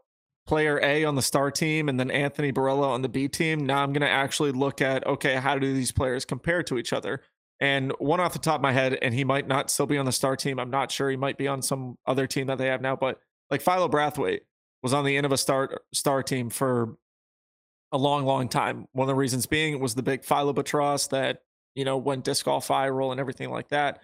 player 0.47 0.79
A 0.81 1.05
on 1.05 1.15
the 1.15 1.21
star 1.21 1.51
team 1.51 1.89
and 1.89 1.99
then 1.99 2.09
Anthony 2.09 2.51
Barela 2.51 2.87
on 2.87 3.01
the 3.03 3.09
B 3.09 3.27
team. 3.27 3.65
Now 3.65 3.83
I'm 3.83 3.93
going 3.93 4.01
to 4.01 4.09
actually 4.09 4.51
look 4.51 4.81
at 4.81 5.05
okay, 5.05 5.35
how 5.35 5.57
do 5.59 5.71
these 5.73 5.91
players 5.91 6.25
compare 6.25 6.63
to 6.63 6.77
each 6.79 6.93
other? 6.93 7.21
And 7.59 7.93
one 7.99 8.19
off 8.19 8.33
the 8.33 8.39
top 8.39 8.57
of 8.57 8.61
my 8.61 8.73
head, 8.73 8.97
and 9.01 9.13
he 9.13 9.23
might 9.23 9.47
not 9.47 9.71
still 9.71 9.85
be 9.85 9.97
on 9.97 10.05
the 10.05 10.11
star 10.11 10.35
team. 10.35 10.59
I'm 10.59 10.71
not 10.71 10.91
sure. 10.91 11.09
He 11.09 11.15
might 11.15 11.37
be 11.37 11.47
on 11.47 11.61
some 11.61 11.97
other 12.05 12.27
team 12.27 12.47
that 12.47 12.57
they 12.57 12.67
have 12.67 12.81
now. 12.81 12.95
But 12.95 13.19
like 13.49 13.61
Philo 13.61 13.87
Brathwaite 13.87 14.41
was 14.83 14.93
on 14.93 15.05
the 15.05 15.15
end 15.15 15.25
of 15.25 15.31
a 15.31 15.37
star 15.37 15.81
star 15.93 16.21
team 16.21 16.49
for 16.49 16.97
a 17.91 17.97
long, 17.97 18.25
long 18.25 18.49
time. 18.49 18.87
One 18.91 19.05
of 19.05 19.07
the 19.07 19.15
reasons 19.15 19.45
being 19.45 19.79
was 19.79 19.95
the 19.95 20.03
big 20.03 20.25
Philo 20.25 20.53
Batros 20.53 21.09
that 21.09 21.39
you 21.75 21.83
know, 21.83 21.97
went 21.97 22.23
disc 22.23 22.45
golf 22.45 22.67
viral 22.69 23.11
and 23.11 23.19
everything 23.19 23.51
like 23.51 23.69
that, 23.69 23.99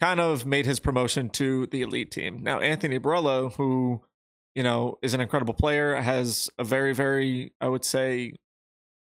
kind 0.00 0.18
of 0.18 0.44
made 0.44 0.66
his 0.66 0.80
promotion 0.80 1.28
to 1.30 1.66
the 1.66 1.82
elite 1.82 2.10
team. 2.10 2.42
Now, 2.42 2.58
Anthony 2.58 2.98
Barela, 2.98 3.52
who, 3.54 4.02
you 4.54 4.62
know, 4.62 4.98
is 5.02 5.14
an 5.14 5.20
incredible 5.20 5.54
player, 5.54 5.94
has 5.94 6.50
a 6.58 6.64
very, 6.64 6.94
very, 6.94 7.52
I 7.60 7.68
would 7.68 7.84
say, 7.84 8.32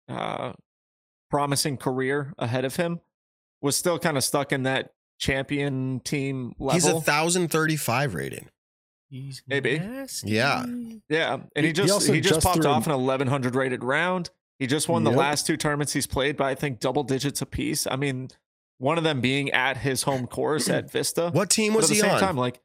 uh, 0.07 0.53
promising 1.31 1.77
career 1.77 2.33
ahead 2.37 2.63
of 2.63 2.75
him, 2.75 3.01
was 3.65 3.75
still 3.75 3.99
kind 3.99 4.15
of 4.17 4.23
stuck 4.23 4.51
in 4.51 4.63
that 4.63 4.91
champion 5.19 5.99
team 6.01 6.53
level. 6.59 6.73
He's 6.73 6.85
a 6.87 7.01
thousand 7.01 7.49
thirty-five 7.49 8.13
rated. 8.15 8.45
He's 9.09 9.43
Maybe. 9.47 9.79
nasty. 9.79 10.31
Yeah. 10.31 10.65
Yeah, 11.09 11.33
and 11.33 11.43
He- 11.55 11.61
he 11.61 11.67
he 11.67 11.73
just 11.73 11.87
he, 11.87 11.91
also 11.91 12.13
just, 12.15 12.29
just 12.29 12.45
popped 12.45 12.65
off 12.65 12.85
an- 12.87 12.93
an 12.93 12.99
1100 13.05 13.55
rated 13.55 13.83
round. 13.83 14.29
He 14.59 14.67
just 14.67 14.87
won 14.89 15.03
the 15.03 15.11
last 15.11 15.45
two 15.45 15.57
tournaments 15.57 15.93
he's 15.93 16.07
played 16.07 16.35
by 16.37 16.51
I 16.51 16.55
think 16.55 16.79
double 16.79 17.03
digits 17.03 17.41
apiece. 17.41 17.85
I 17.87 17.95
mean, 17.97 18.29
one 18.77 18.97
of 18.97 19.03
them 19.03 19.21
being 19.21 19.51
at 19.51 19.77
his 19.77 20.03
home 20.03 20.27
course 20.27 20.69
at 20.69 20.91
Vista. 20.91 21.29
What 21.31 21.49
team 21.49 21.73
But 21.73 21.77
was 21.77 21.85
at 21.85 21.89
the 21.89 21.95
he 21.95 22.01
same 22.01 22.11
on? 22.11 22.19
time, 22.19 22.37
like, 22.37 22.59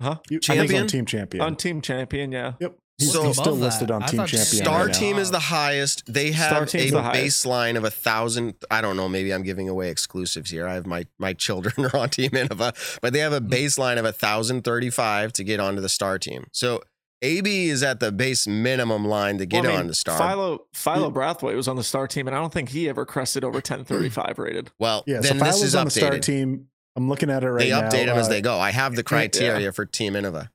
huh? 0.00 0.16
You- 0.28 0.36
he's 0.38 0.46
Champion? 0.46 0.82
on 0.82 0.86
team 0.88 1.06
champion. 1.06 1.42
On 1.42 1.56
team 1.56 1.80
champion, 1.80 2.30
yeah. 2.32 2.52
yep. 2.60 2.76
He's, 3.00 3.12
So- 3.12 3.24
he's 3.24 3.36
still 3.36 3.54
Above 3.54 3.58
listed 3.58 3.90
on 3.90 4.02
I 4.02 4.06
team 4.06 4.18
champion. 4.26 4.44
Star 4.44 4.84
right 4.84 4.92
now. 4.92 4.98
team 4.98 5.16
is 5.16 5.30
the 5.30 5.40
highest. 5.40 6.04
They 6.06 6.32
have 6.32 6.62
a 6.62 6.66
team's 6.66 6.92
the 6.92 7.02
highest. 7.02 7.44
baseline 7.44 7.76
of 7.76 7.84
a 7.84 7.90
thousand. 7.90 8.54
I 8.70 8.80
don't 8.80 8.96
know. 8.96 9.08
Maybe 9.08 9.32
I'm 9.32 9.42
giving 9.42 9.68
away 9.68 9.90
exclusives 9.90 10.50
here. 10.50 10.66
I 10.66 10.74
have 10.74 10.86
my 10.86 11.06
my 11.18 11.32
children 11.32 11.86
are 11.92 11.96
on 11.96 12.10
Team 12.10 12.30
Innova, 12.30 13.00
but 13.00 13.12
they 13.12 13.20
have 13.20 13.32
a 13.32 13.40
hmm. 13.40 13.48
baseline 13.48 13.98
of 13.98 14.04
a 14.04 14.12
thousand 14.12 14.62
thirty-five 14.62 15.32
to 15.34 15.44
get 15.44 15.60
onto 15.60 15.80
the 15.80 15.88
star 15.88 16.18
team. 16.18 16.46
So 16.52 16.82
AB 17.22 17.68
is 17.68 17.82
at 17.82 18.00
the 18.00 18.12
base 18.12 18.46
minimum 18.46 19.04
line 19.04 19.38
to 19.38 19.46
get 19.46 19.62
Well, 19.62 19.72
I 19.72 19.74
mean, 19.74 19.80
on 19.80 19.86
the 19.88 19.94
star. 19.94 20.18
Philo 20.18 20.66
Philo 20.72 21.10
hmm. 21.10 21.16
Brathwaite 21.16 21.56
was 21.56 21.68
on 21.68 21.76
the 21.76 21.84
star 21.84 22.06
team, 22.06 22.26
and 22.26 22.36
I 22.36 22.40
don't 22.40 22.52
think 22.52 22.70
he 22.70 22.88
ever 22.88 23.04
crested 23.04 23.44
over 23.44 23.56
1035 23.56 24.36
hmm. 24.36 24.42
rated. 24.42 24.70
well, 24.78 25.04
Yeah, 25.06 25.20
then 25.20 25.24
so 25.24 25.34
this 25.34 25.42
Philo's 25.42 25.62
is 25.62 25.74
on 25.74 25.84
the 25.86 25.90
star 25.90 26.18
team. 26.18 26.66
I'm 26.96 27.08
looking 27.08 27.30
at 27.30 27.44
it 27.44 27.50
right 27.50 27.60
they 27.60 27.70
now. 27.70 27.88
They 27.88 27.98
update 27.98 28.06
them 28.06 28.18
as 28.18 28.26
Uh, 28.26 28.30
they 28.30 28.40
go. 28.42 28.58
I 28.58 28.72
have 28.72 28.96
the 28.96 29.02
criteria 29.02 29.72
for 29.72 29.86
Team 29.86 30.14
Innova. 30.14 30.50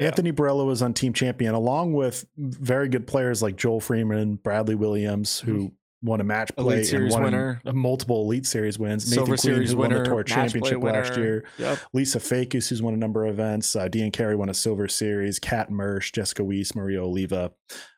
Anthony 0.00 0.32
Barela 0.32 0.66
was 0.66 0.82
on 0.82 0.92
team 0.94 1.12
champion 1.12 1.54
along 1.54 1.92
with 1.94 2.26
very 2.36 2.88
good 2.88 3.06
players 3.06 3.42
like 3.42 3.56
Joel 3.56 3.80
Freeman, 3.80 4.36
Bradley 4.36 4.74
Williams, 4.74 5.38
who 5.40 5.72
won 6.02 6.20
a 6.20 6.24
match 6.24 6.54
play 6.56 6.64
Elite 6.64 6.78
and 6.78 6.86
Series 6.86 7.12
won 7.12 7.22
winner. 7.22 7.60
multiple 7.72 8.22
Elite 8.22 8.44
Series 8.46 8.78
wins. 8.78 9.04
Nathan 9.10 9.14
Silver 9.26 9.36
Queen, 9.40 9.54
Series 9.54 9.70
who 9.72 9.78
winner, 9.78 9.96
won 9.96 10.02
the 10.04 10.08
Tour 10.10 10.18
match 10.18 10.26
play 10.26 10.34
Championship 10.34 10.82
last 10.82 11.10
winner. 11.12 11.22
year. 11.22 11.44
Yep. 11.58 11.78
Lisa 11.92 12.18
Fajkus, 12.18 12.68
who's 12.68 12.82
won 12.82 12.92
a 12.94 12.96
number 12.96 13.24
of 13.24 13.32
events. 13.32 13.74
Uh, 13.74 13.88
Dean 13.88 14.10
Carey 14.10 14.36
won 14.36 14.48
a 14.48 14.54
Silver 14.54 14.88
Series. 14.88 15.38
Kat 15.38 15.70
Mertsch, 15.70 16.12
Jessica 16.12 16.44
Weiss, 16.44 16.74
Maria 16.74 17.02
Oliva. 17.02 17.52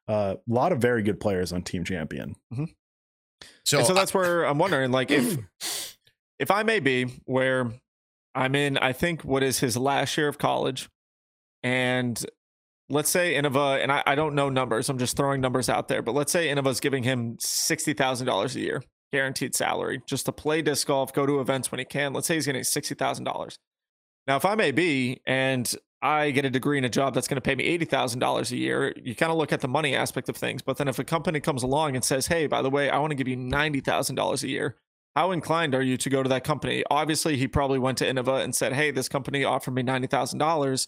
Uh, 0.06 0.36
a 0.36 0.52
lot 0.52 0.72
of 0.72 0.78
very 0.78 1.02
good 1.02 1.18
players 1.18 1.52
on 1.52 1.62
Team 1.62 1.82
Champion. 1.82 2.36
So, 3.64 3.78
and 3.78 3.86
so 3.86 3.94
that's 3.94 4.14
where 4.14 4.44
I'm 4.44 4.58
wondering, 4.58 4.92
like, 4.92 5.10
if 5.10 5.38
if 6.38 6.50
I 6.50 6.62
may 6.62 6.78
be 6.78 7.06
where 7.24 7.72
I'm 8.34 8.54
in, 8.54 8.78
I 8.78 8.92
think 8.92 9.24
what 9.24 9.42
is 9.42 9.58
his 9.58 9.76
last 9.76 10.16
year 10.16 10.28
of 10.28 10.38
college, 10.38 10.88
and 11.66 12.24
let's 12.88 13.10
say 13.10 13.34
Innova, 13.34 13.82
and 13.82 13.90
I, 13.90 14.00
I 14.06 14.14
don't 14.14 14.36
know 14.36 14.48
numbers, 14.48 14.88
I'm 14.88 14.98
just 14.98 15.16
throwing 15.16 15.40
numbers 15.40 15.68
out 15.68 15.88
there, 15.88 16.00
but 16.00 16.14
let's 16.14 16.30
say 16.30 16.46
Innova's 16.46 16.78
giving 16.78 17.02
him 17.02 17.36
sixty 17.40 17.92
thousand 17.92 18.28
dollars 18.28 18.54
a 18.54 18.60
year, 18.60 18.84
guaranteed 19.12 19.52
salary, 19.56 20.00
just 20.06 20.26
to 20.26 20.32
play 20.32 20.62
disc 20.62 20.86
golf, 20.86 21.12
go 21.12 21.26
to 21.26 21.40
events 21.40 21.72
when 21.72 21.80
he 21.80 21.84
can. 21.84 22.12
Let's 22.12 22.28
say 22.28 22.34
he's 22.34 22.46
getting 22.46 22.62
sixty 22.62 22.94
thousand 22.94 23.24
dollars. 23.24 23.58
Now, 24.28 24.36
if 24.36 24.44
I 24.44 24.54
may 24.54 24.70
be, 24.70 25.20
and 25.26 25.72
I 26.02 26.30
get 26.30 26.44
a 26.44 26.50
degree 26.50 26.76
and 26.76 26.86
a 26.86 26.88
job 26.88 27.14
that's 27.14 27.26
going 27.26 27.36
to 27.36 27.40
pay 27.40 27.56
me 27.56 27.64
eighty 27.64 27.84
thousand 27.84 28.20
dollars 28.20 28.52
a 28.52 28.56
year, 28.56 28.94
you 29.02 29.16
kind 29.16 29.32
of 29.32 29.38
look 29.38 29.52
at 29.52 29.60
the 29.60 29.68
money 29.68 29.96
aspect 29.96 30.28
of 30.28 30.36
things. 30.36 30.62
But 30.62 30.76
then, 30.76 30.86
if 30.86 31.00
a 31.00 31.04
company 31.04 31.40
comes 31.40 31.64
along 31.64 31.96
and 31.96 32.04
says, 32.04 32.28
"Hey, 32.28 32.46
by 32.46 32.62
the 32.62 32.70
way, 32.70 32.90
I 32.90 32.98
want 32.98 33.10
to 33.10 33.16
give 33.16 33.26
you 33.26 33.34
ninety 33.36 33.80
thousand 33.80 34.14
dollars 34.14 34.44
a 34.44 34.48
year," 34.48 34.76
how 35.16 35.32
inclined 35.32 35.74
are 35.74 35.82
you 35.82 35.96
to 35.96 36.10
go 36.10 36.22
to 36.22 36.28
that 36.28 36.44
company? 36.44 36.84
Obviously, 36.92 37.36
he 37.36 37.48
probably 37.48 37.80
went 37.80 37.98
to 37.98 38.04
Innova 38.04 38.44
and 38.44 38.54
said, 38.54 38.72
"Hey, 38.72 38.92
this 38.92 39.08
company 39.08 39.42
offered 39.42 39.74
me 39.74 39.82
ninety 39.82 40.06
thousand 40.06 40.38
dollars. 40.38 40.86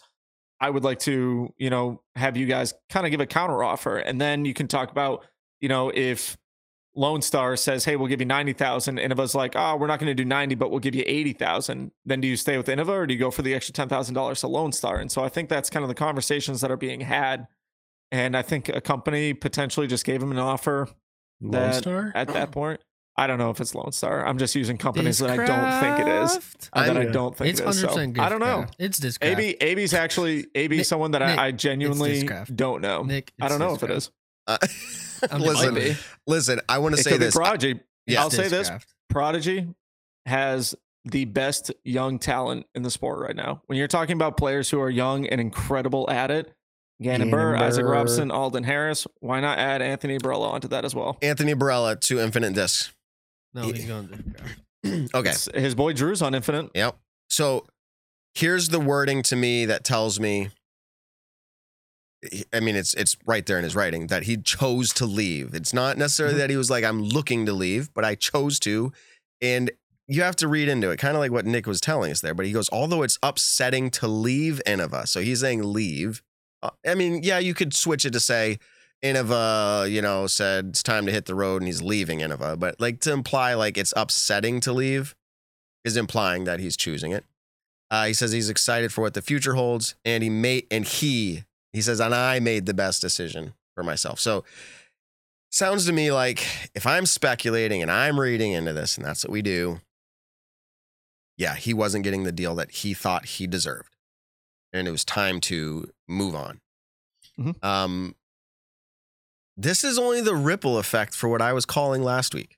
I 0.60 0.70
would 0.70 0.84
like 0.84 0.98
to, 1.00 1.52
you 1.56 1.70
know, 1.70 2.02
have 2.16 2.36
you 2.36 2.46
guys 2.46 2.74
kind 2.90 3.06
of 3.06 3.10
give 3.10 3.20
a 3.20 3.26
counter 3.26 3.62
offer." 3.62 3.96
And 3.98 4.20
then 4.20 4.44
you 4.44 4.54
can 4.54 4.68
talk 4.68 4.90
about, 4.90 5.24
you 5.60 5.68
know, 5.68 5.90
if 5.94 6.36
Lone 6.96 7.22
Star 7.22 7.56
says, 7.56 7.84
"Hey, 7.84 7.94
we'll 7.96 8.08
give 8.08 8.20
you 8.20 8.26
ninety 8.26 8.52
thousand," 8.52 8.98
Innova's 8.98 9.34
like, 9.34 9.52
"Oh, 9.54 9.76
we're 9.76 9.86
not 9.86 10.00
going 10.00 10.08
to 10.10 10.14
do 10.14 10.24
ninety, 10.24 10.54
but 10.56 10.70
we'll 10.70 10.80
give 10.80 10.94
you 10.96 11.04
eighty 11.06 11.32
thousand. 11.32 11.92
Then 12.04 12.20
do 12.20 12.26
you 12.26 12.36
stay 12.36 12.56
with 12.56 12.66
Innova 12.66 12.88
or 12.88 13.06
do 13.06 13.14
you 13.14 13.20
go 13.20 13.30
for 13.30 13.42
the 13.42 13.54
extra 13.54 13.72
ten 13.72 13.88
thousand 13.88 14.14
dollars 14.14 14.40
to 14.40 14.48
Lone 14.48 14.72
Star? 14.72 14.98
And 14.98 15.10
so 15.12 15.22
I 15.22 15.28
think 15.28 15.48
that's 15.48 15.70
kind 15.70 15.84
of 15.84 15.88
the 15.88 15.94
conversations 15.94 16.60
that 16.60 16.70
are 16.70 16.76
being 16.76 17.00
had. 17.02 17.46
And 18.10 18.36
I 18.36 18.42
think 18.42 18.68
a 18.68 18.80
company 18.80 19.34
potentially 19.34 19.86
just 19.86 20.04
gave 20.04 20.22
him 20.22 20.32
an 20.32 20.38
offer 20.38 20.88
Lone 21.40 21.52
That- 21.52 21.74
Star? 21.76 22.10
at 22.14 22.28
that 22.28 22.50
point. 22.50 22.80
I 23.18 23.26
don't 23.26 23.38
know 23.38 23.50
if 23.50 23.60
it's 23.60 23.74
Lone 23.74 23.90
Star. 23.90 24.24
I'm 24.24 24.38
just 24.38 24.54
using 24.54 24.78
companies 24.78 25.18
that 25.18 25.30
I 25.30 25.36
don't 25.44 25.80
think 25.80 26.06
it 26.06 26.08
is. 26.22 26.30
Discraft? 26.38 26.70
uh, 26.72 26.86
that 26.86 26.96
I 26.96 27.04
don't 27.06 27.36
think 27.36 27.50
It's 27.50 27.60
it 27.60 27.68
is. 27.68 27.82
hundred 27.82 28.16
So. 28.16 28.22
I 28.22 28.28
don't 28.28 28.40
know. 28.40 28.66
It's 28.78 29.00
Discraft. 29.00 29.38
AB 29.38 29.56
AB's 29.60 29.92
actually 29.92 30.46
AB 30.54 30.76
Nick- 30.78 30.86
someone 30.86 31.10
that 31.10 31.18
Nick, 31.26 31.38
I, 31.38 31.46
I 31.46 31.50
genuinely 31.50 32.28
don't 32.54 32.80
know. 32.80 33.02
Nick, 33.02 33.32
I 33.40 33.48
don't 33.48 33.58
know 33.58 33.74
if 33.74 33.82
it 33.82 33.90
is. 33.90 34.12
Uh, 34.46 34.56
listen, 35.38 35.96
listen. 36.28 36.60
I 36.68 36.78
want 36.78 36.96
to 36.96 37.02
say 37.02 37.18
this. 37.18 37.34
be 37.34 37.38
Prodigy. 37.38 37.80
Yeah. 38.06 38.20
I'll 38.22 38.30
say 38.30 38.46
this: 38.48 38.70
Prodigy 39.10 39.66
has 40.24 40.76
the 41.04 41.24
best 41.24 41.72
young 41.84 42.18
talent 42.18 42.66
in 42.74 42.82
the 42.82 42.90
sport 42.90 43.18
right 43.18 43.34
now. 43.34 43.62
When 43.66 43.78
you're 43.78 43.88
talking 43.88 44.14
about 44.14 44.36
players 44.36 44.70
who 44.70 44.80
are 44.80 44.90
young 44.90 45.26
and 45.26 45.40
incredible 45.40 46.08
at 46.08 46.30
it, 46.30 46.52
Gannon 47.02 47.30
Buhr, 47.30 47.52
Gannon 47.54 47.62
Isaac 47.68 47.84
Burr. 47.84 47.92
Robson, 47.92 48.30
Alden 48.30 48.64
Harris, 48.64 49.06
why 49.20 49.40
not 49.40 49.58
add 49.58 49.82
Anthony 49.82 50.18
Barela 50.18 50.52
onto 50.52 50.68
that 50.68 50.84
as 50.84 50.94
well? 50.94 51.18
Anthony 51.22 51.54
Barela 51.54 51.98
to 52.00 52.20
Infinite 52.20 52.54
Discs. 52.54 52.92
No, 53.62 53.72
he's 53.72 53.84
going 53.86 54.08
Discraft. 54.08 55.10
okay. 55.14 55.30
It's- 55.30 55.48
his 55.54 55.74
boy 55.74 55.92
Drew's 55.92 56.22
on 56.22 56.34
Infinite. 56.34 56.70
Yep. 56.74 56.96
So 57.30 57.66
here's 58.34 58.68
the 58.68 58.80
wording 58.80 59.22
to 59.24 59.36
me 59.36 59.64
that 59.66 59.84
tells 59.84 60.18
me 60.20 60.50
I 62.52 62.58
mean 62.60 62.74
it's 62.74 62.94
it's 62.94 63.16
right 63.26 63.46
there 63.46 63.58
in 63.58 63.64
his 63.64 63.76
writing 63.76 64.08
that 64.08 64.24
he 64.24 64.36
chose 64.36 64.92
to 64.94 65.06
leave. 65.06 65.54
It's 65.54 65.72
not 65.72 65.96
necessarily 65.98 66.34
Mhm. 66.34 66.38
that 66.38 66.50
he 66.50 66.56
was 66.56 66.68
like 66.70 66.82
I'm 66.84 67.02
looking 67.02 67.46
to 67.46 67.52
leave, 67.52 67.92
but 67.94 68.04
I 68.04 68.14
chose 68.16 68.58
to 68.60 68.92
and 69.40 69.70
you 70.08 70.22
have 70.22 70.36
to 70.36 70.48
read 70.48 70.68
into 70.68 70.90
it, 70.90 70.96
kind 70.98 71.14
of 71.14 71.20
like 71.20 71.30
what 71.30 71.44
Nick 71.46 71.66
was 71.66 71.80
telling 71.80 72.10
us 72.10 72.20
there. 72.20 72.34
But 72.34 72.46
he 72.46 72.52
goes, 72.52 72.68
although 72.72 73.02
it's 73.02 73.18
upsetting 73.22 73.90
to 73.90 74.08
leave 74.08 74.60
Innova, 74.66 75.06
so 75.06 75.20
he's 75.20 75.40
saying 75.40 75.62
leave. 75.62 76.22
Uh, 76.62 76.70
I 76.86 76.94
mean, 76.94 77.22
yeah, 77.22 77.38
you 77.38 77.52
could 77.54 77.72
switch 77.74 78.04
it 78.06 78.12
to 78.14 78.20
say 78.20 78.58
Innova, 79.04 79.90
you 79.90 80.02
know, 80.02 80.26
said 80.26 80.66
it's 80.70 80.82
time 80.82 81.06
to 81.06 81.12
hit 81.12 81.26
the 81.26 81.34
road 81.34 81.62
and 81.62 81.66
he's 81.68 81.82
leaving 81.82 82.18
Innova, 82.18 82.58
but 82.58 82.80
like 82.80 83.00
to 83.00 83.12
imply 83.12 83.54
like 83.54 83.78
it's 83.78 83.94
upsetting 83.96 84.60
to 84.60 84.72
leave 84.72 85.14
is 85.84 85.96
implying 85.96 86.44
that 86.44 86.58
he's 86.60 86.76
choosing 86.76 87.12
it. 87.12 87.24
Uh, 87.90 88.06
he 88.06 88.12
says 88.12 88.32
he's 88.32 88.50
excited 88.50 88.92
for 88.92 89.00
what 89.00 89.14
the 89.14 89.22
future 89.22 89.54
holds, 89.54 89.94
and 90.04 90.22
he 90.22 90.28
made 90.28 90.66
and 90.70 90.84
he 90.84 91.44
he 91.72 91.80
says 91.80 92.00
and 92.00 92.14
I 92.14 92.40
made 92.40 92.66
the 92.66 92.74
best 92.74 93.00
decision 93.00 93.54
for 93.74 93.82
myself. 93.84 94.18
So 94.20 94.44
sounds 95.50 95.86
to 95.86 95.92
me 95.92 96.10
like 96.12 96.44
if 96.74 96.86
I'm 96.86 97.06
speculating 97.06 97.80
and 97.80 97.90
I'm 97.90 98.18
reading 98.18 98.52
into 98.52 98.72
this, 98.72 98.96
and 98.96 99.06
that's 99.06 99.24
what 99.24 99.32
we 99.32 99.42
do. 99.42 99.80
Yeah, 101.36 101.54
he 101.54 101.72
wasn't 101.72 102.02
getting 102.02 102.24
the 102.24 102.32
deal 102.32 102.56
that 102.56 102.72
he 102.72 102.94
thought 102.94 103.24
he 103.26 103.46
deserved, 103.46 103.94
and 104.72 104.88
it 104.88 104.90
was 104.90 105.04
time 105.04 105.40
to 105.42 105.88
move 106.08 106.34
on. 106.34 106.60
Mhm. 107.38 107.64
Um, 107.64 108.16
this 109.58 109.82
is 109.82 109.98
only 109.98 110.20
the 110.20 110.36
ripple 110.36 110.78
effect 110.78 111.16
for 111.16 111.28
what 111.28 111.42
I 111.42 111.52
was 111.52 111.66
calling 111.66 112.04
last 112.04 112.32
week. 112.32 112.56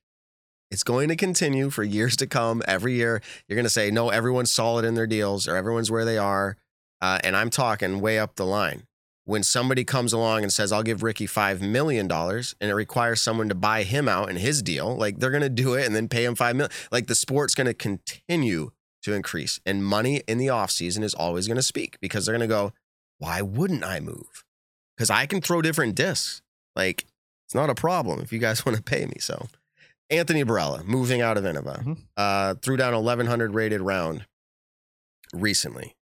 It's 0.70 0.82
going 0.82 1.08
to 1.08 1.16
continue 1.16 1.70
for 1.70 1.82
years 1.82 2.14
to 2.16 2.26
come. 2.26 2.62
Every 2.68 2.92
year, 2.92 3.22
you're 3.48 3.56
going 3.56 3.64
to 3.64 3.70
say, 3.70 3.90
no, 3.90 4.10
everyone's 4.10 4.52
solid 4.52 4.84
in 4.84 4.94
their 4.94 5.06
deals 5.06 5.48
or 5.48 5.56
everyone's 5.56 5.90
where 5.90 6.04
they 6.04 6.18
are. 6.18 6.58
Uh, 7.00 7.18
and 7.24 7.34
I'm 7.34 7.48
talking 7.48 8.02
way 8.02 8.18
up 8.18 8.36
the 8.36 8.44
line. 8.44 8.82
When 9.24 9.42
somebody 9.42 9.82
comes 9.82 10.12
along 10.12 10.42
and 10.42 10.52
says, 10.52 10.72
I'll 10.72 10.82
give 10.82 11.02
Ricky 11.02 11.26
$5 11.26 11.62
million 11.62 12.10
and 12.10 12.70
it 12.70 12.74
requires 12.74 13.22
someone 13.22 13.48
to 13.48 13.54
buy 13.54 13.82
him 13.82 14.06
out 14.06 14.28
in 14.28 14.36
his 14.36 14.62
deal, 14.62 14.94
like 14.94 15.18
they're 15.18 15.30
going 15.30 15.42
to 15.42 15.48
do 15.48 15.74
it 15.74 15.86
and 15.86 15.96
then 15.96 16.06
pay 16.06 16.24
him 16.24 16.36
$5 16.36 16.54
million. 16.54 16.70
Like 16.92 17.06
the 17.06 17.14
sport's 17.14 17.54
going 17.54 17.66
to 17.66 17.74
continue 17.74 18.72
to 19.04 19.14
increase. 19.14 19.58
And 19.64 19.84
money 19.84 20.22
in 20.28 20.36
the 20.36 20.48
offseason 20.48 21.02
is 21.02 21.14
always 21.14 21.46
going 21.46 21.56
to 21.56 21.62
speak 21.62 21.96
because 22.00 22.26
they're 22.26 22.36
going 22.36 22.48
to 22.48 22.54
go, 22.54 22.72
why 23.18 23.40
wouldn't 23.40 23.84
I 23.84 24.00
move? 24.00 24.44
Because 24.96 25.08
I 25.08 25.24
can 25.24 25.40
throw 25.40 25.62
different 25.62 25.94
discs. 25.94 26.42
Like 26.76 27.04
it's 27.46 27.54
not 27.54 27.70
a 27.70 27.74
problem 27.74 28.20
if 28.20 28.32
you 28.32 28.38
guys 28.38 28.64
want 28.66 28.76
to 28.76 28.82
pay 28.82 29.04
me. 29.06 29.16
So 29.20 29.46
Anthony 30.08 30.44
Barela, 30.44 30.84
moving 30.84 31.20
out 31.20 31.36
of 31.36 31.44
Innova, 31.44 31.82
Mhm. 31.84 31.98
uh, 32.16 32.54
threw 32.54 32.76
down 32.76 32.94
1100 32.94 33.54
rated 33.54 33.80
round 33.80 34.26
recently. 35.32 35.94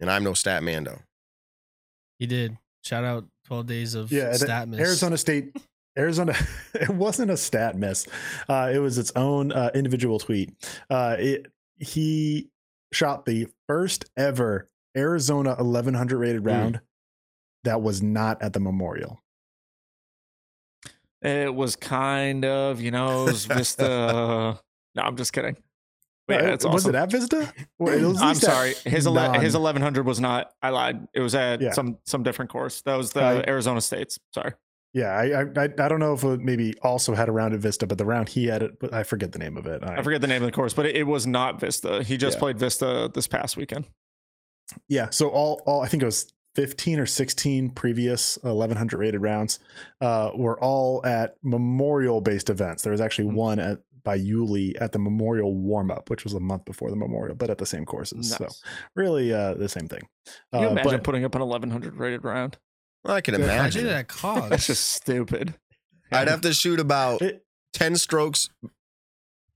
And 0.00 0.10
I'm 0.10 0.24
no 0.24 0.34
stat 0.34 0.62
mando. 0.62 1.00
He 2.18 2.26
did. 2.26 2.58
Shout 2.84 3.04
out 3.04 3.26
12 3.46 3.66
days 3.66 3.94
of 3.94 4.10
Yeah, 4.10 4.32
stat 4.32 4.68
miss. 4.68 4.80
Arizona 4.80 5.16
State. 5.16 5.56
Arizona. 5.98 6.34
It 6.74 6.88
wasn't 6.88 7.30
a 7.30 7.36
stat 7.36 7.76
miss. 7.76 8.06
Uh, 8.48 8.70
it 8.74 8.78
was 8.78 8.96
its 8.98 9.12
own 9.14 9.52
uh, 9.52 9.70
individual 9.74 10.18
tweet. 10.18 10.50
Uh, 10.90 11.16
it 11.18 11.52
he 11.78 12.48
shot 12.92 13.24
the 13.26 13.46
first 13.68 14.06
ever 14.16 14.68
Arizona 14.96 15.50
1100 15.56 16.18
rated 16.18 16.42
Mm. 16.42 16.46
That 17.64 17.80
was 17.82 18.02
not 18.02 18.42
at 18.42 18.52
the 18.52 18.60
Memorial. 18.60 19.22
It 21.22 21.54
was 21.54 21.76
kind 21.76 22.44
of, 22.44 22.80
you 22.80 22.90
know, 22.90 23.22
it 23.22 23.32
was 23.32 23.44
Vista. 23.46 24.58
no, 24.94 25.02
I'm 25.02 25.16
just 25.16 25.32
kidding. 25.32 25.56
But 26.26 26.42
yeah, 26.42 26.50
Uh, 26.50 26.52
it's 26.54 26.64
was 26.64 26.84
awesome. 26.84 26.94
it 26.94 26.98
at 26.98 27.10
Vista? 27.10 27.52
Well, 27.78 27.94
it 27.98 28.04
was 28.06 28.20
I'm 28.20 28.34
sorry. 28.34 28.74
His 28.84 29.06
ele- 29.06 29.40
his 29.40 29.54
1100 29.54 30.04
was 30.06 30.20
not. 30.20 30.50
I 30.62 30.70
lied. 30.70 31.06
It 31.14 31.20
was 31.20 31.34
at 31.34 31.60
Yeah. 31.60 31.72
some 31.72 31.98
some 32.06 32.22
different 32.22 32.50
course. 32.50 32.82
That 32.82 32.96
was 32.96 33.12
the 33.12 33.22
I- 33.22 33.44
Arizona 33.48 33.80
States. 33.80 34.18
Sorry. 34.34 34.52
Yeah, 34.94 35.06
I, 35.10 35.24
I 35.24 35.42
I 35.56 35.64
I 35.64 35.88
don't 35.88 36.00
know 36.00 36.12
if 36.12 36.22
it 36.22 36.40
maybe 36.40 36.74
also 36.82 37.14
had 37.14 37.28
a 37.28 37.32
round 37.32 37.54
at 37.54 37.60
Vista, 37.60 37.86
but 37.86 37.98
the 37.98 38.04
round 38.04 38.28
he 38.28 38.46
had 38.46 38.62
it, 38.62 38.78
but 38.78 38.92
I 38.92 39.04
forget 39.04 39.32
the 39.32 39.38
name 39.38 39.56
of 39.56 39.66
it. 39.66 39.82
I 39.82 40.02
forget 40.02 40.20
the 40.20 40.26
name 40.26 40.42
of 40.42 40.46
the 40.46 40.52
course, 40.52 40.74
but 40.74 40.86
it, 40.86 40.96
it 40.96 41.04
was 41.04 41.26
not 41.26 41.58
Vista. 41.60 42.02
He 42.02 42.16
just 42.16 42.36
Yeah. 42.36 42.40
played 42.40 42.58
Vista 42.58 43.10
this 43.12 43.26
past 43.26 43.56
weekend. 43.56 43.88
Yeah, 44.88 45.10
so 45.10 45.28
all 45.28 45.62
all 45.66 45.80
I 45.82 45.88
think 45.88 46.02
it 46.02 46.06
was 46.06 46.32
15 46.54 46.98
or 47.00 47.06
16 47.06 47.70
previous 47.70 48.38
1100 48.42 48.98
rated 48.98 49.22
rounds 49.22 49.58
uh, 50.00 50.30
were 50.34 50.58
all 50.60 51.04
at 51.06 51.36
memorial 51.42 52.20
based 52.20 52.50
events. 52.50 52.82
There 52.82 52.92
was 52.92 53.00
actually 53.00 53.28
Mhm. 53.28 53.34
one 53.34 53.58
at 53.58 53.78
by 54.04 54.18
Yuli 54.18 54.74
at 54.80 54.90
the 54.90 54.98
memorial 54.98 55.54
warm 55.54 55.88
up, 55.90 56.10
which 56.10 56.24
was 56.24 56.34
a 56.34 56.40
month 56.40 56.64
before 56.64 56.90
the 56.90 56.96
memorial, 56.96 57.36
but 57.36 57.50
at 57.50 57.58
the 57.58 57.66
same 57.66 57.84
courses. 57.84 58.30
So 58.30 58.48
really 58.96 59.32
uh, 59.32 59.54
the 59.54 59.68
same 59.68 59.86
thing. 59.86 60.02
Can 60.52 60.62
you 60.62 60.68
Uh, 60.68 60.70
imagine 60.72 60.90
but 60.90 61.04
putting 61.04 61.24
up 61.24 61.34
an 61.36 61.40
1100 61.40 61.94
rated 61.94 62.24
round? 62.24 62.58
Well, 63.04 63.14
I 63.14 63.20
can 63.20 63.38
Yeah, 63.38 63.46
I 63.46 63.50
I 63.50 63.54
imagine. 63.60 63.84
did 63.84 63.92
that 63.92 64.08
That's 64.50 64.66
just 64.66 64.88
stupid. 64.90 65.54
I'd 66.10 66.26
have 66.28 66.40
to 66.42 66.52
shoot 66.52 66.80
about 66.80 67.22
it, 67.22 67.46
10 67.74 67.94
strokes 67.96 68.48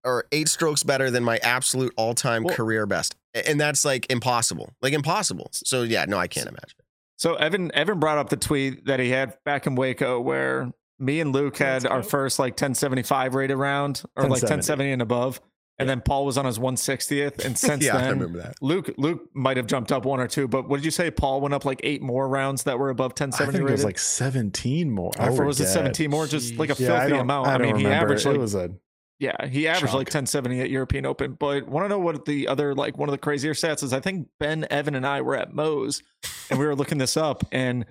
or 0.05 0.26
eight 0.30 0.49
strokes 0.49 0.84
better 0.84 1.11
than 1.11 1.24
my 1.24 1.38
absolute 1.38 1.92
all 1.97 2.14
time 2.14 2.44
Well- 2.44 2.55
career 2.55 2.86
best. 2.86 3.16
And 3.34 3.61
that's 3.61 3.84
like 3.84 4.07
impossible. 4.11 4.72
Like 4.80 4.92
impossible. 4.92 5.49
So 5.53 5.82
yeah, 5.82 6.05
no, 6.07 6.18
I 6.18 6.28
can't 6.28 6.47
imagine. 6.49 6.78
So 7.17 7.35
Evan 7.35 7.73
Evan 7.75 7.99
brought 7.99 8.19
up 8.19 8.29
the 8.29 8.37
tweet 8.37 8.87
that 8.87 9.01
he 9.01 9.11
had 9.11 9.37
back 9.45 9.67
in 9.67 9.75
Waco 9.75 10.21
where 10.21 10.71
me 10.99 11.21
and 11.21 11.33
Luke 11.33 11.57
had 11.59 11.87
our 11.87 12.03
first 12.03 12.39
like 12.39 12.53
1075 12.53 13.35
rated 13.35 13.57
round 13.57 14.03
or 14.17 14.25
like 14.25 14.43
1070. 14.43 14.91
1070 14.91 14.93
and 14.93 15.03
above. 15.03 15.41
And 15.79 15.87
then 15.87 16.01
Paul 16.01 16.25
was 16.25 16.39
on 16.39 16.47
his 16.47 16.59
160th. 16.59 17.45
And 17.45 17.59
since 17.59 17.85
yeah, 17.85 17.97
I 17.97 18.01
then, 18.03 18.19
remember 18.19 18.39
that. 18.43 18.55
Luke 18.62 18.91
Luke 18.97 19.29
might 19.35 19.59
have 19.59 19.67
jumped 19.67 19.93
up 19.93 20.07
one 20.07 20.21
or 20.21 20.27
two, 20.29 20.49
but 20.49 20.69
what 20.69 20.77
did 20.77 20.85
you 20.87 20.91
say? 20.91 21.11
Paul 21.11 21.41
went 21.43 21.55
up 21.55 21.64
like 21.67 21.81
eight 21.85 22.01
more 22.01 22.29
rounds 22.29 22.62
that 22.64 22.79
were 22.79 22.89
above 22.91 23.11
1070. 23.12 23.37
I 23.37 23.47
1070 23.47 23.59
think 23.59 23.69
it 23.69 23.73
was 23.73 23.85
like 23.85 23.99
17 23.99 24.91
more. 24.91 25.12
I 25.19 25.29
oh, 25.29 25.37
or 25.37 25.45
was 25.45 25.61
it 25.61 25.67
17 25.67 26.11
more? 26.11 26.27
Just 26.27 26.55
like 26.57 26.71
a 26.71 26.83
Yeah, 26.83 26.99
filthy 26.99 27.11
don't, 27.11 27.21
amount. 27.21 27.49
I, 27.49 27.55
I, 27.55 27.59
mean, 27.59 27.77
he 27.77 27.85
remember. 27.85 28.14
averaged 28.14 28.27
it 28.27 28.39
was 28.39 28.55
a 28.55 28.71
yeah, 29.19 29.47
he 29.47 29.67
averaged 29.69 29.95
like 29.95 30.09
chunk. 30.09 30.27
1070 30.27 30.61
at 30.61 30.71
European 30.71 31.07
Open. 31.07 31.33
But 31.33 31.67
want 31.67 31.85
to 31.85 31.89
know 31.89 31.99
what 31.99 32.25
the 32.25 32.49
other 32.49 32.75
like 32.75 32.99
one 32.99 33.09
of 33.09 33.12
the 33.12 33.19
crazier 33.19 33.55
stats 33.55 33.83
is? 33.83 33.93
I 33.93 34.01
think 34.01 34.29
Ben, 34.39 34.67
Evan, 34.71 34.95
and 34.95 35.07
I 35.07 35.21
were 35.23 35.37
at 35.37 35.55
Moe's, 35.55 36.03
and 36.51 36.59
we 36.59 36.67
were 36.67 36.75
looking 36.77 36.99
this 36.99 37.17
up, 37.17 37.45
and 37.53 37.87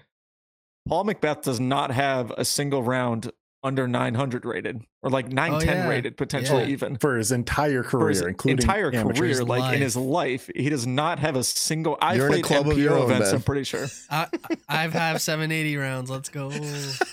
Paul 0.87 1.05
McBeth 1.05 1.41
does 1.41 1.59
not 1.59 1.91
have 1.91 2.31
a 2.31 2.45
single 2.45 2.83
round 2.83 3.31
under 3.63 3.87
900 3.87 4.45
rated 4.45 4.83
or 5.01 5.09
like 5.09 5.27
910 5.31 5.75
yeah. 5.75 5.89
rated 5.89 6.17
potentially 6.17 6.61
Yeah. 6.65 6.69
even 6.69 6.97
for 6.97 7.17
his 7.17 7.31
entire 7.31 7.81
for 7.81 7.89
career, 7.97 8.09
his 8.09 8.21
including 8.21 8.59
entire 8.61 8.91
career 8.91 9.29
His 9.29 9.41
like 9.41 9.73
in 9.73 9.81
his 9.81 9.95
life. 9.97 10.47
life 10.47 10.51
he 10.55 10.69
does 10.69 10.85
not 10.85 11.17
have 11.17 11.35
a 11.35 11.43
single 11.43 11.97
i 11.99 12.13
You're 12.13 12.27
played 12.29 12.43
club 12.43 12.67
of 12.67 12.77
your 12.77 12.91
MPO 12.91 12.95
own, 12.99 13.03
events 13.05 13.29
Ben. 13.29 13.35
i'm 13.37 13.41
pretty 13.41 13.63
sure 13.63 13.87
I, 14.11 14.27
I've 14.69 14.93
had 14.93 15.19
780 15.19 15.77
rounds. 15.77 16.11
Let's 16.11 16.29
go. 16.29 16.51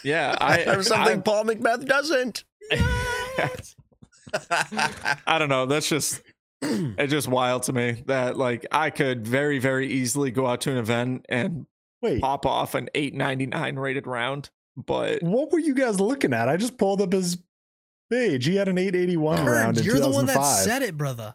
yeah 0.05 0.37
i 0.43 0.63
There's 0.65 0.89
something 0.89 1.23
Paul 1.23 1.45
McBeth 1.45 1.87
doesn't. 1.87 2.45
I, 2.71 3.51
I 5.26 5.37
don't 5.39 5.49
know 5.49 5.66
that's 5.66 5.89
just 5.89 6.20
it's 6.62 7.11
just 7.12 7.28
wild 7.28 7.64
to 7.64 7.72
me 7.72 8.03
that 8.07 8.37
like 8.37 8.64
i 8.70 8.89
could 8.91 9.26
very 9.26 9.59
very 9.59 9.89
easily 9.89 10.30
go 10.30 10.47
out 10.47 10.61
to 10.62 10.70
an 10.70 10.76
event 10.78 11.26
and 11.28 11.66
Wait, 12.01 12.20
pop 12.20 12.47
off 12.47 12.74
an 12.74 12.89
899 12.95 13.76
rated 13.76 14.07
round 14.07 14.51
but 14.76 15.22
what 15.22 15.53
were 15.53 15.59
you 15.59 15.74
guys 15.74 16.01
looking 16.01 16.33
at? 16.33 16.49
I 16.49 16.57
just 16.57 16.78
pulled 16.78 17.03
up 17.03 17.12
his 17.12 17.37
page. 18.11 18.47
He 18.47 18.57
had 18.57 18.68
an 18.68 18.78
881 18.78 19.45
round 19.45 19.85
you're 19.85 19.99
the 19.99 20.09
one 20.09 20.26
that 20.26 20.41
said 20.41 20.83
it, 20.83 20.97
brother. 20.97 21.35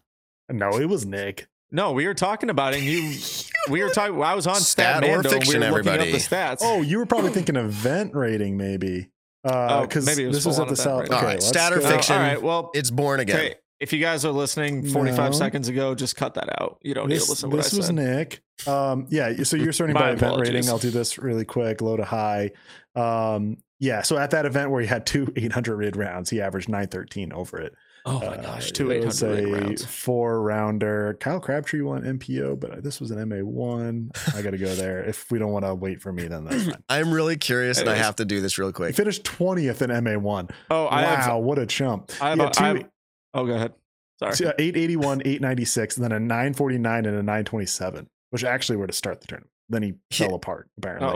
No, 0.50 0.80
it 0.80 0.86
was 0.86 1.06
Nick. 1.06 1.48
no 1.72 1.92
we 1.92 2.08
were 2.08 2.14
talking 2.14 2.50
about 2.50 2.74
it 2.74 2.78
and 2.78 2.86
you 2.86 3.14
we 3.70 3.84
were 3.84 3.90
talking 3.90 4.22
i 4.24 4.34
was 4.34 4.48
on 4.48 4.56
Stat 4.56 5.04
stat, 5.04 5.04
or 5.04 5.16
Mando, 5.16 5.30
fiction, 5.30 5.62
and 5.62 5.66
we 5.66 5.70
were 5.72 5.78
looking 5.78 5.92
everybody. 5.94 6.14
up 6.14 6.20
the 6.30 6.36
stats 6.36 6.58
Oh, 6.62 6.82
you 6.82 6.98
were 7.00 7.06
probably 7.06 7.32
thinking 7.32 7.58
event 7.58 8.16
rating, 8.16 8.56
maybe. 8.58 9.10
Uh, 9.44 9.68
Oh, 9.70 9.82
because 9.82 10.06
maybe 10.06 10.26
this 10.26 10.46
was 10.46 10.56
full 10.56 10.64
at 10.64 10.68
on 10.68 10.74
the 10.74 10.76
South. 10.76 11.02
rating. 11.02 11.14
Okay, 11.14 11.20
All 11.22 11.28
right, 11.28 11.34
let's 11.36 11.48
stat 11.48 11.74
or 11.74 11.80
go- 11.80 11.90
fiction? 11.90 12.16
all 12.16 12.22
right 12.22 12.42
well 12.42 12.72
it's 12.74 12.90
born 12.92 13.20
again. 13.20 13.36
Okay, 13.38 13.56
if 13.80 13.94
you 13.94 14.00
guys 14.00 14.26
are 14.26 14.32
listening 14.32 14.86
45 14.88 15.32
No. 15.32 15.38
seconds 15.38 15.68
ago, 15.68 15.94
just 15.96 16.16
cut 16.16 16.34
that 16.34 16.50
out. 16.62 16.80
You 16.82 16.94
don't 16.96 17.08
need 17.10 17.16
to 17.16 17.20
This, 17.22 17.30
listen 17.30 17.50
to 17.52 17.56
what 17.56 17.64
this 17.64 17.74
was 17.74 17.86
said. 17.88 17.96
Nick. 17.96 18.42
Um, 18.66 19.06
yeah, 19.10 19.44
so 19.44 19.56
you're 19.56 19.72
starting 19.74 19.94
My 19.94 20.00
by 20.02 20.10
event 20.12 20.40
rating. 20.42 20.68
I'll 20.68 20.80
do 20.80 20.90
this 20.90 21.20
really 21.20 21.46
quick, 21.46 21.80
low 21.82 21.96
to 21.96 22.04
high. 22.04 22.52
Um, 22.96 23.58
yeah, 23.80 24.02
so 24.02 24.18
at 24.18 24.32
that 24.32 24.46
event 24.48 24.72
where 24.72 24.82
he 24.82 24.88
had 24.88 25.06
two 25.06 25.32
800 25.36 25.76
rated 25.76 25.96
rounds, 25.96 26.32
he 26.32 26.42
averaged 26.42 26.68
913 26.70 27.32
over 27.32 27.60
it. 27.62 27.74
Oh 28.10 28.20
my 28.20 28.26
Uh, 28.38 28.42
gosh, 28.42 28.72
two 28.72 28.90
it 28.92 29.04
was 29.04 29.22
800 29.22 29.44
a 29.44 29.52
rounds. 29.66 29.86
four 29.86 30.42
rounder. 30.42 31.18
Kyle 31.20 31.40
Crabtree 31.42 31.82
won 31.82 32.04
MPO, 32.04 32.60
but 32.60 32.82
this 32.84 33.02
was 33.02 33.12
an 33.12 33.18
MA1. 33.30 34.36
I 34.36 34.42
got 34.42 34.52
to 34.52 34.58
go 34.58 34.74
there. 34.76 35.04
If 35.04 35.30
we 35.30 35.40
don't 35.40 35.52
want 35.52 35.66
to 35.66 35.76
wait 35.76 36.02
for 36.02 36.14
me, 36.14 36.28
then 36.28 36.46
that's 36.46 36.64
fine. 36.66 36.84
I'm 36.90 37.12
really 37.12 37.36
curious, 37.36 37.80
and 37.80 37.90
I 37.90 37.96
have 37.96 38.16
to 38.18 38.26
do 38.26 38.40
this 38.40 38.58
real 38.58 38.70
He 38.70 38.74
quick. 38.74 38.96
finished 38.96 39.24
20th 39.24 39.82
in 39.82 39.90
MA1. 39.90 40.50
Oh, 40.72 40.86
I 40.86 41.04
wow, 41.04 41.16
have. 41.16 41.38
what 41.44 41.60
a 41.60 41.66
chump. 41.66 42.12
I 42.22 42.30
have, 42.30 42.40
He 42.40 42.46
a, 42.46 42.50
two- 42.50 42.64
I 42.64 42.68
have 42.70 42.86
Oh, 43.34 43.46
go 43.46 43.54
ahead. 43.56 43.74
Sorry. 44.20 44.34
So, 44.36 44.48
uh, 44.48 44.54
881, 44.58 45.22
896, 45.26 45.98
and 45.98 46.04
then 46.06 46.12
a 46.14 46.20
949 46.20 47.06
and 47.06 47.16
a 47.18 47.22
927, 47.24 48.08
which 48.32 48.44
actually 48.44 48.78
were 48.78 48.88
to 48.88 48.94
start 48.94 49.20
the 49.22 49.28
tournament. 49.28 49.52
Then 49.70 49.84
he 49.84 49.90
Yeah. 50.12 50.28
fell 50.28 50.36
apart, 50.36 50.70
apparently. 50.78 51.10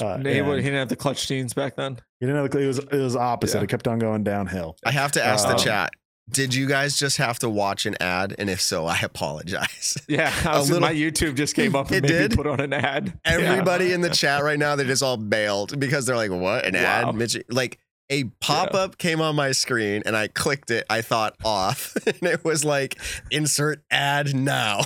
Oh, 0.00 0.04
Uh, 0.06 0.18
he, 0.18 0.40
would- 0.40 0.56
he 0.58 0.64
didn't 0.64 0.78
have 0.78 0.88
the 0.88 0.96
clutch 0.96 1.28
genes 1.28 1.52
back 1.52 1.76
then. 1.76 1.98
You 2.20 2.28
know, 2.28 2.46
it 2.46 2.54
was 2.54 2.78
it 2.78 2.92
was 2.92 3.14
opposite. 3.14 3.58
Yeah. 3.58 3.64
It 3.64 3.68
kept 3.68 3.86
on 3.86 3.98
going 3.98 4.24
downhill. 4.24 4.76
I 4.86 4.90
have 4.90 5.12
to 5.12 5.24
ask 5.24 5.46
the 5.46 5.52
Um, 5.54 5.58
chat. 5.58 5.90
Did 6.30 6.54
you 6.54 6.66
guys 6.66 6.96
just 6.98 7.16
have 7.18 7.38
to 7.40 7.48
watch 7.50 7.86
an 7.86 7.96
ad? 8.00 8.34
And 8.38 8.48
if 8.50 8.60
so, 8.60 8.86
I 8.86 8.98
apologize. 9.02 9.96
Yeah, 10.08 10.32
I 10.44 10.58
was, 10.58 10.70
little- 10.70 10.80
my 10.88 10.94
YouTube 10.94 11.34
just 11.36 11.54
came 11.54 11.74
up 11.76 11.90
and 11.90 12.04
It 12.04 12.08
did? 12.08 12.36
put 12.36 12.46
on 12.46 12.60
an 12.60 12.72
ad. 12.72 13.18
Yeah. 13.26 13.32
Everybody 13.32 13.92
in 13.92 14.00
the 14.00 14.10
chat 14.10 14.42
right 14.42 14.58
now, 14.58 14.76
they're 14.76 14.86
just 14.86 15.02
all 15.02 15.16
bailed 15.16 15.78
because 15.78 16.06
they're 16.06 16.16
like, 16.16 16.30
"What 16.30 16.64
an 16.66 16.74
Wow. 16.74 17.08
ad?" 17.10 17.14
Mitch, 17.14 17.36
like 17.50 17.78
a 18.10 18.24
pop 18.40 18.74
up 18.74 18.98
came 18.98 19.20
on 19.20 19.36
my 19.36 19.52
screen, 19.52 20.02
and 20.04 20.16
I 20.16 20.26
clicked 20.28 20.70
it. 20.70 20.84
I 20.90 21.00
thought 21.02 21.36
off, 21.44 21.96
and 22.06 22.22
it 22.22 22.44
was 22.44 22.64
like, 22.64 22.96
"Insert 23.30 23.82
ad 23.90 24.34
now." 24.34 24.80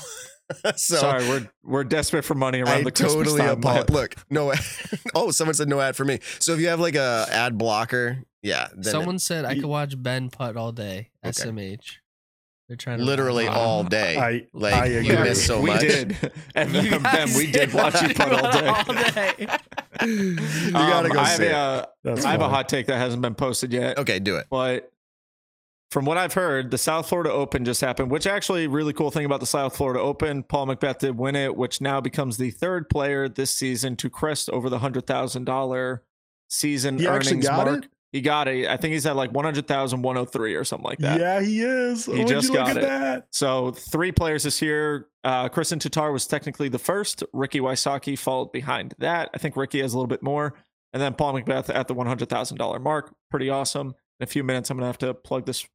so 0.77 0.97
Sorry, 0.97 1.27
we're 1.29 1.49
we're 1.63 1.85
desperate 1.85 2.25
for 2.25 2.35
money 2.35 2.61
around 2.61 2.69
I 2.81 2.83
the 2.83 2.91
Christmas 2.93 3.15
totally 3.15 3.41
time. 3.41 3.59
apologize. 3.59 3.91
Look, 3.91 4.15
no. 4.31 4.53
Ad 4.53 4.61
oh, 5.15 5.31
someone 5.31 5.55
said 5.55 5.69
no 5.69 5.81
ad 5.81 5.97
for 5.97 6.05
me. 6.05 6.19
So 6.39 6.53
if 6.53 6.61
you 6.61 6.69
have 6.69 6.81
like 6.81 6.95
a 6.97 7.27
ad 7.31 7.57
blocker, 7.59 8.23
yeah, 8.43 8.69
then 8.75 8.85
Someone 8.85 9.19
said 9.19 9.45
I 9.45 9.53
You- 9.53 9.63
could 9.63 9.71
watch 9.71 9.95
Ben 10.03 10.29
putt 10.31 10.57
all 10.57 10.73
day. 10.73 11.11
Okay. 11.25 11.31
SMH. 11.33 11.81
They're 12.69 12.77
trying 12.79 12.97
to 12.99 13.05
literally 13.05 13.47
Wow. 13.47 13.55
all 13.59 13.85
day. 13.85 14.17
I 14.17 14.47
Like, 14.55 14.73
I 14.75 14.87
you 14.87 14.99
agree. 15.01 15.17
missed 15.29 15.47
so 15.47 15.61
we 15.61 15.69
much. 15.71 15.81
did. 15.81 16.17
And 16.55 16.73
You 16.73 16.91
Ben, 16.93 17.03
guys 17.03 17.37
we 17.37 17.51
did 17.53 17.75
watch 17.75 18.01
you 18.01 18.15
putt 18.15 18.33
all 18.33 18.51
day. 18.53 18.67
all 18.67 18.85
day. 18.85 19.35
you 20.07 20.37
gotta 20.73 21.09
Um, 21.09 21.13
go 21.13 21.21
I 21.21 21.25
have, 21.27 21.37
see 21.37 21.45
a, 21.45 21.49
it. 21.49 21.53
uh, 21.55 21.87
That's 22.05 22.25
I 22.25 22.31
have 22.33 22.41
a 22.41 22.49
hot 22.49 22.69
take 22.69 22.87
that 22.87 22.97
hasn't 22.97 23.21
been 23.23 23.35
posted 23.35 23.73
yet. 23.73 23.99
Okay, 23.99 24.19
do 24.19 24.37
it. 24.37 24.47
but 24.51 24.91
from 25.95 26.07
what 26.07 26.19
I've 26.19 26.33
heard, 26.33 26.73
the 26.73 26.77
South 26.77 27.09
Florida 27.09 27.31
Open 27.31 27.65
just 27.65 27.81
happened, 27.81 28.11
which 28.11 28.27
actually 28.27 28.67
really 28.67 28.93
cool 28.93 29.13
thing 29.13 29.25
about 29.25 29.39
the 29.39 29.47
South 29.47 29.77
Florida 29.77 30.01
Open, 30.01 30.43
Paul 30.43 30.67
McBeth 30.67 30.99
did 30.99 31.17
win 31.17 31.37
it, 31.37 31.55
which 31.55 31.81
now 31.81 32.01
becomes 32.01 32.37
the 32.37 32.51
third 32.51 32.91
player 32.91 33.29
this 33.29 33.53
season 33.53 33.95
to 33.99 34.11
crest 34.11 34.51
over 34.51 34.69
the 34.69 34.81
hundred 34.81 35.07
thousand 35.07 35.45
dollar 35.45 36.03
season 36.49 36.99
He 36.99 37.07
earnings 37.07 37.49
mark. 37.49 37.85
it? 37.85 37.91
He 38.11 38.23
got 38.23 38.49
it. 38.49 38.67
I 38.67 38.77
think 38.77 38.93
he's 38.93 39.07
at 39.07 39.15
like 39.15 39.31
100,000, 39.31 40.03
103 40.03 40.55
or 40.57 40.65
something 40.65 40.85
like 40.85 40.99
that. 40.99 41.21
Yeah, 41.21 41.41
he 41.41 41.61
is. 41.63 42.09
Would 42.09 42.27
just 42.27 42.49
you 42.49 42.55
look 42.55 42.67
got 42.67 42.71
at 42.71 42.77
it. 42.79 42.81
that? 42.83 43.29
So 43.31 43.71
three 43.71 44.11
players 44.11 44.43
this 44.43 44.61
year. 44.61 45.07
Uh, 45.23 45.49
Kristin 45.49 45.79
Tattar 45.79 46.13
was 46.13 46.27
technically 46.27 46.69
the 46.69 46.79
first. 46.81 47.23
Ricky 47.33 47.61
Wysocki 47.61 48.19
followed 48.19 48.51
behind 48.51 48.95
that. 48.99 49.31
I 49.33 49.39
think 49.39 49.57
Ricky 49.57 49.81
has 49.81 49.95
a 49.95 49.97
little 49.97 50.09
bit 50.09 50.25
more. 50.25 50.55
And 50.93 51.01
then 51.01 51.15
Paul 51.15 51.35
McBeth 51.35 51.73
at 51.73 51.87
the 51.87 51.95
$100,000 51.95 52.81
mark. 52.83 53.15
Pretty 53.31 53.49
awesome. 53.49 53.95
In 54.19 54.25
a 54.25 54.27
few 54.27 54.43
minutes, 54.43 54.71
I'm 54.71 54.77
going 54.77 54.83
to 54.83 54.87
have 54.89 54.99
to 54.99 55.15
plug 55.15 55.47
this 55.47 55.69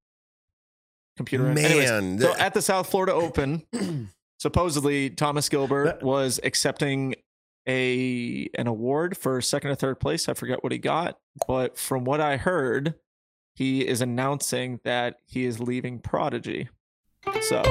computer 1.19 1.51
in. 1.51 1.57
Anyways, 1.57 1.89
Man, 1.89 2.17
so 2.19 2.33
at 2.37 2.53
the 2.53 2.61
South 2.61 2.89
Florida 2.89 3.13
Open, 3.13 3.63
supposedly 4.39 5.09
Thomas 5.09 5.49
Gilbert 5.49 5.85
That- 5.85 6.03
was 6.03 6.39
accepting 6.43 7.15
a 7.67 8.49
an 8.55 8.67
award 8.67 9.17
for 9.17 9.41
second 9.41 9.69
or 9.71 9.75
third 9.75 9.99
place. 9.99 10.29
I 10.29 10.33
forget 10.33 10.63
what 10.63 10.71
he 10.71 10.77
got, 10.77 11.19
but 11.45 11.77
from 11.77 12.05
what 12.05 12.21
I 12.21 12.37
heard, 12.37 12.95
he 13.53 13.85
is 13.85 13.99
announcing 14.01 14.79
that 14.85 15.17
he 15.27 15.43
is 15.43 15.59
leaving 15.59 15.99
Prodigy. 15.99 16.69
So 17.41 17.61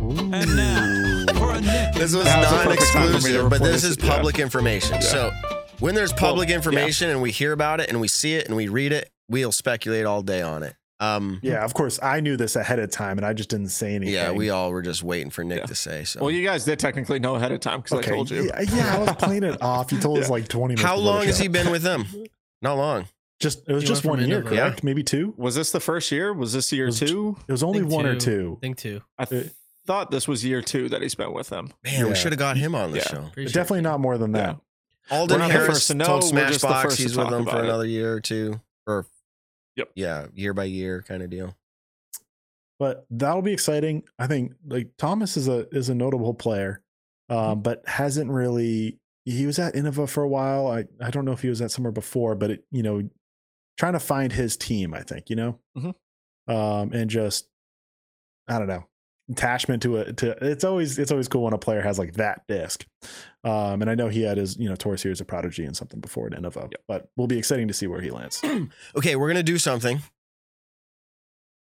And 0.00 0.56
now, 0.56 1.24
for 1.34 1.52
a 1.52 1.60
Nick 1.60 1.94
This 1.94 2.14
was 2.14 2.24
That 2.24 2.40
was 2.40 2.50
the 2.50 2.56
not 2.56 2.64
perfect 2.66 2.92
time 2.92 3.06
for 3.06 3.12
me 3.12 3.12
to 3.12 3.16
exclusive, 3.16 3.50
but 3.50 3.60
this 3.60 3.82
this, 3.82 3.84
is 3.96 3.96
yeah. 4.04 4.16
public 4.16 4.38
information. 4.40 5.00
So 5.00 5.30
when 5.78 5.94
there's 5.94 6.12
public 6.12 6.48
yeah. 6.48 6.56
information 6.56 7.08
and 7.08 7.22
we 7.22 7.30
hear 7.30 7.52
about 7.52 7.78
it 7.80 7.88
and 7.88 8.00
we 8.00 8.08
see 8.08 8.34
it 8.34 8.46
and 8.46 8.56
we 8.56 8.66
read 8.66 8.90
it, 8.92 9.08
we'll 9.28 9.52
speculate 9.52 10.04
all 10.04 10.22
day 10.22 10.42
on 10.42 10.64
it. 10.64 10.74
Um, 11.02 11.40
Yeah, 11.42 11.64
of 11.64 11.74
course. 11.74 11.98
I 12.02 12.20
knew 12.20 12.36
this 12.36 12.54
ahead 12.56 12.78
of 12.78 12.90
time, 12.90 13.18
and 13.18 13.26
I 13.26 13.32
just 13.32 13.48
didn't 13.48 13.68
say 13.70 13.94
anything. 13.94 14.14
yeah, 14.14 14.30
we 14.30 14.50
all 14.50 14.70
were 14.70 14.82
just 14.82 15.02
waiting 15.02 15.30
for 15.30 15.42
Nick 15.42 15.58
Yeah. 15.58 15.66
to 15.66 15.74
say. 15.74 16.04
So, 16.04 16.20
well, 16.20 16.30
you 16.30 16.44
guys 16.46 16.64
did 16.64 16.78
technically 16.78 17.18
know 17.18 17.34
ahead 17.34 17.50
of 17.52 17.60
time 17.60 17.80
because 17.80 17.98
I 17.98 18.02
told 18.08 18.30
you. 18.30 18.44
Yeah, 18.44 18.60
yeah, 18.60 18.94
I 18.94 18.98
was 18.98 19.12
playing 19.16 19.42
it 19.42 19.60
off. 19.60 19.90
You 19.92 19.98
told 19.98 20.18
us 20.20 20.30
like 20.36 20.46
20 20.48 20.74
minutes. 20.74 20.82
how 20.82 20.96
long 20.96 21.24
has 21.26 21.38
he 21.38 21.48
been 21.48 21.70
with 21.70 21.82
them? 21.82 22.06
Not 22.60 22.74
long. 22.76 23.06
Just 23.40 23.68
it 23.68 23.72
was 23.72 23.82
He 23.82 23.88
just 23.88 24.04
one 24.04 24.24
year, 24.24 24.42
Innova. 24.42 24.46
correct? 24.48 24.84
Maybe 24.84 25.02
two. 25.02 25.34
Was 25.36 25.56
this 25.56 25.72
the 25.72 25.80
first 25.80 26.12
year? 26.12 26.32
Was 26.32 26.52
this 26.52 26.70
year 26.72 26.86
was 26.86 27.00
two? 27.00 27.36
It 27.48 27.52
was 27.52 27.64
only 27.64 27.80
Think 27.80 27.90
one 27.92 28.06
or 28.06 28.14
two. 28.14 28.20
two. 28.20 28.58
think 28.60 28.76
two. 28.76 29.00
I 29.18 29.24
th- 29.24 29.46
It- 29.46 29.52
thought 29.84 30.12
this 30.12 30.28
was 30.28 30.44
year 30.44 30.62
two 30.62 30.88
that 30.90 31.02
he 31.02 31.08
spent 31.08 31.32
with 31.32 31.48
them. 31.48 31.72
Man, 31.82 32.08
we 32.08 32.14
should 32.14 32.30
have 32.30 32.38
got 32.38 32.56
him 32.56 32.76
on 32.76 32.92
the 32.92 32.98
Yeah. 32.98 33.02
show. 33.08 33.30
Pretty 33.32 33.50
sure. 33.50 33.60
Definitely 33.60 33.80
not 33.82 33.98
more 33.98 34.16
than 34.16 34.30
that. 34.32 34.58
Alden 35.10 35.34
We're 35.34 35.38
not 35.40 35.46
the 35.48 35.52
Harris 35.54 35.68
first 35.74 35.86
to 35.88 35.94
know, 35.94 36.04
told 36.04 36.32
we're 36.32 36.46
just 36.46 36.60
the 36.60 36.68
Smashbox 36.68 36.96
he's 36.96 37.16
with 37.16 37.30
them 37.30 37.42
for 37.42 37.50
about 37.50 37.64
it. 37.64 37.68
another 37.68 37.86
year 37.86 38.12
or 38.12 38.20
two, 38.20 38.60
or 38.86 39.06
Yep. 39.76 39.88
yeah, 39.94 40.26
year 40.34 40.52
by 40.54 40.64
year 40.64 41.02
kind 41.02 41.22
of 41.22 41.30
deal. 41.30 41.56
But 42.78 43.06
that'll 43.10 43.42
be 43.42 43.52
exciting. 43.52 44.02
I 44.18 44.26
think 44.26 44.52
like 44.66 44.90
Thomas 44.98 45.36
is 45.36 45.48
a 45.48 45.68
is 45.74 45.88
a 45.88 45.94
notable 45.94 46.34
player, 46.34 46.82
um, 47.28 47.62
but 47.62 47.82
hasn't 47.86 48.30
really. 48.30 48.98
He 49.24 49.46
was 49.46 49.60
at 49.60 49.74
Innova 49.74 50.08
for 50.08 50.24
a 50.24 50.28
while. 50.28 50.66
I 50.66 50.84
I 51.00 51.10
don't 51.10 51.24
know 51.24 51.32
if 51.32 51.42
he 51.42 51.48
was 51.48 51.62
at 51.62 51.70
somewhere 51.70 51.92
before, 51.92 52.34
but 52.34 52.50
it 52.50 52.64
you 52.72 52.82
know, 52.82 53.08
trying 53.78 53.92
to 53.92 54.00
find 54.00 54.32
his 54.32 54.56
team. 54.56 54.94
I 54.94 55.02
think 55.02 55.30
you 55.30 55.36
know, 55.36 55.60
Mhm. 55.76 55.94
um, 56.48 56.92
and 56.92 57.08
just 57.08 57.48
I 58.48 58.58
don't 58.58 58.66
know 58.68 58.84
attachment 59.32 59.82
to 59.82 59.96
it. 59.96 60.16
To 60.18 60.30
it's 60.40 60.64
always 60.64 60.98
it's 60.98 61.10
always 61.10 61.28
cool 61.28 61.42
when 61.42 61.52
a 61.52 61.58
player 61.58 61.80
has 61.80 61.98
like 61.98 62.14
that 62.14 62.46
disc. 62.46 62.86
Um, 63.44 63.82
and 63.82 63.90
I 63.90 63.94
know 63.94 64.08
he 64.08 64.22
had 64.22 64.38
his 64.38 64.56
you 64.56 64.68
know 64.68 64.76
tour 64.76 64.96
series 64.96 65.20
of 65.20 65.26
Prodigy 65.26 65.64
and 65.64 65.76
something 65.76 66.00
before 66.00 66.26
at 66.26 66.32
Innova, 66.32 66.72
but 66.86 67.08
we'll 67.16 67.26
be 67.26 67.38
exciting 67.38 67.68
to 67.68 67.74
see 67.74 67.86
where 67.86 68.00
he 68.00 68.10
lands. 68.10 68.42
Okay, 68.96 69.16
we're 69.16 69.28
gonna 69.28 69.42
do 69.42 69.58
something. 69.58 70.00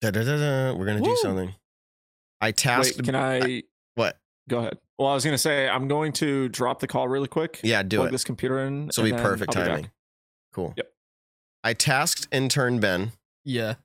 Da-da-da-da. 0.02 0.76
We're 0.76 0.86
gonna 0.88 1.02
do 1.02 1.16
something. 1.18 1.54
I 2.42 2.52
tasked. 2.52 2.98
Wait, 2.98 3.06
can 3.06 3.16
I? 3.16 3.64
what? 3.96 4.18
Go 4.50 4.60
ahead. 4.60 4.80
Well, 4.98 5.08
I 5.08 5.14
was 5.14 5.24
gonna 5.24 5.38
say 5.38 5.70
I'm 5.70 5.88
going 5.88 6.12
to 6.14 6.50
drop 6.50 6.80
the 6.80 6.88
call 6.88 7.08
really 7.08 7.28
quick. 7.28 7.60
Yeah, 7.64 7.84
do 7.84 7.98
plug 7.98 8.10
it. 8.10 8.12
this 8.12 8.24
computer 8.24 8.60
in. 8.60 8.88
This 8.88 8.98
will 8.98 9.06
be 9.06 9.14
perfect 9.14 9.56
I'll 9.56 9.64
back. 9.64 9.70
timing. 9.72 9.92
Cool. 10.54 10.74
Yep. 10.76 10.92
I 11.64 11.74
tasked 11.74 12.28
intern 12.32 12.80
Ben. 12.80 13.12
Yeah. 13.46 13.76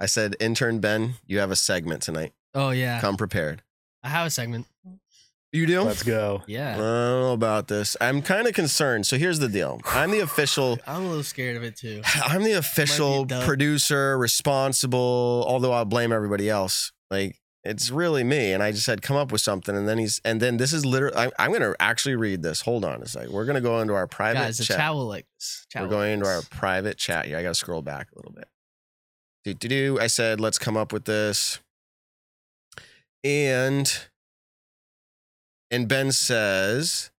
I 0.00 0.06
said, 0.06 0.34
intern 0.40 0.80
Ben, 0.80 1.14
you 1.26 1.40
have 1.40 1.50
a 1.50 1.56
segment 1.56 2.02
tonight. 2.02 2.32
Oh 2.54 2.70
yeah. 2.70 3.00
Come 3.00 3.16
prepared. 3.16 3.62
I 4.02 4.08
have 4.08 4.26
a 4.26 4.30
segment. 4.30 4.66
You 5.52 5.66
do? 5.66 5.82
Let's 5.82 6.04
go. 6.04 6.42
I 6.42 6.44
Yeah. 6.46 6.76
don't 6.76 6.80
know 7.22 7.32
about 7.32 7.66
this. 7.66 7.96
I'm 8.00 8.22
kind 8.22 8.46
of 8.46 8.54
concerned. 8.54 9.06
So 9.06 9.16
here's 9.18 9.40
the 9.40 9.48
deal. 9.48 9.80
I'm 9.84 10.12
the 10.12 10.20
official. 10.20 10.78
I'm 10.86 11.02
a 11.04 11.08
little 11.08 11.24
scared 11.24 11.56
of 11.56 11.64
it 11.64 11.76
too. 11.76 12.02
I'm 12.24 12.44
the 12.44 12.52
official 12.52 13.24
dub. 13.24 13.44
producer, 13.44 14.16
responsible. 14.16 15.44
Although 15.48 15.72
I'll 15.72 15.84
blame 15.84 16.12
everybody 16.12 16.48
else. 16.48 16.92
Like 17.10 17.36
it's 17.64 17.90
really 17.90 18.22
me. 18.24 18.52
And 18.52 18.62
I 18.62 18.70
just 18.70 18.84
said, 18.86 19.02
come 19.02 19.16
up 19.16 19.32
with 19.32 19.40
something. 19.40 19.76
And 19.76 19.88
then 19.88 19.98
he's, 19.98 20.20
and 20.24 20.40
then 20.40 20.56
this 20.56 20.72
is 20.72 20.86
literally. 20.86 21.16
I'm, 21.16 21.30
I'm 21.38 21.52
gonna 21.52 21.74
actually 21.80 22.14
read 22.14 22.42
this. 22.42 22.60
Hold 22.62 22.84
on 22.84 23.02
a 23.02 23.06
second. 23.06 23.32
We're 23.32 23.44
gonna 23.44 23.60
go 23.60 23.80
into 23.80 23.94
our 23.94 24.06
private 24.06 24.38
Guys, 24.38 24.58
the 24.58 24.64
chat. 24.64 24.76
chat 24.78 24.94
like 24.94 25.26
this. 25.38 25.66
Chat 25.68 25.82
We're 25.82 25.88
will 25.88 25.94
going 25.96 26.10
like 26.10 26.14
into 26.14 26.26
our 26.26 26.40
this. 26.40 26.48
private 26.48 26.96
chat 26.96 27.26
here. 27.26 27.36
I 27.36 27.42
gotta 27.42 27.54
scroll 27.56 27.82
back 27.82 28.08
a 28.14 28.18
little 28.18 28.32
bit. 28.32 28.46
Do 29.44 29.52
do 29.54 29.68
do. 29.68 29.98
I 30.00 30.06
said, 30.06 30.40
let's 30.40 30.58
come 30.58 30.76
up 30.76 30.92
with 30.92 31.06
this. 31.06 31.58
And 33.24 33.92
and 35.70 35.88
Ben 35.88 36.12
says, 36.12 37.10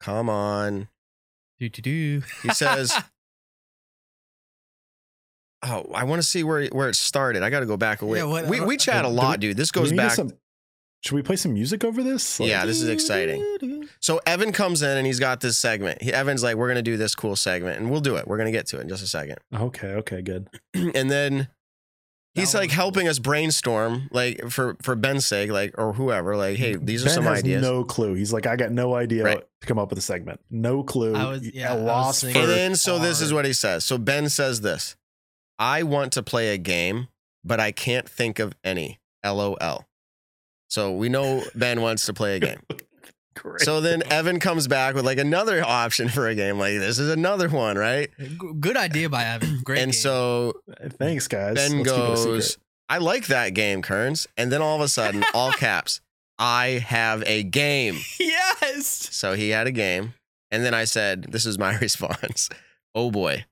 "Come 0.00 0.28
on." 0.28 0.88
Do 1.58 1.68
do 1.68 1.82
do. 1.82 2.22
He 2.42 2.50
says, 2.50 2.92
"Oh, 5.62 5.86
I 5.94 6.04
want 6.04 6.20
to 6.22 6.26
see 6.28 6.44
where 6.44 6.66
where 6.68 6.88
it 6.88 6.96
started. 6.96 7.42
I 7.42 7.50
got 7.50 7.60
to 7.60 7.66
go 7.66 7.76
back 7.76 8.02
away. 8.02 8.18
Yeah, 8.18 8.24
what- 8.24 8.46
we 8.46 8.60
uh, 8.60 8.66
we 8.66 8.76
chat 8.76 9.04
a 9.04 9.08
lot, 9.08 9.38
we- 9.38 9.48
dude. 9.48 9.56
This 9.56 9.70
goes 9.70 9.92
back. 9.92 10.12
some- 10.12 10.32
should 11.04 11.16
we 11.16 11.22
play 11.22 11.34
some 11.34 11.52
music 11.54 11.82
over 11.82 12.00
this? 12.02 12.38
Like- 12.38 12.48
Yeah, 12.48 12.64
this 12.64 12.80
is 12.80 12.88
exciting. 12.88 13.58
So 14.00 14.20
Evan 14.26 14.50
comes 14.50 14.82
in 14.82 14.96
and 14.98 15.06
he's 15.06 15.20
got 15.20 15.40
this 15.40 15.56
segment. 15.58 16.02
He, 16.02 16.12
Evan's 16.12 16.42
like, 16.42 16.56
"We're 16.56 16.66
gonna 16.68 16.82
do 16.82 16.96
this 16.96 17.14
cool 17.14 17.36
segment, 17.36 17.78
and 17.78 17.88
we'll 17.90 18.00
do 18.00 18.16
it. 18.16 18.26
We're 18.26 18.38
gonna 18.38 18.50
get 18.50 18.66
to 18.68 18.78
it 18.78 18.82
in 18.82 18.88
just 18.88 19.04
a 19.04 19.06
second. 19.06 19.38
Okay. 19.54 19.88
Okay. 19.88 20.22
Good. 20.22 20.48
and 20.74 21.08
then 21.10 21.48
he's 22.34 22.54
like 22.54 22.68
was 22.68 22.74
cool. 22.76 22.82
helping 22.82 23.08
us 23.08 23.18
brainstorm 23.18 24.08
like 24.10 24.48
for 24.50 24.76
for 24.82 24.94
ben's 24.96 25.26
sake 25.26 25.50
like 25.50 25.74
or 25.78 25.92
whoever 25.92 26.36
like 26.36 26.56
hey 26.56 26.76
these 26.76 27.02
are 27.02 27.06
ben 27.06 27.14
some 27.14 27.24
has 27.24 27.38
ideas 27.40 27.62
No 27.62 27.84
clue. 27.84 28.14
He's 28.14 28.32
like, 28.32 28.46
I 28.46 28.56
got 28.56 28.70
no 28.72 28.94
idea 28.94 29.24
Right. 29.24 29.44
to 29.60 29.66
come 29.66 29.78
up 29.78 29.90
with 29.90 29.98
a 29.98 30.02
segment. 30.02 30.40
No 30.50 30.82
clue. 30.82 31.14
I 31.14 31.28
was- 31.28 31.46
yeah, 31.54 31.72
I 31.72 31.74
a 31.74 31.76
was 31.76 31.84
loss 31.84 32.20
for. 32.20 32.26
thinking- 32.26 32.42
and 32.42 32.50
then 32.50 32.76
so 32.76 32.98
this 32.98 33.20
is 33.20 33.32
what 33.32 33.44
he 33.44 33.52
says 33.52 33.84
so 33.84 33.98
ben 33.98 34.28
says 34.28 34.60
this 34.62 34.96
i 35.58 35.82
want 35.82 36.12
to 36.12 36.22
play 36.22 36.54
a 36.54 36.58
game 36.58 37.08
but 37.44 37.60
i 37.60 37.70
can't 37.72 38.08
think 38.08 38.38
of 38.38 38.54
any 38.64 38.98
lol 39.24 39.84
so 40.70 40.90
we 40.92 41.08
know 41.08 41.44
ben 41.54 41.80
wants 41.82 42.06
to 42.06 42.12
play 42.14 42.36
a 42.36 42.40
game 42.40 42.60
Great. 43.34 43.60
so 43.62 43.80
then 43.80 44.02
evan 44.12 44.38
comes 44.40 44.68
back 44.68 44.94
with 44.94 45.04
like 45.04 45.18
another 45.18 45.64
option 45.64 46.08
for 46.08 46.28
a 46.28 46.34
game 46.34 46.58
like 46.58 46.74
this 46.78 46.98
is 46.98 47.08
another 47.10 47.48
one 47.48 47.76
right 47.76 48.10
Good 48.60 48.76
idea 48.76 49.08
by 49.08 49.24
Evan. 49.24 49.60
Great. 49.64 49.80
and 49.82 49.92
game. 49.92 49.98
so 50.00 50.54
Thanks, 50.98 51.28
guys. 51.28 51.54
Ben 51.54 51.78
Let's 51.78 51.90
keep 51.90 51.98
it 51.98 52.10
a 52.10 52.16
secret. 52.16 52.32
goes, 52.34 52.58
I 52.88 52.98
like 52.98 53.26
that 53.28 53.50
game, 53.54 53.80
Kearns. 53.82 54.26
And 54.36 54.52
then 54.52 54.60
all 54.60 54.76
of 54.76 54.82
a 54.82 54.88
sudden, 54.88 55.24
all 55.32 55.50
caps, 55.66 56.00
I 56.38 56.84
have 56.86 57.22
a 57.26 57.42
game. 57.42 57.98
yes. 58.20 59.08
So 59.10 59.32
he 59.34 59.50
had 59.50 59.66
a 59.66 59.72
game. 59.72 60.14
And 60.50 60.64
then 60.64 60.74
I 60.74 60.84
said, 60.84 61.24
This 61.30 61.46
is 61.46 61.58
my 61.58 61.76
response. 61.78 62.48
Oh 62.94 63.10
boy. 63.10 63.44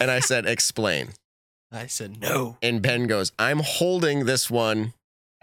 And 0.00 0.10
I 0.10 0.20
said, 0.20 0.46
Explain. 0.46 1.08
I 1.72 1.86
said 1.86 2.20
no. 2.20 2.56
And 2.62 2.80
Ben 2.80 3.06
goes, 3.06 3.32
I'm 3.38 3.60
holding 3.60 4.24
this 4.26 4.50
one 4.50 4.92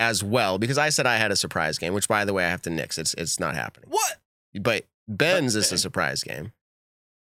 as 0.02 0.24
well 0.24 0.58
because 0.58 0.80
I 0.80 0.90
said 0.90 1.06
I 1.06 1.18
had 1.18 1.32
a 1.32 1.36
surprise 1.36 1.78
game, 1.78 1.94
which 1.94 2.08
by 2.08 2.26
the 2.26 2.34
way, 2.34 2.44
I 2.44 2.50
have 2.50 2.64
to 2.64 2.70
nix. 2.72 2.98
It's 2.98 3.14
it's 3.14 3.40
not 3.40 3.54
happening. 3.56 3.90
What? 3.92 4.18
But 4.60 4.86
Ben's 5.08 5.56
is 5.56 5.72
a 5.72 5.78
surprise 5.78 6.24
game. 6.24 6.52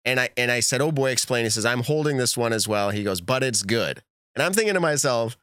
And 0.06 0.18
I 0.18 0.30
and 0.36 0.50
I 0.50 0.60
said, 0.60 0.80
"Oh 0.80 0.90
boy, 0.90 1.10
explain." 1.10 1.44
He 1.44 1.50
says, 1.50 1.66
"I'm 1.66 1.82
holding 1.82 2.16
this 2.16 2.36
one 2.36 2.54
as 2.54 2.66
well." 2.66 2.90
He 2.90 3.04
goes, 3.04 3.20
"But 3.20 3.42
it's 3.42 3.62
good." 3.62 4.02
And 4.34 4.42
I'm 4.42 4.54
thinking 4.54 4.74
to 4.74 4.80
myself, 4.80 5.36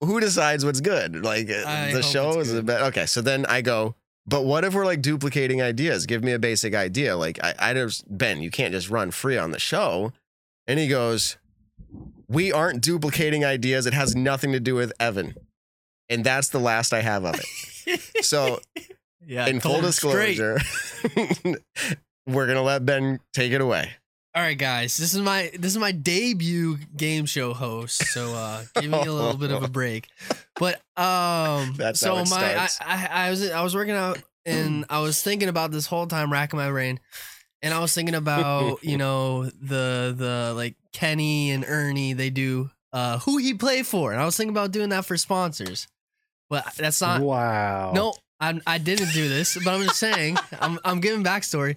who 0.00 0.18
decides 0.18 0.64
what's 0.64 0.80
good? 0.80 1.24
Like 1.24 1.48
uh, 1.48 1.62
I 1.66 1.92
the 1.92 2.02
show 2.02 2.40
is 2.40 2.52
okay. 2.52 3.06
So 3.06 3.20
then 3.20 3.46
I 3.46 3.62
go, 3.62 3.94
"But 4.26 4.44
what 4.44 4.64
if 4.64 4.74
we're 4.74 4.84
like 4.84 5.02
duplicating 5.02 5.62
ideas? 5.62 6.06
Give 6.06 6.24
me 6.24 6.32
a 6.32 6.38
basic 6.40 6.74
idea." 6.74 7.16
Like 7.16 7.38
I, 7.44 7.54
I 7.60 7.74
just 7.74 8.04
Ben, 8.08 8.42
you 8.42 8.50
can't 8.50 8.72
just 8.72 8.90
run 8.90 9.12
free 9.12 9.38
on 9.38 9.52
the 9.52 9.60
show. 9.60 10.12
And 10.66 10.80
he 10.80 10.88
goes, 10.88 11.36
"We 12.26 12.50
aren't 12.50 12.82
duplicating 12.82 13.44
ideas. 13.44 13.86
It 13.86 13.94
has 13.94 14.16
nothing 14.16 14.50
to 14.50 14.60
do 14.60 14.74
with 14.74 14.92
Evan." 14.98 15.34
And 16.10 16.24
that's 16.24 16.48
the 16.48 16.58
last 16.58 16.92
I 16.92 17.00
have 17.00 17.24
of 17.24 17.36
it. 17.36 17.46
So 18.20 18.60
yeah. 19.26 19.46
in 19.46 19.58
full 19.58 19.72
told 19.72 19.84
him 19.84 19.92
straight. 19.92 20.36
disclosure, 20.36 20.58
we're 22.26 22.46
gonna 22.46 22.62
let 22.62 22.84
Ben 22.84 23.18
take 23.32 23.52
it 23.52 23.60
away. 23.60 23.90
All 24.32 24.42
right, 24.42 24.56
guys. 24.56 24.96
This 24.96 25.12
is 25.12 25.20
my 25.20 25.50
this 25.58 25.72
is 25.72 25.78
my 25.78 25.90
debut 25.90 26.78
game 26.96 27.26
show 27.26 27.52
host, 27.52 28.04
so 28.12 28.32
uh 28.32 28.62
give 28.76 28.88
me 28.88 28.98
a 28.98 29.12
little 29.12 29.36
bit 29.36 29.50
of 29.50 29.64
a 29.64 29.68
break. 29.68 30.06
But 30.54 30.76
um, 30.96 31.74
That's 31.76 31.98
so 31.98 32.14
how 32.14 32.22
it 32.22 32.30
my 32.30 32.56
I. 32.56 32.68
I 32.80 33.26
I 33.26 33.30
was 33.30 33.50
I 33.50 33.62
was 33.62 33.74
working 33.74 33.94
out 33.94 34.22
and 34.46 34.84
I 34.88 35.00
was 35.00 35.20
thinking 35.20 35.48
about 35.48 35.72
this 35.72 35.86
whole 35.86 36.06
time, 36.06 36.32
racking 36.32 36.58
my 36.58 36.70
brain, 36.70 37.00
and 37.60 37.74
I 37.74 37.80
was 37.80 37.92
thinking 37.92 38.14
about 38.14 38.84
you 38.84 38.96
know 38.96 39.46
the 39.46 40.14
the 40.16 40.52
like 40.54 40.76
Kenny 40.92 41.50
and 41.50 41.64
Ernie 41.66 42.12
they 42.12 42.30
do 42.30 42.70
uh 42.92 43.18
who 43.18 43.38
he 43.38 43.54
play 43.54 43.82
for, 43.82 44.12
and 44.12 44.22
I 44.22 44.24
was 44.26 44.36
thinking 44.36 44.54
about 44.54 44.70
doing 44.70 44.90
that 44.90 45.06
for 45.06 45.16
sponsors, 45.16 45.88
but 46.50 46.66
that's 46.76 47.00
not 47.00 47.22
wow. 47.22 47.92
no, 47.94 48.12
I 48.38 48.60
I 48.66 48.76
didn't 48.78 49.12
do 49.14 49.28
this, 49.28 49.56
but 49.56 49.72
I'm 49.72 49.82
just 49.84 49.98
saying 49.98 50.36
I'm 50.60 50.78
I'm 50.84 51.00
giving 51.00 51.24
backstory, 51.24 51.76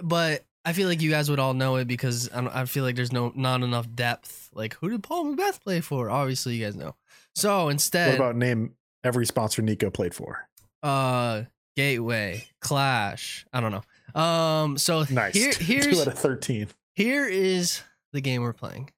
but 0.00 0.44
I 0.64 0.72
feel 0.72 0.88
like 0.88 1.02
you 1.02 1.10
guys 1.10 1.28
would 1.28 1.40
all 1.40 1.52
know 1.54 1.76
it 1.76 1.86
because 1.86 2.30
I, 2.30 2.62
I 2.62 2.64
feel 2.66 2.84
like 2.84 2.94
there's 2.96 3.12
no 3.12 3.32
not 3.34 3.62
enough 3.62 3.86
depth. 3.92 4.50
Like 4.52 4.74
who 4.74 4.90
did 4.90 5.02
Paul 5.02 5.34
McBeth 5.34 5.60
play 5.60 5.80
for? 5.80 6.08
Obviously, 6.10 6.54
you 6.54 6.64
guys 6.64 6.76
know. 6.76 6.94
So 7.34 7.68
instead, 7.68 8.10
What 8.10 8.26
about 8.30 8.36
name 8.36 8.74
every 9.02 9.26
sponsor 9.26 9.60
Nico 9.62 9.90
played 9.90 10.14
for? 10.14 10.48
uh, 10.82 11.42
Gateway, 11.76 12.46
Clash. 12.60 13.44
I 13.52 13.60
don't 13.60 13.72
know. 13.72 14.20
Um, 14.20 14.78
so 14.78 15.04
Nice. 15.10 15.34
here 15.34 15.52
here's 15.58 15.86
Two 15.88 16.00
out 16.00 16.06
of 16.06 16.18
thirteen. 16.18 16.68
here 16.94 17.26
is 17.26 17.82
the 18.12 18.20
game 18.20 18.42
we're 18.42 18.52
playing. 18.52 18.90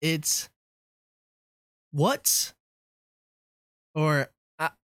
It's 0.00 0.48
what's 1.90 2.54
or 3.94 4.28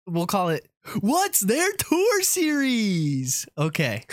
we'll 0.06 0.26
call 0.26 0.48
it 0.50 0.66
what's 1.00 1.40
their 1.40 1.70
tour 1.72 2.22
series. 2.22 3.46
Okay. 3.56 4.04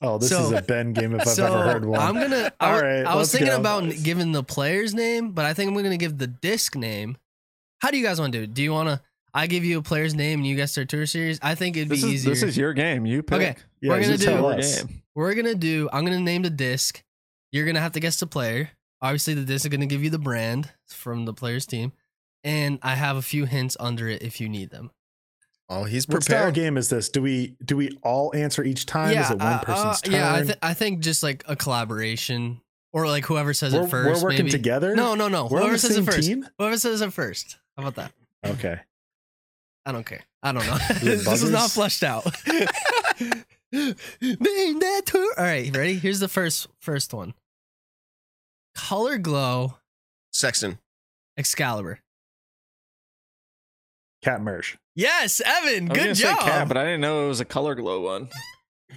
Oh, 0.00 0.18
this 0.18 0.28
So- 0.30 0.44
is 0.44 0.52
a 0.52 0.62
Ben 0.62 0.92
game 0.92 1.14
if 1.14 1.22
I've 1.22 1.28
so 1.28 1.46
ever 1.46 1.62
heard 1.64 1.84
one. 1.84 2.00
I'm 2.00 2.14
gonna. 2.14 2.52
I, 2.60 2.66
All 2.66 2.72
was- 2.74 2.82
right, 2.82 3.04
I 3.04 3.14
was 3.16 3.32
thinking 3.32 3.48
go. 3.48 3.56
about 3.58 3.84
giving 4.02 4.32
the 4.32 4.44
player's 4.44 4.94
name, 4.94 5.32
but 5.32 5.44
I 5.44 5.54
think 5.54 5.68
I'm 5.68 5.74
gonna 5.74 5.96
give 5.96 6.18
the 6.18 6.28
disc 6.28 6.76
name. 6.76 7.16
How 7.80 7.90
do 7.90 7.98
you 7.98 8.04
guys 8.04 8.20
want 8.20 8.32
to 8.32 8.38
do 8.38 8.44
it? 8.44 8.54
Do 8.54 8.62
you 8.62 8.72
want 8.72 8.88
to? 8.88 9.00
I 9.34 9.46
give 9.46 9.64
you 9.64 9.78
a 9.78 9.82
player's 9.82 10.14
name 10.14 10.40
and 10.40 10.46
you 10.46 10.56
guess 10.56 10.74
their 10.74 10.84
tour 10.84 11.04
series. 11.06 11.38
I 11.42 11.54
think 11.54 11.76
it'd 11.76 11.88
be 11.88 11.96
is, 11.96 12.04
easier. 12.04 12.30
this 12.32 12.42
is 12.42 12.56
your 12.56 12.72
game. 12.72 13.06
You 13.06 13.22
pick. 13.22 13.36
Okay, 13.40 13.56
yeah, 13.80 13.90
we're 13.90 14.02
gonna 14.02 14.16
do-. 14.18 14.88
We're 15.14 15.34
gonna 15.34 15.54
do. 15.54 15.88
I'm 15.92 16.04
gonna 16.04 16.20
name 16.20 16.42
the 16.42 16.50
disc. 16.50 17.02
You're 17.52 17.66
gonna 17.66 17.80
have 17.80 17.92
to 17.92 18.00
guess 18.00 18.20
the 18.20 18.26
player. 18.26 18.70
Obviously, 19.02 19.34
the 19.34 19.44
disc 19.44 19.64
is 19.64 19.68
gonna 19.70 19.86
give 19.86 20.02
you 20.04 20.10
the 20.10 20.18
brand 20.18 20.70
from 20.88 21.24
the 21.24 21.32
player's 21.34 21.66
team, 21.66 21.92
and 22.44 22.78
I 22.82 22.94
have 22.94 23.16
a 23.16 23.22
few 23.22 23.46
hints 23.46 23.76
under 23.80 24.08
it 24.08 24.22
if 24.22 24.40
you 24.40 24.48
need 24.48 24.70
them. 24.70 24.90
Oh, 25.70 25.84
he's 25.84 26.08
What 26.08 26.22
style 26.22 26.36
prepared. 26.44 26.54
game 26.54 26.76
is 26.78 26.88
this? 26.88 27.08
Do 27.10 27.20
we 27.20 27.54
do 27.64 27.76
we 27.76 27.98
all 28.02 28.34
answer 28.34 28.64
each 28.64 28.86
time? 28.86 29.16
is 29.16 29.30
it 29.30 29.38
one 29.38 29.46
uh, 29.46 29.58
person's 29.60 29.98
uh, 29.98 30.00
turn? 30.02 30.14
Yeah, 30.14 30.34
I, 30.34 30.42
th- 30.42 30.58
I 30.62 30.74
think 30.74 31.00
just 31.00 31.22
like 31.22 31.44
a 31.46 31.56
collaboration, 31.56 32.60
or 32.92 33.06
like 33.06 33.26
whoever 33.26 33.52
says 33.52 33.74
we're, 33.74 33.82
it 33.84 33.90
1st 33.90 34.04
we're 34.06 34.22
working 34.22 34.38
maybe. 34.46 34.50
together. 34.50 34.94
No, 34.96 35.14
no, 35.14 35.28
no. 35.28 35.46
We're 35.46 35.58
on 35.58 35.62
Whoever 35.64 35.72
the 35.72 35.78
says 35.78 35.94
same 35.96 36.04
it 36.04 36.12
first. 36.12 36.26
team. 36.28 36.48
Whoever 36.58 36.76
says 36.78 37.00
it 37.02 37.12
first. 37.12 37.58
How 37.76 37.82
about 37.86 37.96
that? 37.96 38.12
Okay. 38.54 38.80
I 39.84 39.92
don't 39.92 40.06
care. 40.06 40.22
I 40.42 40.52
don't 40.52 40.66
know. 40.66 40.76
it 40.90 41.00
this 41.02 41.26
is 41.42 41.50
not 41.50 41.70
buzzers? 41.70 41.74
fleshed 41.74 42.02
out. 42.02 42.24
Name 43.72 44.78
that 44.80 45.02
tour. 45.04 45.34
All 45.36 45.44
right, 45.44 45.74
ready? 45.76 45.98
Here's 45.98 46.20
the 46.20 46.28
first 46.28 46.68
first 46.80 47.12
one. 47.12 47.34
Color 48.74 49.18
glow 49.18 49.74
Sexton. 50.32 50.78
Excalibur. 51.36 52.00
Kat 54.22 54.40
Mertsch. 54.40 54.76
Yes, 54.94 55.40
Evan. 55.44 55.88
I 55.90 55.92
was 55.92 55.98
Good 55.98 56.04
gonna 56.04 56.14
job. 56.14 56.38
say 56.40 56.44
cat, 56.44 56.68
but 56.68 56.76
I 56.76 56.84
didn't 56.84 57.00
know 57.00 57.24
it 57.26 57.28
was 57.28 57.40
a 57.40 57.44
color 57.44 57.74
glow 57.74 58.00
one. 58.02 58.28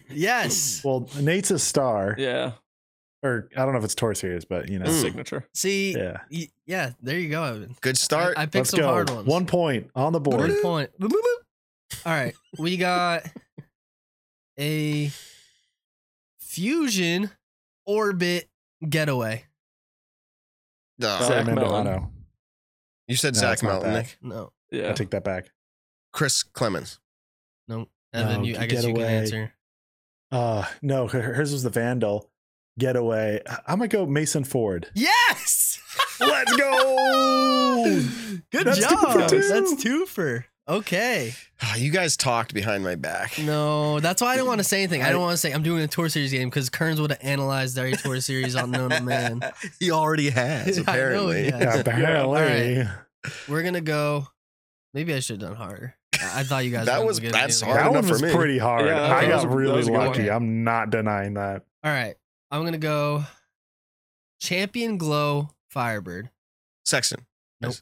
yes. 0.09 0.81
Well, 0.85 1.07
Nate's 1.19 1.51
a 1.51 1.59
star, 1.59 2.15
Yeah, 2.17 2.53
or 3.23 3.47
I 3.55 3.63
don't 3.63 3.73
know 3.73 3.77
if 3.79 3.83
it's 3.85 3.93
Tour 3.95 4.15
Series, 4.15 4.45
but 4.45 4.67
you 4.69 4.79
know, 4.79 4.85
Mm. 4.87 5.01
signature. 5.01 5.47
See. 5.53 5.93
yeah. 5.95 6.21
y- 6.31 6.49
Yeah. 6.65 6.91
There 7.01 7.19
you 7.19 7.29
go, 7.29 7.43
Evan. 7.43 7.75
Good 7.81 7.97
start. 7.97 8.35
I, 8.37 8.43
I 8.43 8.45
picked 8.45 8.55
Let's 8.55 8.69
some 8.71 8.79
go. 8.79 8.87
hard 8.87 9.09
ones. 9.11 9.27
One 9.27 9.45
point 9.45 9.91
on 9.95 10.11
the 10.13 10.19
board. 10.19 10.39
One 10.39 10.61
point. 10.61 10.89
Boop, 10.99 11.09
boop, 11.09 11.11
boop. 11.11 12.05
All 12.05 12.13
right, 12.13 12.33
we 12.57 12.77
got 12.77 13.23
a 14.59 15.11
fusion 16.39 17.29
orbit 17.85 18.49
getaway. 18.87 19.45
Oh, 21.03 21.19
Zach 21.19 21.45
Zach 21.45 21.45
Melton. 21.47 21.63
Mandolano. 21.85 22.09
you 23.07 23.15
said 23.15 23.33
No, 23.35 23.39
Zach 23.41 23.53
it's 23.53 23.63
not 23.63 23.69
Melton, 23.71 23.93
that. 23.93 23.99
Nick. 24.03 24.17
No, 24.21 24.51
Yeah, 24.71 24.89
I 24.89 24.93
take 24.93 25.09
that 25.11 25.23
back. 25.23 25.51
Chris 26.13 26.43
Clemons. 26.43 26.97
no, 27.67 27.87
And 28.13 28.29
No, 28.41 28.43
you, 28.43 28.57
I 28.57 28.65
guess 28.65 28.85
you 28.85 28.93
can 28.93 29.03
answer. 29.03 29.53
Uh 30.31 30.65
no, 30.81 31.07
hers 31.07 31.51
was 31.51 31.63
the 31.63 31.69
Vandal 31.69 32.29
getaway. 32.79 33.41
I'm 33.67 33.79
gonna 33.79 33.87
go 33.89 34.05
Mason 34.05 34.43
Ford. 34.43 34.87
Yes. 34.95 35.79
Let's 36.19 36.55
go. 36.55 37.83
Good 38.51 38.65
That's 38.67 38.79
job. 38.79 39.11
for 39.13 39.27
two. 39.27 39.41
That's 39.41 39.75
two 39.81 40.05
for. 40.05 40.45
Okay. 40.67 41.33
Ah, 41.61 41.75
You 41.75 41.91
guys 41.91 42.15
talked 42.15 42.53
behind 42.53 42.83
my 42.83 42.95
back. 42.95 43.37
No, 43.39 43.99
that's 43.99 44.21
why 44.21 44.33
I 44.33 44.37
don't 44.37 44.47
want 44.47 44.59
to 44.59 44.63
say 44.63 44.77
anything. 44.83 45.01
I, 45.01 45.07
I- 45.09 45.11
don't 45.11 45.21
want 45.21 45.33
to 45.33 45.37
say 45.37 45.51
I'm 45.51 45.63
doing 45.63 45.83
a 45.83 45.87
tour 45.87 46.07
series 46.07 46.31
game 46.31 46.49
because 46.49 46.69
Kearns 46.69 47.01
would 47.01 47.09
have 47.11 47.19
analyzed 47.21 47.77
every 47.77 47.93
tour 47.93 48.21
series 48.21 48.55
on 48.55 48.71
Known 48.71 49.03
Man. 49.03 49.41
He 49.79 49.91
already 49.91 50.29
has, 50.29 50.67
I 50.67 50.71
know 50.71 50.75
he 50.75 50.81
apparently. 50.81 51.51
has. 51.51 51.61
Yeah, 51.61 51.75
apparently. 51.79 52.87
We're 53.49 53.63
gonna 53.63 53.81
go. 53.81 54.27
Maybe 54.93 55.13
I 55.13 55.19
should 55.19 55.41
have 55.41 55.49
done 55.51 55.57
harder. 55.57 55.95
I 56.19 56.41
I 56.41 56.43
thought 56.43 56.65
you 56.65 56.71
guys. 56.71 56.85
That 56.85 57.05
was- 57.05 57.19
gonna 57.19 57.31
that's 57.31 57.61
hard. 57.61 57.77
That 57.77 57.81
enough 57.91 57.93
one 57.93 58.03
for 58.03 58.09
was 58.13 58.21
me. 58.23 58.33
pretty 58.33 58.57
hard. 58.57 58.85
Yeah, 58.85 59.03
I 59.15 59.21
that 59.25 59.43
got 59.43 59.49
really 59.49 59.77
was 59.77 59.87
a 59.87 59.91
good 59.91 59.97
lucky. 59.97 60.21
one. 60.23 60.29
I'm 60.29 60.63
not 60.63 60.89
denying 60.89 61.33
that. 61.35 61.63
All 61.83 61.91
right, 61.91 62.15
I'm 62.51 62.63
gonna 62.63 62.77
go. 62.77 63.23
Champion 64.39 64.97
Glow 64.97 65.49
Firebird. 65.69 66.29
Sexton. 66.85 67.25
Nope. 67.61 67.75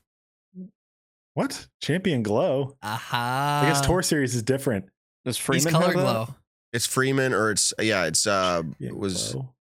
What? 1.33 1.67
Champion 1.81 2.21
Glow? 2.23 2.75
Aha. 2.83 3.61
I 3.63 3.69
guess 3.69 3.85
Tour 3.85 4.01
Series 4.01 4.35
is 4.35 4.43
different. 4.43 4.85
does 5.25 5.37
He's 5.37 5.45
Freeman 5.45 5.71
color 5.71 5.93
glow. 5.93 6.35
It's 6.73 6.85
Freeman 6.85 7.33
or 7.33 7.51
it's 7.51 7.73
yeah, 7.79 8.05
it's 8.05 8.27
uh 8.27 8.63
Yeah, 8.77 8.89
it 8.89 8.97
was 8.97 9.33
Glow. 9.33 9.53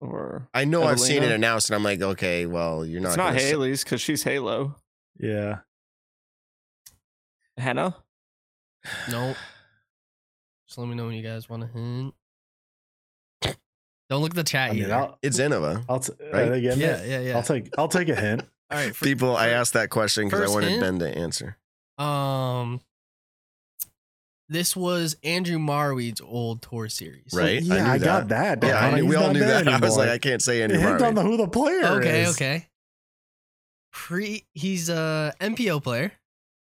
Or 0.00 0.48
I 0.52 0.64
know 0.64 0.82
I've 0.82 0.98
seen 0.98 1.22
it 1.22 1.30
announced 1.30 1.70
and 1.70 1.76
I'm 1.76 1.84
like, 1.84 2.02
okay, 2.02 2.46
well, 2.46 2.84
you're 2.84 3.00
not 3.00 3.10
it's 3.10 3.16
not 3.16 3.34
Haley's 3.34 3.84
because 3.84 4.00
she's 4.00 4.24
Halo. 4.24 4.74
Yeah. 5.18 5.60
Hannah. 7.56 7.96
Nope. 9.10 9.36
Just 10.66 10.78
let 10.78 10.88
me 10.88 10.94
know 10.94 11.06
when 11.06 11.14
you 11.14 11.22
guys 11.22 11.48
want 11.48 11.62
to 11.62 11.68
hint. 11.68 12.14
Don't 14.10 14.20
look 14.20 14.32
at 14.32 14.36
the 14.36 14.44
chat 14.44 14.70
I 14.70 14.74
mean, 14.74 14.82
either. 14.84 14.94
I'll, 14.94 15.18
It's 15.22 15.38
Innova. 15.38 15.84
I'll 15.88 16.00
t- 16.00 16.12
Right? 16.32 16.42
are 16.42 16.50
they 16.50 16.60
getting 16.60 16.80
yeah, 16.80 17.02
yeah, 17.04 17.20
yeah. 17.20 17.36
I'll 17.36 17.42
take 17.42 17.70
I'll 17.78 17.88
take 17.88 18.08
a 18.10 18.14
hint. 18.14 18.42
All 18.70 18.78
right. 18.78 18.94
for- 18.94 19.04
People, 19.04 19.36
I 19.36 19.48
asked 19.48 19.72
that 19.74 19.90
question 19.90 20.26
because 20.26 20.40
I 20.40 20.42
first 20.44 20.54
wanted 20.54 20.68
hint? 20.70 20.80
Ben 20.82 20.98
to 20.98 21.08
answer. 21.16 21.56
Um, 21.98 22.80
this 24.48 24.76
was 24.76 25.16
Andrew 25.24 25.58
Marwede's 25.58 26.20
old 26.20 26.60
tour 26.62 26.88
series. 26.88 27.32
Right? 27.32 27.62
Yeah, 27.62 27.84
knew 27.84 27.90
I, 27.90 27.98
got 27.98 28.28
that. 28.28 28.62
Yeah, 28.62 28.76
I 28.78 28.90
down. 28.90 28.94
knew, 29.00 29.06
we 29.06 29.14
all 29.16 29.24
not 29.28 29.32
knew 29.34 29.40
there 29.40 29.62
that. 29.64 29.68
I 29.68 29.78
was 29.78 29.82
anymore. 29.92 29.98
like, 29.98 30.08
I 30.10 30.18
can't 30.18 30.42
say 30.42 30.62
Andy 30.62 30.76
hint 30.78 31.00
on 31.00 31.00
Murray. 31.00 31.14
the 31.14 31.22
who 31.22 31.36
the 31.38 31.48
player 31.48 31.84
Okay, 31.98 32.22
is. 32.22 32.30
okay. 32.36 32.66
Pre, 33.92 34.44
he's 34.52 34.88
a 34.90 35.32
MPO 35.40 35.82
player. 35.82 36.12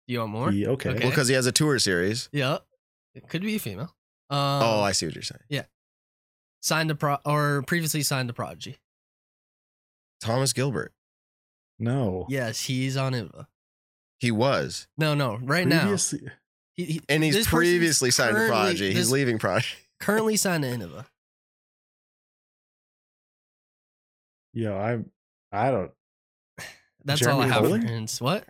Do 0.06 0.12
you 0.14 0.20
want 0.20 0.32
more? 0.32 0.52
Yeah, 0.52 0.68
okay. 0.68 0.90
Okay. 0.90 1.00
Well, 1.00 1.10
because 1.10 1.28
he 1.28 1.34
has 1.34 1.46
a 1.46 1.52
tour 1.52 1.78
series. 1.78 2.28
Yeah, 2.32 2.58
it 3.14 3.28
could 3.28 3.42
be 3.42 3.56
a 3.56 3.58
female. 3.58 3.94
Um, 4.30 4.38
oh, 4.62 4.80
I 4.82 4.92
see 4.92 5.06
what 5.06 5.14
you're 5.14 5.22
saying. 5.22 5.40
Yeah. 5.48 5.64
Signed 6.62 6.88
to 6.90 6.94
pro 6.94 7.18
or 7.24 7.62
previously 7.66 8.02
signed 8.02 8.28
to 8.28 8.34
Prodigy. 8.34 8.76
Thomas 10.20 10.52
Gilbert. 10.52 10.92
No. 11.78 12.26
Yes, 12.28 12.60
he's 12.62 12.96
on 12.96 13.12
Innova. 13.12 13.46
He 14.18 14.30
was. 14.30 14.86
No, 14.96 15.14
no, 15.14 15.38
right 15.42 15.66
now. 15.66 15.94
He, 16.74 16.84
he- 16.84 17.00
And 17.08 17.22
he's 17.22 17.46
previously 17.46 18.10
signed 18.10 18.36
to 18.36 18.46
Prodigy. 18.48 18.92
He's 18.94 19.10
leaving 19.10 19.38
Prodigy. 19.38 19.68
currently 20.00 20.36
signed 20.36 20.64
to 20.64 20.70
Innova. 20.70 21.04
Yo, 24.52 24.76
I'm. 24.76 25.10
I 25.52 25.70
don't 25.70 25.92
That's 27.04 27.24
all 27.26 27.40
I 27.40 27.46
have 27.46 27.62
Colling? 27.62 27.82
for 27.82 27.86
hints. 27.88 28.20
What? 28.20 28.44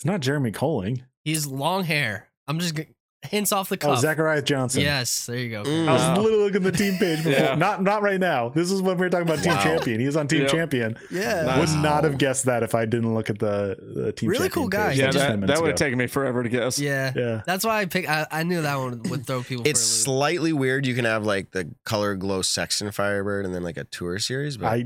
It's 0.00 0.06
not 0.06 0.20
Jeremy 0.20 0.50
Colling. 0.50 1.02
He's 1.24 1.46
long 1.46 1.84
hair. 1.84 2.30
I'm 2.48 2.58
just 2.58 2.74
hints 3.22 3.52
off 3.52 3.68
the 3.68 3.74
Oh, 3.76 3.88
cuff. 3.92 3.98
Zachariah 4.00 4.40
Johnson. 4.42 4.80
Yes, 4.82 5.26
there 5.26 5.36
you 5.36 5.50
go. 5.50 5.62
Mm. 5.62 5.88
I 5.88 5.92
was 5.92 6.18
literally 6.18 6.44
looking 6.44 6.66
at 6.66 6.72
the 6.72 6.78
team 6.78 6.96
page 6.98 7.18
before. 7.18 7.32
Yeah. 7.32 7.54
Not 7.54 7.82
not 7.82 8.02
right 8.02 8.18
now. 8.18 8.48
This 8.48 8.70
is 8.70 8.80
when 8.80 8.96
we 8.96 9.04
were 9.04 9.10
talking 9.10 9.28
about 9.28 9.42
Team 9.44 9.52
Wow. 9.52 9.62
Champion. 9.62 10.00
He 10.00 10.06
was 10.06 10.16
on 10.16 10.26
Team 10.26 10.42
Yep. 10.42 10.50
Champion. 10.50 10.96
Yeah. 11.10 11.42
Nice. 11.42 11.72
Would 11.74 11.82
not 11.82 12.04
have 12.04 12.16
guessed 12.18 12.46
that 12.46 12.62
if 12.62 12.74
I 12.74 12.86
didn't 12.86 13.12
look 13.14 13.28
at 13.30 13.38
the, 13.38 13.76
the 13.94 14.12
Team 14.12 14.28
Really 14.30 14.44
Champion 14.48 14.52
cool 14.62 14.68
guy. 14.68 14.92
Yeah, 14.92 15.06
just 15.06 15.18
just- 15.18 15.26
10 15.26 15.40
that, 15.40 15.46
that 15.48 15.60
would 15.60 15.68
have 15.68 15.76
taken 15.76 15.98
me 15.98 16.06
forever 16.06 16.42
to 16.42 16.48
guess. 16.48 16.78
Yeah. 16.78 17.12
Yeah. 17.14 17.42
That's 17.46 17.64
why 17.64 17.80
I 17.80 17.86
picked. 17.86 18.08
I, 18.08 18.26
I 18.30 18.42
knew 18.42 18.62
that 18.62 18.76
one 18.78 19.02
would 19.04 19.26
throw 19.26 19.42
people. 19.42 19.66
It's 19.66 19.80
for 19.80 19.84
a 19.84 20.04
slightly 20.04 20.52
weird. 20.52 20.86
You 20.86 20.94
can 20.94 21.04
have 21.04 21.24
like 21.26 21.50
the 21.50 21.70
color 21.84 22.14
glow 22.14 22.40
Sexton 22.42 22.90
Firebird 22.90 23.44
and 23.44 23.54
then 23.54 23.62
like 23.62 23.76
a 23.76 23.84
tour 23.84 24.18
series. 24.18 24.56
But 24.56 24.66
I 24.66 24.84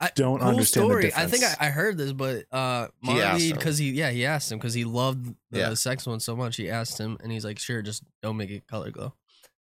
I- 0.00 0.10
don't 0.14 0.40
cool 0.40 0.48
understand 0.48 0.86
the 0.90 0.90
story. 0.90 1.14
I 1.14 1.26
think. 1.26 1.44
I, 1.44 1.66
I 1.66 1.70
heard 1.70 1.96
this, 1.96 2.12
but 2.12 2.44
uh, 2.52 2.88
He 3.02 3.20
asked 3.20 3.42
him. 3.44 3.56
because 3.56 3.78
he 3.78 3.90
yeah 3.92 4.10
he 4.10 4.26
asked 4.26 4.50
him 4.50 4.58
because 4.58 4.74
he 4.74 4.84
loved 4.84 5.34
the 5.50 5.58
Yeah. 5.60 5.74
sex 5.74 6.06
one 6.06 6.18
so 6.20 6.34
much. 6.36 6.56
He 6.56 6.68
asked 6.68 6.98
him, 6.98 7.16
and 7.22 7.30
he's 7.32 7.44
like, 7.44 7.58
"Sure, 7.58 7.75
just 7.82 8.02
don't 8.22 8.36
make 8.36 8.50
it 8.50 8.66
color 8.66 8.90
glow." 8.90 9.14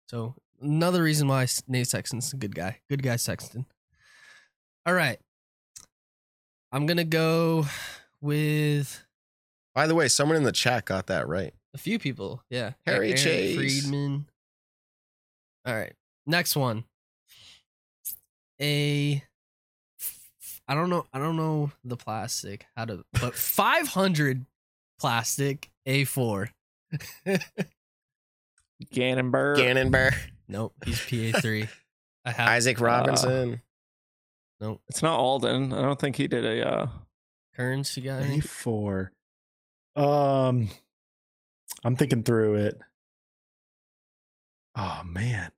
So 0.08 0.36
another 0.62 1.04
reason 1.04 1.28
why 1.28 1.48
Nate 1.68 1.88
Sexton's 1.88 2.34
a 2.34 2.38
good 2.38 2.56
guy. 2.56 2.80
Good 2.90 3.04
guy 3.04 3.16
Sexton. 3.16 3.66
All 4.86 4.94
right, 4.94 5.20
I'm 6.72 6.86
gonna 6.86 7.04
go 7.04 7.66
with 8.22 9.06
by 9.74 9.88
the 9.88 9.96
way, 9.96 10.08
someone 10.08 10.38
in 10.38 10.44
the 10.44 10.52
chat 10.52 10.86
got 10.86 11.08
that 11.08 11.28
right. 11.28 11.54
a 11.74 11.78
few 11.78 11.98
people. 11.98 12.44
Yeah, 12.50 12.74
Harry 12.86 13.10
Aaron 13.10 13.18
Chase. 13.18 13.56
Friedman. 13.56 14.26
All 15.66 15.76
right, 15.76 15.94
next 16.26 16.56
one. 16.56 16.84
A 18.62 19.24
I 20.68 20.76
don't 20.76 20.90
know. 20.90 21.06
I 21.14 21.20
don't 21.20 21.38
know 21.38 21.72
the 21.84 21.98
plastic 21.98 22.66
how 22.76 22.86
to, 22.86 23.04
but 23.20 23.36
500 23.36 24.46
plastic 25.00 25.72
A4. 25.88 26.50
Gannon 28.92 29.32
Buhr. 29.32 29.56
Gannonberg, 29.58 30.16
Nope, 30.48 30.74
he's 30.86 30.98
PA3. 31.00 31.68
I 32.26 32.32
have 32.32 32.50
Isaac 32.50 32.80
Robinson. 32.80 33.62
nope. 34.60 34.82
It's 34.90 35.02
not 35.02 35.20
Alden. 35.20 35.74
I 35.74 35.82
don't 35.82 36.00
think 36.00 36.16
he 36.16 36.28
did 36.28 36.46
a. 36.46 36.68
Uh, 36.68 36.88
Kearns, 37.56 37.96
you 37.98 38.04
got 38.04 38.22
any? 38.22 38.40
A4. 38.40 39.10
Um, 39.96 40.70
I'm 41.84 41.96
thinking 41.96 42.24
through 42.24 42.56
it. 42.56 42.80
Oh 44.76 45.02
man, 45.06 45.52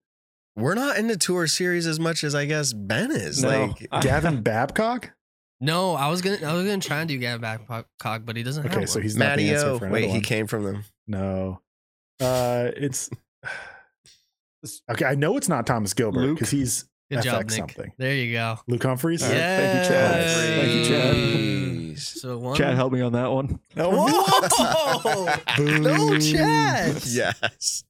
We're 0.55 0.73
not 0.75 0.97
into 0.97 1.17
tour 1.17 1.45
series 1.47 1.85
as 1.85 1.99
much 1.99 2.23
as 2.23 2.33
I 2.33 2.45
guess 2.45 2.73
Ben 2.73 3.11
is. 3.11 3.43
No. 3.43 3.75
Like 3.89 3.89
Gavin 4.01 4.41
Babcock. 4.41 5.11
No, 5.61 5.93
I 5.93 6.09
was 6.09 6.21
gonna. 6.21 6.39
I 6.45 6.53
was 6.53 6.65
gonna 6.65 6.79
try 6.81 6.99
and 7.01 7.07
do 7.07 7.17
Gavin 7.17 7.41
Babcock, 7.41 8.23
but 8.25 8.35
he 8.35 8.43
doesn't. 8.43 8.65
Okay, 8.65 8.81
have 8.81 8.89
so 8.89 8.97
one. 8.99 9.03
he's 9.03 9.15
not 9.15 9.37
the 9.37 9.49
answer 9.51 9.65
Matty-O. 9.67 9.79
for 9.79 9.89
Wait, 9.89 10.03
another 10.05 10.15
he 10.17 10.21
came 10.23 10.47
from 10.47 10.63
them. 10.63 10.83
No, 11.07 11.61
uh, 12.23 12.71
it's 12.77 13.09
Okay, 14.91 15.05
I 15.05 15.15
know 15.15 15.35
it's 15.37 15.49
not 15.49 15.67
Thomas 15.67 15.93
Gilbert 15.93 16.33
because 16.33 16.49
he's 16.49 16.85
Good 17.11 17.19
FX 17.19 17.23
job, 17.23 17.41
Nick. 17.41 17.51
something. 17.51 17.91
There 17.97 18.15
you 18.15 18.31
go. 18.33 18.57
Luke 18.67 18.81
Humphries. 18.83 19.21
All 19.23 19.29
right, 19.29 19.37
thank 19.37 19.83
you, 19.83 19.89
Chad. 19.89 20.29
Thank 20.59 20.73
you, 20.73 20.85
Chad. 20.85 21.15
Jeez. 21.15 21.99
So 21.99 22.37
one. 22.37 22.55
Chad, 22.55 22.75
help 22.75 22.93
me 22.93 23.01
on 23.01 23.11
that 23.11 23.29
one. 23.29 23.59
Whoa! 23.75 25.25
no, 25.79 26.17
Chad. 26.19 27.05
Yes. 27.05 27.83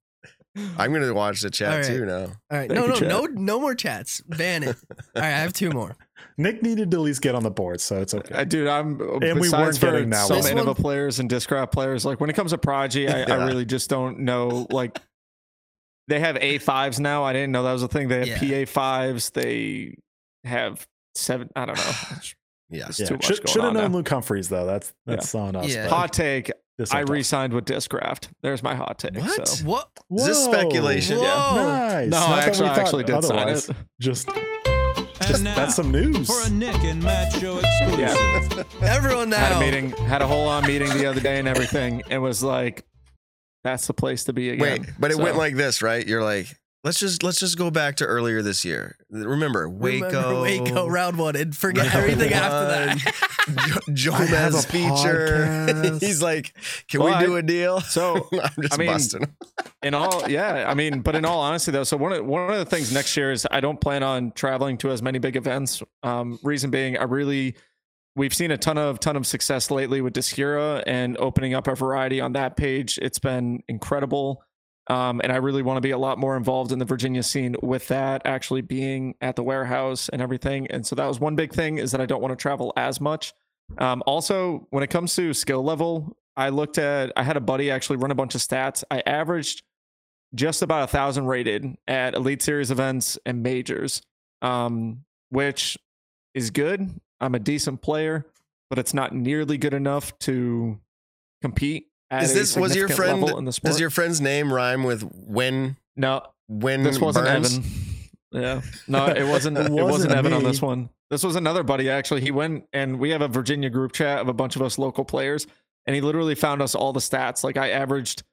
I'm 0.77 0.91
gonna 0.93 1.14
watch 1.14 1.41
the 1.41 1.49
chat 1.49 1.69
All 1.72 1.77
right. 1.77 1.85
too 1.85 2.05
now. 2.05 2.14
All 2.22 2.26
right, 2.51 2.69
Thank 2.69 2.72
no, 2.73 2.81
you, 2.84 2.88
no, 2.89 2.95
Chad. 2.95 3.07
no, 3.10 3.26
no 3.26 3.60
more 3.60 3.76
chats. 3.76 4.22
Ban 4.22 4.64
it. 4.64 4.76
All 4.89 5.22
right, 5.22 5.26
I 5.26 5.30
have 5.30 5.53
two 5.53 5.69
more. 5.72 5.95
Nick 6.37 6.61
needed 6.63 6.91
to 6.91 6.97
at 6.97 7.01
least 7.01 7.21
get 7.21 7.35
on 7.35 7.43
the 7.43 7.51
board, 7.51 7.79
so 7.81 8.01
it's 8.01 8.13
okay. 8.13 8.35
I, 8.35 8.43
dude, 8.43 8.67
I'm 8.67 8.99
and 9.21 9.39
we 9.39 9.49
weren't 9.49 9.77
for 9.77 9.91
getting 9.91 10.09
that 10.11 10.27
some 10.27 10.37
one. 10.39 10.45
Innova 10.45 10.75
players 10.75 11.19
and 11.19 11.29
Discraft 11.29 11.71
players. 11.71 12.05
Like 12.05 12.19
when 12.19 12.29
it 12.29 12.35
comes 12.35 12.51
to 12.51 12.57
Prodigy, 12.57 13.07
I, 13.07 13.19
Yeah. 13.19 13.33
I 13.33 13.45
really 13.45 13.65
just 13.65 13.89
don't 13.89 14.19
know. 14.19 14.67
Like 14.69 14.99
they 16.07 16.19
have 16.19 16.37
A 16.37 16.57
fives 16.57 16.99
now. 16.99 17.23
I 17.23 17.33
didn't 17.33 17.51
know 17.51 17.63
that 17.63 17.73
was 17.73 17.83
a 17.83 17.87
thing. 17.87 18.07
They 18.09 18.27
have 18.27 18.41
Yeah. 18.41 18.65
PA 18.65 18.71
fives. 18.71 19.29
They 19.31 19.95
have 20.43 20.85
seven. 21.15 21.49
I 21.55 21.65
don't 21.65 21.77
know. 21.77 21.91
Yes. 22.69 22.97
too 22.97 23.13
much 23.13 23.25
should 23.25 23.47
should 23.47 23.61
have 23.61 23.73
known 23.73 23.91
now. 23.91 23.97
Luke 23.97 24.09
Humphries 24.09 24.49
though. 24.49 24.65
That's 24.65 24.91
that's 25.05 25.35
on 25.35 25.55
us. 25.55 25.67
Yeah. 25.71 25.87
Hot 25.89 26.11
take. 26.11 26.49
this 26.79 26.91
I 26.91 27.01
on 27.01 27.05
re-signed 27.05 27.53
with 27.53 27.65
Discraft. 27.65 28.29
There's 28.41 28.63
my 28.63 28.73
hot 28.73 28.97
take. 28.97 29.15
What? 29.15 29.47
So. 29.47 29.65
What? 29.65 29.89
Is 30.17 30.25
this 30.25 30.43
speculation? 30.43 31.17
Whoa. 31.19 31.23
Nice. 31.83 32.09
No, 32.09 32.19
Not 32.19 32.29
I 32.29 32.35
that 32.49 32.59
we 32.59 32.65
actually, 32.65 32.69
I 32.69 32.75
actually 32.77 33.03
did 33.03 33.23
sign 33.23 33.49
it. 33.49 33.69
Just, 34.01 34.27
And 34.27 34.37
just 35.27 35.43
now, 35.43 35.55
that's 35.55 35.75
some 35.75 35.91
news. 35.91 36.27
for 36.27 36.47
a 36.47 36.49
Nick 36.49 36.75
and 36.83 37.01
Matt 37.01 37.33
Show 37.33 37.59
exclusive. 37.59 38.65
Everyone 38.83 39.29
now. 39.29 39.37
Had 39.37 39.51
a 39.53 39.59
meeting, 39.59 39.91
had 39.91 40.21
a 40.21 40.27
whole 40.27 40.47
on 40.47 40.65
meeting 40.65 40.89
the 40.89 41.05
other 41.05 41.19
day 41.21 41.39
and 41.39 41.47
everything, 41.47 42.03
and 42.09 42.21
was 42.21 42.43
like, 42.43 42.85
"That's 43.63 43.87
the 43.87 43.93
place 43.93 44.25
to 44.25 44.33
be 44.33 44.49
again." 44.49 44.81
Wait, 44.81 44.89
but 44.99 45.11
it 45.11 45.17
went 45.17 45.37
like 45.37 45.55
this, 45.55 45.81
right? 45.81 46.05
You're 46.05 46.23
like, 46.23 46.47
let's 46.84 46.99
just 46.99 47.23
let's 47.23 47.39
just 47.39 47.57
go 47.57 47.72
back 47.72 47.95
to 47.97 48.05
earlier 48.05 48.41
this 48.41 48.64
year. 48.65 48.97
Remember 49.10 49.69
Waco, 49.69 50.05
Remember 50.07 50.41
Waco 50.41 50.88
round 50.88 51.18
one 51.18 51.35
and 51.35 51.55
forget 51.55 51.93
Round 51.93 51.95
everything 51.97 52.34
after 52.34 52.65
that. 52.68 53.80
Jo- 53.93 54.14
I 54.14 54.26
have 54.26 54.55
a 54.55 54.61
feature. 54.61 55.97
He's 55.99 56.22
like, 56.22 56.53
can 56.89 57.01
Well, 57.01 57.19
we 57.19 57.26
do 57.26 57.35
I- 57.35 57.39
a 57.39 57.41
deal? 57.43 57.81
So 57.81 58.27
I'm 58.31 58.61
just 58.61 58.73
I 58.73 58.77
mean, 58.77 58.88
busting. 58.88 59.27
in 59.84 59.93
all 59.93 60.30
yeah 60.30 60.65
i 60.69 60.73
mean 60.73 61.01
but 61.01 61.14
in 61.15 61.26
all 61.26 61.41
honesty 61.41 61.69
though 61.72 61.84
so 61.84 61.97
one 61.97 62.14
of 62.14 62.26
one 62.26 62.49
of 62.49 62.57
the 62.57 62.65
things 62.65 62.93
next 62.93 63.18
year 63.18 63.31
is 63.34 63.45
i 63.51 63.60
don't 63.60 63.81
plan 63.81 64.01
on 64.01 64.31
traveling 64.31 64.77
to 64.77 64.89
as 64.89 65.01
many 65.01 65.19
big 65.19 65.35
events 65.35 65.84
um 66.03 66.39
reason 66.41 66.72
being 66.72 66.97
i 66.97 67.03
really 67.03 67.53
we've 68.15 68.34
seen 68.34 68.49
a 68.51 68.57
ton 68.57 68.77
of 68.77 68.97
ton 69.01 69.18
of 69.18 69.27
success 69.27 69.69
lately 69.69 69.99
with 69.99 70.14
Discura 70.14 70.84
and 70.88 71.18
opening 71.18 71.53
up 71.53 71.68
a 71.68 71.76
variety 71.76 72.22
on 72.22 72.31
that 72.34 72.55
page 72.55 72.97
it's 73.01 73.19
been 73.19 73.61
incredible 73.68 74.41
um, 74.88 75.22
and 75.23 75.31
I 75.31 75.38
really 75.38 75.61
want 75.61 75.77
to 75.77 75.81
be 75.81 75.91
a 75.91 75.97
lot 75.97 76.18
more 76.18 76.35
involved 76.35 76.72
in 76.72 76.80
the 76.80 76.85
Virginia 76.85 77.23
scene 77.23 77.55
with 77.61 77.88
that 77.88 78.23
actually 78.26 78.61
being 78.61 79.15
at 79.22 79.35
the 79.35 79.43
warehouse 79.43 80.10
and 80.10 80.22
everything. 80.22 80.68
And 80.68 80.85
so 80.85 80.95
that 80.95 81.05
was 81.05 81.19
one 81.19 81.35
big 81.35 81.53
thing 81.53 81.77
is 81.77 81.91
that 81.91 82.01
I 82.01 82.05
don't 82.05 82.22
want 82.22 82.38
to 82.38 82.41
travel 82.41 82.73
as 82.76 82.99
much. 82.99 83.34
Um, 83.77 84.03
also, 84.05 84.68
when 84.72 84.84
it 84.84 84.89
comes 84.89 85.15
to 85.15 85.34
skill 85.34 85.64
level, 85.64 86.18
I 86.35 86.49
looked 86.49 86.77
at 86.77 87.14
I 87.15 87.23
had 87.23 87.38
a 87.38 87.41
buddy 87.41 87.72
actually 87.72 87.97
run 87.97 88.11
a 88.11 88.15
bunch 88.15 88.35
of 88.35 88.41
stats. 88.41 88.84
I 88.91 89.01
averaged 89.05 89.64
just 90.35 90.61
about 90.61 90.84
a 90.84 90.88
thousand 90.88 91.27
rated 91.27 91.77
at 91.88 92.15
Elite 92.15 92.41
Series 92.41 92.72
events 92.72 93.18
and 93.26 93.43
majors, 93.43 94.01
um, 94.41 95.05
which 95.30 95.77
is 96.34 96.49
good. 96.49 96.89
I'm 97.22 97.35
a 97.35 97.39
decent 97.39 97.81
player, 97.81 98.26
but 98.69 98.80
it's 98.80 98.93
not 98.93 99.14
nearly 99.14 99.57
good 99.57 99.73
enough 99.73 100.18
to 100.19 100.80
compete. 101.41 101.92
At 102.14 102.23
Is 102.23 102.31
a 102.31 102.34
this 102.35 102.56
was 102.56 102.76
your 102.76 102.88
friend? 102.90 103.22
level 103.23 103.40
in 103.40 103.45
the 103.45 103.52
sport. 103.52 103.72
Does 103.72 103.80
your 103.80 103.90
friend's 103.90 104.22
name 104.22 104.53
rhyme 104.53 104.84
with 104.84 105.02
when 105.02 105.77
no, 105.95 106.22
when 106.48 106.84
this 106.84 106.99
wasn't 106.99 107.26
Burns? 107.26 107.57
Evan. 107.57 107.69
Yeah, 108.31 108.61
no, 108.88 109.06
it 109.07 109.27
wasn't. 109.27 109.57
It 109.60 109.68
it 109.68 109.72
wasn't, 109.72 109.91
wasn't 109.91 110.14
Evan 110.14 110.34
on 110.34 110.44
this 110.44 110.60
one. 110.60 110.90
This 111.11 111.23
was 111.23 111.35
another 111.35 111.61
buddy 111.61 111.90
actually. 111.90 112.22
He 112.22 112.31
went 112.31 112.65
and 112.73 112.99
we 112.99 113.11
have 113.11 113.22
a 113.22 113.27
Virginia 113.27 113.69
group 113.69 113.91
chat 113.94 114.19
of 114.19 114.27
a 114.27 114.34
bunch 114.34 114.56
of 114.56 114.64
us 114.64 114.80
local 114.80 115.06
players, 115.06 115.45
and 115.85 115.95
he 115.95 116.02
literally 116.02 116.34
found 116.35 116.61
us 116.61 116.73
all 116.73 116.94
the 116.94 116.99
stats. 116.99 117.44
Like 117.44 117.57
I 117.57 117.69
averaged 117.69 118.23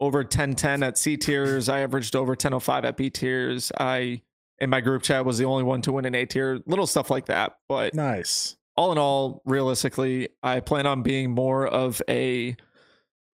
over 0.00 0.20
1010 0.20 0.82
at 0.82 0.96
C 0.96 1.16
tiers. 1.18 1.68
I 1.68 1.80
averaged 1.80 2.16
over 2.16 2.30
1005 2.32 2.84
at 2.86 2.96
B 2.96 3.10
tiers. 3.10 3.70
I 3.78 4.22
in 4.58 4.70
my 4.70 4.80
group 4.80 5.02
chat 5.02 5.24
was 5.26 5.36
the 5.36 5.44
only 5.44 5.62
one 5.62 5.82
to 5.82 5.92
win 5.92 6.06
an 6.06 6.14
A 6.14 6.24
tier. 6.24 6.60
Little 6.66 6.86
stuff 6.86 7.10
like 7.10 7.26
that, 7.26 7.58
but 7.68 7.92
nice. 7.94 8.56
all 8.76 8.92
in 8.92 8.98
all, 8.98 9.42
realistically, 9.44 10.28
I 10.42 10.60
plan 10.60 10.86
on 10.86 11.02
being 11.02 11.30
more 11.32 11.66
of 11.66 12.00
a 12.08 12.56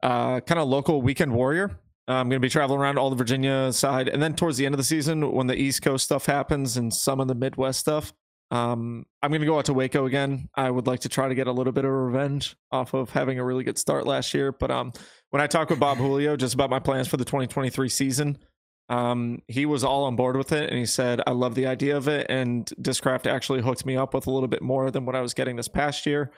uh, 0.02 0.40
kind 0.40 0.60
of 0.60 0.68
local 0.68 1.02
weekend 1.02 1.32
warrior. 1.32 1.78
I'm 2.09 2.28
going 2.28 2.40
to 2.40 2.40
be 2.40 2.48
traveling 2.48 2.81
around 2.81 2.98
all 2.98 3.10
the 3.10 3.16
Virginia 3.16 3.73
side, 3.73 4.09
and 4.09 4.23
then 4.23 4.35
towards 4.35 4.56
the 4.56 4.64
end 4.64 4.74
of 4.74 4.78
the 4.78 4.85
season, 4.85 5.32
when 5.32 5.48
the 5.48 5.56
East 5.56 5.82
Coast 5.82 6.05
stuff 6.05 6.27
happens 6.27 6.77
and 6.77 6.94
some 6.94 7.18
of 7.18 7.27
the 7.27 7.35
Midwest 7.35 7.81
stuff, 7.81 8.12
um, 8.52 9.05
I'm 9.23 9.31
going 9.31 9.40
to 9.40 9.47
go 9.47 9.59
out 9.59 9.64
to 9.64 9.74
Waco 9.74 10.06
again. 10.06 10.48
I 10.55 10.70
would 10.70 10.86
like 10.86 11.01
to 11.01 11.09
try 11.09 11.28
to 11.28 11.35
get 11.35 11.48
a 11.48 11.52
little 11.52 11.73
bit 11.73 11.85
of 11.85 11.90
revenge 11.90 12.56
off 12.70 12.94
of 12.94 13.10
having 13.10 13.40
a 13.40 13.44
really 13.44 13.64
good 13.64 13.78
start 13.78 14.06
last 14.06 14.32
year. 14.35 14.52
But 14.52 14.70
um, 14.70 14.93
when 15.31 15.43
I 15.43 15.48
talked 15.48 15.70
with 15.70 15.81
Bob 15.81 15.98
Julio 15.98 16.36
just 16.36 16.55
about 16.55 16.70
my 16.70 16.78
plans 16.78 17.09
for 17.09 17.16
the 17.16 17.24
2023 17.24 17.89
season, 17.89 18.39
um, 18.88 19.42
he 19.48 19.66
was 19.66 19.82
all 19.84 20.04
on 20.04 20.14
board 20.16 20.36
with 20.36 20.52
it, 20.52 20.70
and 20.70 20.78
he 20.78 20.86
said, 20.86 21.20
"I 21.26 21.32
love 21.32 21.54
the 21.54 21.66
idea 21.66 21.96
of 21.96 22.06
it." 22.08 22.26
And 22.28 22.66
Discraft 22.80 23.26
actually 23.26 23.62
hooked 23.62 23.84
me 23.84 23.96
up 23.96 24.14
with 24.14 24.26
a 24.26 24.30
little 24.30 24.48
bit 24.48 24.62
more 24.62 24.90
than 24.90 25.04
what 25.06 25.16
I 25.16 25.20
was 25.20 25.34
getting 25.34 25.56
this 25.56 25.68
past 25.68 26.06
year. 26.06 26.30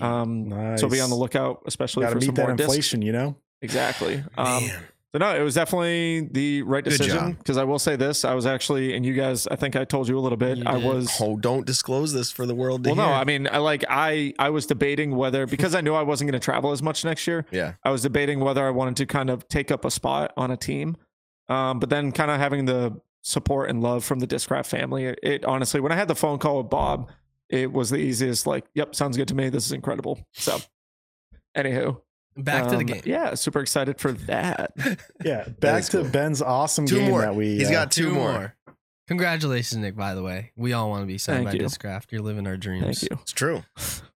Um, 0.00 0.48
Nice. 0.48 0.80
so 0.80 0.88
be 0.88 1.00
on 1.00 1.10
the 1.10 1.16
lookout, 1.16 1.62
especially 1.66 2.02
Got 2.04 2.10
to 2.10 2.14
for 2.16 2.20
some 2.20 2.28
meet 2.28 2.36
that 2.36 2.46
more 2.48 2.56
discs. 2.56 2.68
inflation, 2.72 3.02
you 3.02 3.12
know. 3.12 3.36
Exactly. 3.62 4.22
Um, 4.38 4.66
Man. 4.66 4.84
so 5.12 5.18
no, 5.18 5.34
it 5.34 5.42
was 5.42 5.54
definitely 5.54 6.28
the 6.30 6.62
right 6.62 6.84
decision 6.84 7.32
because 7.32 7.56
I 7.56 7.64
will 7.64 7.78
say 7.80 7.96
this: 7.96 8.24
I 8.24 8.34
was 8.34 8.46
actually, 8.46 8.94
and 8.94 9.04
you 9.04 9.14
guys, 9.14 9.48
I 9.48 9.56
think 9.56 9.74
I 9.74 9.84
told 9.84 10.06
you 10.08 10.16
a 10.18 10.20
little 10.20 10.36
bit. 10.38 10.58
You 10.58 10.64
I 10.66 10.74
did. 10.78 10.84
was. 10.84 11.10
Oh, 11.20 11.36
don't 11.36 11.66
disclose 11.66 12.12
this 12.12 12.30
for 12.30 12.46
the 12.46 12.54
world 12.54 12.84
to 12.84 12.90
Well, 12.90 12.96
no. 12.96 13.06
I 13.12 13.24
mean, 13.24 13.48
I 13.50 13.58
like 13.58 13.84
I 13.88 14.34
I 14.38 14.50
was 14.50 14.66
debating 14.66 15.16
whether 15.16 15.46
because 15.48 15.74
I 15.74 15.80
knew 15.80 15.94
I 15.94 16.02
wasn't 16.02 16.30
going 16.30 16.38
to 16.40 16.44
travel 16.44 16.70
as 16.70 16.82
much 16.82 17.04
next 17.04 17.26
year. 17.26 17.44
yeah. 17.50 17.72
I 17.82 17.90
was 17.90 18.02
debating 18.02 18.38
whether 18.38 18.64
I 18.64 18.70
wanted 18.70 18.96
to 18.98 19.06
kind 19.06 19.30
of 19.30 19.48
take 19.48 19.72
up 19.72 19.84
a 19.84 19.90
spot 19.90 20.32
on 20.36 20.50
a 20.52 20.56
team, 20.56 20.96
um, 21.48 21.78
but 21.78 21.90
then 21.90 22.12
kind 22.12 22.30
of 22.30 22.38
having 22.38 22.64
the 22.64 23.00
support 23.22 23.70
and 23.70 23.82
love 23.82 24.04
from 24.04 24.20
the 24.20 24.26
Discraft 24.26 24.66
family. 24.66 25.06
It, 25.06 25.18
it 25.22 25.44
honestly, 25.44 25.80
when 25.80 25.92
I 25.92 25.96
had 25.96 26.08
the 26.08 26.14
phone 26.14 26.38
call 26.38 26.58
with 26.58 26.70
Bob, 26.70 27.10
it 27.48 27.72
was 27.72 27.90
the 27.90 27.98
easiest. 27.98 28.46
Like, 28.46 28.66
yep, 28.74 28.94
sounds 28.94 29.16
good 29.16 29.28
to 29.28 29.34
me. 29.34 29.48
This 29.48 29.66
is 29.66 29.72
incredible. 29.72 30.20
So, 30.32 30.58
anywho, 31.56 32.00
Back 32.38 32.64
to 32.64 32.70
the 32.70 32.76
um, 32.76 32.86
game. 32.86 33.02
Yeah, 33.04 33.34
super 33.34 33.60
excited 33.60 33.98
for 33.98 34.12
that. 34.12 34.72
Yeah, 35.24 35.48
back 35.60 35.80
is 35.80 35.88
to 35.90 36.02
cool. 36.02 36.10
Ben's 36.10 36.40
awesome 36.40 36.86
Two 36.86 37.00
game 37.00 37.10
more. 37.10 37.22
that 37.22 37.34
we. 37.34 37.56
He's 37.56 37.68
uh, 37.68 37.72
got 37.72 37.90
two, 37.90 38.12
more. 38.12 38.54
Congratulations, 39.08 39.80
Nick. 39.80 39.96
By 39.96 40.14
the 40.14 40.22
way, 40.22 40.52
we 40.56 40.72
all 40.72 40.88
want 40.88 41.02
to 41.02 41.06
be 41.06 41.18
signed 41.18 41.46
Thank 41.46 41.58
by 41.58 41.62
you. 41.64 41.68
Discraft. 41.68 42.12
You're 42.12 42.22
living 42.22 42.46
our 42.46 42.56
dreams. 42.56 42.84
Thank 42.84 43.02
you. 43.10 43.18
It's 43.20 43.32
true. 43.32 43.64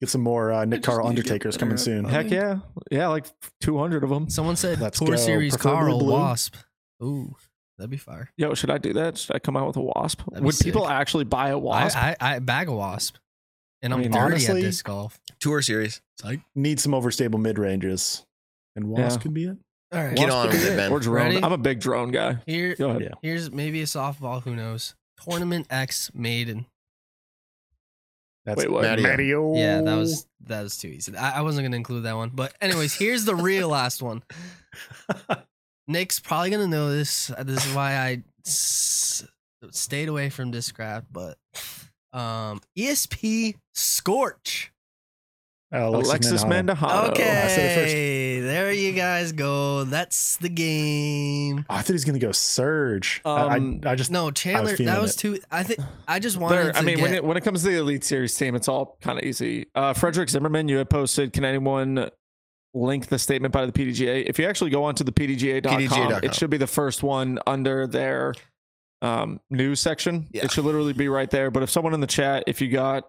get 0.00 0.08
some 0.08 0.20
more 0.20 0.52
uh, 0.52 0.64
Nick 0.64 0.82
Carl 0.82 1.08
need 1.08 1.16
to 1.16 1.22
get 1.22 1.30
Undertakers 1.32 1.56
coming 1.56 1.74
better 1.76 1.84
soon. 1.84 2.04
Heck 2.04 2.30
yeah, 2.30 2.58
yeah, 2.90 3.08
like 3.08 3.26
two 3.60 3.78
hundred 3.78 4.04
of 4.04 4.10
them. 4.10 4.28
Someone 4.30 4.56
said 4.56 4.80
Let's 4.80 4.98
Tour 4.98 5.08
go. 5.08 5.16
Series 5.16 5.56
Preferably 5.56 5.80
Carl 5.90 5.98
blue. 5.98 6.12
Wasp. 6.12 6.56
Ooh, 7.02 7.34
that'd 7.78 7.90
be 7.90 7.96
fire. 7.96 8.30
Yo, 8.36 8.54
should 8.54 8.70
I 8.70 8.78
do 8.78 8.92
that? 8.94 9.18
Should 9.18 9.34
I 9.36 9.38
come 9.38 9.56
out 9.56 9.66
with 9.66 9.76
a 9.76 9.80
wasp? 9.82 10.20
That'd 10.30 10.42
be 10.42 10.46
Would 10.46 10.58
people 10.58 10.82
sick. 10.82 10.90
actually 10.90 11.24
buy 11.24 11.48
a 11.50 11.58
wasp? 11.58 11.96
I, 11.96 12.16
I 12.20 12.36
I 12.36 12.38
bag 12.38 12.68
a 12.68 12.72
wasp, 12.72 13.16
and 13.82 13.92
I 13.92 13.96
I'm 13.96 14.02
mean, 14.02 14.10
dirty 14.12 14.24
honestly- 14.34 14.60
at 14.60 14.64
disc 14.64 14.84
golf. 14.84 15.18
Tour 15.40 15.60
series. 15.62 16.00
Like, 16.24 16.40
Need 16.54 16.78
some 16.78 16.92
overstable 16.92 17.40
mid 17.40 17.58
ranges, 17.58 18.24
and 18.76 18.86
Wasp 18.86 19.18
Yeah. 19.18 19.22
could 19.22 19.34
be 19.34 19.44
it. 19.46 19.56
All 19.92 20.02
right, 20.04 20.16
Get 20.16 20.30
on 20.30 20.46
could 20.46 20.52
be 20.52 20.58
with 20.58 20.66
it, 20.68 20.72
it. 20.72 20.76
Ben. 20.76 20.92
Or 20.92 21.00
drone. 21.00 21.14
Ready? 21.26 21.42
I'm 21.42 21.52
a 21.52 21.58
big 21.58 21.80
drone 21.80 22.12
guy. 22.12 22.38
here 22.46 22.76
Go 22.76 22.90
ahead. 22.90 23.02
Yeah. 23.02 23.08
here's 23.22 23.50
maybe 23.50 23.82
a 23.82 23.86
softball. 23.86 24.42
Who 24.44 24.54
knows? 24.54 24.94
Tournament 25.20 25.66
X 25.68 26.10
Maiden. 26.14 26.66
That's 28.44 28.58
Wait, 28.58 28.70
what? 28.70 28.82
Mario. 28.82 29.02
Mario. 29.02 29.54
Yeah, 29.54 29.80
that 29.82 29.96
was 29.96 30.26
that 30.46 30.62
was 30.62 30.76
too 30.76 30.88
easy. 30.88 31.16
I, 31.16 31.38
I 31.38 31.40
wasn't 31.42 31.64
gonna 31.64 31.76
include 31.76 32.04
that 32.04 32.16
one, 32.16 32.30
but 32.34 32.54
anyways, 32.60 32.94
here's 32.94 33.24
the 33.24 33.36
real 33.36 33.68
last 33.78 34.02
one. 34.02 34.22
Nick's 35.86 36.18
probably 36.18 36.50
gonna 36.50 36.66
know 36.66 36.90
this. 36.90 37.30
This 37.40 37.64
is 37.66 37.74
why 37.74 37.94
I 37.94 38.22
s- 38.46 39.24
stayed 39.70 40.08
away 40.08 40.30
from 40.30 40.50
this 40.50 40.72
Discraft, 40.72 41.06
but 41.12 41.38
um, 42.12 42.60
ESP 42.76 43.56
Scorch. 43.74 44.71
Alexis 45.72 46.44
Mandujano. 46.44 46.76
Mandujano. 46.76 47.20
I 47.20 47.48
said 47.48 47.70
it 47.70 47.74
first. 47.74 47.94
Okay, 47.94 48.40
there 48.40 48.72
you 48.72 48.92
guys 48.92 49.32
go. 49.32 49.84
That's 49.84 50.36
the 50.36 50.48
game. 50.48 51.64
I 51.70 51.78
thought 51.78 51.86
he 51.86 51.92
was 51.94 52.04
gonna 52.04 52.18
go 52.18 52.32
Surge. 52.32 53.20
I- 53.24 53.30
I, 53.30 53.56
Um, 53.56 53.80
I, 53.84 53.94
just 53.94 54.10
No, 54.10 54.30
Chandler, 54.30 54.76
feeling 54.76 54.92
that 54.92 55.00
was 55.00 55.14
it. 55.14 55.18
too. 55.18 55.38
I 55.50 55.62
think 55.62 55.80
I 56.06 56.18
just 56.18 56.36
wanted 56.36 56.56
There, 56.56 56.72
to 56.72 56.78
I 56.78 56.82
mean, 56.82 56.96
get. 56.96 57.02
when 57.02 57.14
it 57.14 57.24
when 57.24 57.36
it 57.36 57.40
comes 57.42 57.62
to 57.62 57.68
the 57.70 57.76
Elite 57.78 58.04
Series 58.04 58.34
team, 58.36 58.54
it's 58.54 58.68
all 58.68 58.98
kind 59.00 59.18
of 59.18 59.24
easy. 59.24 59.66
Uh, 59.74 59.92
Frederick 59.94 60.28
Zimmerman, 60.28 60.68
you 60.68 60.76
had 60.78 60.90
posted. 60.90 61.32
Can 61.32 61.44
anyone 61.44 62.10
link 62.74 63.06
the 63.08 63.18
statement 63.18 63.52
by 63.52 63.66
the 63.66 63.72
PDGA? 63.72 64.24
If 64.28 64.38
you 64.38 64.46
actually 64.46 64.70
go 64.70 64.84
onto 64.84 65.04
the 65.04 65.12
PDGA.com, 65.12 65.80
PDGA.com. 65.80 66.20
it 66.24 66.34
should 66.34 66.50
be 66.50 66.56
the 66.58 66.66
first 66.66 67.02
one 67.02 67.38
under 67.46 67.86
their 67.86 68.34
um, 69.02 69.40
news 69.50 69.80
section. 69.80 70.26
Yeah. 70.32 70.44
It 70.44 70.52
should 70.52 70.64
literally 70.64 70.92
be 70.92 71.08
right 71.08 71.28
there. 71.30 71.50
But 71.50 71.62
if 71.62 71.70
someone 71.70 71.92
in 71.94 72.00
the 72.00 72.06
chat, 72.06 72.44
if 72.46 72.60
you 72.60 72.68
got 72.70 73.08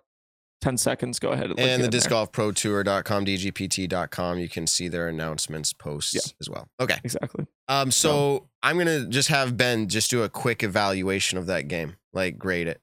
10 0.64 0.78
seconds, 0.78 1.20
go 1.20 1.32
ahead. 1.32 1.52
And, 1.52 1.60
and 1.60 1.82
the 1.82 1.86
in 1.86 1.92
disc 1.92 2.10
there. 2.10 2.18
golf 2.18 2.32
pro 2.32 2.52
tour.com, 2.52 3.26
dgpt.com. 3.26 4.40
You 4.40 4.48
can 4.50 4.66
see 4.66 4.88
their 4.88 5.08
announcements 5.10 5.74
posts 5.74 6.14
Yeah. 6.16 6.22
as 6.40 6.50
well. 6.50 6.68
Okay. 6.80 6.98
Exactly. 7.04 7.46
Um, 7.68 7.92
so 7.92 8.48
I'm 8.62 8.78
gonna 8.78 9.06
just 9.08 9.30
have 9.30 9.56
Ben 9.58 9.88
just 9.88 10.10
do 10.10 10.24
a 10.24 10.30
quick 10.30 10.64
evaluation 10.64 11.38
of 11.38 11.46
that 11.48 11.68
game, 11.68 11.98
like 12.14 12.38
grade 12.38 12.68
it. 12.68 12.82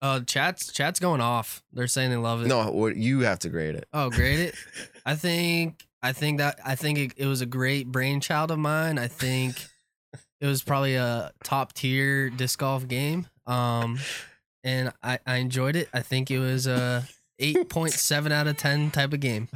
Uh, 0.00 0.20
chat's 0.20 0.72
chat's 0.72 1.00
going 1.00 1.20
off. 1.20 1.62
They're 1.72 1.86
saying 1.86 2.10
they 2.10 2.16
love 2.16 2.42
it. 2.42 2.46
No, 2.48 2.70
what 2.70 2.96
you 2.96 3.20
have 3.20 3.38
to 3.40 3.48
grade 3.48 3.74
it. 3.74 3.86
Oh, 3.92 4.10
grade 4.10 4.38
it. 4.40 4.54
I 5.06 5.14
think 5.14 5.84
I 6.02 6.12
think 6.12 6.38
that 6.38 6.58
I 6.64 6.74
think 6.76 6.98
it, 6.98 7.12
it 7.16 7.26
was 7.26 7.40
a 7.40 7.46
great 7.46 7.86
brainchild 7.88 8.50
of 8.50 8.58
mine. 8.58 8.98
I 8.98 9.08
think 9.08 9.56
it 10.40 10.46
was 10.46 10.62
probably 10.62 10.94
a 10.94 11.32
top 11.42 11.72
tier 11.72 12.30
disc 12.30 12.58
golf 12.60 12.86
game. 12.88 13.26
Um, 13.46 13.98
and 14.62 14.92
I 15.02 15.18
I 15.26 15.36
enjoyed 15.36 15.74
it. 15.76 15.88
I 15.92 16.00
think 16.00 16.30
it 16.30 16.38
was 16.38 16.66
a 16.66 17.08
eight 17.38 17.68
point 17.68 17.92
seven 17.92 18.32
out 18.32 18.46
of 18.46 18.56
ten 18.56 18.90
type 18.90 19.12
of 19.12 19.20
game. 19.20 19.48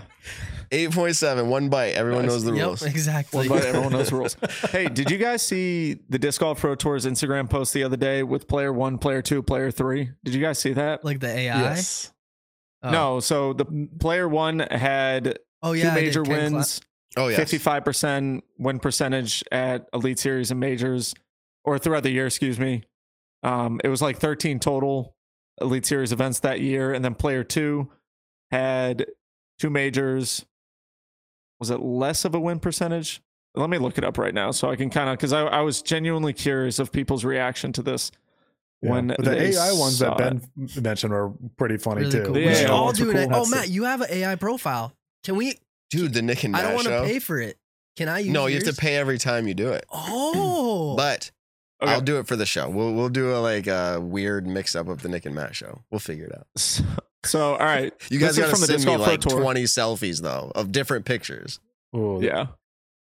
Eight 0.70 0.90
point 0.92 1.16
seven, 1.16 1.48
one 1.48 1.68
bite. 1.68 1.94
Everyone 1.94 2.22
Nice. 2.22 2.30
knows 2.32 2.44
the 2.44 2.52
Yep, 2.54 2.64
rules. 2.66 2.82
exactly. 2.82 3.48
Well, 3.48 3.58
but 3.58 3.66
everyone 3.68 3.92
knows 3.92 4.10
the 4.10 4.16
rules. 4.16 4.36
Hey, 4.70 4.86
did 4.88 5.10
you 5.10 5.18
guys 5.18 5.42
see 5.42 5.98
the 6.08 6.18
Disc 6.18 6.40
Golf 6.40 6.60
Pro 6.60 6.74
Tour's 6.74 7.04
Instagram 7.06 7.48
post 7.50 7.74
the 7.74 7.84
other 7.84 7.96
day 7.96 8.22
with 8.22 8.48
player 8.48 8.72
one, 8.72 8.98
player 8.98 9.20
two, 9.22 9.42
player 9.42 9.70
three? 9.70 10.10
Did 10.24 10.34
you 10.34 10.40
guys 10.40 10.58
see 10.58 10.72
that? 10.74 11.04
like 11.04 11.20
the 11.20 11.28
AI. 11.28 11.60
Yes. 11.60 12.12
Oh. 12.82 12.90
No. 12.90 13.20
So 13.20 13.52
the 13.52 13.88
player 14.00 14.28
one 14.28 14.60
had 14.60 15.38
Oh 15.62 15.72
two 15.74 15.80
yeah, 15.80 15.92
I 15.92 15.94
did. 15.96 16.04
major 16.06 16.22
Ken 16.22 16.50
Cla- 16.50 16.58
wins, 16.58 16.80
Oh 17.16 17.28
yeah. 17.28 17.36
55% 17.38 18.40
win 18.58 18.78
percentage 18.78 19.44
at 19.52 19.86
Elite 19.92 20.18
Series 20.18 20.50
and 20.50 20.58
majors, 20.58 21.14
or 21.64 21.78
throughout 21.78 22.02
the 22.04 22.10
year, 22.10 22.26
excuse 22.26 22.58
me. 22.58 22.84
Um, 23.42 23.80
it 23.84 23.88
was 23.88 24.00
like 24.00 24.18
13 24.18 24.58
total 24.60 25.14
Elite 25.62 25.86
Series 25.86 26.12
events 26.12 26.40
that 26.40 26.60
year. 26.60 26.92
And 26.92 27.04
then 27.04 27.14
player 27.14 27.42
two 27.44 27.90
had 28.50 29.06
two 29.58 29.70
majors. 29.70 30.44
Was 31.60 31.70
it 31.70 31.80
less 31.80 32.24
of 32.24 32.34
a 32.34 32.40
win 32.40 32.58
percentage? 32.58 33.22
Let 33.54 33.70
me 33.70 33.78
look 33.78 33.98
it 33.98 34.04
up 34.04 34.18
right 34.18 34.32
now 34.34 34.50
so 34.50 34.70
I 34.70 34.76
can 34.76 34.90
kind 34.90 35.08
of, 35.10 35.16
because 35.16 35.32
I, 35.32 35.42
I 35.42 35.60
was 35.60 35.82
genuinely 35.82 36.32
curious 36.32 36.78
of 36.78 36.90
people's 36.90 37.24
reaction 37.24 37.72
to 37.74 37.82
this. 37.82 38.10
Yeah. 38.80 38.90
When 38.90 39.06
But 39.08 39.24
the 39.24 39.40
AI 39.40 39.72
ones 39.74 39.98
that 40.00 40.16
Ben 40.18 40.40
mentioned 40.80 41.12
were 41.12 41.30
pretty 41.56 41.76
funny 41.76 42.00
Really 42.00 42.10
too. 42.12 42.24
cool. 42.24 42.38
Yeah, 42.38 42.54
should 42.54 42.62
yeah, 42.68 42.72
all 42.74 42.92
do 42.92 43.06
were 43.06 43.16
it. 43.16 43.28
cool. 43.30 43.42
Oh, 43.46 43.48
Matt, 43.48 43.68
you 43.68 43.84
have 43.84 44.00
an 44.00 44.08
AI 44.10 44.34
profile. 44.36 44.92
Can 45.22 45.36
we? 45.36 45.54
Dude, 45.90 46.14
the 46.14 46.22
Nick 46.22 46.42
and 46.42 46.56
I 46.56 46.62
don't 46.62 46.74
want 46.74 46.86
to 46.88 47.02
pay 47.04 47.18
for 47.20 47.38
it. 47.38 47.58
Can 47.96 48.08
I 48.08 48.20
use? 48.20 48.28
It? 48.28 48.32
No, 48.32 48.46
you 48.46 48.56
have 48.56 48.64
to 48.64 48.72
pay 48.74 48.96
every 48.96 49.18
time 49.18 49.46
you 49.46 49.54
do 49.54 49.68
it. 49.70 49.84
Oh, 49.92 50.94
But 50.96 51.30
Okay. 51.82 51.90
I'll 51.92 52.00
do 52.00 52.18
it 52.18 52.26
for 52.26 52.36
the 52.36 52.46
show. 52.46 52.68
We'll 52.70 52.92
we'll 52.94 53.08
do 53.08 53.34
a 53.34 53.38
like 53.38 53.66
a 53.66 54.00
weird 54.00 54.46
mix 54.46 54.74
up 54.76 54.88
of 54.88 55.02
the 55.02 55.08
Nick 55.08 55.26
and 55.26 55.34
Matt 55.34 55.54
show. 55.56 55.80
We'll 55.90 55.98
figure 56.00 56.26
it 56.26 56.32
out. 56.38 56.46
So, 56.56 56.84
so, 57.24 57.52
all 57.52 57.58
right. 57.58 57.92
You 58.10 58.18
guys 58.18 58.36
This 58.36 58.44
got 58.44 58.44
to 58.46 58.50
from 58.52 58.60
the 58.60 58.66
send 58.66 58.78
Disc 58.78 58.88
me 58.88 58.96
like 58.96 59.20
Tour. 59.20 59.40
20 59.40 59.62
selfies 59.64 60.22
though 60.22 60.52
of 60.54 60.72
different 60.72 61.04
pictures. 61.04 61.60
Ooh, 61.96 62.20
Yeah. 62.22 62.46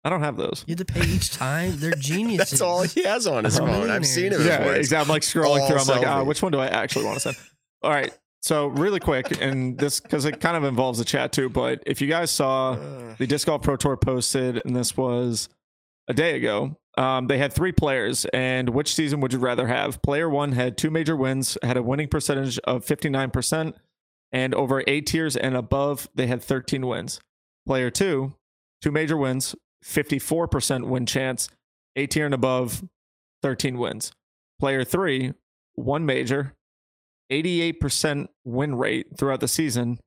I 0.03 0.09
don't 0.09 0.21
have 0.21 0.37
those. 0.37 0.63
you 0.65 0.75
have 0.77 0.85
to 0.87 0.93
pay 0.93 1.05
each 1.05 1.31
time. 1.31 1.73
They're 1.75 1.91
geniuses. 1.97 2.49
That's 2.51 2.61
all 2.61 2.83
he 2.83 3.03
has 3.03 3.27
on 3.27 3.43
his 3.43 3.59
Oh. 3.59 3.65
phone. 3.65 3.89
I've 3.89 4.05
seen 4.05 4.31
it 4.31 4.39
Yeah, 4.39 4.59
before. 4.59 4.75
Exactly. 4.75 5.03
I'm 5.03 5.09
like 5.09 5.23
scrolling 5.23 5.59
all 5.59 5.67
through. 5.67 5.77
I'm 5.79 5.87
like, 5.99 6.07
ah, 6.07 6.21
selfie. 6.21 6.25
which 6.25 6.41
one 6.41 6.51
do 6.53 6.59
I 6.59 6.67
actually 6.67 7.03
want 7.05 7.15
to 7.17 7.19
send? 7.19 7.37
All 7.83 7.91
right. 7.91 8.17
So 8.41 8.67
really 8.67 9.01
quick, 9.01 9.41
and 9.41 9.77
this 9.77 9.99
because 9.99 10.23
it 10.23 10.39
kind 10.39 10.55
of 10.55 10.63
involves 10.63 10.99
the 10.99 11.03
chat 11.05 11.33
too. 11.33 11.49
But 11.49 11.83
if 11.85 11.99
you 11.99 12.07
guys 12.07 12.31
saw 12.31 12.71
Uh, 12.75 13.15
the 13.17 13.27
Disc 13.27 13.45
Golf 13.47 13.61
Pro 13.61 13.75
Tour 13.75 13.97
posted, 13.97 14.61
and 14.65 14.73
this 14.73 14.95
was 14.95 15.49
a 16.07 16.13
day 16.13 16.37
ago, 16.37 16.77
um, 16.99 17.27
they 17.27 17.37
had 17.37 17.53
three 17.53 17.71
players. 17.71 18.25
And 18.33 18.69
which 18.69 18.93
season 18.93 19.21
would 19.21 19.31
you 19.31 19.39
rather 19.39 19.67
have? 19.67 20.01
Player 20.01 20.29
one 20.29 20.51
had 20.51 20.77
two 20.77 20.91
major 20.91 21.15
wins, 21.15 21.57
had 21.63 21.77
a 21.77 21.81
winning 21.81 22.09
percentage 22.09 22.59
of 22.59 22.85
59%, 22.85 23.73
and 24.33 24.53
over 24.53 24.83
eight 24.85 25.07
tiers 25.07 25.37
and 25.37 25.55
above, 25.55 26.09
they 26.13 26.27
had 26.27 26.43
13 26.43 26.85
wins. 26.85 27.21
Player 27.65 27.89
two, 27.89 28.33
two 28.81 28.91
major 28.91 29.15
wins, 29.15 29.55
54% 29.83 30.87
win 30.87 31.05
chance, 31.05 31.47
eight 31.95 32.11
tier 32.11 32.25
and 32.25 32.33
above, 32.33 32.83
13 33.43 33.77
wins. 33.77 34.11
Player 34.59 34.83
three, 34.83 35.33
one 35.75 36.05
major, 36.05 36.53
88% 37.31 38.27
win 38.43 38.75
rate 38.75 39.17
throughout 39.17 39.39
the 39.39 39.47
season 39.47 39.99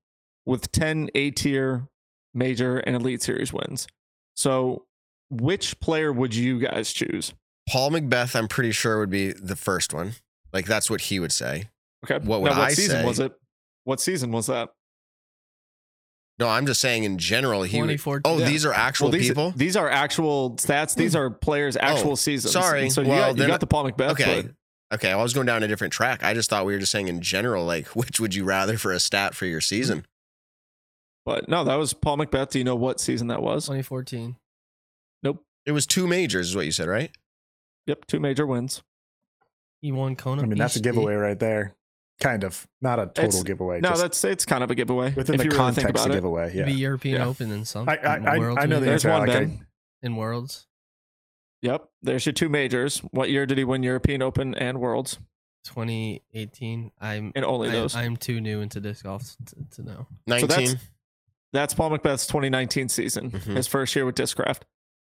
with 0.45 0.71
10 0.73 1.09
A 1.15 1.31
tier 1.31 1.89
major 2.35 2.79
and 2.79 2.95
elite 2.97 3.23
series 3.23 3.51
wins. 3.51 3.87
So, 4.37 4.85
which 5.33 5.81
player 5.81 6.13
would 6.13 6.35
you 6.35 6.61
guys 6.61 6.93
choose? 6.93 7.33
Paul 7.69 7.91
McBeth, 7.91 8.37
I'm 8.37 8.49
pretty 8.49 8.73
sure 8.73 8.99
would 8.99 9.11
be 9.11 9.33
the 9.33 9.57
first 9.57 9.95
one. 9.95 10.13
Like 10.53 10.67
that's 10.67 10.91
what 10.91 11.03
he 11.03 11.19
would 11.19 11.33
say. 11.33 11.71
Okay. 12.05 12.25
What 12.25 12.43
would 12.43 12.51
Now, 12.51 12.59
what 12.59 12.71
I 12.71 12.75
season 12.75 13.01
say? 13.01 13.07
was 13.07 13.19
it? 13.21 13.33
What 13.85 14.01
season 14.01 14.33
was 14.33 14.47
that? 14.47 14.71
No, 16.39 16.49
I'm 16.49 16.67
just 16.67 16.81
saying 16.81 17.05
in 17.05 17.19
general 17.19 17.63
he 17.63 17.81
would. 17.81 17.89
2014. 17.89 18.23
Oh, 18.25 18.39
Yeah. 18.39 18.49
these 18.49 18.65
are 18.65 18.73
actual 18.73 19.11
these, 19.11 19.29
people. 19.29 19.53
These 19.57 19.77
are 19.77 19.89
actual 19.89 20.57
stats. 20.57 20.95
These 20.95 21.13
hmm. 21.13 21.19
are 21.19 21.31
players' 21.31 21.77
oh, 21.77 21.81
actual 21.81 22.13
Oh, 22.13 22.17
seasons. 22.17 22.53
sorry. 22.53 22.83
And 22.83 22.93
So 22.93 23.03
you, 23.03 23.09
got, 23.09 23.37
you 23.37 23.47
got 23.47 23.61
the 23.61 23.67
Paul 23.67 23.91
McBeth. 23.91 24.13
Okay. 24.13 24.43
but- 24.43 24.53
Okay, 24.93 25.11
I 25.11 25.17
was 25.17 25.33
going 25.33 25.47
down 25.47 25.63
a 25.63 25.69
different 25.69 25.95
track. 25.95 26.23
I 26.23 26.35
just 26.35 26.51
thought 26.51 26.67
we 26.67 26.75
were 26.75 26.79
just 26.79 26.93
saying 26.93 27.09
in 27.09 27.23
general, 27.23 27.65
like 27.65 27.87
which 27.97 28.21
would 28.21 28.35
you 28.35 28.45
rather 28.45 28.77
for 28.77 28.93
a 28.93 29.01
stat 29.01 29.35
for 29.35 29.47
your 29.47 29.63
season? 29.63 30.05
But 31.25 31.49
no, 31.49 31.65
that 31.65 31.77
was 31.77 31.95
Paul 31.95 32.19
McBeth. 32.19 32.51
Do 32.51 32.59
you 32.59 32.65
know 32.65 32.77
what 32.77 33.01
season 33.01 33.29
that 33.29 33.41
was? 33.43 33.65
2014. 33.65 34.37
It 35.67 35.73
was 35.73 35.87
two 35.87 36.07
majors, 36.07 36.51
is 36.51 36.57
what 36.57 36.65
you 36.67 36.73
said, 36.73 36.89
right? 36.89 37.11
Yep, 37.87 38.07
two 38.07 38.21
major 38.21 38.47
wins. 38.47 38.83
He 39.81 39.93
won 39.93 40.17
Kona. 40.17 40.43
I 40.43 40.47
mean, 40.47 40.59
that's 40.59 40.77
a 40.77 40.81
giveaway 40.81 41.15
right 41.15 41.39
there. 41.39 41.75
Kind 42.21 42.45
of. 42.45 42.69
Not 42.81 42.99
a 43.01 43.07
total 43.07 43.25
It's- 43.25 43.43
giveaway. 43.43 43.81
No, 43.81 43.97
that's 43.97 44.23
it's 44.25 44.45
kind 44.47 44.63
of 44.63 44.71
a 44.71 44.75
giveaway. 44.77 45.13
within 45.15 45.35
if 45.35 45.39
the 45.41 45.45
you 45.45 45.51
really 45.51 45.73
think 45.73 45.87
context 45.89 45.91
about 45.91 46.07
of 46.07 46.13
it. 46.13 46.17
giveaway. 46.17 46.47
Maybe 46.55 46.73
Yeah. 46.73 46.77
European 46.79 47.17
Yeah. 47.17 47.27
Open 47.27 47.51
and 47.51 47.67
some. 47.67 47.89
I- 47.89 47.97
I- 47.97 48.17
and 48.17 48.29
I- 48.29 48.63
I 48.63 48.67
know 48.67 48.79
the 48.81 48.87
There's 48.87 49.05
answer. 49.05 49.11
one, 49.11 49.27
Like, 49.29 49.37
I- 49.49 49.61
in 50.03 50.17
Worlds. 50.17 50.67
Yep, 51.63 51.89
there's 52.03 52.27
your 52.27 52.33
two 52.33 52.49
majors. 52.49 52.99
What 53.11 53.31
year 53.31 53.47
did 53.47 53.57
he 53.59 53.65
win 53.65 53.83
European 53.83 54.21
Open 54.23 54.55
and 54.55 54.79
Worlds? 54.81 55.19
2018. 55.65 56.91
I'm 57.01 57.33
And 57.35 57.45
only 57.45 57.69
I, 57.69 57.73
those. 57.73 57.95
I'm 57.95 58.17
too 58.17 58.41
new 58.41 58.61
into 58.61 58.81
disc 58.81 59.05
golf 59.05 59.37
to, 59.47 59.57
to 59.77 59.83
know. 59.83 60.07
Nineteen. 60.27 60.49
that's- 60.49 60.77
That's 61.53 61.75
Paul 61.75 61.91
McBeth's 61.91 62.27
2019 62.27 62.89
season, 62.89 63.31
Mhm. 63.31 63.57
his 63.57 63.67
first 63.69 63.95
year 63.95 64.07
with 64.07 64.15
Discraft. 64.15 64.63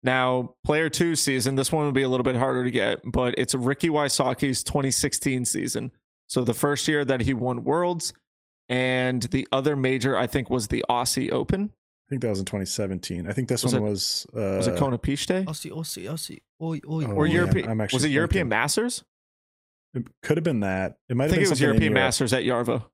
Now, 0.03 0.55
player 0.63 0.89
two 0.89 1.15
season, 1.15 1.55
this 1.55 1.71
one 1.71 1.85
would 1.85 1.93
be 1.95 2.03
a 2.03 2.09
little 2.09 2.23
bit 2.23 2.35
harder 2.35 2.63
to 2.63 2.71
get, 2.71 2.99
but 3.03 3.35
it's 3.37 3.55
Ricky 3.55 3.89
Wysocki's 3.89 4.63
2016 4.63 5.45
season. 5.45 5.91
So 6.27 6.43
the 6.43 6.53
first 6.53 6.87
year 6.87 7.03
that 7.05 7.21
he 7.21 7.33
won 7.33 7.63
Worlds, 7.63 8.13
and 8.69 9.23
the 9.23 9.47
other 9.51 9.75
major, 9.75 10.17
I 10.17 10.27
think, 10.27 10.49
was 10.49 10.67
the 10.67 10.83
Aussie 10.89 11.31
Open. 11.31 11.71
I 11.73 12.09
think 12.09 12.21
that 12.21 12.29
was 12.29 12.39
in 12.39 12.45
2017. 12.45 13.27
I 13.27 13.33
think 13.33 13.47
this 13.49 13.63
Was 13.63 13.73
one 13.73 13.81
it- 13.81 13.85
was. 13.89 14.27
Uh, 14.35 14.39
Was 14.57 14.67
it 14.67 14.77
Kona 14.77 14.97
Peach 14.97 15.25
Day? 15.25 15.43
I'll 15.47 15.53
see. 15.53 15.71
I'll 15.71 15.83
see. 15.83 16.07
I'll 16.07 16.17
see. 16.17 16.41
Oi, 16.61 16.79
oi, 16.89 17.05
Oh, 17.05 17.11
Or 17.13 17.27
European? 17.27 17.69
I'm 17.69 17.81
actually 17.81 17.97
Was 17.97 18.05
it 18.05 18.09
European 18.11 18.45
thinking. 18.45 18.49
Masters? 18.49 19.03
It 19.93 20.05
could 20.21 20.37
have 20.37 20.43
been 20.43 20.59
that. 20.61 20.97
It 21.09 21.17
might 21.17 21.23
I 21.23 21.27
have 21.27 21.31
think 21.31 21.37
been 21.39 21.47
it 21.47 21.49
was 21.49 21.59
something 21.59 21.63
European 21.69 21.91
Europe. 21.93 22.05
Masters 22.05 22.33
at 22.33 22.43
Yarva. 22.43 22.85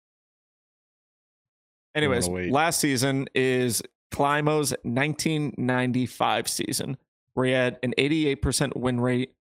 Anyways, 1.96 2.28
last 2.28 2.80
season 2.80 3.28
is 3.36 3.84
Climo's 4.14 4.72
1995 4.84 6.48
season, 6.48 6.98
where 7.34 7.46
he 7.46 7.52
had 7.52 7.80
an 7.84 7.94
88% 7.98 8.76
win 8.76 9.02
rate 9.02 9.34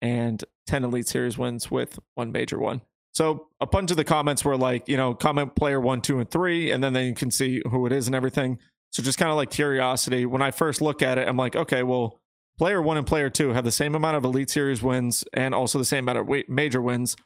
and 0.00 0.42
10 0.66 0.84
Elite 0.84 1.06
Series 1.06 1.38
wins 1.38 1.70
with 1.70 1.98
one 2.14 2.32
major 2.32 2.58
one. 2.58 2.80
So 3.12 3.48
a 3.60 3.66
bunch 3.66 3.90
of 3.90 3.96
the 3.96 4.04
comments 4.04 4.44
were 4.44 4.56
like, 4.56 4.88
you 4.88 4.96
know, 4.96 5.14
comment 5.14 5.54
player 5.54 5.80
one, 5.80 6.00
two, 6.00 6.18
and 6.18 6.30
three, 6.30 6.70
and 6.70 6.82
then, 6.82 6.94
then 6.94 7.06
you 7.06 7.14
can 7.14 7.30
see 7.30 7.62
who 7.70 7.86
it 7.86 7.92
is 7.92 8.06
and 8.06 8.16
everything. 8.16 8.58
So 8.90 9.02
just 9.02 9.18
kind 9.18 9.30
of 9.30 9.36
like 9.36 9.50
curiosity. 9.50 10.26
When 10.26 10.42
I 10.42 10.50
first 10.50 10.80
look 10.80 11.02
at 11.02 11.18
it, 11.18 11.28
I'm 11.28 11.36
like, 11.36 11.54
okay, 11.54 11.82
well, 11.82 12.20
player 12.58 12.80
one 12.80 12.96
and 12.96 13.06
player 13.06 13.30
two 13.30 13.50
have 13.50 13.64
the 13.64 13.70
same 13.70 13.94
amount 13.94 14.16
of 14.16 14.24
Elite 14.24 14.50
Series 14.50 14.82
wins 14.82 15.24
and 15.34 15.54
also 15.54 15.78
the 15.78 15.84
same 15.84 16.08
amount 16.08 16.18
of 16.30 16.48
major 16.48 16.80
wins 16.80 17.16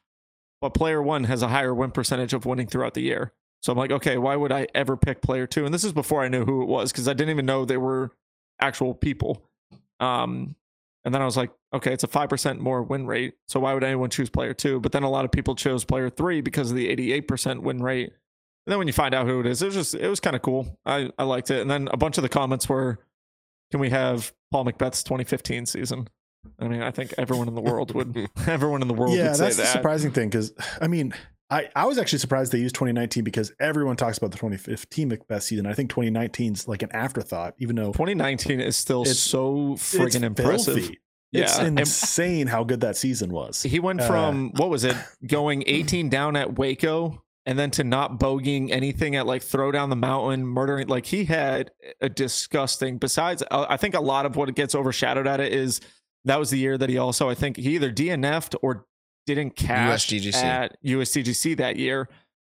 but 0.60 0.74
player 0.74 1.02
one 1.02 1.24
has 1.24 1.42
a 1.42 1.48
higher 1.48 1.74
win 1.74 1.90
percentage 1.90 2.32
of 2.32 2.46
winning 2.46 2.66
throughout 2.66 2.94
the 2.94 3.02
year. 3.02 3.32
So 3.66 3.72
I'm 3.72 3.78
like, 3.78 3.90
okay, 3.90 4.16
why 4.16 4.36
would 4.36 4.52
I 4.52 4.68
ever 4.76 4.96
pick 4.96 5.20
player 5.20 5.44
two? 5.44 5.64
And 5.64 5.74
this 5.74 5.82
is 5.82 5.92
before 5.92 6.22
I 6.22 6.28
knew 6.28 6.44
who 6.44 6.62
it 6.62 6.66
was 6.66 6.92
because 6.92 7.08
I 7.08 7.14
didn't 7.14 7.30
even 7.30 7.46
know 7.46 7.64
they 7.64 7.76
were 7.76 8.12
actual 8.60 8.94
people. 8.94 9.42
Um, 9.98 10.54
and 11.04 11.12
then 11.12 11.20
I 11.20 11.24
was 11.24 11.36
like, 11.36 11.50
okay, 11.74 11.92
it's 11.92 12.04
a 12.04 12.06
five 12.06 12.28
percent 12.28 12.60
more 12.60 12.84
win 12.84 13.08
rate. 13.08 13.34
So 13.48 13.58
why 13.58 13.74
would 13.74 13.82
anyone 13.82 14.08
choose 14.08 14.30
player 14.30 14.54
two? 14.54 14.78
But 14.78 14.92
then 14.92 15.02
a 15.02 15.10
lot 15.10 15.24
of 15.24 15.32
people 15.32 15.56
chose 15.56 15.84
player 15.84 16.08
three 16.08 16.42
because 16.42 16.70
of 16.70 16.76
the 16.76 16.88
88 16.88 17.26
percent 17.26 17.62
win 17.62 17.82
rate. 17.82 18.06
And 18.06 18.70
then 18.72 18.78
when 18.78 18.86
you 18.86 18.92
find 18.92 19.12
out 19.12 19.26
who 19.26 19.40
it 19.40 19.46
is, 19.46 19.60
it 19.60 19.66
was 19.66 19.74
just 19.74 19.94
it 19.96 20.08
was 20.08 20.20
kind 20.20 20.36
of 20.36 20.42
cool. 20.42 20.78
I 20.86 21.10
I 21.18 21.24
liked 21.24 21.50
it. 21.50 21.60
And 21.60 21.68
then 21.68 21.88
a 21.92 21.96
bunch 21.96 22.18
of 22.18 22.22
the 22.22 22.28
comments 22.28 22.68
were, 22.68 23.00
can 23.72 23.80
we 23.80 23.90
have 23.90 24.32
Paul 24.52 24.64
McBeth's 24.64 25.02
2015 25.02 25.66
season? 25.66 26.06
I 26.60 26.68
mean, 26.68 26.82
I 26.82 26.92
think 26.92 27.14
everyone 27.18 27.48
in 27.48 27.56
the 27.56 27.60
world 27.60 27.96
would 27.96 28.16
everyone 28.46 28.80
in 28.82 28.86
the 28.86 28.94
world 28.94 29.16
Yeah, 29.16 29.30
would 29.30 29.36
say 29.38 29.44
that's 29.46 29.56
the 29.56 29.66
surprising 29.66 30.12
thing 30.12 30.28
because 30.28 30.52
I 30.80 30.86
mean, 30.86 31.12
I, 31.48 31.68
I 31.76 31.86
was 31.86 31.96
actually 31.98 32.18
surprised 32.18 32.50
they 32.52 32.58
used 32.58 32.74
2019 32.74 33.22
because 33.22 33.52
everyone 33.60 33.96
talks 33.96 34.18
about 34.18 34.32
the 34.32 34.36
2015 34.38 35.10
McBeth 35.10 35.42
season. 35.42 35.66
I 35.66 35.74
think 35.74 35.92
2019's 35.92 36.66
like 36.66 36.82
an 36.82 36.90
afterthought, 36.92 37.54
even 37.58 37.76
though 37.76 37.92
2019 37.92 38.60
is 38.60 38.76
still 38.76 39.02
It's- 39.02 39.18
so 39.18 39.74
friggin' 39.76 40.06
it's 40.06 40.16
impressive. 40.16 40.74
filthy. 40.74 40.98
It's 41.32 41.58
Yeah, 41.58 41.64
and- 41.66 41.78
insane 41.78 42.46
how 42.48 42.64
good 42.64 42.80
that 42.80 42.96
season 42.96 43.30
was. 43.30 43.62
He 43.62 43.78
went 43.78 44.00
Uh, 44.00 44.06
from 44.08 44.52
what 44.56 44.70
was 44.70 44.84
it, 44.84 44.96
going 45.26 45.62
18 45.66 46.08
down 46.08 46.34
at 46.34 46.58
Waco 46.58 47.22
and 47.44 47.56
then 47.56 47.70
to 47.72 47.84
not 47.84 48.18
bogeying 48.18 48.70
anything 48.72 49.14
at 49.14 49.24
like 49.26 49.42
throw 49.42 49.70
down 49.70 49.88
the 49.90 49.96
mountain, 49.96 50.44
murdering. 50.44 50.88
Like 50.88 51.06
he 51.06 51.26
had 51.26 51.70
a 52.00 52.08
disgusting. 52.08 52.98
Besides, 52.98 53.44
uh, 53.52 53.66
I 53.68 53.76
think 53.76 53.94
a 53.94 54.00
lot 54.00 54.26
of 54.26 54.34
what 54.34 54.52
gets 54.56 54.74
overshadowed 54.74 55.28
at 55.28 55.38
it 55.40 55.52
is 55.52 55.80
that 56.24 56.40
was 56.40 56.50
the 56.50 56.58
year 56.58 56.76
that 56.76 56.88
he 56.88 56.98
also 56.98 57.28
I 57.28 57.34
think 57.34 57.56
he 57.56 57.76
either 57.76 57.92
DNF'd 57.92 58.56
or 58.62 58.86
didn't 59.26 59.56
cash 59.56 60.08
USDGC. 60.08 60.34
at 60.42 60.76
USDGC 60.84 61.56
that 61.58 61.76
year. 61.76 62.08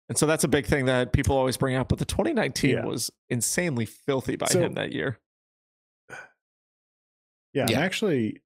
And 0.08 0.16
so 0.18 0.26
that's 0.26 0.42
a 0.44 0.48
big 0.48 0.66
thing 0.66 0.86
that 0.86 1.12
people 1.12 1.36
always 1.36 1.56
bring 1.56 1.76
up. 1.76 1.88
But 1.88 1.98
the 1.98 2.04
2019 2.04 2.70
Yeah. 2.70 2.84
was 2.84 3.10
insanely 3.28 3.84
filthy 3.86 4.36
by 4.36 4.46
So- 4.46 4.60
him 4.60 4.72
that 4.74 4.92
year. 4.92 5.18
Yeah, 7.52 7.66
Yeah. 7.68 7.80
Actually. 7.80 8.40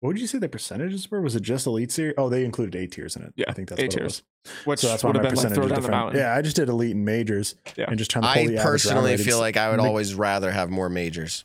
What 0.00 0.08
would 0.08 0.20
you 0.20 0.26
say 0.26 0.38
the 0.38 0.48
percentages 0.48 1.10
were? 1.10 1.20
Was 1.22 1.34
it 1.36 1.42
just 1.42 1.66
elite 1.66 1.90
series? 1.90 2.14
Oh, 2.18 2.28
they 2.28 2.44
included 2.44 2.74
A 2.76 2.86
tiers 2.86 3.16
in 3.16 3.22
it. 3.22 3.32
Yeah, 3.34 3.46
I 3.48 3.52
think 3.54 3.68
that's 3.70 3.80
A 3.80 3.84
what 3.84 3.90
tiers. 3.92 4.22
Which 4.64 4.80
So 4.80 4.88
that's 4.88 5.02
why 5.02 5.08
would 5.08 5.16
my 5.16 5.22
have 5.22 5.30
been 5.30 5.36
like 5.36 5.36
percentage 5.36 5.54
throw 5.56 5.64
is 5.64 5.68
down 5.70 5.74
the 5.76 5.80
different. 5.80 6.00
mountain. 6.04 6.20
Yeah, 6.20 6.34
I 6.36 6.42
just 6.42 6.56
did 6.56 6.68
elite 6.68 6.94
and 6.94 7.04
majors, 7.04 7.54
Yeah. 7.76 7.86
and 7.88 7.98
just 7.98 8.10
trying 8.10 8.22
to 8.22 8.28
pull 8.28 8.32
I 8.32 8.34
the 8.34 8.42
average 8.42 8.56
round 8.56 8.64
personally 8.72 9.16
feel 9.16 9.38
like 9.38 9.56
I 9.56 9.70
would 9.70 9.80
always 9.80 10.14
rather 10.14 10.50
have 10.52 10.68
more 10.70 10.88
majors. 10.90 11.44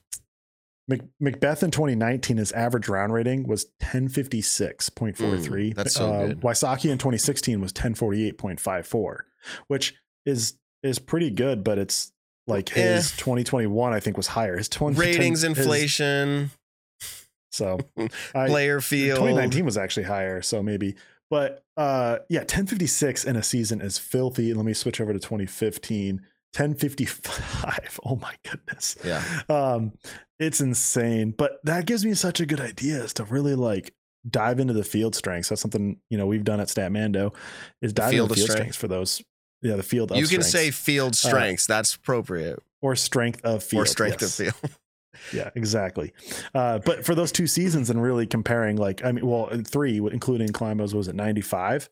McBeth 1.21 1.63
in 1.63 1.71
2019, 1.71 2.37
his 2.37 2.51
average 2.51 2.87
round 2.89 3.13
rating 3.13 3.47
was 3.47 3.65
1056.43. 3.81 4.93
Mm, 5.03 5.75
that's 5.75 5.93
so 5.95 6.11
uh, 6.11 6.27
good. 6.27 6.41
Wysocki 6.41 6.89
in 6.91 6.97
2016 6.97 7.61
was 7.61 7.73
1048.54, 7.73 9.17
which 9.67 9.95
is 10.25 10.55
is 10.83 10.97
pretty 10.99 11.29
good, 11.29 11.63
but 11.63 11.77
it's 11.77 12.11
like 12.47 12.75
Eh. 12.75 12.95
his 12.95 13.11
2021, 13.11 13.93
I 13.93 13.99
think, 13.99 14.17
was 14.17 14.27
higher. 14.27 14.57
His 14.57 14.67
20 14.69 14.97
Ratings, 14.97 15.41
his- 15.41 15.57
inflation, 15.57 16.51
so 17.51 17.77
I, 18.35 18.47
player 18.47 18.81
field. 18.81 19.17
2019 19.19 19.65
was 19.65 19.77
actually 19.77 20.03
higher, 20.03 20.41
so 20.41 20.63
maybe. 20.63 20.95
But 21.29 21.63
uh 21.77 22.17
yeah, 22.29 22.39
1056 22.39 23.23
in 23.25 23.35
a 23.37 23.43
season 23.43 23.79
is 23.81 23.97
filthy. 23.97 24.53
Let 24.53 24.65
me 24.65 24.73
switch 24.73 24.99
over 24.99 25.13
to 25.13 25.19
2015. 25.19 26.21
1055. 26.55 27.99
Oh 28.03 28.15
my 28.17 28.35
goodness. 28.49 28.97
Yeah. 29.03 29.23
Um 29.49 29.93
it's 30.39 30.59
insane, 30.61 31.33
but 31.37 31.59
that 31.63 31.85
gives 31.85 32.03
me 32.05 32.13
such 32.13 32.39
a 32.39 32.45
good 32.45 32.59
idea 32.59 33.03
is 33.03 33.13
to 33.15 33.23
really 33.25 33.55
like 33.55 33.93
dive 34.29 34.59
into 34.59 34.73
the 34.73 34.83
field 34.83 35.15
strengths. 35.15 35.49
That's 35.49 35.61
something, 35.61 35.97
you 36.09 36.17
know, 36.17 36.25
we've 36.25 36.43
done 36.43 36.59
at 36.59 36.67
Statmando 36.67 37.33
is 37.81 37.93
dive 37.93 38.11
field 38.11 38.29
into 38.31 38.33
the 38.33 38.35
field 38.35 38.49
strength. 38.49 38.57
strengths 38.57 38.77
for 38.77 38.87
those 38.87 39.21
yeah, 39.61 39.75
the 39.75 39.83
field 39.83 40.09
You 40.11 40.17
can 40.27 40.41
strengths. 40.41 40.49
say 40.51 40.71
field 40.71 41.15
strengths. 41.15 41.67
That's 41.67 41.95
appropriate. 41.95 42.59
or 42.81 42.95
strength 42.95 43.41
of 43.43 43.63
field 43.63 43.83
or 43.83 43.85
strength 43.85 44.21
yes. 44.21 44.39
of 44.39 44.55
field. 44.55 44.71
Yeah, 45.33 45.51
exactly. 45.55 46.13
Uh, 46.55 46.79
but 46.79 47.05
for 47.05 47.13
those 47.13 47.31
two 47.31 47.45
seasons 47.45 47.89
and 47.91 48.01
really 48.01 48.25
comparing, 48.25 48.77
like, 48.77 49.05
I 49.05 49.11
mean, 49.11 49.27
well, 49.27 49.49
three, 49.65 49.97
including 49.97 50.47
Climo's, 50.49 50.95
was 50.95 51.07
it 51.07 51.15
95. 51.15 51.89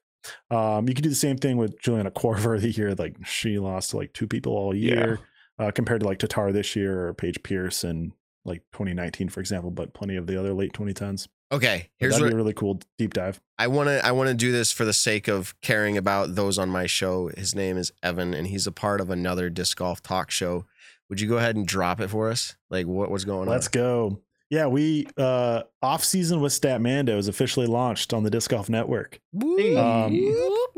Um, 0.52 0.88
you 0.88 0.94
can 0.94 1.04
do 1.04 1.10
the 1.10 1.16
same 1.16 1.38
thing 1.38 1.58
with 1.58 1.80
Juliana 1.80 2.12
Korver 2.12 2.60
the 2.62 2.70
year. 2.70 2.94
Like, 2.96 3.26
she 3.26 3.60
lost 3.60 3.92
to 3.92 3.98
like 3.98 4.14
two 4.14 4.28
people 4.28 4.54
all 4.54 4.76
year 4.76 5.20
uh, 5.60 5.72
compared 5.72 6.02
to 6.02 6.08
like 6.08 6.20
Tattar 6.20 6.54
this 6.54 6.76
year 6.76 7.08
or 7.08 7.14
Paige 7.14 7.44
Pierce 7.44 7.84
in 7.84 8.14
like 8.46 8.64
2019, 8.74 9.30
for 9.30 9.40
example, 9.40 9.72
but 9.72 9.94
plenty 9.94 10.16
of 10.16 10.28
the 10.28 10.40
other 10.40 10.54
late 10.54 10.74
2010s. 10.74 11.28
Okay, 11.52 11.90
here's 11.98 12.14
That'd 12.14 12.26
what 12.26 12.30
be 12.30 12.34
a 12.34 12.38
really 12.38 12.54
cool 12.54 12.80
deep 12.98 13.14
dive. 13.14 13.42
I 13.58 13.68
want 13.68 13.90
to 13.90 14.06
I 14.06 14.12
want 14.12 14.30
to 14.30 14.36
do 14.36 14.52
this 14.52 14.72
for 14.72 14.86
the 14.86 14.94
sake 14.94 15.28
of 15.28 15.60
caring 15.62 15.98
about 15.98 16.36
those 16.36 16.60
on 16.60 16.70
my 16.70 16.86
show. 16.86 17.32
His 17.36 17.56
name 17.56 17.76
is 17.78 17.92
Evan 18.04 18.36
and 18.36 18.48
he's 18.48 18.68
a 18.68 18.72
part 18.72 19.02
of 19.02 19.10
another 19.10 19.50
disc 19.50 19.78
golf 19.78 20.04
talk 20.04 20.30
show. 20.30 20.66
Would 21.10 21.20
you 21.20 21.28
go 21.28 21.38
ahead 21.38 21.56
and 21.56 21.68
drop 21.68 22.00
it 22.02 22.10
for 22.10 22.30
us? 22.30 22.56
Like 22.70 22.86
what 22.86 23.10
was 23.10 23.26
going 23.26 23.48
on? 23.48 23.48
Let's 23.48 23.68
go. 23.68 24.22
Yeah, 24.50 24.66
we 24.66 25.06
uh 25.16 25.64
off 25.82 26.04
season 26.04 26.42
with 26.42 26.52
Statmando 26.54 27.18
is 27.18 27.28
officially 27.28 27.68
launched 27.68 28.14
on 28.14 28.24
the 28.24 28.32
Disc 28.32 28.50
Golf 28.50 28.68
Network. 28.68 29.20
Um, 29.36 29.46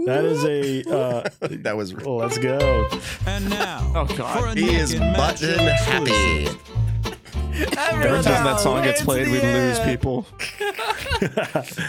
that 0.05 0.25
is 0.25 0.43
a 0.43 0.83
uh 0.93 1.29
that 1.41 1.77
was 1.77 1.93
let's 2.05 2.37
go. 2.37 2.89
And 3.25 3.49
now, 3.49 3.91
Oh, 3.95 4.05
God. 4.17 4.57
he 4.57 4.75
is 4.75 4.93
and 4.93 5.15
button 5.15 5.57
happy. 5.59 6.47
Every 7.77 8.23
time 8.23 8.43
that 8.45 8.59
song 8.59 8.83
gets 8.83 9.03
played, 9.03 9.27
we 9.27 9.39
lose 9.39 9.79
people. 9.81 10.25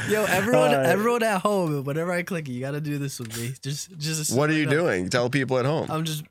Yo, 0.08 0.24
everyone, 0.24 0.74
Uh, 0.74 0.82
everyone 0.86 1.22
at 1.22 1.40
home, 1.40 1.84
whenever 1.84 2.12
I 2.12 2.22
click 2.22 2.48
it, 2.48 2.52
you 2.52 2.60
got 2.60 2.72
to 2.72 2.80
do 2.80 2.98
this 2.98 3.18
with 3.18 3.36
me. 3.38 3.54
Just, 3.62 3.96
just. 3.96 4.36
What 4.36 4.50
are 4.50 4.54
you 4.54 4.64
up. 4.64 4.70
doing? 4.70 5.08
Tell 5.08 5.30
people 5.30 5.58
at 5.58 5.64
home. 5.64 5.86
I'm 5.90 6.04
just 6.04 6.24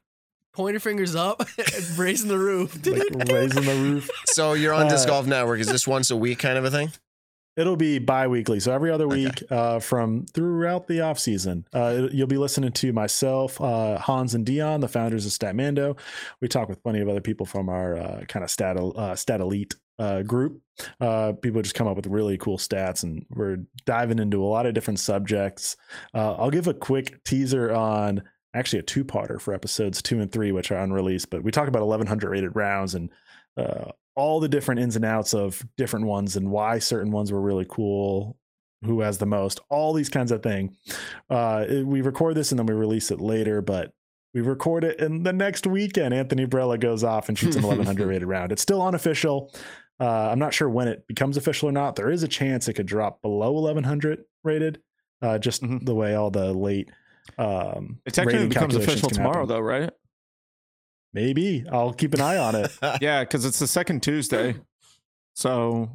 pointing 0.53 0.80
fingers 0.80 1.15
up, 1.15 1.41
and 1.57 1.98
raising 1.98 2.28
the 2.30 2.38
roof. 2.38 2.76
like 2.86 3.30
raising 3.32 3.64
the 3.65 3.76
roof. 3.76 4.10
So 4.26 4.53
you're 4.53 4.73
on 4.73 4.88
Disc 4.90 5.07
Uh, 5.07 5.11
Golf 5.11 5.28
Network. 5.28 5.60
Is 5.60 5.68
this 5.68 5.88
once 5.88 6.10
a 6.11 6.18
week 6.18 6.40
kind 6.40 6.57
of 6.57 6.65
a 6.65 6.72
thing? 6.72 6.91
It'll 7.57 7.76
be 7.76 7.99
bi-weekly, 7.99 8.61
so 8.61 8.72
every 8.72 8.91
other 8.91 9.06
Okay. 9.07 9.26
week 9.26 9.44
uh, 9.52 9.80
from 9.80 10.26
throughout 10.34 10.88
the 10.88 11.02
off 11.02 11.19
season. 11.19 11.65
Uh, 11.73 12.07
you'll 12.11 12.26
be 12.28 12.38
listening 12.38 12.72
to 12.72 12.94
myself, 12.94 13.60
uh, 13.60 13.98
Hans, 13.98 14.34
and 14.34 14.45
Dion, 14.45 14.80
the 14.80 14.88
founders 14.88 15.26
of 15.26 15.34
Statmando. 15.34 15.98
We 16.40 16.48
talk 16.48 16.69
with 16.69 16.82
plenty 16.82 17.02
of 17.02 17.10
other 17.10 17.19
people 17.19 17.45
from 17.45 17.68
our 17.68 17.98
uh, 17.98 18.22
kind 18.30 18.45
of 18.45 18.49
stat 18.49 18.78
uh, 18.78 19.15
stat 19.18 19.41
elite 19.41 19.76
uh, 19.99 20.22
group. 20.22 20.61
Uh, 21.02 21.34
people 21.34 21.61
just 21.61 21.76
come 21.76 21.88
up 21.88 21.98
with 21.98 22.07
really 22.07 22.38
cool 22.38 22.57
stats, 22.57 23.03
and 23.03 23.26
we're 23.30 23.57
diving 23.86 24.19
into 24.19 24.41
a 24.41 24.48
lot 24.48 24.65
of 24.65 24.73
different 24.73 25.02
subjects. 25.02 25.76
Uh, 26.14 26.36
I'll 26.36 26.52
give 26.52 26.68
a 26.68 26.73
quick 26.73 27.22
teaser 27.26 27.73
on 27.73 28.23
actually 28.53 28.80
a 28.80 28.84
two-parter 28.84 29.40
for 29.40 29.53
episodes 29.53 30.02
two 30.02 30.19
and 30.19 30.32
three, 30.32 30.52
which 30.52 30.72
are 30.72 30.78
unreleased. 30.84 31.30
But 31.30 31.44
we 31.44 31.52
talk 31.52 31.68
about 31.68 31.82
1100 31.82 32.30
rated 32.30 32.56
rounds 32.56 32.95
and 32.95 33.10
uh, 33.57 33.91
all 34.15 34.40
the 34.40 34.49
different 34.49 34.82
ins 34.82 34.95
and 34.95 35.06
outs 35.06 35.34
of 35.34 35.65
different 35.78 36.06
ones 36.06 36.36
and 36.36 36.52
why 36.52 36.80
certain 36.80 37.11
ones 37.11 37.32
were 37.32 37.41
really 37.41 37.65
cool 37.69 38.38
who 38.84 39.02
has 39.02 39.19
the 39.19 39.26
most 39.28 39.60
all 39.69 39.94
these 39.94 40.10
kinds 40.10 40.32
of 40.32 40.41
thing 40.41 40.76
uh 41.30 41.65
we 41.86 42.02
record 42.02 42.36
this 42.36 42.52
and 42.52 42.57
then 42.57 42.65
we 42.65 42.73
release 42.73 43.11
it 43.11 43.22
later 43.22 43.61
but 43.61 43.94
we 44.34 44.41
record 44.41 44.84
it 44.84 44.99
and 44.99 45.23
the 45.23 45.32
next 45.32 45.68
weekend 45.68 46.14
anthony 46.15 46.48
barela 46.48 46.80
goes 46.80 47.03
off 47.03 47.30
and 47.30 47.38
shoots 47.38 47.56
an 47.56 47.61
1100 47.68 48.07
rated 48.07 48.28
round 48.28 48.52
it's 48.52 48.61
still 48.64 48.82
unofficial 48.82 49.53
uh 49.99 50.30
i'm 50.32 50.40
not 50.40 50.52
sure 50.53 50.68
when 50.68 50.88
it 50.88 51.06
becomes 51.07 51.38
official 51.38 51.69
or 51.69 51.72
not 51.72 51.95
there 51.95 52.10
is 52.10 52.23
a 52.23 52.28
chance 52.28 52.68
it 52.68 52.73
could 52.73 52.88
drop 52.88 53.22
below 53.22 53.52
1100 53.52 54.23
rated 54.44 54.82
uh 55.22 55.38
just 55.38 55.61
Mhm. 55.61 55.86
the 55.86 55.94
way 55.95 56.15
all 56.15 56.32
the 56.32 56.52
late 56.52 56.90
um 57.42 58.00
It 58.06 58.14
technically 58.14 58.48
becomes 58.48 58.76
official 58.76 59.10
tomorrow, 59.10 59.34
happen. 59.42 59.48
though, 59.50 59.60
right? 59.60 59.90
maybe 61.14 61.66
i'll 61.72 61.92
keep 61.94 62.14
an 62.14 62.22
eye 62.22 62.38
on 62.38 62.56
it 62.56 62.72
Yeah, 63.02 63.24
because 63.24 63.44
it's 63.46 63.60
the 63.60 63.68
second 63.68 64.02
Tuesday. 64.04 64.56
So 65.34 65.90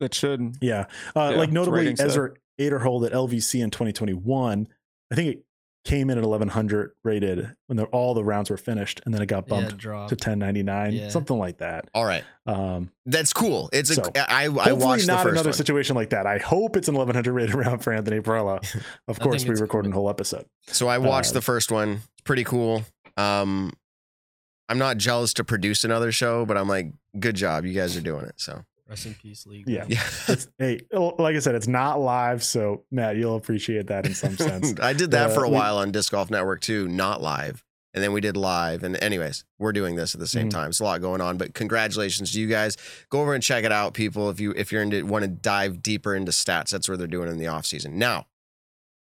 it 0.00 0.14
should. 0.14 0.56
Yeah. 0.60 0.86
Uh, 1.16 1.30
Yeah, 1.32 1.38
like 1.38 1.50
notably. 1.52 1.94
Ezra 1.98 2.32
Aderhold 2.58 3.06
at 3.06 3.12
LVC 3.12 3.62
in 3.62 3.70
2021, 3.70 4.66
I 5.10 5.14
think 5.14 5.36
it 5.36 5.44
came 5.84 6.10
in 6.10 6.18
at 6.18 6.24
1100 6.24 6.92
rated 7.04 7.56
when 7.66 7.76
the, 7.76 7.84
all 7.84 8.12
the 8.12 8.22
rounds 8.22 8.50
were 8.50 8.56
finished, 8.58 9.00
and 9.04 9.14
then 9.14 9.22
it 9.22 9.26
got 9.26 9.44
Yeah, 9.48 9.60
bumped 9.68 9.80
to 9.80 9.88
1099, 10.14 10.92
Yeah. 10.92 11.08
something 11.08 11.38
like 11.38 11.58
that. 11.58 11.88
All 11.94 12.04
right. 12.04 12.22
Um, 12.46 12.90
That's 13.06 13.32
cool. 13.32 13.70
It's 13.72 13.88
a 13.90 13.94
So, 13.94 14.02
I 14.14 14.44
I 14.44 14.44
hopefully 14.48 14.72
watched 14.74 15.06
the 15.06 15.12
not 15.12 15.22
first 15.22 15.32
another 15.32 15.48
one. 15.48 15.54
situation 15.54 15.96
like 15.96 16.10
that. 16.10 16.26
I 16.26 16.38
hope 16.38 16.76
it's 16.76 16.88
an 16.88 16.94
1100 16.94 17.32
rated 17.32 17.54
round 17.66 17.82
for 17.82 17.92
Anthony 17.92 18.20
Barela. 18.20 18.60
Of 19.08 19.18
course, 19.20 19.44
we 19.44 19.50
it's 19.52 19.60
recorded 19.60 19.92
a 19.92 19.94
whole 19.94 20.10
episode. 20.10 20.44
So 20.66 20.86
I 20.88 20.98
watched 20.98 21.30
Uh, 21.30 21.34
the 21.34 21.42
first 21.42 21.72
one. 21.72 21.90
It's 22.12 22.22
pretty 22.24 22.44
cool. 22.44 22.82
Um, 23.16 23.72
I'm 24.68 24.78
not 24.78 24.98
jealous 24.98 25.32
to 25.34 25.44
produce 25.44 25.84
another 25.84 26.12
show, 26.12 26.44
but 26.46 26.56
I'm 26.56 26.68
like, 26.68 26.92
good 27.18 27.34
job, 27.36 27.64
you 27.64 27.72
guys 27.74 27.96
are 27.96 28.00
doing 28.00 28.24
it. 28.26 28.34
So 28.36 28.64
Rest 28.90 29.06
in 29.06 29.14
peace, 29.14 29.46
league. 29.46 29.68
Yeah. 29.68 29.84
yeah, 29.88 30.02
hey, 30.58 30.80
oh, 30.92 31.14
like 31.18 31.36
I 31.36 31.38
said, 31.38 31.54
it's 31.54 31.68
not 31.68 32.00
live, 32.00 32.42
so 32.42 32.82
Matt, 32.90 33.16
you'll 33.16 33.36
appreciate 33.36 33.86
that 33.86 34.04
in 34.04 34.14
some 34.14 34.36
sense. 34.36 34.74
I 34.80 34.92
did 34.92 35.12
that 35.12 35.30
Uh, 35.30 35.34
for 35.34 35.44
a 35.44 35.48
we- 35.48 35.54
while 35.54 35.78
on 35.78 35.92
Disc 35.92 36.10
Golf 36.10 36.28
Network 36.28 36.60
too, 36.60 36.88
not 36.88 37.22
live, 37.22 37.64
and 37.94 38.02
then 38.02 38.12
we 38.12 38.20
did 38.20 38.36
live. 38.36 38.82
And 38.82 38.96
anyways, 38.96 39.44
we're 39.60 39.70
doing 39.72 39.94
this 39.94 40.14
at 40.14 40.20
the 40.20 40.26
same 40.26 40.48
Mhm. 40.48 40.52
time. 40.52 40.68
It's 40.70 40.80
a 40.80 40.84
lot 40.84 41.00
going 41.00 41.20
on, 41.20 41.36
but 41.38 41.54
congratulations 41.54 42.32
to 42.32 42.40
you 42.40 42.48
guys. 42.48 42.76
Go 43.10 43.20
over 43.22 43.32
and 43.32 43.42
check 43.44 43.62
it 43.64 43.70
out, 43.70 43.94
people. 43.94 44.28
If 44.28 44.40
you 44.40 44.52
if 44.56 44.72
you're 44.72 44.82
into 44.82 45.02
want 45.06 45.22
to 45.22 45.28
dive 45.28 45.82
deeper 45.84 46.16
into 46.16 46.32
stats, 46.32 46.70
that's 46.70 46.88
where 46.88 46.96
they're 46.98 47.06
doing 47.06 47.28
in 47.28 47.38
the 47.38 47.46
off 47.46 47.66
season. 47.66 47.96
Now, 47.96 48.26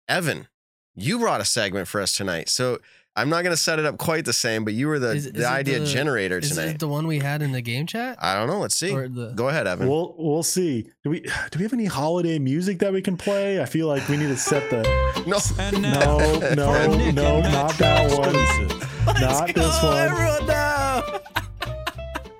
Evan, 0.07 0.47
you 0.95 1.19
brought 1.19 1.41
a 1.41 1.45
segment 1.45 1.87
for 1.89 1.99
us 1.99 2.15
tonight, 2.15 2.47
so. 2.49 2.79
I'm 3.17 3.29
not 3.29 3.43
going 3.43 3.53
to 3.53 3.61
set 3.61 3.79
it 3.79 3.85
up 3.85 3.97
quite 3.97 4.25
the 4.25 4.33
same, 4.33 4.65
but 4.65 4.73
you 4.73 4.87
were 4.87 4.99
the, 4.99 5.11
Is- 5.11 5.27
is 5.27 5.31
the 5.33 5.47
idea 5.47 5.79
the- 5.79 5.85
generator 5.85 6.39
Is 6.39 6.49
tonight. 6.49 6.65
Is 6.65 6.71
it 6.73 6.79
the 6.79 6.87
one 6.89 7.07
we 7.07 7.19
had 7.19 7.41
in 7.41 7.53
the 7.53 7.61
game 7.61 7.87
chat? 7.87 8.17
I 8.21 8.35
don't 8.35 8.47
know. 8.47 8.59
Let's 8.59 8.75
see. 8.75 8.93
The 8.93 9.31
Go 9.35 9.47
ahead, 9.47 9.67
Evan. 9.67 9.87
We'll 9.87 10.15
we'll 10.17 10.43
see. 10.43 10.89
Do 11.03 11.09
we 11.09 11.21
do 11.21 11.57
we 11.57 11.63
have 11.63 11.73
any 11.73 11.85
holiday 11.85 12.39
music 12.39 12.79
that 12.79 12.91
we 12.91 13.01
can 13.01 13.15
play? 13.15 13.61
I 13.61 13.65
feel 13.65 13.87
like 13.87 14.07
we 14.09 14.17
need 14.17 14.27
to 14.27 14.37
set 14.37 14.69
the 14.69 14.81
no, 15.27 15.39
And 15.59 15.81
No, 15.81 16.39
no, 16.55 16.73
for 16.73 16.77
a 16.77 16.87
Nick 16.97 17.15
no, 17.15 17.39
not 17.41 17.77
that 17.77 18.11
one. 18.11 18.35
exclusive. 18.35 18.89
Not 19.05 19.47
this 19.53 19.79
oh, 19.81 19.87
one. 19.87 19.97
Everyone 19.97 20.47
now. 20.47 21.03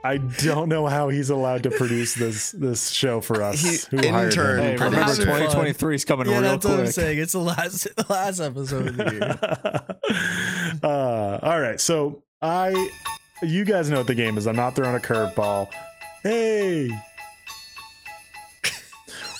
I 0.06 0.18
don't 0.18 0.69
know 0.69 0.86
how 0.86 1.10
he's 1.10 1.30
allowed 1.32 1.64
to 1.64 1.72
produce 1.72 2.14
this 2.14 2.52
this 2.52 2.90
show 2.90 3.22
for 3.22 3.41
us. 3.41 3.61
He- 3.90 3.98
Who 3.98 4.10
hired 4.11 4.32
intern. 4.34 4.60
him? 4.60 4.77
Hey, 4.77 4.86
remember 4.86 5.15
2023 5.15 5.95
is 5.95 6.06
coming 6.06 6.27
Yeah, 6.27 6.34
real 6.40 6.52
that's 6.52 6.65
what 6.65 6.80
I'm 6.80 6.88
saying. 6.88 7.18
It's 7.19 7.32
the 7.34 7.40
last, 7.40 7.88
the 7.95 8.06
last 8.10 8.40
episode 8.40 8.88
of 8.88 8.98
the 8.98 9.11
year. 9.11 10.80
uh, 10.84 11.40
all 11.41 11.60
right, 11.60 11.80
so 11.82 12.23
I, 12.41 12.90
you 13.41 13.65
guys 13.65 13.90
know 13.90 13.98
what 13.98 14.07
the 14.07 14.15
game 14.15 14.38
is. 14.38 14.45
I'm 14.48 14.56
not 14.56 14.76
throwing 14.76 14.95
a 14.95 14.99
curveball. 14.99 15.69
Hey, 16.23 16.90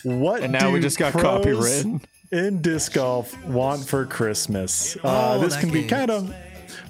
what? 0.03 0.41
And 0.43 0.53
now 0.53 0.71
we 0.71 0.79
just 0.79 0.97
got 0.97 1.11
pros- 1.13 1.23
copywritten. 1.45 2.01
in 2.31 2.61
disc 2.61 2.93
golf 2.93 3.35
want 3.45 3.85
for 3.85 4.05
Christmas. 4.05 4.95
Uh, 4.97 4.99
Oh, 5.37 5.39
this 5.41 5.53
that 5.55 5.61
can 5.61 5.71
be 5.71 5.85
kind 5.87 6.11
of 6.11 6.33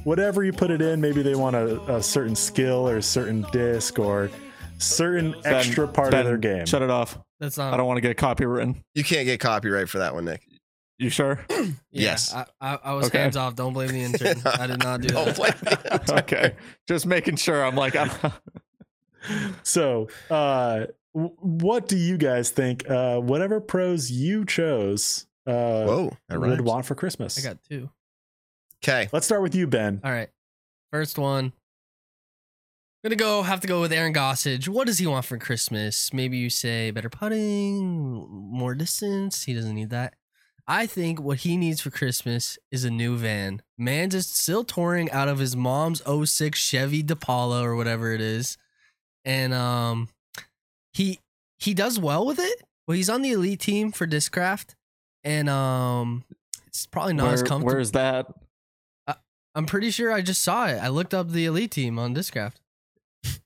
whatever 0.05 0.43
you 0.45 0.53
put 0.53 0.71
it 0.71 0.81
in. 0.81 1.01
Maybe 1.01 1.21
they 1.21 1.35
want 1.35 1.57
a, 1.57 1.95
a 1.97 2.01
certain 2.01 2.35
skill 2.35 2.87
or 2.87 2.97
a 2.97 3.01
certain 3.03 3.45
disc 3.51 3.99
or 3.99 4.31
certain 4.77 5.31
Ben- 5.43 5.53
extra 5.53 5.87
part 5.87 6.11
Ben, 6.11 6.21
of 6.21 6.25
their 6.27 6.37
game. 6.37 6.65
Shut 6.65 6.81
it 6.81 6.89
off. 6.89 7.19
That's 7.41 7.57
not. 7.57 7.73
I 7.73 7.77
don't 7.77 7.87
want 7.87 7.97
to 7.97 8.01
get 8.01 8.15
copywritten. 8.15 8.81
You 8.93 9.03
can't 9.03 9.25
get 9.25 9.41
copyright 9.41 9.89
for 9.89 9.97
that 9.99 10.13
one, 10.13 10.23
Nick. 10.25 10.47
You 10.97 11.09
sure? 11.09 11.43
yeah, 11.49 11.65
yes. 11.91 12.33
I, 12.33 12.45
I, 12.61 12.79
I 12.81 12.93
was 12.93 13.07
Okay. 13.07 13.17
hands 13.19 13.35
off. 13.35 13.55
Don't 13.55 13.73
blame 13.73 13.89
the 13.89 13.99
intern. 14.01 14.37
I 14.45 14.65
did 14.67 14.81
not 14.81 15.01
do 15.01 15.09
Don't 15.09 15.35
that. 15.35 16.01
blame 16.07 16.17
okay. 16.19 16.55
Just 16.87 17.05
making 17.05 17.35
sure. 17.35 17.65
I'm 17.65 17.75
like, 17.75 17.97
I'm, 17.97 18.09
So, 19.63 20.07
uh, 20.29 20.85
what 21.13 21.87
do 21.87 21.97
you 21.97 22.17
guys 22.17 22.49
think? 22.51 22.89
Uh, 22.89 23.19
whatever 23.19 23.59
pros 23.59 24.11
you 24.11 24.45
chose, 24.45 25.25
uh, 25.47 25.83
Whoa, 25.83 26.17
that 26.29 26.39
would 26.39 26.49
rhymes. 26.49 26.61
want 26.61 26.85
for 26.85 26.95
Christmas. 26.95 27.37
I 27.43 27.49
got 27.49 27.57
two. 27.69 27.89
Okay. 28.87 29.09
Let's 29.11 29.25
start 29.25 29.41
with 29.41 29.55
you, 29.55 29.65
Ben. 29.65 29.99
All 30.03 30.11
right. 30.11 30.29
First 30.91 31.17
one. 31.17 31.53
Gonna 33.03 33.15
go 33.15 33.41
have 33.41 33.59
to 33.61 33.67
go 33.67 33.81
with 33.81 33.91
Aaron 33.91 34.13
Gossage. 34.13 34.67
What 34.67 34.85
does 34.85 34.99
he 34.99 35.07
want 35.07 35.25
for 35.25 35.39
Christmas? 35.39 36.13
Maybe 36.13 36.37
you 36.37 36.51
say 36.51 36.91
better 36.91 37.09
putting, 37.09 38.27
more 38.29 38.75
distance. 38.75 39.45
He 39.45 39.55
doesn't 39.55 39.73
need 39.73 39.89
that. 39.89 40.13
I 40.67 40.85
think 40.85 41.19
what 41.19 41.39
he 41.39 41.57
needs 41.57 41.81
for 41.81 41.89
Christmas 41.89 42.59
is 42.71 42.83
a 42.83 42.91
new 42.91 43.17
van. 43.17 43.63
Man's 43.75 44.13
is 44.13 44.27
still 44.27 44.63
touring 44.63 45.09
out 45.09 45.29
of 45.29 45.39
his 45.39 45.55
mom's 45.55 46.03
06 46.05 46.59
Chevy 46.59 47.01
DePaula 47.01 47.63
or 47.63 47.75
whatever 47.75 48.13
it 48.13 48.21
is. 48.21 48.55
And 49.23 49.51
um 49.51 50.09
he 50.93 51.19
he 51.57 51.73
does 51.73 51.99
well 51.99 52.23
with 52.23 52.37
it. 52.39 52.61
Well, 52.87 52.95
he's 52.95 53.09
on 53.09 53.23
the 53.23 53.31
elite 53.31 53.61
team 53.61 53.91
for 53.91 54.05
Discraft. 54.05 54.75
And 55.23 55.49
um 55.49 56.23
it's 56.67 56.85
probably 56.85 57.13
not 57.13 57.33
as 57.33 57.41
comfortable. 57.41 57.73
where's 57.73 57.91
that? 57.91 58.27
I'm 59.55 59.65
pretty 59.65 59.89
sure 59.89 60.11
I 60.11 60.21
just 60.21 60.43
saw 60.43 60.67
it. 60.67 60.77
I 60.77 60.89
looked 60.89 61.13
up 61.13 61.29
the 61.31 61.45
elite 61.45 61.71
team 61.71 61.97
on 61.97 62.13
Discraft. 62.13 62.55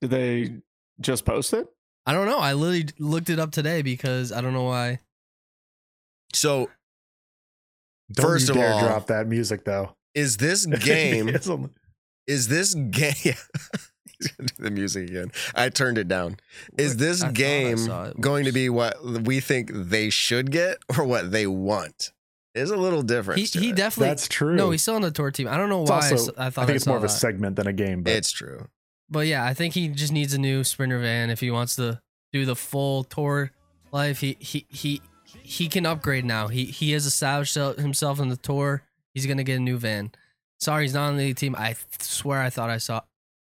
Did 0.02 0.10
they 0.10 0.54
just 1.00 1.24
post 1.26 1.54
it? 1.54 1.68
I 2.06 2.14
don't 2.14 2.26
know. 2.26 2.40
I 2.40 2.54
literally 2.54 2.88
looked 2.98 3.30
it 3.30 3.40
up 3.40 3.52
today 3.52 3.82
because 3.84 4.32
I 4.32 4.42
don't 4.42 4.54
know 4.54 4.64
why. 4.64 5.00
So 6.34 6.70
Don't 8.12 8.26
First 8.26 8.48
you 8.48 8.54
of 8.56 8.60
dare 8.60 8.74
all- 8.74 8.80
drop 8.82 9.08
that 9.08 9.28
music 9.28 9.66
though. 9.66 9.96
is 10.16 10.38
this 10.38 10.66
game 10.84 11.30
is 12.28 12.48
this 12.48 12.74
game 12.74 13.14
He's 14.20 14.32
gonna 14.32 14.50
do 14.50 14.64
the 14.64 14.72
music 14.72 15.10
again. 15.10 15.32
I 15.56 15.70
turned 15.70 15.98
it 15.98 16.08
down. 16.10 16.38
Is 16.78 16.98
this 16.98 17.24
I 17.24 17.32
game 17.32 17.78
going 18.20 18.46
to 18.46 18.52
be 18.52 18.68
what 18.70 19.02
we 19.04 19.40
think 19.40 19.72
they 19.74 20.10
should 20.10 20.52
get 20.52 20.80
or 20.98 21.06
what 21.06 21.32
they 21.32 21.48
want? 21.48 22.12
There's 22.56 22.72
a 22.72 22.78
little 22.78 23.02
He 23.02 23.08
difference. 23.08 23.52
to 23.52 23.60
he 23.60 23.72
definitely 23.72 24.10
That's 24.10 24.28
true. 24.28 24.56
no. 24.56 24.72
He's 24.72 24.82
still 24.82 24.96
on 24.96 25.02
the 25.02 25.12
tour 25.12 25.32
team. 25.32 25.48
I 25.48 25.56
don't 25.58 25.70
know 25.70 25.82
It's 25.84 25.92
why. 25.92 25.98
I 26.08 26.12
also- 26.12 26.32
s- 26.32 26.38
I, 26.38 26.50
thought 26.50 26.64
I 26.64 26.66
think 26.66 26.76
it's 26.78 26.88
more 26.88 26.98
of 26.98 27.04
a 27.04 27.08
that. 27.08 27.14
segment 27.14 27.56
than 27.56 27.68
a 27.68 27.74
game, 27.74 28.02
but 28.04 28.14
It's 28.14 28.32
true. 28.32 28.68
But 29.10 29.28
yeah, 29.28 29.44
I 29.46 29.54
think 29.54 29.74
he 29.74 29.88
just 29.90 30.12
needs 30.14 30.34
a 30.34 30.38
new 30.40 30.64
sprinter 30.64 31.00
van 31.00 31.30
if 31.30 31.40
he 31.40 31.50
wants 31.52 31.76
to 31.78 32.02
do 32.34 32.46
the 32.46 32.56
full 32.56 33.04
tour 33.04 33.52
life. 33.92 34.20
He 34.20 34.38
he 34.40 34.66
he 34.70 35.02
he 35.42 35.68
can 35.68 35.86
upgrade 35.86 36.26
now. 36.26 36.48
He 36.48 36.66
he 36.66 36.92
has 36.92 37.06
established 37.06 37.56
himself 37.56 38.20
in 38.20 38.30
the 38.30 38.38
tour. 38.38 38.84
He's 39.14 39.26
gonna 39.26 39.44
get 39.44 39.58
a 39.58 39.62
new 39.62 39.78
van. 39.78 40.12
Sorry, 40.60 40.84
he's 40.84 40.94
not 40.94 41.08
on 41.10 41.18
the 41.18 41.34
team. 41.34 41.56
I 41.58 41.76
swear 42.00 42.42
I 42.42 42.50
thought 42.50 42.70
I 42.70 42.78
saw. 42.78 43.02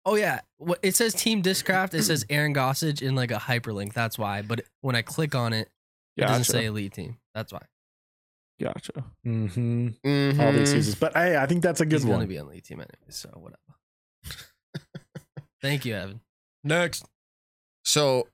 Oh 0.06 0.14
yeah, 0.14 0.40
what 0.58 0.78
it 0.82 0.94
says 0.96 1.14
Team 1.14 1.42
Discraft. 1.42 1.94
It 1.94 2.02
says 2.04 2.24
Aaron 2.30 2.54
Gossage 2.54 3.02
in 3.02 3.14
like 3.14 3.30
a 3.30 3.34
hyperlink. 3.36 3.92
That's 3.92 4.18
why. 4.18 4.42
But 4.42 4.62
when 4.82 4.94
I 4.96 5.02
click 5.02 5.34
on 5.34 5.52
it, 5.52 5.68
it 6.16 6.20
doesn't 6.22 6.38
Gotcha. 6.42 6.52
say 6.52 6.64
elite 6.66 6.92
team. 6.94 7.18
That's 7.34 7.52
why. 7.52 7.62
Gotcha. 8.60 9.04
hmm 9.24 9.88
Mhm. 10.04 10.40
all 10.40 10.52
the 10.52 10.60
excuses. 10.60 10.94
But 10.94 11.14
hey, 11.14 11.36
I 11.36 11.46
think 11.46 11.62
that's 11.62 11.80
a 11.80 11.86
good 11.86 12.00
He's 12.02 12.04
gonna 12.04 12.26
be 12.26 12.38
on 12.38 12.46
elite 12.48 12.64
team 12.64 12.80
anyway. 12.80 13.10
So 13.10 13.30
whatever. 13.30 13.58
Thank 15.62 15.84
you, 15.84 15.94
Evan. 15.94 16.20
Next. 16.64 17.04
So, 17.84 18.28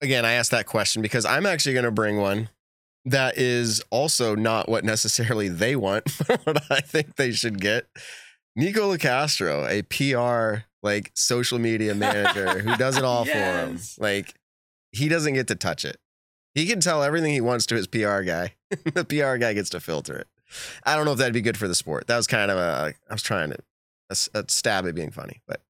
again, 0.00 0.24
I 0.24 0.32
asked 0.32 0.50
that 0.52 0.66
question 0.66 1.02
because 1.02 1.24
I'm 1.24 1.46
actually 1.46 1.72
going 1.74 1.84
to 1.84 1.90
bring 1.90 2.16
one 2.18 2.48
that 3.04 3.36
is 3.38 3.82
also 3.90 4.34
not 4.34 4.68
what 4.68 4.84
necessarily 4.84 5.48
they 5.48 5.76
want, 5.76 6.04
but 6.28 6.44
what 6.46 6.62
I 6.70 6.80
think 6.80 7.16
they 7.16 7.32
should 7.32 7.60
get. 7.60 7.86
Nikko 8.56 8.94
Locastro, 8.96 9.66
a 9.68 9.82
PR 9.82 10.64
like 10.82 11.10
social 11.14 11.58
media 11.58 11.94
manager 11.94 12.58
who 12.60 12.76
does 12.76 12.96
it 12.96 13.04
all 13.04 13.24
for 13.24 13.30
him. 13.32 13.78
Like 13.98 14.34
he 14.92 15.08
doesn't 15.08 15.34
get 15.34 15.48
to 15.48 15.54
touch 15.56 15.84
it. 15.84 15.96
He 16.54 16.66
can 16.66 16.80
tell 16.80 17.02
everything 17.02 17.32
he 17.32 17.40
wants 17.40 17.66
to 17.66 17.74
his 17.74 17.86
PR 17.86 18.20
guy. 18.22 18.54
the 18.84 19.04
PR 19.04 19.36
guy 19.38 19.52
gets 19.54 19.70
to 19.70 19.80
filter 19.80 20.16
it. 20.16 20.28
I 20.84 20.94
don't 20.94 21.04
know 21.04 21.12
if 21.12 21.18
that'd 21.18 21.34
be 21.34 21.40
good 21.40 21.56
for 21.56 21.66
the 21.68 21.74
sport. 21.74 22.06
That 22.06 22.16
was 22.16 22.26
kind 22.26 22.50
of 22.50 22.58
a 22.58 22.94
I 23.10 23.12
was 23.12 23.22
trying 23.22 23.50
to 23.50 23.56
a, 23.56 24.12
s- 24.12 24.28
a 24.34 24.44
stab 24.48 24.86
at 24.86 24.94
being 24.94 25.10
funny, 25.10 25.40
but 25.48 25.60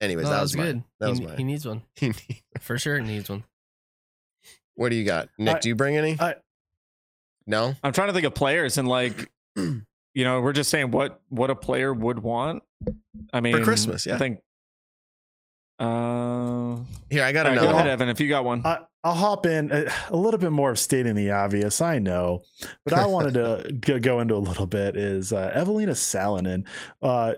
anyways, 0.00 0.24
No, 0.24 0.30
that, 0.30 0.36
that 0.36 0.42
was 0.42 0.50
was 0.52 0.56
mine. 0.56 0.66
good. 0.66 0.82
That 1.00 1.14
he, 1.18 1.26
was 1.26 1.36
he 1.38 1.44
needs 1.44 1.66
one 1.66 1.82
for 2.60 2.76
sure. 2.78 2.98
He 2.98 3.04
needs 3.06 3.30
one. 3.30 3.44
What 4.74 4.88
do 4.90 4.96
you 4.96 5.04
got, 5.04 5.28
Nick? 5.38 5.56
I- 5.56 5.58
do 5.60 5.68
you 5.68 5.74
bring 5.76 5.96
any? 5.96 6.16
I- 6.20 6.34
no. 7.46 7.74
I'm 7.82 7.92
trying 7.92 8.08
to 8.08 8.12
think 8.14 8.26
of 8.26 8.34
players 8.34 8.76
and 8.78 8.88
like, 8.88 9.30
you 9.56 9.84
know, 10.14 10.40
we're 10.40 10.52
just 10.52 10.70
saying 10.70 10.90
what 10.90 11.20
what 11.30 11.50
a 11.50 11.54
player 11.54 11.92
would 11.94 12.18
want. 12.18 12.62
I 13.32 13.40
mean, 13.40 13.62
Christmas, 13.64 14.04
yeah. 14.06 14.16
I 14.16 14.18
think. 14.18 14.40
Uh, 15.78 16.76
Here, 17.10 17.24
I 17.24 17.32
got 17.32 17.46
all 17.46 17.52
right, 17.52 17.58
another. 17.58 17.72
go 17.72 17.78
ahead. 17.78 17.86
Evan. 17.88 18.08
If 18.08 18.20
you 18.20 18.28
got 18.28 18.44
one, 18.44 18.62
I, 18.64 18.78
I'll 19.04 19.14
hop 19.14 19.44
in 19.44 19.70
a, 19.70 19.84
a 20.08 20.16
little 20.16 20.40
bit 20.40 20.50
more 20.50 20.70
of 20.70 20.78
stating 20.78 21.14
the 21.14 21.30
obvious. 21.30 21.82
I 21.82 21.98
know, 21.98 22.42
but 22.84 22.94
I 22.94 23.04
wanted 23.04 23.34
to 23.34 23.72
go- 23.80 24.00
go 24.00 24.20
into 24.20 24.34
a 24.34 24.38
little 24.38 24.66
bit. 24.66 24.96
Is 24.96 25.32
uh, 25.32 25.52
Evelina 25.54 25.92
Salonen 25.92 26.66
uh, 27.02 27.34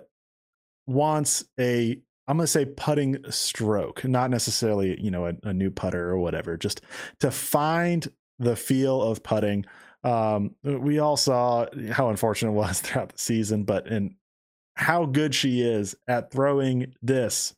wants 0.86 1.44
a 1.58 2.00
I'm 2.28 2.36
going 2.36 2.44
to 2.44 2.48
say 2.48 2.64
putting 2.64 3.18
stroke, 3.30 4.04
not 4.04 4.30
necessarily 4.30 5.00
you 5.00 5.10
know 5.10 5.26
a, 5.26 5.34
a 5.42 5.52
new 5.52 5.70
putter 5.70 6.08
or 6.08 6.18
whatever, 6.18 6.56
just 6.56 6.82
to 7.20 7.30
find 7.32 8.08
the 8.38 8.56
feel 8.56 9.02
of 9.02 9.22
putting. 9.22 9.66
Um, 10.04 10.54
we 10.62 11.00
all 11.00 11.16
saw 11.16 11.66
how 11.90 12.10
unfortunate 12.10 12.52
it 12.52 12.54
was 12.54 12.80
throughout 12.82 13.10
the 13.10 13.18
season, 13.18 13.64
but 13.64 13.88
in 13.88 14.14
how 14.74 15.06
good 15.06 15.34
she 15.34 15.62
is 15.62 15.96
at 16.06 16.30
throwing 16.30 16.94
this 17.02 17.54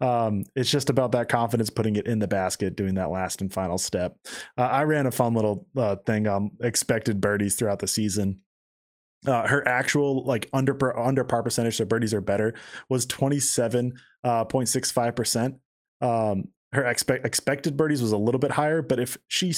um, 0.00 0.44
it's 0.54 0.70
just 0.70 0.90
about 0.90 1.12
that 1.12 1.28
confidence 1.28 1.70
putting 1.70 1.96
it 1.96 2.06
in 2.06 2.18
the 2.18 2.28
basket, 2.28 2.76
doing 2.76 2.94
that 2.94 3.10
last 3.10 3.40
and 3.40 3.52
final 3.52 3.78
step. 3.78 4.16
Uh, 4.56 4.62
I 4.62 4.84
ran 4.84 5.06
a 5.06 5.10
fun 5.10 5.34
little 5.34 5.66
uh, 5.76 5.96
thing 6.06 6.26
on 6.26 6.52
expected 6.60 7.20
birdies 7.20 7.54
throughout 7.54 7.78
the 7.78 7.88
season. 7.88 8.40
Uh, 9.26 9.46
her 9.46 9.66
actual 9.68 10.24
like 10.24 10.48
under 10.52 10.98
under 10.98 11.22
par 11.24 11.42
percentage, 11.42 11.76
so 11.76 11.84
birdies 11.84 12.12
are 12.12 12.20
better, 12.20 12.54
was 12.88 13.06
twenty 13.06 13.38
seven 13.38 13.92
point 14.48 14.68
six 14.68 14.90
five 14.90 15.14
percent. 15.14 15.56
Um, 16.00 16.48
her 16.72 16.84
expect 16.84 17.24
expected 17.24 17.76
birdies 17.76 18.02
was 18.02 18.12
a 18.12 18.16
little 18.16 18.40
bit 18.40 18.50
higher, 18.50 18.82
but 18.82 18.98
if 18.98 19.16
she 19.28 19.54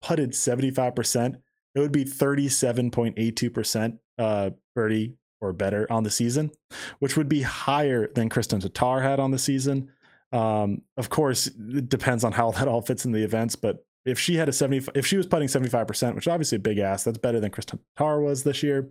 putted 0.00 0.34
seventy 0.34 0.70
five 0.70 0.94
percent, 0.94 1.36
it 1.74 1.80
would 1.80 1.92
be 1.92 2.04
thirty 2.04 2.48
seven 2.48 2.90
point 2.90 3.14
eight 3.18 3.36
two 3.36 3.50
percent 3.50 3.96
uh 4.18 4.50
birdie 4.74 5.14
or 5.42 5.52
better 5.52 5.86
on 5.90 6.04
the 6.04 6.10
season 6.10 6.50
which 6.98 7.16
would 7.16 7.28
be 7.28 7.42
higher 7.42 8.08
than 8.14 8.28
Kristin 8.28 8.62
Tattar 8.62 9.02
had 9.02 9.20
on 9.20 9.30
the 9.30 9.38
season. 9.38 9.90
Um, 10.32 10.82
of 10.96 11.10
course, 11.10 11.46
it 11.46 11.88
depends 11.88 12.24
on 12.24 12.32
how 12.32 12.50
that 12.52 12.68
all 12.68 12.82
fits 12.82 13.04
in 13.04 13.12
the 13.12 13.22
events, 13.22 13.56
but 13.56 13.84
if 14.04 14.18
she 14.18 14.36
had 14.36 14.48
a 14.48 14.52
70, 14.52 14.90
if 14.94 15.06
she 15.06 15.16
was 15.16 15.26
putting 15.26 15.48
75%, 15.48 16.14
which 16.14 16.26
is 16.26 16.30
obviously 16.30 16.56
a 16.56 16.60
big 16.60 16.78
ass, 16.78 17.04
that's 17.04 17.18
better 17.18 17.38
than 17.38 17.50
Kristin 17.50 17.78
Tattar 17.96 18.22
was 18.22 18.42
this 18.42 18.62
year. 18.62 18.90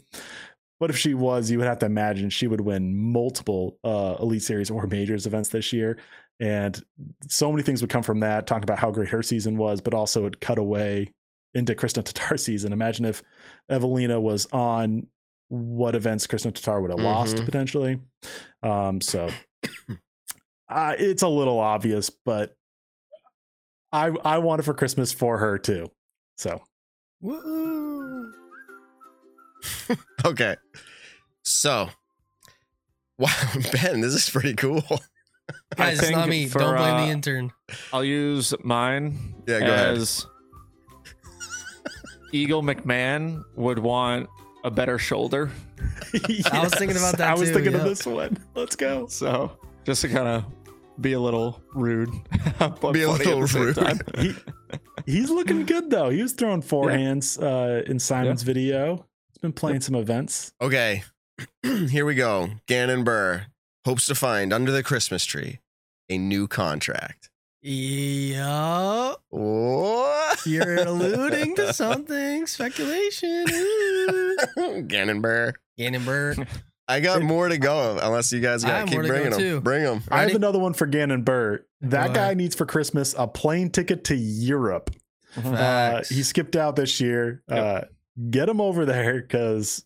But 0.80 0.90
if 0.90 0.98
she 0.98 1.14
was, 1.14 1.52
you 1.52 1.58
would 1.60 1.68
have 1.68 1.80
to 1.80 1.86
imagine 1.86 2.30
she 2.30 2.48
would 2.48 2.62
win 2.62 2.96
multiple 2.96 3.78
uh, 3.84 4.16
Elite 4.20 4.42
Series 4.42 4.72
or 4.72 4.88
Majors 4.88 5.28
events 5.28 5.50
this 5.50 5.72
year. 5.74 5.98
And 6.40 6.82
so 7.28 7.52
many 7.52 7.62
things 7.62 7.82
would 7.82 7.92
come 7.92 8.02
from 8.02 8.22
that, 8.22 8.48
talking 8.48 8.64
about 8.64 8.80
how 8.80 8.90
great 8.90 9.10
her 9.10 9.22
season 9.22 9.58
was, 9.58 9.80
but 9.80 9.94
also 9.94 10.26
it 10.26 10.40
cut 10.40 10.58
away 10.58 11.12
into 11.54 11.76
Kristin 11.76 12.04
Tattar's 12.04 12.44
season. 12.46 12.74
Imagine 12.74 13.06
if 13.06 13.22
Evelina 13.70 14.20
was 14.20 14.48
on 14.52 15.08
what 15.54 15.96
events 15.96 16.28
Kristin 16.28 16.54
Tattar 16.54 16.82
would 16.82 16.92
have 16.92 17.00
lost 17.02 17.36
Mhm. 17.36 17.46
potentially. 17.46 18.00
Um, 18.64 19.02
so 19.02 19.30
uh, 20.70 20.96
it's 20.98 21.24
a 21.24 21.28
little 21.28 21.60
obvious, 21.60 22.10
but 22.10 22.56
I 23.92 24.12
I 24.24 24.38
want 24.38 24.60
it 24.62 24.64
for 24.64 24.74
Christmas 24.74 25.12
for 25.12 25.38
her 25.40 25.58
too. 25.58 25.92
So 26.38 26.62
Woo! 27.20 28.32
Okay. 30.26 30.56
So, 31.44 31.90
wow, 33.18 33.30
Ben, 33.74 34.00
this 34.00 34.14
is 34.14 34.30
pretty 34.30 34.54
cool. 34.54 34.82
Guys, 35.76 36.00
it's 36.00 36.12
not 36.12 36.30
me. 36.30 36.48
for, 36.48 36.60
Don't 36.60 36.78
blame 36.78 36.96
uh, 36.96 37.06
the 37.06 37.12
intern. 37.12 37.52
I'll 37.92 38.04
use 38.06 38.54
mine. 38.64 39.36
Yeah, 39.48 39.60
go 39.60 39.66
ahead. 39.66 39.98
as 39.98 40.26
Eagle 42.32 42.62
McMahon 42.64 43.44
would 43.56 43.80
want 43.80 44.30
a 44.64 44.72
better 44.72 44.98
shoulder. 44.98 45.52
I 46.52 46.64
was 46.64 46.74
thinking 46.74 46.98
about 46.98 47.18
that 47.18 47.30
I 47.30 47.34
was 47.34 47.50
too, 47.50 47.56
thinking 47.56 47.74
yeah. 47.74 47.80
of 47.80 47.86
this 47.86 48.06
one. 48.06 48.38
Let's 48.56 48.76
go. 48.76 49.08
So 49.08 49.58
just 49.86 50.02
to 50.02 50.10
kind 50.10 50.28
of 50.28 50.46
be 51.00 51.14
a 51.14 51.20
little 51.20 51.62
rude, 51.74 52.10
but 52.60 52.92
Be 52.92 53.04
a 53.04 53.12
little 53.12 53.44
rude. 53.44 53.78
He 55.06 55.18
He's 55.18 55.32
looking 55.32 55.66
good 55.66 55.90
though. 55.90 56.10
He 56.10 56.22
was 56.22 56.34
throwing 56.34 56.62
forehands 56.62 57.42
uh, 57.42 57.84
in 57.90 57.98
Simon's 57.98 58.44
video. 58.44 59.08
He's 59.30 59.40
been 59.42 59.52
playing 59.52 59.82
some 59.82 59.96
events. 59.96 60.54
Okay, 60.62 61.04
here 61.64 62.06
we 62.06 62.14
go. 62.14 62.50
Gannon 62.68 63.04
Buhr 63.04 63.48
hopes 63.84 64.06
to 64.06 64.16
find 64.16 64.54
under 64.54 64.72
the 64.72 64.84
Christmas 64.84 65.26
tree 65.26 65.60
a 66.08 66.20
new 66.20 66.48
contract. 66.48 67.31
Yeah. 67.62 69.14
Oh, 69.32 70.34
You're 70.46 70.76
alluding 70.84 71.56
to 71.58 71.74
something. 71.74 72.48
Speculation. 72.48 73.46
Ooh. 73.50 74.82
Gannon 74.88 75.22
Buhr. 75.22 75.54
Gannonburg. 75.80 76.48
I 76.88 77.00
got 77.00 77.22
more 77.22 77.48
to 77.48 77.58
go 77.58 78.00
unless 78.02 78.32
you 78.34 78.40
guys 78.42 78.64
got 78.64 78.72
have 78.80 78.88
keep 78.90 78.96
more 78.96 79.04
to 79.04 79.08
go, 79.08 79.14
bringing 79.14 79.30
them. 79.32 79.40
too. 79.40 79.62
Bring 79.62 79.84
them. 79.84 80.04
I 80.10 80.24
have 80.24 80.36
another 80.36 80.60
one 80.60 80.74
for 80.74 80.86
Gannon 80.88 81.24
Buhr. 81.24 81.60
That 81.82 82.08
Go 82.08 82.14
guy 82.14 82.22
ahead. 82.24 82.38
needs 82.38 82.56
for 82.56 82.66
Christmas 82.66 83.16
a 83.18 83.28
plane 83.28 83.70
ticket 83.70 84.04
to 84.06 84.16
Europe. 84.16 84.92
Uh, 85.42 86.02
he 86.10 86.24
skipped 86.24 86.56
out 86.58 86.76
this 86.76 87.00
year. 87.00 87.42
Yep. 87.50 87.58
Uh, 87.84 87.86
get 88.30 88.50
him 88.50 88.60
over 88.60 88.86
there 88.86 89.22
because 89.22 89.86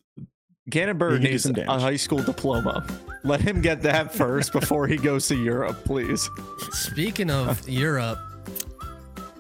Gannon 0.70 0.96
He 0.96 1.00
Bird 1.00 1.22
can 1.22 1.32
needs 1.32 1.44
some 1.44 1.56
a 1.56 1.80
high 1.80 1.96
school 1.96 2.24
diploma. 2.24 2.86
Let 3.24 3.42
him 3.42 3.62
get 3.62 3.82
that 3.84 4.14
first 4.14 4.52
before 4.52 4.88
he 4.88 4.98
goes 4.98 5.28
to 5.28 5.36
Europe, 5.36 5.84
please. 5.86 6.30
Speaking 6.72 7.30
of 7.30 7.68
Europe, 7.70 8.20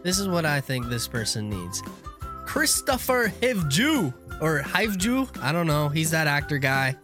this 0.03 0.19
is 0.19 0.27
what 0.27 0.45
I 0.45 0.61
think 0.61 0.87
this 0.87 1.07
person 1.07 1.49
needs. 1.49 1.81
Kristofer 2.45 3.29
Hivju 3.29 4.13
or 4.41 4.61
Hivju, 4.61 5.41
I 5.41 5.51
don't 5.51 5.67
know. 5.67 5.89
He's 5.89 6.11
that 6.11 6.27
actor 6.27 6.59
guy. 6.59 6.95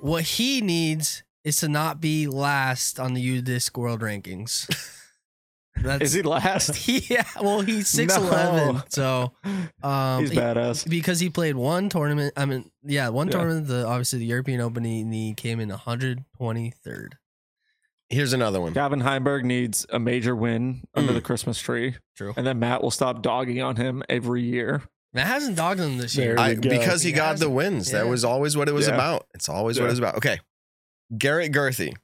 What 0.00 0.24
he 0.24 0.60
needs 0.60 1.22
is 1.44 1.56
to 1.58 1.68
not 1.68 2.00
be 2.00 2.26
last 2.26 2.98
on 2.98 3.14
the 3.14 3.42
UDisc 3.42 3.76
World 3.76 4.00
Rankings. 4.00 4.98
That's 5.76 6.02
Is 6.04 6.12
he 6.12 6.22
last? 6.22 6.86
yeah, 7.10 7.24
well, 7.40 7.60
he's 7.60 7.88
six 7.88 8.14
eleven, 8.16 8.74
No. 8.76 8.82
so 8.90 9.32
um, 9.82 10.20
He's 10.20 10.30
he- 10.30 10.36
badass. 10.36 10.88
because 10.88 11.18
he 11.18 11.30
played 11.30 11.56
one 11.56 11.88
tournament. 11.88 12.34
I 12.36 12.44
mean, 12.44 12.70
yeah, 12.84 13.08
one 13.08 13.28
Yeah. 13.28 13.32
tournament. 13.32 13.66
The 13.68 13.86
obviously 13.86 14.18
the 14.20 14.26
European 14.26 14.60
Open. 14.60 14.84
He, 14.84 15.02
he 15.04 15.34
came 15.34 15.60
in 15.60 15.70
123rd. 15.70 17.12
Here's 18.10 18.32
another 18.34 18.60
one. 18.60 18.74
Calvin 18.74 19.00
Heimburg 19.00 19.44
needs 19.44 19.86
a 19.90 19.98
major 19.98 20.36
win 20.36 20.82
under 20.94 21.12
Mm. 21.12 21.14
the 21.14 21.20
Christmas 21.22 21.58
tree, 21.58 21.96
True. 22.16 22.34
and 22.36 22.46
then 22.46 22.58
Matt 22.58 22.82
will 22.82 22.90
stop 22.90 23.22
dogging 23.22 23.62
on 23.62 23.76
him 23.76 24.02
every 24.10 24.42
year. 24.42 24.82
Matt 25.14 25.26
hasn't 25.26 25.56
dogged 25.56 25.80
him 25.80 25.96
this 25.96 26.14
year. 26.16 26.34
you 26.34 26.38
I, 26.42 26.54
go. 26.54 26.68
because 26.68 27.02
he 27.02 27.08
He 27.10 27.14
got 27.16 27.30
has 27.32 27.40
the 27.40 27.46
it. 27.46 27.52
wins. 27.52 27.90
That 27.90 28.04
Yeah. 28.04 28.10
was 28.10 28.24
always 28.24 28.56
what 28.56 28.68
it 28.68 28.72
was 28.74 28.86
Yeah. 28.86 28.94
about. 28.94 29.26
It's 29.34 29.48
always 29.48 29.78
what 29.78 29.84
Yeah. 29.84 29.88
it 29.88 29.92
was 29.92 29.98
about. 29.98 30.16
Okay. 30.16 30.40
Garrett 31.16 31.52
Gurthie. 31.52 31.94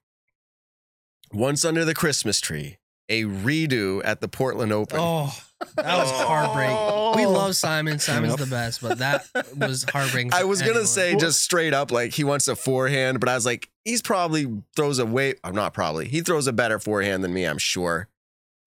Once 1.32 1.65
under 1.65 1.85
the 1.85 1.95
Christmas 1.95 2.40
tree, 2.40 2.77
a 3.09 3.24
redo 3.24 4.01
at 4.05 4.20
the 4.20 4.28
Portland 4.28 4.72
Open. 4.72 4.98
Oh, 5.01 5.32
that 5.76 5.97
was 5.98 6.10
heartbreaking. 6.10 7.16
We 7.16 7.26
love 7.26 7.56
Simon. 7.56 7.98
Simon's 7.98 8.32
Yep. 8.32 8.39
the 8.40 8.47
best, 8.47 8.82
but 8.82 8.98
that 8.98 9.26
was 9.56 9.85
heartbreaking. 9.90 10.32
I 10.35 10.44
was 10.44 10.62
gonna 10.62 10.85
say 10.86 11.16
just 11.16 11.43
straight 11.43 11.74
up 11.74 11.90
like 11.90 12.12
he 12.12 12.24
wants 12.24 12.48
a 12.48 12.55
forehand, 12.56 13.20
but 13.20 13.28
I 13.28 13.35
was 13.35 13.47
like, 13.47 13.68
he's 13.85 14.02
probably 14.02 14.47
throws 14.76 14.98
a 14.98 15.06
way. 15.06 15.35
I'm 15.43 15.55
not 15.55 15.74
probably. 15.74 16.06
He 16.09 16.20
throws 16.20 16.47
a 16.47 16.52
better 16.52 16.78
forehand 16.78 17.24
than 17.24 17.32
me, 17.32 17.44
I'm 17.44 17.59
sure. 17.59 18.09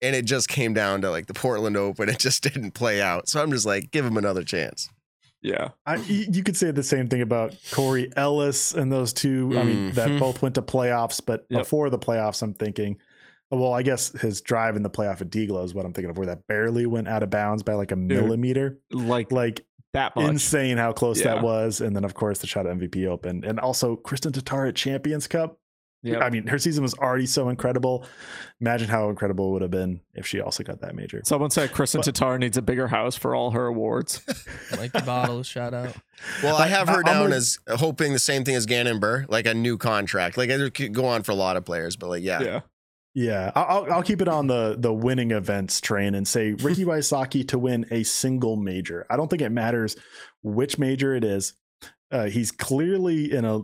And 0.00 0.16
it 0.16 0.24
just 0.24 0.48
came 0.48 0.74
down 0.74 1.00
to 1.02 1.10
like 1.10 1.26
the 1.26 1.34
Portland 1.34 1.76
Open. 1.76 2.08
It 2.10 2.18
just 2.18 2.42
didn't 2.42 2.72
play 2.72 3.00
out. 3.00 3.28
So 3.28 3.40
I'm 3.40 3.52
just 3.52 3.64
like, 3.66 3.90
give 3.92 4.04
him 4.04 4.16
another 4.16 4.42
chance. 4.42 4.88
Yeah, 5.40 5.70
I, 5.86 5.96
you 5.96 6.26
you 6.32 6.42
could 6.44 6.56
say 6.56 6.70
the 6.70 6.82
same 6.84 7.08
thing 7.08 7.20
about 7.20 7.54
Corey 7.72 8.12
Ellis 8.16 8.74
and 8.74 8.92
those 8.92 9.12
two. 9.12 9.52
I 9.58 9.64
mean, 9.64 9.92
that 9.92 10.08
Mhm. 10.08 10.20
both 10.20 10.40
went 10.42 10.54
to 10.56 10.62
playoffs, 10.62 11.20
but 11.24 11.46
Yep. 11.48 11.62
before 11.62 11.90
the 11.90 11.98
playoffs, 11.98 12.42
I'm 12.42 12.54
thinking, 12.54 12.98
well, 13.58 13.72
I 13.72 13.82
guess 13.82 14.10
his 14.20 14.40
drive 14.40 14.76
in 14.76 14.82
the 14.82 14.90
playoff 14.90 15.20
at 15.20 15.30
Deglo 15.30 15.64
is 15.64 15.74
what 15.74 15.84
I'm 15.84 15.92
thinking 15.92 16.10
of, 16.10 16.16
where 16.18 16.26
that 16.26 16.46
barely 16.46 16.86
went 16.86 17.08
out 17.08 17.22
of 17.22 17.30
bounds 17.30 17.62
by 17.62 17.74
like 17.74 17.92
a 17.92 17.96
millimeter. 17.96 18.78
like 18.90 19.30
Like 19.32 19.64
that 19.92 20.16
much. 20.16 20.26
insane 20.28 20.78
how 20.78 20.92
close 20.92 21.20
Yeah. 21.20 21.34
that 21.34 21.42
was. 21.42 21.80
And 21.80 21.94
then, 21.94 22.04
of 22.04 22.14
course, 22.14 22.38
the 22.38 22.46
shot 22.46 22.66
at 22.66 22.72
MVP 22.78 23.06
Open. 23.06 23.44
And 23.44 23.60
also, 23.60 23.96
Kristin 23.96 24.32
Tattar 24.32 24.68
at 24.68 24.74
Champions 24.74 25.26
Cup. 25.28 25.58
Yeah, 26.04 26.18
I 26.18 26.30
mean, 26.30 26.48
her 26.48 26.58
season 26.58 26.82
was 26.82 26.94
already 26.94 27.26
so 27.26 27.48
incredible. 27.48 28.04
Imagine 28.60 28.88
how 28.88 29.08
incredible 29.08 29.50
it 29.50 29.52
would 29.52 29.62
have 29.62 29.70
been 29.70 30.00
if 30.14 30.26
she 30.26 30.40
also 30.40 30.64
got 30.64 30.80
that 30.80 30.96
major. 30.96 31.20
Someone 31.24 31.50
said 31.50 31.70
Kristen 31.72 32.00
But- 32.04 32.12
Tattar 32.12 32.40
needs 32.40 32.56
a 32.56 32.62
bigger 32.62 32.88
house 32.88 33.14
for 33.14 33.36
all 33.36 33.52
her 33.52 33.66
awards. 33.68 34.20
Mikey 34.76 35.00
Bottles, 35.02 35.46
shout 35.46 35.72
out. 35.74 35.94
Well, 36.42 36.56
I 36.56 36.64
I- 36.64 36.68
have 36.68 36.88
her 36.88 36.96
I'm 36.96 37.02
down 37.04 37.22
gonna- 37.26 37.36
as 37.36 37.60
hoping 37.76 38.12
the 38.14 38.18
same 38.18 38.42
thing 38.42 38.56
as 38.56 38.66
Gannon 38.66 38.98
Buhr, 38.98 39.26
like 39.28 39.46
a 39.46 39.54
new 39.54 39.78
contract. 39.78 40.36
Like 40.36 40.50
it 40.50 40.74
could 40.74 40.92
go 40.92 41.04
on 41.04 41.22
for 41.22 41.30
a 41.30 41.36
lot 41.36 41.56
of 41.56 41.64
players, 41.64 41.94
but 41.94 42.08
like, 42.08 42.24
yeah. 42.24 42.42
yeah. 42.42 42.60
Yeah, 43.14 43.52
I'll, 43.54 43.92
I'll 43.92 44.02
keep 44.02 44.22
it 44.22 44.28
on 44.28 44.46
the 44.46 44.76
the 44.78 44.92
winning 44.92 45.32
events 45.32 45.80
train 45.80 46.14
and 46.14 46.26
say 46.26 46.52
Ricky 46.60 46.84
Wysocki 46.84 47.46
to 47.48 47.58
win 47.58 47.86
a 47.90 48.02
single 48.04 48.56
major. 48.56 49.06
I 49.10 49.16
don't 49.16 49.28
think 49.28 49.42
it 49.42 49.50
matters 49.50 49.96
which 50.42 50.78
major 50.78 51.14
it 51.14 51.24
is. 51.24 51.54
Uh, 52.10 52.26
he's 52.26 52.50
clearly 52.50 53.32
in 53.32 53.44
a 53.44 53.60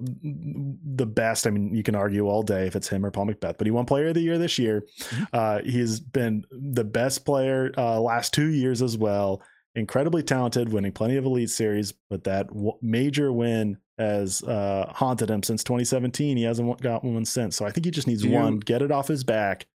the 0.96 1.06
best. 1.06 1.46
I 1.46 1.50
mean, 1.50 1.74
you 1.74 1.82
can 1.82 1.94
argue 1.94 2.28
all 2.28 2.42
day 2.42 2.66
if 2.66 2.76
it's 2.76 2.88
him 2.88 3.04
or 3.04 3.10
Paul 3.10 3.26
McBeth, 3.26 3.58
but 3.58 3.66
he 3.66 3.70
won 3.70 3.84
Player 3.84 4.08
of 4.08 4.14
the 4.14 4.22
Year 4.22 4.38
this 4.38 4.58
year. 4.58 4.84
Uh, 5.32 5.60
he's 5.60 6.00
been 6.00 6.44
the 6.50 6.84
best 6.84 7.26
player 7.26 7.72
uh, 7.76 8.00
last 8.00 8.32
two 8.32 8.48
years 8.48 8.80
as 8.80 8.96
well. 8.96 9.42
Incredibly 9.74 10.22
talented, 10.22 10.72
winning 10.72 10.92
plenty 10.92 11.16
of 11.16 11.24
Elite 11.24 11.50
Series, 11.50 11.92
but 12.10 12.24
that 12.24 12.48
w- 12.48 12.72
major 12.82 13.32
win 13.32 13.78
has 13.98 14.42
uh, 14.42 14.90
haunted 14.94 15.30
him 15.30 15.42
since 15.42 15.62
2017. 15.62 16.36
He 16.36 16.42
hasn't 16.42 16.80
got 16.80 17.04
one 17.04 17.24
since, 17.24 17.56
so 17.56 17.64
I 17.64 17.70
think 17.70 17.84
he 17.84 17.90
just 17.90 18.06
needs 18.08 18.22
Do 18.22 18.28
you- 18.28 18.34
one. 18.34 18.58
Get 18.58 18.82
it 18.82 18.90
off 18.90 19.08
his 19.08 19.24
back. 19.24 19.66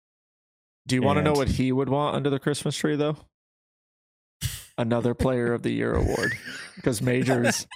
Do 0.88 0.96
you 0.96 1.02
want 1.02 1.18
to 1.18 1.24
know 1.24 1.32
what 1.34 1.48
he 1.48 1.72
would 1.72 1.88
want 1.88 2.16
under 2.16 2.30
the 2.30 2.40
Christmas 2.40 2.76
tree, 2.76 2.98
though? 2.98 3.16
Another 4.78 5.14
Player 5.14 5.54
of 5.54 5.62
the 5.62 5.70
Year 5.72 5.94
award, 5.94 6.34
because 6.76 7.02
majors. 7.02 7.68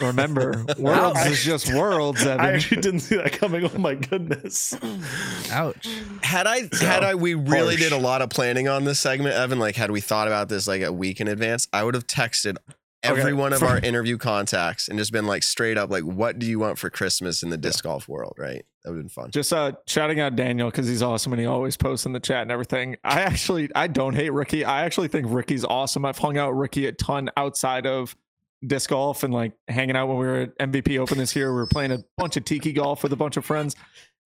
Remember, 0.00 0.64
worlds 0.78 1.18
I- 1.18 1.28
is 1.28 1.42
just 1.42 1.72
worlds. 1.74 2.22
Evan. 2.24 2.40
I 2.44 2.52
actually 2.52 2.82
didn't 2.82 3.00
see 3.00 3.16
that 3.16 3.32
coming. 3.32 3.64
Oh 3.64 3.78
my 3.78 3.94
goodness. 3.94 4.76
Ouch. 5.50 5.88
Had 6.22 6.46
I 6.46 6.68
had 6.80 7.02
I 7.02 7.14
we 7.16 7.34
really 7.34 7.76
harsh. 7.76 7.80
did 7.80 7.92
a 7.92 7.96
lot 7.98 8.22
of 8.22 8.30
planning 8.30 8.68
on 8.68 8.84
this 8.84 9.00
segment, 9.00 9.34
Evan. 9.34 9.58
Like, 9.58 9.74
had 9.76 9.90
we 9.90 10.00
thought 10.00 10.28
about 10.28 10.48
this 10.48 10.68
like 10.68 10.82
a 10.82 10.92
week 10.92 11.20
in 11.20 11.26
advance, 11.26 11.66
I 11.72 11.82
would 11.84 11.94
have 11.94 12.06
texted 12.06 12.56
every 13.02 13.22
Okay, 13.22 13.32
one 13.32 13.52
of 13.52 13.60
for- 13.60 13.66
our 13.68 13.78
interview 13.78 14.18
contacts 14.18 14.88
and 14.88 14.98
just 14.98 15.12
been 15.12 15.26
like 15.26 15.42
straight 15.42 15.78
up, 15.78 15.90
like, 15.90 16.04
what 16.04 16.38
do 16.38 16.46
you 16.46 16.58
want 16.58 16.78
for 16.78 16.90
Christmas 16.90 17.42
in 17.42 17.50
the 17.50 17.56
disc 17.58 17.84
golf 17.84 18.08
world? 18.08 18.34
Right? 18.38 18.64
That 18.84 18.90
would 18.90 18.96
have 18.96 19.04
been 19.04 19.08
fun. 19.10 19.30
Just 19.30 19.52
uh, 19.52 19.72
shouting 19.86 20.20
out 20.20 20.36
Daniel 20.36 20.70
because 20.70 20.88
he's 20.88 21.02
awesome 21.02 21.32
and 21.32 21.40
he 21.40 21.46
always 21.46 21.76
posts 21.76 22.06
in 22.06 22.12
the 22.12 22.20
chat 22.20 22.42
and 22.42 22.50
everything. 22.50 22.96
I 23.04 23.20
actually 23.20 23.68
I 23.74 23.86
don't 23.86 24.14
hate 24.14 24.30
Ricky. 24.32 24.64
I 24.64 24.84
actually 24.84 25.08
think 25.08 25.26
Ricky's 25.28 25.64
awesome. 25.64 26.04
I've 26.04 26.18
hung 26.18 26.38
out 26.38 26.50
Ricky 26.52 26.86
a 26.86 26.92
ton 26.92 27.30
outside 27.36 27.86
of 27.86 28.16
disc 28.66 28.90
golf 28.90 29.22
and 29.22 29.32
like 29.32 29.52
hanging 29.68 29.96
out 29.96 30.08
when 30.08 30.18
we 30.18 30.26
were 30.26 30.40
at 30.40 30.58
MVP 30.58 30.98
Open 30.98 31.18
this 31.18 31.34
year. 31.34 31.50
We 31.50 31.60
were 31.60 31.66
playing 31.66 31.92
a 31.92 31.98
bunch 32.16 32.36
of 32.36 32.44
tiki 32.44 32.72
golf 32.72 33.02
with 33.02 33.12
a 33.12 33.16
bunch 33.16 33.36
of 33.36 33.44
friends. 33.44 33.74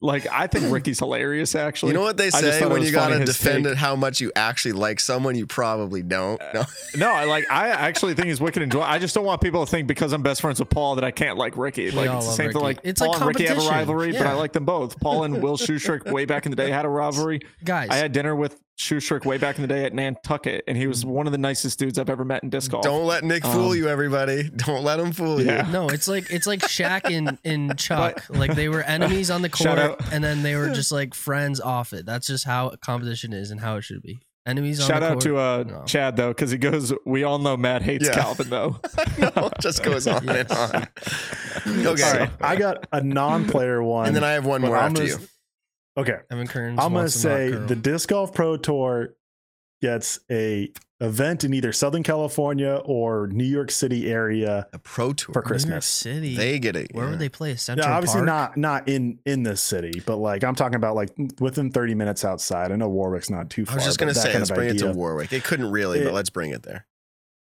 Like 0.00 0.26
I 0.30 0.48
think 0.48 0.70
Ricky's 0.70 0.98
hilarious. 0.98 1.54
Actually, 1.54 1.92
you 1.92 1.94
know 1.94 2.02
what 2.02 2.16
they 2.18 2.28
say 2.28 2.66
when 2.66 2.82
you 2.82 2.90
gotta 2.90 3.18
his 3.20 3.30
defend 3.30 3.66
it 3.66 3.76
how 3.78 3.96
much 3.96 4.20
you 4.20 4.32
actually 4.36 4.72
like 4.72 5.00
someone 5.00 5.34
you 5.34 5.46
probably 5.46 6.02
don't. 6.02 6.40
No. 6.52 6.64
No, 6.96 7.10
I 7.10 7.24
like. 7.24 7.50
I 7.50 7.70
actually 7.70 8.12
think 8.14 8.28
he's 8.28 8.40
wicked 8.40 8.62
enjoy. 8.62 8.82
I 8.82 8.98
just 8.98 9.14
don't 9.14 9.24
want 9.24 9.40
people 9.40 9.64
to 9.64 9.70
think 9.70 9.88
because 9.88 10.12
I'm 10.12 10.22
best 10.22 10.42
friends 10.42 10.58
with 10.60 10.68
Paul 10.68 10.96
that 10.96 11.04
I 11.04 11.10
can't 11.10 11.38
like 11.38 11.56
Ricky. 11.56 11.90
Like 11.90 12.10
it's 12.10 12.24
the 12.24 12.28
love 12.28 12.36
same 12.36 12.52
thing. 12.52 12.60
Like 12.60 12.80
It's 12.82 13.00
Paul 13.00 13.12
like 13.12 13.20
and 13.20 13.28
Ricky 13.28 13.42
have 13.44 13.52
a 13.56 13.60
competition. 13.60 13.78
rivalry, 13.78 14.12
but 14.12 14.26
I 14.26 14.34
like 14.34 14.52
them 14.52 14.64
both. 14.66 15.00
Paul 15.00 15.24
and 15.24 15.42
Will 15.42 15.56
Schusterick 15.56 16.10
way 16.12 16.26
back 16.26 16.44
in 16.44 16.50
the 16.50 16.56
day 16.56 16.70
had 16.70 16.84
a 16.84 16.88
rivalry. 16.88 17.40
Guys, 17.64 17.88
I 17.90 17.96
had 17.96 18.12
dinner 18.12 18.36
with 18.36 18.60
Schusterick 18.78 19.24
way 19.24 19.38
back 19.38 19.54
in 19.56 19.62
the 19.62 19.68
day 19.68 19.84
at 19.84 19.94
Nantucket, 19.94 20.64
and 20.66 20.76
he 20.76 20.86
was 20.88 21.06
one 21.06 21.26
of 21.26 21.32
the 21.32 21.38
nicest 21.38 21.78
dudes 21.78 21.96
I've 21.98 22.10
ever 22.10 22.24
met 22.24 22.42
in 22.42 22.50
disc 22.50 22.70
golf. 22.72 22.82
Don't 22.82 23.06
let 23.06 23.22
Nick 23.22 23.44
fool 23.44 23.70
Um, 23.70 23.76
you, 23.76 23.88
everybody. 23.88 24.50
Don't 24.50 24.82
let 24.82 24.98
him 24.98 25.12
fool 25.12 25.40
Yeah. 25.40 25.66
you. 25.66 25.72
no, 25.72 25.88
it's 25.88 26.08
like 26.08 26.28
it's 26.30 26.46
like 26.46 26.60
Shaq 26.60 27.02
and, 27.04 27.38
and 27.44 27.78
Chuck. 27.78 28.24
like 28.28 28.54
they 28.56 28.68
were 28.68 28.82
enemies 28.82 29.30
on 29.30 29.42
the 29.42 29.48
Shout 29.56 29.98
court, 29.98 30.12
and 30.12 30.24
then 30.24 30.42
they 30.42 30.56
were 30.56 30.70
just 30.70 30.90
like 30.90 31.14
friends 31.14 31.60
off 31.60 31.92
it. 31.92 32.04
That's 32.04 32.26
just 32.26 32.44
how 32.44 32.70
competition 32.80 33.32
is 33.32 33.50
and 33.52 33.60
how 33.60 33.76
it 33.76 33.82
should 33.84 34.02
be. 34.02 34.18
Enemies 34.46 34.78
on 34.80 34.88
Shout 34.88 35.00
the 35.00 35.06
out 35.06 35.12
court. 35.12 35.22
to 35.22 35.36
uh, 35.38 35.64
No. 35.66 35.84
Chad 35.86 36.16
though, 36.16 36.28
because 36.28 36.50
he 36.50 36.58
goes. 36.58 36.92
We 37.06 37.22
all 37.22 37.38
know 37.38 37.56
Matt 37.56 37.80
hates 37.82 38.06
Yeah. 38.08 38.14
Calvin 38.14 38.50
though. 38.50 38.80
no, 39.18 39.50
just 39.60 39.82
goes 39.84 40.06
on 40.08 40.28
and 40.28 40.50
on. 40.50 40.88
Okay. 41.66 42.02
All 42.02 42.18
right, 42.18 42.30
I 42.40 42.56
got 42.56 42.86
a 42.92 43.00
non-player 43.02 43.82
one. 43.82 44.08
And 44.08 44.16
then 44.16 44.24
I 44.24 44.32
have 44.32 44.44
one 44.44 44.60
more 44.62 44.76
after 44.76 44.96
gonna- 45.06 45.08
you. 45.08 45.18
Okay, 45.96 46.18
Evan 46.30 46.46
Kearns. 46.46 46.78
I'm 46.78 46.88
gonna 46.88 46.94
wants 47.00 47.20
to 47.22 47.28
knock 47.28 47.36
say 47.36 47.50
the 47.66 47.76
disc 47.76 48.08
golf 48.08 48.32
pro 48.34 48.56
tour 48.56 49.14
gets 49.80 50.18
a 50.30 50.72
event 51.00 51.44
in 51.44 51.52
either 51.52 51.72
Southern 51.72 52.02
California 52.02 52.80
or 52.84 53.26
New 53.26 53.44
York 53.44 53.70
City 53.70 54.10
area 54.10 54.66
A 54.72 54.78
pro 54.78 55.12
tour. 55.12 55.32
for 55.32 55.40
New 55.40 55.42
York 55.42 55.46
Christmas. 55.46 55.86
City. 55.86 56.36
They 56.36 56.58
get 56.58 56.74
it. 56.74 56.88
Where 56.92 57.04
yeah. 57.04 57.10
would 57.10 57.18
they 57.18 57.28
play? 57.28 57.54
Central 57.56 57.86
Yeah, 57.86 57.94
obviously 57.94 58.20
Park? 58.24 58.26
not 58.26 58.56
not 58.56 58.88
in 58.88 59.18
in 59.26 59.42
the 59.42 59.56
city, 59.56 60.02
but 60.06 60.16
like 60.16 60.42
I'm 60.42 60.54
talking 60.54 60.76
about 60.76 60.96
like 60.96 61.10
within 61.38 61.70
30 61.70 61.94
minutes 61.94 62.24
outside. 62.24 62.72
I 62.72 62.76
know 62.76 62.88
Warwick's 62.88 63.30
not 63.30 63.50
too 63.50 63.64
far. 63.64 63.74
I 63.74 63.76
was 63.76 63.84
just 63.84 63.98
gonna 63.98 64.14
say, 64.14 64.32
kind 64.32 64.38
let's 64.38 64.50
of 64.50 64.56
bring 64.56 64.70
it 64.70 64.78
to 64.78 64.92
Warwick. 64.92 65.32
It 65.32 65.44
couldn't 65.44 65.70
really, 65.70 66.00
It- 66.00 66.04
but 66.04 66.14
let's 66.14 66.30
bring 66.30 66.50
it 66.50 66.62
there. 66.62 66.86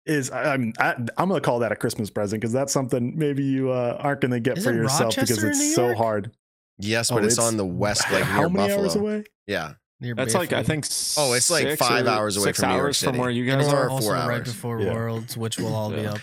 Is 0.05 0.31
I, 0.31 0.55
I'm 0.55 0.73
I, 0.79 0.95
I'm 1.17 1.29
gonna 1.29 1.41
call 1.41 1.61
that 1.61 1.73
a 1.73 1.77
Christmas 1.77 2.11
present 2.11 2.41
because 2.41 2.53
that's 2.53 2.73
something 2.73 3.19
maybe 3.19 3.43
you 3.45 3.71
uh, 3.71 3.97
aren't 4.01 4.21
gonna 4.21 4.41
get 4.41 4.59
Is 4.59 4.65
for 4.65 4.73
yourself 4.73 5.15
because 5.15 5.31
Rochester 5.31 5.47
in 5.47 5.53
it's 5.53 5.75
so 5.75 5.95
hard. 5.95 6.33
Yes, 6.79 7.11
Oh, 7.11 7.15
but 7.17 7.25
it's, 7.25 7.39
on 7.39 7.57
the 7.57 7.65
west, 7.67 8.11
like 8.13 8.23
how 8.25 8.41
near 8.41 8.49
many 8.51 8.69
Buffalo. 8.69 8.83
hours 8.85 8.95
away? 8.97 9.25
Yeah, 9.47 9.75
Near 10.01 10.15
That's 10.15 10.35
like 10.35 10.53
I 10.53 10.63
think. 10.63 10.85
Oh, 11.17 11.33
it's 11.33 11.51
like 11.51 11.67
six 11.69 11.77
five 11.79 12.07
hours 12.07 12.37
away 12.37 12.45
six 12.47 12.61
from 12.61 12.69
New 12.71 12.75
York 12.77 12.87
hours 12.87 13.03
from 13.03 13.17
where 13.19 13.31
you 13.31 13.47
guys 13.47 13.67
or 13.69 13.77
are. 13.77 13.89
four 13.89 13.91
also 13.91 14.29
right 14.29 14.45
before 14.45 14.81
Yeah. 14.83 14.93
Worlds, 14.93 15.37
which 15.37 15.59
will 15.59 15.75
all 15.75 15.91
be 15.91 16.07
up. 16.07 16.19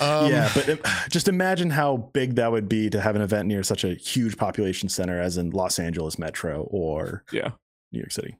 Um, 0.00 0.30
yeah, 0.30 0.50
but 0.54 0.68
it, 0.68 0.86
just 1.10 1.26
imagine 1.28 1.70
how 1.70 1.96
big 2.12 2.34
that 2.36 2.52
would 2.52 2.68
be 2.68 2.88
to 2.90 3.00
have 3.00 3.16
an 3.16 3.22
event 3.22 3.48
near 3.48 3.62
such 3.62 3.84
a 3.84 3.94
huge 3.94 4.36
population 4.36 4.88
center 4.88 5.18
as 5.20 5.38
in 5.38 5.50
Los 5.50 5.78
Angeles 5.78 6.18
Metro 6.18 6.68
or 6.70 7.24
Yeah. 7.32 7.52
New 7.90 7.98
York 8.00 8.12
City. 8.12 8.38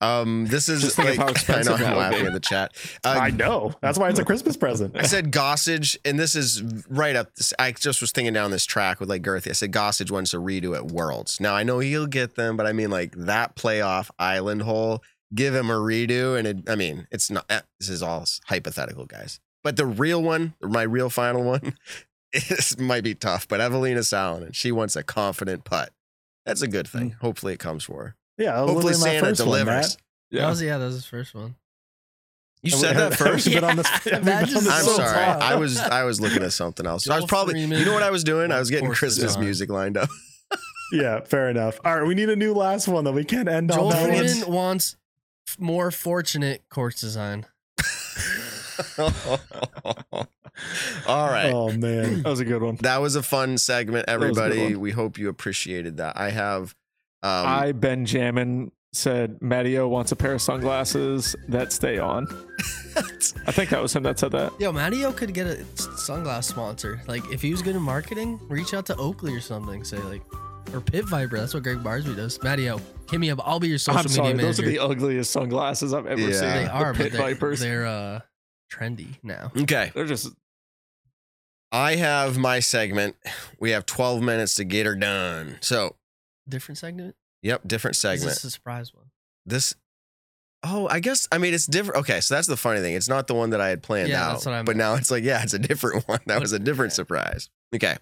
Um, 0.00 0.46
this 0.46 0.68
is 0.68 0.82
Just 0.82 0.96
think 0.96 1.08
like 1.08 1.18
how 1.18 1.26
I 1.28 1.30
expensive 1.30 1.72
know 1.72 1.76
that 1.78 1.86
I'm 1.86 1.92
would 1.96 2.00
laughing 2.00 2.20
be. 2.20 2.26
in 2.26 2.32
the 2.34 2.40
chat. 2.40 2.72
Uh, 3.04 3.16
I 3.18 3.30
know. 3.30 3.72
That's 3.80 3.98
why 3.98 4.10
it's 4.10 4.18
a 4.18 4.24
Christmas 4.24 4.56
present. 4.56 4.94
I 4.96 5.04
said 5.04 5.32
Gossage, 5.32 5.96
and 6.04 6.18
this 6.18 6.34
is 6.34 6.62
right 6.88 7.16
up. 7.16 7.30
I 7.58 7.72
just 7.72 8.00
was 8.02 8.12
thinking 8.12 8.34
down 8.34 8.50
this 8.50 8.66
track 8.66 9.00
with 9.00 9.08
like 9.08 9.22
Gurthie. 9.22 9.48
I 9.50 9.52
said 9.54 9.72
Gossage 9.72 10.10
wants 10.10 10.34
a 10.34 10.36
redo 10.36 10.76
at 10.76 10.86
Worlds. 10.86 11.40
Now 11.40 11.54
I 11.54 11.62
know 11.62 11.78
he'll 11.78 12.06
get 12.06 12.34
them, 12.34 12.56
but 12.58 12.66
I 12.66 12.72
mean 12.72 12.90
like 12.90 13.12
that 13.16 13.56
playoff 13.56 14.10
island 14.18 14.62
hole. 14.62 15.02
Give 15.34 15.54
him 15.54 15.70
a 15.70 15.74
redo, 15.74 16.38
and 16.38 16.46
it, 16.46 16.70
I 16.70 16.76
mean 16.76 17.06
it's 17.10 17.30
not. 17.30 17.46
eh, 17.48 17.60
This 17.80 17.88
is 17.88 18.02
all 18.02 18.24
hypothetical, 18.46 19.06
guys. 19.06 19.40
But 19.64 19.76
the 19.76 19.86
real 19.86 20.22
one, 20.22 20.54
my 20.62 20.82
real 20.82 21.10
final 21.10 21.42
one, 21.42 21.74
is 22.32 22.78
might 22.78 23.02
be 23.02 23.14
tough. 23.14 23.48
But 23.48 23.60
Evelina 23.60 24.02
and 24.12 24.54
she 24.54 24.70
wants 24.70 24.94
a 24.94 25.02
confident 25.02 25.64
putt. 25.64 25.90
That's 26.44 26.62
a 26.62 26.68
good 26.68 26.86
thing. 26.86 27.12
Hopefully 27.22 27.54
it 27.54 27.58
comes 27.58 27.82
for 27.84 28.04
her. 28.04 28.16
Yeah, 28.38 28.56
Hopefully 28.58 28.92
my 28.92 28.98
Santa 28.98 29.26
first 29.26 29.40
one, 29.40 29.46
delivers. 29.48 29.96
That 29.96 30.02
Yeah. 30.30 30.48
was 30.48 30.62
yeah, 30.62 30.78
that 30.78 30.84
was 30.84 30.94
his 30.96 31.06
first 31.06 31.34
one. 31.34 31.54
you 32.62 32.70
Have 32.72 32.80
said 32.80 32.96
we- 32.96 33.00
that 33.02 33.12
have 33.18 33.20
we 33.20 33.32
first. 33.32 33.50
been 33.50 33.64
on 33.64 33.76
this- 33.76 33.86
have 33.88 34.04
been 34.04 34.14
Imagine 34.22 34.56
on 34.58 34.64
this 34.64 34.72
I'm 34.72 34.84
so 34.84 34.96
sorry. 34.96 35.14
tough. 35.14 35.42
I 35.42 35.54
was 35.56 35.78
I 36.00 36.04
was 36.04 36.20
looking 36.20 36.42
at 36.42 36.52
something 36.52 36.86
else. 36.86 37.08
I 37.08 37.16
was 37.16 37.24
probably 37.26 37.54
Freeman 37.54 37.78
you 37.78 37.84
know 37.84 37.94
what 37.94 38.02
I 38.02 38.10
was 38.10 38.24
doing? 38.24 38.52
I 38.52 38.58
was 38.58 38.70
getting 38.70 38.90
Christmas 38.90 39.36
music 39.38 39.70
lined 39.70 39.96
up. 39.96 40.08
Yeah, 40.92 41.20
fair 41.20 41.50
enough. 41.50 41.80
All 41.84 41.98
right, 41.98 42.06
we 42.06 42.14
need 42.14 42.28
a 42.28 42.36
new 42.36 42.54
last 42.54 42.86
one 42.86 43.02
though. 43.04 43.12
We 43.12 43.24
can't 43.24 43.48
end 43.48 43.72
Joel 43.72 43.86
on 43.86 43.90
that 43.92 44.08
one. 44.14 44.28
Freeman 44.28 44.52
wants 44.52 44.96
more 45.58 45.90
fortunate 45.90 46.62
course 46.68 47.00
design. 47.00 47.46
All 51.06 51.28
right. 51.28 51.52
Oh 51.52 51.70
man. 51.72 52.22
That 52.22 52.28
was 52.30 52.40
a 52.40 52.44
good 52.44 52.62
one. 52.62 52.76
That 52.76 53.00
was 53.00 53.16
a 53.16 53.22
fun 53.22 53.58
segment, 53.58 54.06
was 54.08 54.14
a 54.14 54.18
good 54.18 54.38
everybody. 54.38 54.76
We 54.76 54.90
hope 54.90 55.18
you 55.18 55.28
appreciated 55.28 55.98
that. 55.98 56.16
I 56.18 56.30
have 56.30 56.74
um 57.26 57.46
I 57.46 57.72
Benjamin 57.72 58.70
said 58.92 59.42
Matteo 59.42 59.88
wants 59.88 60.12
a 60.12 60.16
pair 60.16 60.32
of 60.34 60.40
sunglasses 60.42 61.36
that 61.48 61.72
stay 61.72 61.98
on. 61.98 62.26
I 63.46 63.52
think 63.52 63.68
that 63.70 63.82
was 63.82 63.94
him 63.94 64.04
that 64.04 64.18
said 64.18 64.32
that. 64.32 64.58
Yo, 64.58 64.72
Matteo 64.72 65.12
could 65.12 65.34
get 65.34 65.46
a 65.46 65.56
sunglass 65.74 66.44
sponsor. 66.44 67.02
Like, 67.06 67.22
if 67.30 67.42
he 67.42 67.50
was 67.50 67.60
good 67.60 67.76
in 67.76 67.82
marketing, 67.82 68.40
reach 68.48 68.72
out 68.72 68.86
to 68.86 68.96
Oakley 68.96 69.34
or 69.34 69.40
something. 69.40 69.84
Say 69.84 69.98
like, 69.98 70.22
or 70.72 70.80
Pit 70.80 71.04
Viper. 71.06 71.36
That's 71.38 71.52
what 71.52 71.62
Greg 71.62 71.78
Barsby 71.82 72.16
does. 72.16 72.42
Matteo, 72.42 72.80
hit 73.10 73.20
me 73.20 73.30
up. 73.30 73.38
I'll 73.46 73.60
be 73.60 73.68
your 73.68 73.76
social 73.78 73.98
I'm 73.98 74.04
media 74.04 74.14
sorry, 74.16 74.28
manager. 74.28 74.46
those 74.46 74.60
are 74.60 74.66
the 74.66 74.78
ugliest 74.78 75.30
sunglasses 75.30 75.92
I've 75.92 76.06
ever 76.06 76.18
Yeah. 76.20 76.32
seen. 76.32 76.48
they 76.48 76.64
the 76.64 76.70
are, 76.70 76.92
the 76.94 76.98
but 76.98 77.02
pit 77.02 77.12
they, 77.12 77.18
vipers. 77.18 77.60
they're 77.60 77.86
uh 77.86 78.20
trendy 78.72 79.16
now. 79.22 79.52
Okay. 79.58 79.90
They're 79.94 80.06
just 80.06 80.32
I 81.72 81.96
have 81.96 82.38
my 82.38 82.60
segment. 82.60 83.16
We 83.60 83.72
have 83.72 83.84
12 83.84 84.22
minutes 84.22 84.54
to 84.54 84.64
get 84.64 84.86
her 84.86 84.94
done. 84.94 85.56
So, 85.60 85.96
Different 86.48 86.78
segment. 86.78 87.14
yep, 87.42 87.62
different 87.66 87.96
segment. 87.96 88.28
this 88.30 88.38
is 88.38 88.44
a 88.44 88.50
surprise 88.50 88.92
one? 88.94 89.06
This 89.44 89.74
Oh, 90.62 90.88
I 90.88 91.00
guess 91.00 91.28
I 91.30 91.38
mean 91.38 91.54
it's 91.54 91.66
different. 91.66 92.00
Okay, 92.00 92.20
so 92.20 92.34
that's 92.34 92.48
the 92.48 92.56
funny 92.56 92.80
thing. 92.80 92.94
It's 92.94 93.08
not 93.08 93.26
the 93.28 93.34
one 93.34 93.50
that 93.50 93.60
I 93.60 93.68
had 93.68 93.82
planned 93.82 94.08
Yeah, 94.08 94.24
out. 94.26 94.32
that's 94.32 94.46
what 94.46 94.52
I 94.52 94.56
meant. 94.58 94.66
but 94.66 94.76
now 94.76 94.94
it's 94.94 95.10
like, 95.10 95.22
yeah, 95.22 95.42
it's 95.42 95.54
a 95.54 95.58
different 95.58 96.08
one. 96.08 96.20
That 96.26 96.40
was 96.40 96.52
a 96.52 96.58
different 96.58 96.92
surprise. 96.92 97.50
Okay. 97.74 97.96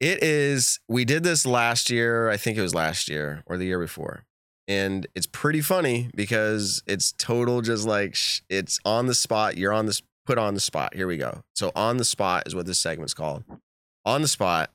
It 0.00 0.22
is 0.22 0.80
we 0.88 1.04
did 1.04 1.22
this 1.24 1.44
last 1.46 1.90
year, 1.90 2.30
I 2.30 2.36
think 2.36 2.56
it 2.56 2.62
was 2.62 2.74
last 2.74 3.08
year 3.08 3.42
or 3.46 3.56
the 3.56 3.64
year 3.66 3.78
before. 3.80 4.24
And 4.68 5.06
it's 5.14 5.26
pretty 5.26 5.60
funny 5.60 6.10
because 6.14 6.82
it's 6.86 7.12
total 7.18 7.60
just 7.60 7.86
like 7.86 8.14
sh- 8.14 8.40
it's 8.48 8.78
on 8.84 9.06
the 9.06 9.14
spot. 9.14 9.56
You're 9.56 9.72
on 9.72 9.86
this 9.86 10.00
put 10.26 10.38
on 10.38 10.54
the 10.54 10.60
spot. 10.60 10.94
Here 10.94 11.06
we 11.08 11.16
go. 11.16 11.42
So 11.56 11.72
on 11.74 11.96
the 11.96 12.04
spot 12.04 12.44
is 12.46 12.54
what 12.54 12.66
this 12.66 12.78
segment's 12.78 13.12
called. 13.14 13.42
On 14.06 14.22
the 14.22 14.28
spot. 14.28 14.70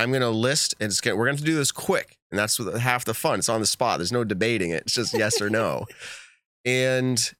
I'm 0.00 0.12
gonna 0.12 0.30
list 0.30 0.74
and 0.80 0.90
it's 0.90 1.00
gonna, 1.00 1.16
we're 1.16 1.24
gonna 1.26 1.32
have 1.36 1.40
to 1.40 1.46
do 1.46 1.54
this 1.56 1.72
quick, 1.72 2.18
and 2.30 2.38
that's 2.38 2.58
what, 2.58 2.78
half 2.80 3.04
the 3.04 3.14
fun. 3.14 3.38
It's 3.38 3.48
on 3.48 3.60
the 3.60 3.66
spot. 3.66 3.98
There's 3.98 4.12
no 4.12 4.24
debating 4.24 4.70
it. 4.70 4.82
It's 4.84 4.94
just 4.94 5.14
yes 5.14 5.40
or 5.40 5.50
no. 5.50 5.86
and 6.64 7.32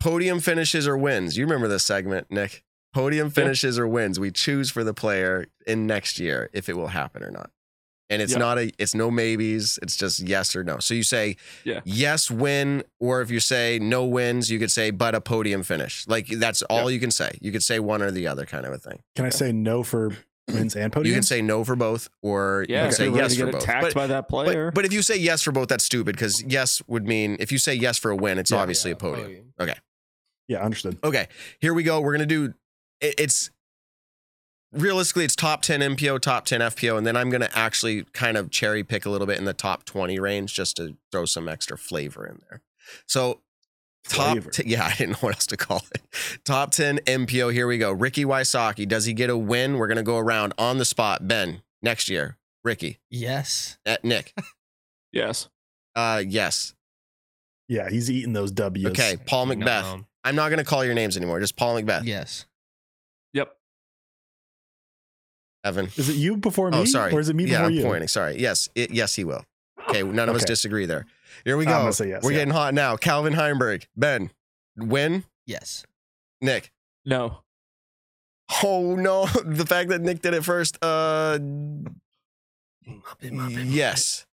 podium 0.00 0.40
finishes 0.40 0.86
or 0.86 0.96
wins. 0.96 1.36
You 1.36 1.44
remember 1.44 1.68
this 1.68 1.84
segment, 1.84 2.30
Nick? 2.30 2.62
Podium 2.92 3.30
finishes 3.30 3.78
or 3.78 3.88
wins. 3.88 4.20
We 4.20 4.30
choose 4.30 4.70
for 4.70 4.84
the 4.84 4.94
player 4.94 5.46
in 5.66 5.86
next 5.86 6.18
year 6.20 6.48
if 6.52 6.68
it 6.68 6.76
will 6.76 6.88
happen 6.88 7.24
or 7.24 7.30
not. 7.30 7.50
And 8.10 8.20
it's 8.22 8.32
Yeah. 8.32 8.38
not 8.38 8.58
a 8.58 8.70
it's 8.78 8.94
no 8.94 9.10
maybes, 9.10 9.78
it's 9.82 9.96
just 9.96 10.20
yes 10.20 10.54
or 10.54 10.62
no. 10.62 10.78
So 10.78 10.94
you 10.94 11.02
say 11.02 11.36
Yeah. 11.64 11.80
yes 11.84 12.30
win, 12.30 12.84
or 13.00 13.22
if 13.22 13.30
you 13.30 13.40
say 13.40 13.78
no 13.80 14.04
wins, 14.04 14.50
you 14.50 14.58
could 14.58 14.70
say 14.70 14.90
but 14.90 15.14
a 15.14 15.20
podium 15.20 15.62
finish. 15.62 16.06
Like 16.06 16.28
that's 16.28 16.62
all 16.62 16.90
you 16.90 17.00
can 17.00 17.10
say. 17.10 17.36
You 17.40 17.50
could 17.50 17.62
say 17.64 17.80
one 17.80 18.02
or 18.02 18.10
the 18.10 18.26
other 18.28 18.44
kind 18.46 18.66
of 18.66 18.72
a 18.74 18.78
thing. 18.78 19.00
Can 19.16 19.24
I 19.24 19.30
say 19.30 19.50
no 19.52 19.82
for 19.82 20.16
wins 20.48 20.76
and 20.76 20.92
podiums? 20.92 21.06
You 21.06 21.14
can 21.14 21.22
say 21.22 21.42
no 21.42 21.64
for 21.64 21.76
both, 21.76 22.08
or 22.22 22.64
yeah. 22.68 22.76
you 22.76 22.82
can 22.84 22.92
So 22.92 22.96
say 22.98 23.04
you're 23.06 23.16
yes 23.16 23.34
to 23.36 23.46
for 23.46 23.52
both. 23.52 23.62
attacked 23.62 23.82
But- 23.82 23.94
by 23.94 24.06
that 24.08 24.28
player. 24.28 24.66
but, 24.70 24.74
but 24.76 24.84
if 24.84 24.92
you 24.92 25.02
say 25.02 25.16
yes 25.16 25.42
for 25.42 25.52
both, 25.52 25.68
that's 25.68 25.84
stupid 25.84 26.14
because 26.16 26.42
yes 26.44 26.82
would 26.86 27.06
mean 27.06 27.36
if 27.40 27.50
you 27.52 27.58
say 27.58 27.74
yes 27.74 27.98
for 27.98 28.10
a 28.10 28.16
win, 28.16 28.38
it's 28.38 28.50
Yeah. 28.50 28.58
obviously 28.58 28.90
Yeah, 28.90 28.96
a 28.96 28.98
podium. 28.98 29.52
Okay. 29.60 29.74
Yeah, 30.48 30.62
understood. 30.62 30.98
Okay, 31.02 31.28
here 31.60 31.72
we 31.72 31.82
go. 31.82 32.00
We're 32.00 32.12
gonna 32.12 32.26
do 32.26 32.52
it, 33.00 33.14
it's 33.18 33.50
realistically 34.72 35.24
it's 35.24 35.36
top 35.36 35.62
10 35.62 35.80
MPO, 35.80 36.20
top 36.20 36.44
10 36.46 36.60
FPO, 36.60 36.98
and 36.98 37.06
then 37.06 37.16
I'm 37.16 37.30
gonna 37.30 37.48
actually 37.54 38.04
kind 38.12 38.36
of 38.36 38.50
cherry 38.50 38.82
pick 38.84 39.06
a 39.06 39.10
little 39.10 39.26
bit 39.26 39.38
in 39.38 39.44
the 39.44 39.54
top 39.54 39.84
20 39.84 40.18
range 40.18 40.52
just 40.54 40.76
to 40.76 40.96
throw 41.12 41.24
some 41.24 41.48
extra 41.48 41.78
flavor 41.78 42.26
in 42.26 42.40
there. 42.50 42.60
So 43.06 43.40
top 44.08 44.38
t- 44.52 44.64
yeah, 44.66 44.84
I 44.84 44.94
didn't 44.94 45.12
know 45.12 45.18
what 45.20 45.34
else 45.34 45.46
to 45.48 45.56
call 45.56 45.82
it. 45.94 46.02
Top 46.44 46.70
10 46.70 46.98
MPO. 46.98 47.52
Here 47.52 47.66
we 47.66 47.78
go. 47.78 47.92
Ricky 47.92 48.24
Wysocki. 48.24 48.86
Does 48.86 49.04
he 49.04 49.12
get 49.12 49.30
a 49.30 49.36
win? 49.36 49.78
We're 49.78 49.88
gonna 49.88 50.02
go 50.02 50.18
around 50.18 50.54
on 50.58 50.78
the 50.78 50.84
spot. 50.84 51.26
Ben, 51.26 51.62
next 51.82 52.08
year. 52.08 52.36
Ricky. 52.64 52.98
Yes. 53.10 53.78
Uh, 53.84 53.96
Nick. 54.02 54.32
yes. 55.12 55.48
Uh 55.94 56.22
yes. 56.26 56.74
Yeah, 57.68 57.88
he's 57.88 58.10
eating 58.10 58.32
those 58.32 58.50
W's. 58.52 58.86
Okay, 58.86 59.16
Paul 59.26 59.46
McBeth. 59.46 59.84
Um, 59.84 60.06
I'm 60.22 60.34
not 60.34 60.50
gonna 60.50 60.64
call 60.64 60.84
your 60.84 60.94
names 60.94 61.16
anymore. 61.16 61.40
Just 61.40 61.56
Paul 61.56 61.80
McBeth. 61.80 62.04
yes. 62.04 62.46
Yep. 63.32 63.54
Evan. 65.64 65.86
Is 65.96 66.08
it 66.08 66.16
you 66.16 66.36
before 66.36 66.70
me? 66.70 66.78
Oh, 66.78 66.84
sorry. 66.84 67.12
Or 67.12 67.20
is 67.20 67.28
it 67.28 67.36
me 67.36 67.44
yeah, 67.44 67.50
before 67.50 67.66
I'm 67.66 67.72
you? 67.72 67.82
pointing. 67.82 68.08
Sorry. 68.08 68.38
Yes, 68.38 68.68
it, 68.74 68.90
yes, 68.90 69.14
he 69.14 69.24
will. 69.24 69.44
Okay, 69.88 70.02
none 70.02 70.28
of 70.28 70.36
us 70.36 70.44
disagree 70.44 70.86
there. 70.86 71.06
Here 71.44 71.56
we 71.56 71.66
I'm 71.66 71.84
go. 71.86 71.90
say 71.90 72.08
yes, 72.08 72.22
We're 72.22 72.32
yeah. 72.32 72.38
getting 72.38 72.54
hot 72.54 72.74
now. 72.74 72.96
Calvin 72.96 73.34
Heimburg, 73.34 73.86
Ben, 73.96 74.30
win, 74.76 75.24
Yes. 75.46 75.84
Nick. 76.40 76.72
No. 77.04 77.38
Oh 78.62 78.94
no, 78.96 79.26
the 79.44 79.66
fact 79.66 79.90
that 79.90 80.00
Nick 80.02 80.22
did 80.22 80.34
it 80.34 80.44
first. 80.44 80.78
Uh, 80.82 81.38
Muppet, 82.86 83.30
Muppet, 83.32 83.64
yes. 83.66 84.26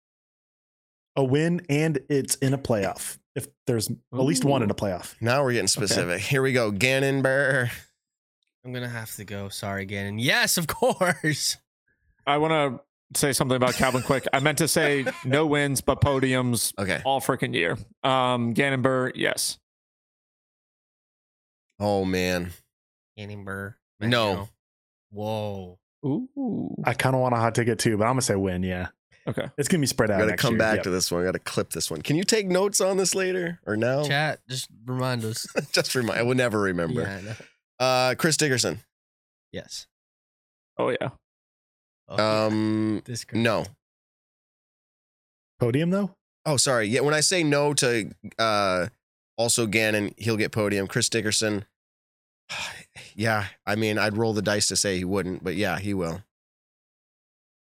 A 1.15 1.23
win 1.23 1.61
and 1.69 1.99
it's 2.09 2.35
in 2.35 2.53
a 2.53 2.57
playoff. 2.57 3.17
If 3.35 3.47
there's 3.67 3.89
at 3.89 3.97
least 4.11 4.43
one 4.45 4.63
in 4.63 4.69
a 4.69 4.75
playoff. 4.75 5.15
Now 5.21 5.43
we're 5.43 5.53
getting 5.53 5.67
specific. 5.67 6.21
Here 6.21 6.41
we 6.41 6.51
go. 6.53 6.71
Gannon 6.71 7.21
Buhr. 7.21 7.69
I'm 8.65 8.73
gonna 8.73 8.89
have 8.89 9.15
to 9.15 9.25
go. 9.25 9.49
Sorry, 9.49 9.85
Gannon. 9.85 10.19
Yes, 10.19 10.57
of 10.57 10.67
course. 10.67 11.57
I 12.27 12.37
want 12.37 12.51
to 12.51 12.81
say 13.15 13.33
something 13.33 13.55
about 13.55 13.73
Calvin 13.75 14.01
quick. 14.03 14.27
I 14.33 14.39
meant 14.39 14.57
to 14.59 14.67
say 14.67 15.05
no 15.25 15.45
wins, 15.45 15.81
but 15.81 16.01
podiums 16.01 16.73
Okay. 16.77 17.01
all 17.05 17.21
freaking 17.21 17.53
year. 17.53 17.77
Um, 18.03 18.53
Gannon 18.53 18.81
Buhr, 18.81 19.11
yes. 19.15 19.57
Oh 21.79 22.05
man. 22.05 22.51
Gannon 23.17 23.45
Buhr. 23.45 23.75
No. 23.99 24.49
Whoa. 25.11 25.79
Ooh. 26.05 26.75
I 26.85 26.93
kind 26.93 27.15
of 27.15 27.21
want 27.21 27.33
a 27.33 27.37
hot 27.37 27.55
ticket 27.55 27.79
too, 27.79 27.97
but 27.97 28.05
I'm 28.05 28.11
gonna 28.11 28.21
say 28.21 28.35
win. 28.35 28.63
Yeah, 28.63 28.87
Okay. 29.27 29.49
it's 29.57 29.67
gonna 29.67 29.81
be 29.81 29.87
spread 29.87 30.11
out. 30.11 30.19
Got 30.19 30.25
to 30.25 30.29
next 30.31 30.41
come 30.41 30.53
year. 30.53 30.59
back 30.59 30.75
Yep. 30.75 30.83
to 30.83 30.89
this 30.91 31.11
one. 31.11 31.23
Got 31.25 31.33
to 31.33 31.39
clip 31.39 31.71
this 31.71 31.91
one. 31.91 32.01
Can 32.01 32.15
you 32.15 32.23
take 32.23 32.47
notes 32.47 32.79
on 32.79 32.95
this 32.97 33.13
later 33.15 33.59
or 33.65 33.75
no? 33.75 34.05
Chat, 34.07 34.39
just 34.47 34.69
remind 34.85 35.25
us. 35.25 35.45
Just 35.73 35.95
remind. 35.95 36.19
I 36.19 36.23
will 36.23 36.35
never 36.35 36.59
remember. 36.61 37.01
Yeah, 37.01 37.15
I 37.17 37.21
know. 37.21 37.35
Uh, 37.79 38.15
Chris 38.15 38.37
Dickerson. 38.37 38.79
Yes. 39.51 39.87
Oh 40.77 40.89
yeah. 40.89 41.09
Oh, 42.09 42.47
Um, 42.47 43.01
this 43.05 43.25
no. 43.33 43.65
podium 45.59 45.89
though. 45.91 46.11
Oh, 46.45 46.57
sorry. 46.57 46.87
Yeah, 46.87 47.01
when 47.01 47.13
I 47.13 47.19
say 47.21 47.43
no 47.43 47.73
to 47.75 48.11
uh 48.37 48.87
also 49.37 49.65
Gannon, 49.67 50.13
he'll 50.17 50.37
get 50.37 50.51
podium. 50.51 50.87
Chris 50.87 51.09
Dickerson. 51.09 51.65
Yeah, 53.15 53.47
I 53.65 53.75
mean, 53.75 53.97
I'd 53.97 54.15
roll 54.15 54.33
the 54.33 54.41
dice 54.41 54.67
to 54.67 54.77
say 54.77 54.97
he 54.97 55.03
wouldn't, 55.03 55.43
but 55.43 55.55
yeah, 55.55 55.77
he 55.77 55.93
will. 55.93 56.21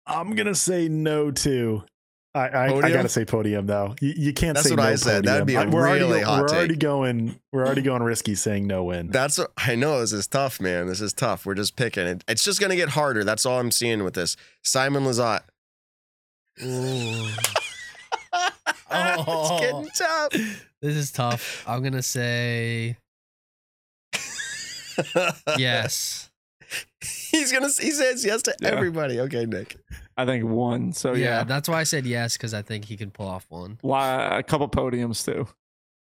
I'm 0.07 0.35
gonna 0.35 0.55
say 0.55 0.87
no 0.89 1.31
too. 1.31 1.85
I 2.33 2.49
I, 2.49 2.67
I 2.77 2.91
gotta 2.93 3.09
say 3.09 3.25
podium 3.25 3.67
though. 3.67 3.97
You, 4.01 4.15
you 4.17 4.33
can't 4.33 4.57
say 4.57 4.63
That's 4.63 4.69
say 4.69 4.75
what 4.77 4.83
no 4.85 4.89
I 4.89 4.95
said. 4.95 5.25
That'd 5.25 5.47
be 5.47 5.57
a 5.57 5.69
we're 5.69 5.93
really 5.93 6.21
go- 6.21 6.27
hot 6.27 6.43
We're 6.43 6.49
already 6.57 6.77
going. 6.77 7.41
We're 7.53 7.67
already 7.67 7.83
going 7.83 8.03
risky 8.05 8.37
saying 8.37 8.67
no 8.69 8.85
win. 8.85 9.09
That's 9.09 9.39
what 9.39 9.51
I 9.57 9.75
know. 9.75 10.01
This 10.01 10.13
is 10.13 10.27
tough, 10.29 10.61
man. 10.61 10.87
This 10.87 11.01
is 11.01 11.13
tough. 11.13 11.45
We're 11.45 11.55
just 11.57 11.75
picking 11.75 12.07
it. 12.07 12.23
It's 12.29 12.45
just 12.45 12.61
gonna 12.61 12.77
get 12.77 12.91
harder. 12.91 13.25
That's 13.25 13.45
all 13.45 13.59
I'm 13.59 13.73
seeing 13.73 14.05
with 14.05 14.15
this. 14.15 14.37
Simon 14.63 15.05
Lizotte. 15.05 15.43
Oh. 18.93 19.59
it's 19.61 19.61
getting 19.61 19.89
tough. 19.97 20.67
This 20.83 20.97
is 20.97 21.13
tough. 21.13 21.65
I'm 21.67 21.83
gonna 21.83 22.03
say 22.03 22.97
yes. 25.59 26.29
He's 27.31 27.53
gonna. 27.53 27.69
He 27.69 27.91
says 27.93 28.25
yes 28.25 28.43
to 28.43 28.55
Yeah. 28.61 28.69
everybody. 28.71 29.21
Okay, 29.21 29.47
Nick. 29.47 29.77
I 30.21 30.27
think 30.27 30.45
one. 30.45 30.93
So 30.93 31.13
yeah, 31.15 31.25
yeah, 31.39 31.45
that's 31.45 31.69
why 31.69 31.81
I 31.81 31.85
said 31.85 32.05
yes 32.07 32.37
because 32.37 32.53
I 32.55 32.63
think 32.63 32.85
he 32.85 32.97
can 32.97 33.11
pull 33.11 33.27
off 33.29 33.47
one. 33.49 33.79
Why- 33.81 34.39
a 34.39 34.43
couple 34.43 34.69
podiums 34.69 35.25
too. 35.25 35.49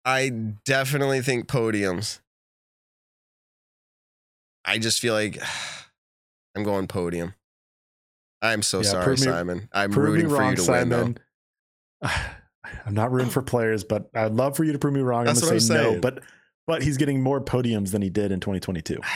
I 0.05 0.29
definitely 0.65 1.21
think 1.21 1.47
podiums. 1.47 2.19
I 4.65 4.77
just 4.79 4.99
feel 4.99 5.13
like 5.13 5.37
I'm 6.55 6.63
going 6.63 6.87
podium. 6.87 7.33
I'm 8.41 8.61
so 8.61 8.77
Yeah, 8.79 8.83
sorry, 8.83 9.11
me- 9.11 9.17
Simon. 9.17 9.69
I'm 9.73 9.91
prove 9.91 10.15
me 10.15 10.23
rooting 10.23 10.29
for 10.35 10.49
you 10.49 10.55
to 10.55 10.71
win, 10.71 10.89
though. 10.89 10.97
Simon. 10.97 11.17
I'm 12.85 12.93
not 12.93 13.11
rooting 13.11 13.29
for 13.31 13.41
players, 13.41 13.83
but 13.83 14.09
I'd 14.13 14.33
love 14.33 14.55
for 14.57 14.63
you 14.63 14.71
to 14.73 14.79
prove 14.79 14.93
me 14.93 15.01
wrong. 15.01 15.25
That's 15.25 15.39
I'm 15.41 15.45
gonna 15.47 15.55
I'm 15.55 15.59
say 15.61 15.73
no, 15.93 15.99
but 15.99 16.21
but 16.67 16.83
he's 16.83 16.97
getting 16.97 17.21
more 17.21 17.39
podiums 17.41 17.91
than 17.91 18.01
he 18.01 18.09
did 18.09 18.31
in 18.31 18.39
2022. 18.39 18.99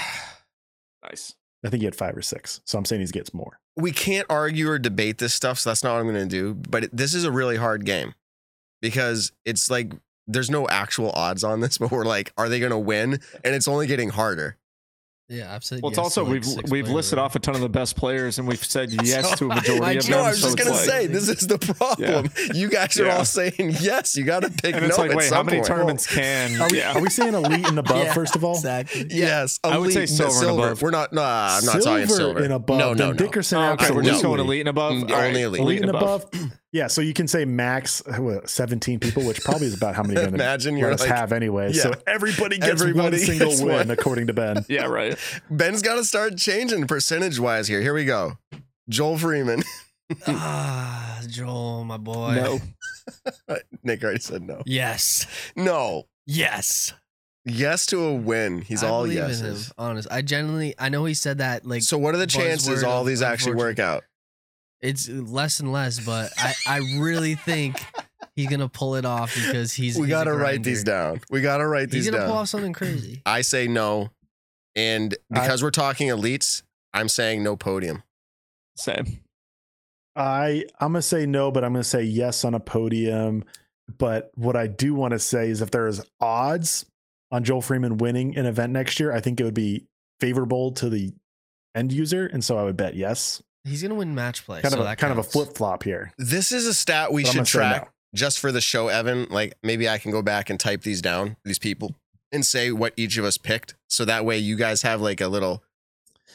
Nice. 1.03 1.33
I 1.63 1.69
think 1.69 1.81
he 1.81 1.85
had 1.85 1.95
five 1.95 2.17
or 2.17 2.21
six, 2.21 2.61
so 2.65 2.77
I'm 2.77 2.85
saying 2.85 3.01
he 3.01 3.07
gets 3.07 3.33
more. 3.33 3.59
we 3.75 3.91
can't 3.91 4.25
argue 4.29 4.69
or 4.69 4.79
debate 4.79 5.19
this 5.19 5.33
stuff, 5.33 5.59
so 5.59 5.69
that's 5.69 5.83
not 5.83 5.93
what 5.93 5.99
I'm 5.99 6.07
going 6.07 6.27
to 6.27 6.35
do. 6.35 6.53
But 6.55 6.85
it, 6.85 6.95
this 6.95 7.13
is 7.13 7.23
a 7.23 7.31
really 7.31 7.57
hard 7.57 7.85
game 7.85 8.13
because 8.81 9.31
it's 9.45 9.69
like 9.69 9.93
there's 10.27 10.49
no 10.49 10.67
actual 10.67 11.11
odds 11.11 11.43
on 11.43 11.59
this, 11.59 11.77
but 11.79 11.91
we're 11.91 12.05
like, 12.05 12.33
are 12.37 12.49
they 12.49 12.59
going 12.59 12.71
to 12.71 12.79
win? 12.79 13.19
And 13.43 13.55
it's 13.55 13.67
only 13.67 13.87
getting 13.87 14.09
harder. 14.09 14.57
Yeah, 15.31 15.55
I've. 15.55 15.63
Well, 15.81 15.89
it's 15.91 15.97
yes 15.97 15.97
also 15.97 16.23
like, 16.25 16.31
we've 16.33 16.45
we've 16.45 16.83
players 16.85 16.89
listed 16.89 17.17
already. 17.19 17.25
off 17.27 17.35
a 17.37 17.39
ton 17.39 17.55
of 17.55 17.61
the 17.61 17.69
best 17.69 17.95
players, 17.95 18.37
and 18.37 18.47
we've 18.47 18.63
said 18.63 18.91
yes 19.03 19.29
So- 19.29 19.35
to 19.37 19.45
a 19.45 19.55
majority 19.55 19.97
of 19.99 20.09
No, 20.09 20.09
them. 20.09 20.11
No, 20.11 20.19
I 20.25 20.29
was 20.31 20.41
so 20.41 20.47
just 20.47 20.57
going 20.57 20.67
to 20.67 20.73
like- 20.77 20.85
say, 20.89 21.07
this 21.07 21.29
is 21.29 21.47
the 21.47 21.57
problem. 21.75 22.29
You 22.53 22.69
guys 22.69 22.99
are 22.99 23.05
Yeah. 23.05 23.17
all 23.17 23.25
saying 23.25 23.53
yes. 23.79 24.17
You 24.17 24.25
got 24.25 24.41
to 24.41 24.49
pick 24.49 24.75
and 24.75 24.89
no 24.89 24.95
like, 24.97 25.13
wait, 25.13 25.31
how 25.31 25.41
many 25.43 25.57
point. 25.59 25.67
tournaments 25.67 26.05
can? 26.05 26.59
Are 26.61 26.67
we, 26.69 26.79
yeah, 26.79 26.97
are 26.97 27.01
we 27.01 27.09
saying 27.09 27.33
elite 27.33 27.65
and 27.67 27.79
above 27.79 27.97
Yeah, 28.05 28.13
first 28.13 28.35
of 28.35 28.43
all? 28.43 28.55
Exactly. 28.55 29.07
Yes, 29.09 29.59
I 29.63 29.77
would 29.77 29.93
say 29.93 29.99
elite- 30.01 30.09
silver 30.09 30.41
and 30.49 30.59
above. 30.59 30.81
We're 30.81 30.91
not. 30.91 31.13
Nah, 31.13 31.57
I'm 31.57 31.65
not 31.65 31.81
talking 31.81 32.07
silver 32.07 32.43
and 32.43 32.53
above. 32.53 32.77
No, 32.79 32.93
no, 32.93 33.07
no. 33.07 33.13
Dickerson 33.13 33.57
Oh, 33.59 33.71
okay, 33.73 33.91
we're 33.91 34.03
just 34.03 34.23
going 34.23 34.39
elite 34.41 34.59
and 34.61 34.69
above. 34.69 34.93
Mm, 34.93 35.09
All 35.11 35.17
right, 35.17 35.27
only 35.29 35.41
elite. 35.43 35.61
Elite 35.61 35.81
and 35.81 35.89
above. 35.91 36.25
Yeah, 36.73 36.87
so 36.87 37.01
you 37.01 37.13
can 37.13 37.27
say 37.27 37.43
max 37.43 38.01
what, 38.17 38.49
17 38.49 38.99
people, 39.01 39.25
which 39.25 39.41
probably 39.43 39.67
is 39.67 39.73
about 39.73 39.93
how 39.93 40.03
many 40.03 40.15
going 40.15 40.29
to 40.29 40.35
Imagine 40.35 40.77
you're 40.77 40.89
let 40.89 41.01
us 41.01 41.07
like, 41.07 41.17
have 41.17 41.33
anyway. 41.33 41.73
So 41.73 41.93
everybody 42.07 42.57
gets 42.57 42.81
Everybody 42.81 43.17
one 43.17 43.25
single 43.25 43.49
gets 43.49 43.61
win, 43.61 43.75
one. 43.75 43.91
according 43.91 44.27
to 44.27 44.33
Ben. 44.33 44.65
Yeah, 44.69 44.85
right. 44.85 45.17
Ben's 45.49 45.81
got 45.81 45.95
to 45.95 46.05
start 46.05 46.37
changing 46.37 46.87
percentage 46.87 47.39
wise 47.39 47.67
here. 47.67 47.81
Here 47.81 47.93
we 47.93 48.05
go. 48.05 48.37
Joel 48.87 49.17
Freeman. 49.17 49.63
ah, 50.27 51.21
Joel, 51.27 51.83
my 51.83 51.97
boy. 51.97 52.35
No, 52.35 52.59
Nick 53.83 54.03
already 54.03 54.19
said 54.19 54.43
no. 54.43 54.61
Yes. 54.65 55.25
No. 55.57 56.07
Yes. 56.25 56.93
Yes 57.43 57.85
to 57.87 58.01
a 58.03 58.13
win. 58.13 58.61
He's 58.61 58.83
I 58.83 58.87
all 58.87 59.03
believe 59.03 59.17
in 59.17 59.23
him. 59.23 59.29
yeses. 59.29 59.73
Honest. 59.77 60.07
I 60.11 60.21
genuinely. 60.21 60.75
I 60.79 60.89
know 60.89 61.05
he 61.05 61.15
said 61.15 61.39
that. 61.39 61.65
Like 61.65 61.81
So 61.81 61.97
what 61.97 62.13
are 62.13 62.19
the 62.19 62.27
chances 62.27 62.83
all 62.83 63.03
these 63.03 63.21
actually 63.21 63.55
work 63.55 63.79
out? 63.79 64.03
It's 64.81 65.07
less 65.09 65.59
and 65.59 65.71
less, 65.71 65.99
but 65.99 66.31
I 66.37 66.53
I 66.67 66.77
really 66.99 67.35
think 67.35 67.83
he's 68.35 68.47
gonna 68.47 68.69
pull 68.69 68.95
it 68.95 69.05
off 69.05 69.33
because 69.35 69.73
he's. 69.73 69.95
we 69.97 70.07
he's 70.07 70.09
a 70.09 70.09
got 70.09 70.23
to 70.25 70.33
write 70.33 70.63
these 70.63 70.83
down. 70.83 71.21
We 71.29 71.41
got 71.41 71.57
to 71.57 71.67
write 71.67 71.83
He's 71.83 71.91
these 71.91 72.05
He's 72.05 72.11
gonna 72.11 72.25
pull 72.25 72.37
off 72.37 72.49
something 72.49 72.73
crazy. 72.73 73.21
I 73.25 73.41
say 73.41 73.67
no. 73.67 74.09
And 74.75 75.15
because 75.29 75.61
we're 75.61 75.71
talking 75.71 76.07
elites, 76.07 76.63
I'm 76.93 77.09
saying 77.09 77.43
no 77.43 77.55
podium. 77.55 78.03
same. 78.75 79.19
I 80.15 80.65
I'm 80.79 80.93
gonna 80.93 81.01
say 81.01 81.25
no, 81.25 81.51
but 81.51 81.63
I'm 81.63 81.73
gonna 81.73 81.83
say 81.83 82.03
yes 82.03 82.43
on 82.43 82.53
a 82.53 82.59
podium. 82.59 83.43
But 83.97 84.31
what 84.35 84.55
I 84.55 84.67
do 84.67 84.93
want 84.93 85.11
to 85.11 85.19
say 85.19 85.49
is 85.49 85.61
if 85.61 85.71
there 85.71 85.87
is 85.87 86.01
odds 86.19 86.85
on 87.31 87.43
Joel 87.43 87.61
Freeman 87.61 87.97
winning 87.97 88.37
an 88.37 88.45
event 88.45 88.73
next 88.73 88.99
year, 88.99 89.11
I 89.11 89.19
think 89.19 89.39
it 89.39 89.43
would 89.43 89.53
be 89.53 89.85
favorable 90.19 90.71
to 90.73 90.89
the 90.89 91.13
end 91.75 91.91
user, 91.91 92.25
and 92.25 92.43
so 92.43 92.57
I 92.57 92.63
would 92.63 92.77
bet 92.77 92.95
yes. 92.95 93.41
He's 93.63 93.81
gonna 93.81 93.95
win 93.95 94.15
match 94.15 94.45
play. 94.45 94.61
Kind 94.61 94.71
so 94.73 94.79
of 94.79 94.85
a, 94.85 94.87
that 94.89 94.97
kind 94.97 95.11
of 95.11 95.19
a 95.19 95.23
flip 95.23 95.55
flop 95.55 95.83
here. 95.83 96.13
This 96.17 96.51
is 96.51 96.65
a 96.65 96.73
stat 96.73 97.11
we 97.13 97.23
But 97.23 97.31
should 97.31 97.45
track 97.45 97.83
no. 97.83 97.89
just 98.15 98.39
for 98.39 98.51
the 98.51 98.61
show, 98.61 98.87
Evan. 98.87 99.27
Like 99.29 99.53
maybe 99.63 99.87
I 99.87 99.97
can 99.99 100.11
go 100.11 100.21
back 100.21 100.49
and 100.49 100.59
type 100.59 100.81
these 100.81 101.01
down, 101.01 101.37
these 101.45 101.59
people, 101.59 101.95
and 102.31 102.45
say 102.45 102.71
what 102.71 102.93
each 102.97 103.17
of 103.17 103.25
us 103.25 103.37
picked. 103.37 103.75
So 103.89 104.03
that 104.05 104.25
way 104.25 104.37
you 104.39 104.55
guys 104.55 104.81
have 104.81 104.99
like 105.01 105.21
a 105.21 105.27
little 105.27 105.63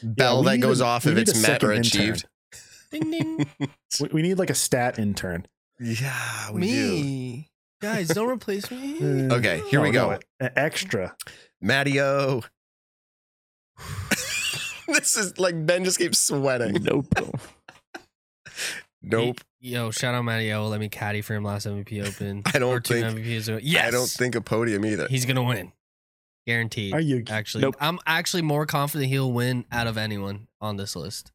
bell 0.01 0.41
we 0.43 0.51
that 0.51 0.57
goes 0.59 0.79
a- 0.81 0.85
off 0.85 1.05
if 1.05 1.17
it's 1.17 1.35
met 1.41 1.63
or 1.63 1.73
second 1.75 1.85
intern. 1.85 2.01
achieved. 2.01 2.25
Ding 2.91 3.11
ding. 3.11 3.49
We, 4.01 4.09
we 4.13 4.21
need 4.21 4.37
like 4.39 4.49
a 4.49 4.55
stat 4.55 4.97
intern. 4.99 5.45
Yeah, 5.79 6.51
we 6.51 6.61
do. 6.61 6.67
me. 6.67 7.49
Guys, 7.81 8.07
don't 8.07 8.29
replace 8.31 8.71
me. 8.71 9.29
Okay, 9.31 9.61
here 9.69 9.79
oh, 9.79 9.83
we 9.83 9.91
go. 9.91 10.11
no, 10.11 10.19
an 10.39 10.51
extra. 10.55 11.15
Mattio. 11.63 12.43
this 14.93 15.15
is 15.17 15.37
like 15.39 15.65
Ben 15.65 15.83
just 15.83 15.97
keeps 15.97 16.19
sweating. 16.19 16.81
Nope. 16.83 17.07
Nope. 19.01 19.41
Yo, 19.59 19.91
shout 19.91 20.13
out 20.15 20.23
Matty 20.23 20.51
O. 20.53 20.67
Let 20.67 20.79
me 20.79 20.89
caddy 20.89 21.21
for 21.21 21.33
him 21.35 21.43
last 21.43 21.65
MVP 21.67 22.05
Open. 22.07 22.41
I 22.45 22.59
don't 22.59 22.73
or 22.73 22.79
two 22.79 22.95
think- 23.01 23.17
MVPs. 23.19 23.59
Yes, 23.63 23.87
I 23.87 23.91
don't 23.91 24.07
think 24.09 24.35
a 24.35 24.41
podium 24.41 24.85
either. 24.85 25.07
he's 25.07 25.25
gonna 25.25 25.43
win. 25.43 25.71
Guaranteed. 26.45 26.93
Are 26.93 27.01
you? 27.01 27.23
actually, 27.29 27.61
Nope. 27.63 27.75
I'm 27.81 27.99
actually 28.07 28.41
more 28.43 28.65
confident 28.65 29.09
he'll 29.09 29.31
win 29.31 29.65
out 29.71 29.85
of 29.87 29.97
anyone 29.97 30.47
on 30.61 30.77
this 30.77 30.95
list. 30.95 31.31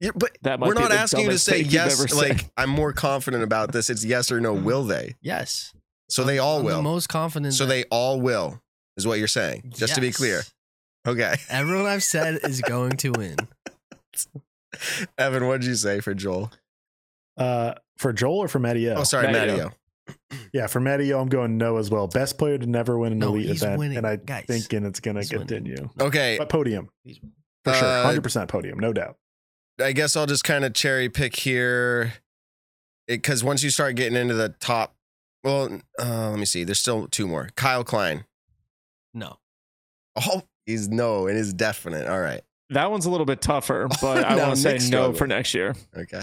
Yeah, 0.00 0.10
but 0.14 0.36
That 0.42 0.60
we're 0.60 0.74
not 0.74 0.92
asking 0.92 1.20
you 1.24 1.30
to 1.30 1.38
say 1.38 1.62
yes. 1.62 1.98
ever 1.98 2.06
said. 2.08 2.16
Like 2.18 2.50
I'm 2.58 2.68
more 2.68 2.92
confident 2.92 3.42
about 3.42 3.72
this. 3.72 3.88
It's 3.88 4.04
yes 4.04 4.30
or 4.30 4.40
no. 4.40 4.54
Mm-hmm. 4.54 4.64
Will 4.64 4.84
they? 4.84 5.14
Yes. 5.22 5.72
So 6.10 6.22
they 6.24 6.38
all 6.38 6.58
I'm 6.58 6.64
will. 6.66 6.76
The 6.76 6.82
most 6.82 7.08
confident. 7.08 7.54
So 7.54 7.64
that- 7.64 7.70
they 7.70 7.84
all 7.84 8.20
will, 8.20 8.60
is 8.98 9.06
what 9.06 9.18
you're 9.18 9.26
saying. 9.28 9.72
Just 9.74 9.94
to 9.94 10.00
be 10.02 10.12
clear. 10.12 10.42
Okay. 11.06 11.36
Everyone 11.50 11.86
I've 11.86 12.02
said 12.02 12.40
is 12.44 12.60
going 12.60 12.92
to 12.98 13.10
win. 13.12 13.36
Evan, 15.18 15.46
what 15.46 15.60
did 15.60 15.68
you 15.68 15.74
say 15.74 16.00
for 16.00 16.14
Joel? 16.14 16.50
Uh, 17.36 17.74
for 17.98 18.12
Joel 18.12 18.38
or 18.38 18.48
for 18.48 18.58
Mattio? 18.58 18.94
Oh, 18.96 19.04
sorry, 19.04 19.30
Matteo. 19.32 19.68
Mattio. 19.68 19.72
Yeah, 20.52 20.66
for 20.68 20.80
Mattio, 20.80 21.20
I'm 21.20 21.28
going 21.28 21.58
no 21.58 21.76
as 21.78 21.90
well. 21.90 22.06
Best 22.06 22.38
player 22.38 22.56
to 22.58 22.66
never 22.66 22.96
win 22.98 23.12
an 23.12 23.18
No, 23.18 23.28
elite 23.28 23.46
he's 23.46 23.62
event, 23.62 23.78
winning, 23.78 23.98
and 23.98 24.06
I 24.06 24.16
guys. 24.16 24.44
thinking 24.46 24.84
it's 24.84 25.00
gonna 25.00 25.20
He's 25.20 25.32
winning. 25.32 25.46
continue. 25.48 25.90
Okay. 26.00 26.36
But 26.38 26.48
podium 26.48 26.88
He's- 27.04 27.18
for 27.64 27.74
sure, 27.74 27.86
Uh, 27.88 28.04
hundred 28.04 28.22
percent 28.22 28.48
podium, 28.48 28.78
no 28.78 28.92
doubt. 28.92 29.16
I 29.80 29.92
guess 29.92 30.16
I'll 30.16 30.26
just 30.26 30.44
kind 30.44 30.64
of 30.64 30.72
cherry 30.74 31.08
pick 31.08 31.36
here. 31.36 32.14
Because 33.08 33.42
once 33.44 33.62
you 33.62 33.70
start 33.70 33.96
getting 33.96 34.16
into 34.16 34.34
the 34.34 34.50
top, 34.60 34.94
well, 35.44 35.80
uh, 36.00 36.30
let 36.30 36.38
me 36.38 36.44
see. 36.46 36.64
There's 36.64 36.80
still 36.80 37.08
two 37.08 37.26
more. 37.26 37.50
Kyle 37.56 37.84
Klein. 37.84 38.24
No. 39.12 39.38
Oh, 40.16 40.42
he's 40.66 40.88
no 40.88 41.26
and 41.28 41.38
is 41.38 41.52
definite. 41.54 42.06
All 42.06 42.20
right. 42.20 42.42
That 42.70 42.90
one's 42.90 43.06
a 43.06 43.10
little 43.10 43.26
bit 43.26 43.40
tougher, 43.40 43.88
but 44.02 44.24
I 44.24 44.34
Now 44.34 44.42
want 44.48 44.56
to 44.56 44.60
say 44.62 44.72
Nick's 44.72 44.84
no 44.90 44.98
struggling. 45.12 45.16
for 45.16 45.26
next 45.28 45.54
year. 45.54 45.74
Okay. 45.96 46.22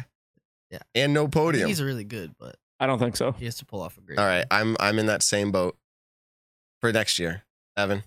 Yeah. 0.69 0.79
And 0.93 1.13
no 1.13 1.21
I 1.21 1.23
think 1.23 1.33
podium. 1.33 1.67
He's 1.69 1.81
really 1.81 2.03
good, 2.03 2.35
but 2.39 2.55
I 2.79 2.85
don't 2.87 2.99
think 2.99 3.15
so. 3.15 3.31
he 3.31 3.45
has 3.45 3.55
to 3.57 3.65
pull 3.65 3.81
off 3.81 3.97
a 3.97 4.01
great. 4.01 4.19
All 4.19 4.25
right. 4.25 4.45
I'm 4.51 4.75
I'm 4.79 4.99
in 4.99 5.05
that 5.07 5.23
same 5.23 5.51
boat 5.51 5.77
for 6.81 6.91
next 6.91 7.17
year. 7.19 7.43
Evan. 7.77 8.03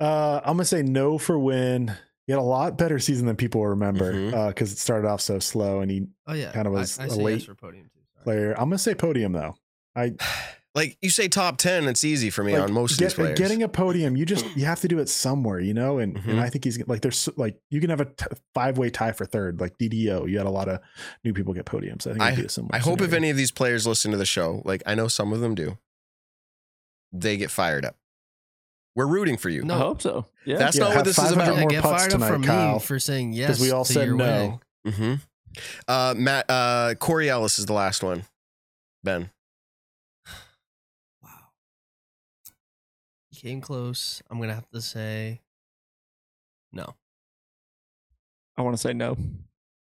Uh, 0.00 0.40
I'm 0.44 0.54
gonna 0.56 0.64
say 0.64 0.82
no 0.82 1.18
for 1.18 1.38
win. 1.38 1.92
He 2.26 2.32
had 2.32 2.38
a 2.38 2.42
lot 2.42 2.78
better 2.78 2.98
season 2.98 3.26
than 3.26 3.36
people 3.36 3.66
remember 3.66 4.12
Mhm. 4.12 4.48
because 4.48 4.72
it 4.72 4.78
started 4.78 5.08
off 5.08 5.20
so 5.20 5.38
slow, 5.38 5.80
and 5.80 5.90
he 5.90 6.06
Oh 6.26 6.34
yeah. 6.34 6.52
Kinda 6.52 6.70
was 6.70 6.98
I, 6.98 7.04
a 7.06 7.10
say 7.10 7.16
yes 7.16 7.24
late 7.24 7.42
for 7.44 7.54
podium 7.54 7.84
too. 7.92 8.00
Sorry. 8.14 8.24
player. 8.24 8.52
I'm 8.52 8.64
gonna 8.68 8.78
say 8.78 8.94
podium 8.94 9.32
though. 9.32 9.56
I 9.96 10.14
Like 10.74 10.96
you 11.02 11.10
say 11.10 11.28
top 11.28 11.58
10, 11.58 11.84
it's 11.86 12.02
easy 12.02 12.30
for 12.30 12.42
me 12.42 12.54
like, 12.54 12.62
on 12.62 12.72
most 12.72 12.98
get- 12.98 13.04
of 13.04 13.10
these 13.10 13.14
players. 13.14 13.38
Getting 13.38 13.62
a 13.62 13.68
podium, 13.68 14.16
you 14.16 14.24
just 14.24 14.46
you 14.56 14.64
have 14.64 14.80
to 14.80 14.88
do 14.88 15.00
it 15.00 15.08
somewhere, 15.10 15.60
you 15.60 15.74
know. 15.74 15.98
And 15.98 16.16
Mhm. 16.16 16.28
and 16.30 16.40
I 16.40 16.48
think 16.48 16.64
he's 16.64 16.82
like 16.88 17.02
there's 17.02 17.28
like 17.36 17.58
you 17.70 17.78
can 17.80 17.90
have 17.90 18.00
a 18.00 18.06
t- 18.06 18.24
five 18.54 18.78
way 18.78 18.88
tie 18.88 19.12
for 19.12 19.26
third, 19.26 19.60
like 19.60 19.76
DDO. 19.76 20.24
You 20.26 20.38
had 20.38 20.46
a 20.46 20.50
lot 20.50 20.68
of 20.70 20.80
new 21.24 21.34
people 21.34 21.52
get 21.52 21.66
podiums. 21.66 22.06
I 22.06 22.12
think 22.12 22.22
it'd 22.24 22.36
be 22.38 22.44
a 22.46 22.48
similar. 22.48 22.74
I 22.74 22.78
hope 22.78 23.02
if 23.02 23.12
any 23.12 23.28
of 23.28 23.36
these 23.36 23.50
players 23.50 23.86
listen 23.86 24.10
to 24.12 24.16
the 24.16 24.24
show, 24.24 24.62
like 24.64 24.82
I 24.86 24.94
know 24.94 25.08
some 25.08 25.32
of 25.34 25.40
them 25.40 25.54
do, 25.54 25.76
they 27.12 27.36
get 27.36 27.50
fired 27.50 27.84
up. 27.84 27.96
We're 28.94 29.06
rooting 29.06 29.36
for 29.36 29.48
you. 29.50 29.64
No. 29.64 29.74
I 29.74 29.78
hope 29.78 30.02
so. 30.02 30.26
Yeah. 30.46 30.56
That's 30.58 30.76
Yeah, 30.76 30.84
not 30.84 30.96
what 30.96 31.04
this 31.04 31.18
is 31.18 31.32
about. 31.32 31.54
Yeah, 31.54 31.60
more 31.60 31.70
get 31.70 31.82
putts 31.82 32.02
fired 32.02 32.12
up 32.12 32.18
tonight, 32.20 32.28
from 32.28 32.44
Kyle, 32.44 32.74
me 32.74 32.80
for 32.80 32.98
saying 32.98 33.32
yes. 33.34 33.60
we 33.60 33.70
all 33.70 33.84
to 33.84 33.92
said 33.92 34.06
your 34.06 34.16
no. 34.16 34.60
winning. 34.86 34.96
hmm 34.96 35.14
Uh, 35.88 36.14
Matt, 36.16 36.46
uh, 36.48 36.94
Corey 36.98 37.28
Ellis 37.28 37.58
is 37.58 37.66
the 37.66 37.72
last 37.74 38.02
one. 38.02 38.24
Ben. 39.04 39.30
Came 43.42 43.60
close. 43.60 44.22
I'm 44.30 44.38
gonna 44.38 44.54
have 44.54 44.68
to 44.70 44.80
say 44.80 45.40
no. 46.72 46.94
I 48.56 48.62
want 48.62 48.76
to 48.76 48.80
say 48.80 48.92
no. 48.92 49.16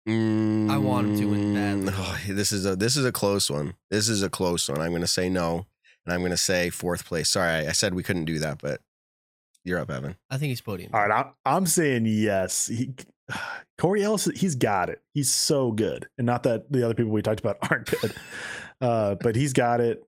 I 0.06 0.78
want 0.78 1.08
him 1.08 1.16
to 1.18 1.24
win 1.26 1.54
badly. 1.54 1.92
Mm, 1.92 1.94
oh, 1.96 2.32
this 2.32 2.52
is 2.52 2.64
a 2.64 2.74
this 2.74 2.96
is 2.96 3.04
a 3.04 3.12
close 3.12 3.50
one. 3.50 3.74
This 3.90 4.08
is 4.08 4.22
a 4.22 4.30
close 4.30 4.68
one. 4.68 4.80
I'm 4.80 4.90
going 4.90 5.02
to 5.02 5.06
say 5.06 5.28
no, 5.28 5.66
and 6.04 6.14
I'm 6.14 6.20
going 6.20 6.30
to 6.30 6.36
say 6.36 6.70
fourth 6.70 7.04
place. 7.04 7.28
Sorry, 7.28 7.50
I, 7.50 7.68
I 7.68 7.72
said 7.72 7.94
we 7.94 8.02
couldn't 8.02 8.24
do 8.24 8.38
that, 8.38 8.60
but 8.62 8.80
you're 9.64 9.78
up, 9.78 9.90
Evan. 9.90 10.16
I 10.30 10.38
think 10.38 10.50
he's 10.50 10.60
podium. 10.60 10.90
All 10.94 11.06
right, 11.06 11.24
I'm, 11.24 11.32
I'm 11.44 11.66
saying 11.66 12.06
yes. 12.06 12.68
He, 12.68 12.94
Corey 13.78 14.02
Ellis, 14.02 14.24
he's 14.34 14.54
got 14.54 14.88
it. 14.88 15.02
He's 15.14 15.30
so 15.30 15.70
good. 15.70 16.08
And 16.16 16.26
not 16.26 16.44
that 16.44 16.72
the 16.72 16.84
other 16.84 16.94
people 16.94 17.12
we 17.12 17.22
talked 17.22 17.40
about 17.40 17.58
aren't 17.70 17.86
good, 17.86 18.14
uh, 18.80 19.16
but 19.16 19.36
he's 19.36 19.52
got 19.52 19.80
it. 19.80 20.02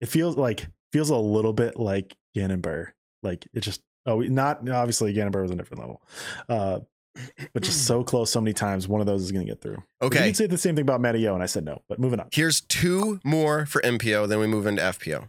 It 0.00 0.06
feels 0.06 0.36
like 0.36 0.66
feels 0.92 1.10
a 1.10 1.16
little 1.16 1.52
bit 1.52 1.78
like 1.78 2.14
Gannon 2.34 2.60
Buhr. 2.60 2.88
Like 3.22 3.46
it 3.54 3.60
just 3.60 3.80
oh 4.06 4.20
not 4.20 4.68
obviously 4.68 5.12
Gannon 5.12 5.32
Buhr 5.32 5.42
was 5.42 5.50
a 5.50 5.56
different 5.56 5.80
level. 5.80 6.02
Uh, 6.48 6.80
but 7.52 7.62
just 7.62 7.86
so 7.86 8.02
close 8.02 8.30
so 8.30 8.40
many 8.40 8.52
times, 8.52 8.88
one 8.88 9.00
of 9.00 9.06
those 9.06 9.22
is 9.22 9.30
gonna 9.32 9.44
get 9.44 9.60
through. 9.60 9.82
You 10.00 10.06
Okay. 10.08 10.24
can 10.26 10.34
say 10.34 10.46
the 10.46 10.58
same 10.58 10.74
thing 10.74 10.82
about 10.82 11.00
Matty 11.00 11.26
O, 11.28 11.34
and 11.34 11.42
I 11.42 11.46
said 11.46 11.64
no, 11.64 11.80
but 11.88 11.98
moving 12.00 12.18
on. 12.18 12.28
Here's 12.32 12.60
two 12.60 13.20
more 13.24 13.66
for 13.66 13.80
MPO, 13.82 14.26
then 14.28 14.40
we 14.40 14.46
move 14.48 14.66
into 14.66 14.82
FPO. 14.82 15.28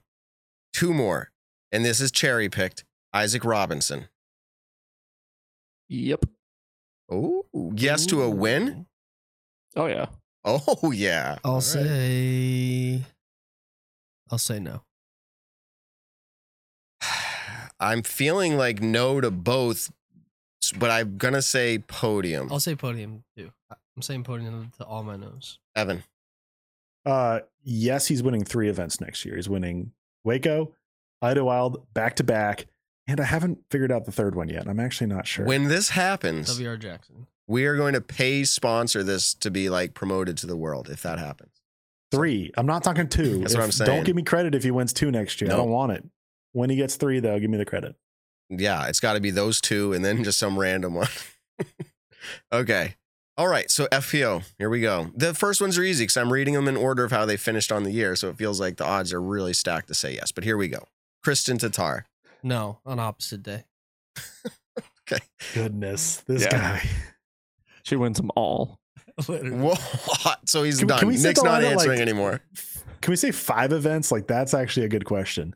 Two 0.74 0.94
more. 0.94 1.32
And 1.72 1.86
this 1.86 2.02
is 2.02 2.12
cherry 2.12 2.50
picked. 2.50 2.86
Isaac 3.14 3.46
Robinson. 3.46 4.08
Yep. 5.90 6.26
Oh, 7.12 7.46
yes 7.76 8.06
to 8.08 8.24
a 8.24 8.30
win? 8.30 8.88
Oh 9.76 9.86
yeah. 9.86 10.08
Oh, 10.44 10.92
yeah. 10.92 11.38
I'll 11.44 11.52
All 11.54 11.56
right. 11.58 11.64
say. 11.64 13.04
I'll 14.32 14.38
say 14.38 14.60
no. 14.60 14.82
I'm 17.80 18.04
feeling 18.04 18.58
like 18.58 18.82
no 18.82 19.20
to 19.22 19.32
both, 19.32 19.92
but 20.78 20.92
I'm 20.92 21.18
going 21.18 21.34
to 21.34 21.42
say 21.42 21.80
podium. 21.80 22.50
I'll 22.52 22.60
say 22.60 22.76
podium 22.76 23.24
too. 23.38 23.52
I'm 23.96 24.02
saying 24.02 24.24
podium 24.24 24.72
to 24.78 24.86
all 24.86 25.04
my 25.04 25.16
nose. 25.16 25.60
Evan. 25.76 26.04
Uh, 27.06 27.42
yes, 27.64 28.08
he's 28.08 28.24
winning 28.24 28.44
three 28.44 28.68
events 28.70 29.00
next 29.00 29.26
year. 29.26 29.36
He's 29.36 29.48
winning 29.48 29.92
Waco, 30.24 30.74
Idlewild, 31.22 31.86
back 31.94 32.16
to 32.18 32.24
back, 32.24 32.66
and 33.08 33.20
I 33.20 33.26
haven't 33.26 33.60
figured 33.70 33.92
out 33.92 34.06
the 34.06 34.12
third 34.12 34.36
one 34.36 34.50
yet. 34.50 34.68
I'm 34.68 34.80
actually 34.80 35.08
not 35.08 35.28
sure. 35.28 35.46
When 35.46 35.68
this 35.68 35.90
happens, 35.90 36.60
WR 36.60 36.76
Jackson. 36.76 37.28
we 37.48 37.66
are 37.66 37.76
going 37.78 37.94
to 37.94 38.02
pay 38.02 38.44
sponsor 38.44 39.04
this 39.04 39.34
to 39.36 39.52
be 39.52 39.70
like 39.70 39.94
promoted 39.94 40.38
to 40.38 40.48
the 40.48 40.58
world 40.58 40.90
if 40.90 41.04
that 41.04 41.20
happens. 41.20 41.62
three, 42.12 42.52
I'm 42.58 42.66
not 42.66 42.84
talking 42.84 43.08
two. 43.08 43.40
That's 43.40 43.54
what 43.54 43.64
I'm 43.64 43.72
saying. 43.72 43.88
Don't 43.92 44.04
give 44.04 44.16
me 44.16 44.24
credit 44.24 44.56
if 44.56 44.64
he 44.64 44.72
wins 44.72 44.92
two 44.92 45.12
next 45.12 45.40
year. 45.42 45.52
I 45.52 45.56
don't 45.58 45.70
want 45.70 45.92
it. 45.92 46.04
When 46.56 46.70
he 46.70 46.78
gets 46.78 46.96
three, 46.96 47.20
though, 47.20 47.38
give 47.38 47.50
me 47.50 47.58
the 47.58 47.66
credit. 47.66 47.96
Yeah, 48.50 48.88
it's 48.88 49.02
got 49.02 49.14
to 49.14 49.20
be 49.20 49.30
those 49.30 49.60
two 49.60 49.92
and 49.92 50.06
then 50.06 50.24
just 50.24 50.40
some 50.40 50.58
random 50.58 50.94
one. 50.94 51.08
okay. 52.54 52.96
All 53.38 53.48
right. 53.50 53.70
So 53.70 53.88
FPO, 53.88 54.44
here 54.58 54.70
we 54.70 54.80
go. 54.80 55.12
The 55.16 55.34
first 55.34 55.60
ones 55.60 55.78
are 55.78 55.84
easy 55.84 56.04
because 56.06 56.16
I'm 56.16 56.32
reading 56.32 56.54
them 56.54 56.70
in 56.70 56.78
order 56.78 57.04
of 57.04 57.12
how 57.12 57.26
they 57.26 57.36
finished 57.36 57.72
on 57.74 57.84
the 57.84 57.92
year. 57.92 58.16
So 58.16 58.30
it 58.30 58.38
feels 58.38 58.60
like 58.62 58.78
the 58.78 58.86
odds 58.86 59.12
are 59.12 59.22
really 59.22 59.52
stacked 59.52 59.90
to 59.90 59.94
say 59.94 60.14
yes. 60.16 60.32
But 60.32 60.46
here 60.46 60.56
we 60.56 60.70
go. 60.70 60.86
Kristin 61.26 61.58
Tattar. 61.58 62.04
No, 62.42 62.80
on 62.86 63.00
opposite 63.00 63.44
day. 63.44 63.66
Okay. 65.08 65.24
Goodness, 65.54 66.24
this 66.26 66.42
Yeah. 66.46 66.50
guy. 66.50 66.90
She 67.84 67.96
wins 67.96 68.18
them 68.18 68.32
all. 68.36 68.80
What? 69.28 70.40
So 70.46 70.64
he's 70.64 70.80
Can 70.80 70.88
done. 70.88 70.98
can 71.00 71.08
we 71.10 71.18
Nick's 71.18 71.44
not 71.44 71.64
answering 71.64 72.00
like- 72.00 72.02
anymore. 72.02 72.42
Can 73.02 73.12
we 73.12 73.16
say 73.16 73.30
five 73.32 73.72
events? 73.72 74.12
Like 74.12 74.26
that's 74.26 74.56
actually 74.56 74.88
a 74.88 74.90
good 74.90 75.06
question. 75.06 75.54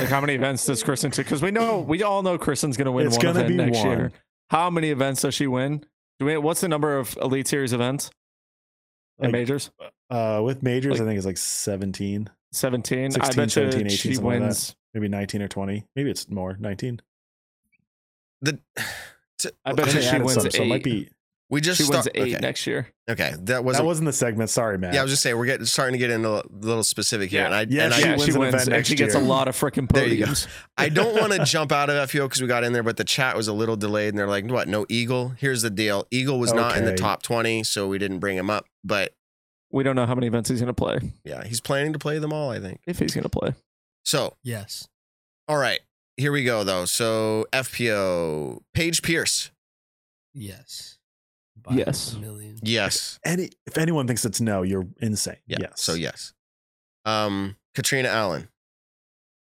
Like 0.00 0.08
how 0.08 0.20
many 0.20 0.34
events 0.34 0.64
does 0.66 0.82
Kristin 0.82 1.12
take? 1.12 1.26
Because 1.26 1.42
we 1.42 1.50
know 1.50 1.80
we 1.80 2.02
all 2.02 2.22
know 2.22 2.38
Kristin's 2.38 2.76
gonna 2.76 2.92
win 2.92 3.06
It's 3.06 3.16
one 3.16 3.22
gonna 3.26 3.40
event 3.40 3.48
be 3.48 3.56
next 3.64 3.78
one. 3.78 3.98
year. 3.98 4.12
How 4.50 4.70
many 4.70 4.90
events 4.90 5.22
does 5.22 5.34
she 5.34 5.46
win? 5.46 5.84
Do 6.18 6.26
we, 6.26 6.36
what's 6.38 6.60
the 6.60 6.68
number 6.68 6.96
of 6.98 7.16
Elite 7.20 7.46
Series 7.48 7.72
events 7.72 8.10
and 9.18 9.32
Like, 9.32 9.40
majors? 9.40 9.70
Uh, 10.08 10.40
with 10.44 10.62
majors, 10.62 10.92
Like- 10.92 11.02
I 11.02 11.04
think 11.04 11.16
it's 11.18 11.26
like 11.26 11.36
17, 11.36 12.30
17. 12.52 13.12
I 13.16 13.18
bet 13.34 13.50
17, 13.50 13.80
18, 13.86 13.88
she 13.90 14.14
something 14.14 14.24
like 14.30 14.38
that. 14.38 14.44
wins. 14.46 14.76
maybe 14.94 15.08
19 15.08 15.42
or 15.42 15.48
20. 15.48 15.84
Maybe 15.96 16.10
it's 16.10 16.28
more, 16.30 16.56
19. 16.60 17.00
The, 18.42 18.58
I 19.64 19.72
bet 19.72 19.94
And 19.94 20.02
she 20.04 20.18
wins 20.18 20.34
some, 20.34 20.50
so 20.50 20.62
it 20.62 20.66
might 20.68 20.84
be. 20.84 21.10
We 21.48 21.60
just 21.60 21.80
She 21.80 21.88
wins 21.88 22.08
eight 22.14 22.34
okay. 22.34 22.38
next 22.40 22.66
year. 22.66 22.88
okay. 23.08 23.34
That 23.42 23.62
wasn't 23.64 23.82
that 23.82 23.86
wasn't 23.86 24.06
the 24.06 24.12
segment. 24.12 24.50
Sorry, 24.50 24.78
man. 24.78 24.92
yeah. 24.94 25.00
I 25.00 25.02
was 25.04 25.12
just 25.12 25.22
saying 25.22 25.36
we're 25.38 25.46
getting 25.46 25.64
starting 25.66 25.92
to 25.92 25.98
get 25.98 26.10
into 26.10 26.28
a 26.28 26.42
little 26.50 26.82
specific 26.82 27.30
here, 27.30 27.40
Yeah. 27.42 27.46
and 27.46 27.54
I 27.54 27.66
Yeah, 27.68 27.84
and 27.84 27.94
I, 27.94 27.96
she 27.98 28.02
yeah, 28.02 28.10
wins 28.10 28.24
she 28.24 28.30
an 28.32 28.38
wins, 28.40 28.54
event 28.54 28.72
and 28.72 28.86
she 28.86 28.94
gets 28.96 29.14
a 29.14 29.20
lot 29.20 29.46
of 29.46 29.54
freaking 29.56 29.88
There 29.92 30.06
you 30.08 30.24
go. 30.26 30.32
podiums. 30.32 30.48
I 30.76 30.88
don't 30.88 31.14
want 31.20 31.32
to 31.34 31.44
jump 31.44 31.70
out 31.70 31.88
of 31.88 32.08
FPO 32.10 32.24
because 32.24 32.42
we 32.42 32.48
got 32.48 32.64
in 32.64 32.72
there, 32.72 32.82
but 32.82 32.96
the 32.96 33.04
chat 33.04 33.36
was 33.36 33.46
a 33.46 33.52
little 33.52 33.76
delayed, 33.76 34.08
and 34.08 34.18
they're 34.18 34.26
like, 34.26 34.44
"What? 34.46 34.66
No 34.66 34.86
Eagle? 34.88 35.34
Here's 35.38 35.62
the 35.62 35.70
deal. 35.70 36.06
Eagle 36.10 36.38
was 36.40 36.52
not 36.52 36.76
in 36.76 36.84
the 36.84 36.94
top 36.96 37.22
twenty, 37.22 37.62
so 37.62 37.86
we 37.88 37.98
didn't 37.98 38.18
bring 38.18 38.36
him 38.36 38.50
up. 38.50 38.66
But 38.82 39.14
We 39.70 39.84
don't 39.84 39.94
know 39.96 40.06
how 40.06 40.14
many 40.14 40.26
events 40.26 40.48
he's 40.48 40.58
gonna 40.60 40.72
play. 40.74 40.98
yeah, 41.24 41.44
he's 41.44 41.60
planning 41.60 41.92
to 41.92 41.98
play 41.98 42.18
them 42.18 42.32
all, 42.32 42.50
I 42.50 42.58
think. 42.58 42.80
If 42.86 42.98
he's 42.98 43.14
gonna 43.14 43.28
play. 43.28 43.54
So, 44.04 44.34
Yes. 44.42 44.88
all 45.48 45.58
right, 45.58 45.80
here 46.16 46.32
we 46.32 46.42
go 46.44 46.64
though. 46.64 46.86
So 46.86 47.46
FPO, 47.52 48.62
Paige 48.74 49.02
Pierce, 49.02 49.50
Yes. 50.34 50.95
By 51.62 51.74
Yes. 51.74 52.12
A 52.14 52.18
million. 52.18 52.58
yes, 52.62 53.18
Any, 53.24 53.50
if 53.66 53.76
anyone 53.78 54.06
thinks 54.06 54.24
it's 54.24 54.40
no, 54.40 54.62
you're 54.62 54.86
insane. 55.00 55.36
yeah, 55.46 55.58
Yes. 55.60 55.80
So 55.80 55.94
yes, 55.94 56.32
um, 57.04 57.56
Catrina 57.74 58.08
Allen, 58.08 58.48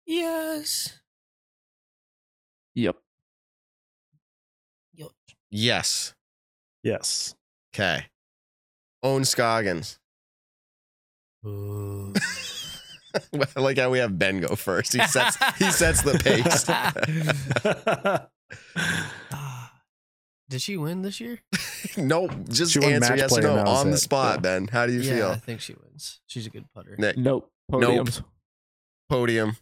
Yes. 0.06 1.00
Yep. 2.74 2.96
Yo- 4.94 5.12
yes, 5.50 6.14
Yes. 6.82 7.34
okay. 7.74 8.06
Ohn 9.02 9.24
Scoggins. 9.24 9.98
Boo. 11.42 12.12
I 13.56 13.60
like 13.60 13.78
how 13.78 13.90
we 13.90 13.98
have 13.98 14.18
Ben 14.18 14.40
go 14.40 14.56
first. 14.56 14.92
He 14.92 15.00
sets 15.06 15.36
he 15.58 15.70
sets 15.70 16.02
the 16.02 16.18
pace. 16.18 16.64
Did 20.54 20.62
she 20.62 20.76
win 20.76 21.02
this 21.02 21.18
year? 21.20 21.40
no, 21.96 22.28
just 22.48 22.70
She 22.70 22.78
won 22.78 22.92
answer 22.92 23.10
match 23.10 23.18
yes 23.18 23.32
or 23.32 23.40
play 23.40 23.50
no 23.50 23.56
that 23.56 23.66
was 23.66 23.80
on 23.80 23.90
the 23.90 23.94
it. 23.96 23.98
spot, 23.98 24.34
Yeah. 24.36 24.40
Ben. 24.40 24.68
How 24.68 24.86
do 24.86 24.92
you 24.92 25.02
feel? 25.02 25.16
yeah, 25.16 25.26
I 25.26 25.30
feel? 25.32 25.40
think 25.40 25.60
she 25.62 25.74
wins. 25.74 26.20
She's 26.28 26.46
a 26.46 26.50
good 26.50 26.64
putter. 26.72 26.94
Nick, 26.96 27.16
Nope. 27.18 27.50
Nope. 27.68 27.82
Podiums. 27.82 28.22
podium. 29.08 29.56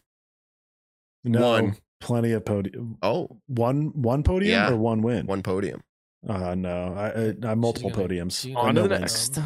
no, 1.23 1.49
One. 1.49 1.77
Plenty 1.99 2.31
of 2.33 2.45
podium. 2.45 2.99
Oh, 3.01 3.39
One 3.47 3.87
one 4.03 4.21
podium 4.21 4.51
Yeah. 4.51 4.69
or 4.71 4.75
one 4.75 5.01
win? 5.01 5.25
one 5.25 5.41
podium. 5.41 5.81
Uh, 6.29 6.53
no, 6.53 6.93
I, 6.93 7.47
I, 7.47 7.51
I 7.51 7.55
multiple 7.55 7.89
gonna- 7.89 8.07
podiums. 8.07 8.39
she's 8.39 8.55
Uh, 8.55 8.59
On 8.59 8.75
to 8.75 8.81
no 8.83 8.87
the 8.87 8.99
wins. 8.99 9.35
next. 9.35 9.39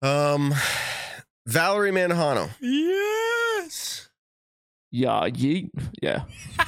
Um, 0.00 0.54
Valerie 1.46 1.90
Mandujano. 1.92 2.48
Yes. 2.62 4.08
Yeah, 4.90 5.28
yeet. 5.28 5.68
Yeah. 6.00 6.22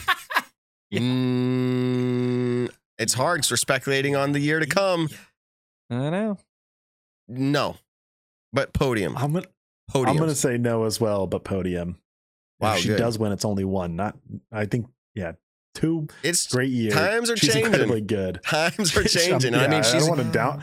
Yeah. 0.89 1.01
Mm, 1.01 2.71
it's 2.99 3.15
hard 3.15 3.39
because 3.39 3.51
we're 3.51 3.57
speculating 3.59 4.17
on 4.17 4.33
the 4.33 4.41
year 4.41 4.61
to 4.61 4.67
come. 4.67 5.09
I 5.91 6.11
know. 6.11 6.39
No, 7.29 7.77
but 8.53 8.73
podium. 8.73 9.17
I'm 9.17 9.33
gonna 9.33 9.47
Podium. 9.89 10.17
I'm 10.17 10.21
gonna 10.21 10.35
say 10.35 10.59
no 10.59 10.85
as 10.85 11.01
well, 11.01 11.27
but 11.27 11.45
podium. 11.45 11.97
Wow, 12.61 12.75
if 12.75 12.81
she 12.81 12.89
good. 12.89 12.99
does 12.99 13.19
win, 13.19 13.33
it's 13.33 13.45
only 13.45 13.65
one. 13.65 13.97
Not 13.97 14.17
I 14.53 14.67
think 14.67 14.87
yeah, 15.15 15.33
two 15.75 16.09
It's 16.23 16.47
great 16.49 16.71
years. 16.71 16.95
times 16.95 17.31
are 17.31 17.37
she's 17.37 17.51
changing. 17.53 17.67
incredibly 17.67 18.01
good. 18.01 18.41
times 18.47 18.97
are 18.97 19.05
changing. 19.09 19.55
I 19.55 19.63
yeah, 19.63 19.69
mean, 19.69 19.83
I 19.85 19.93
don't 19.99 20.09
wanna 20.09 20.25
down- 20.25 20.63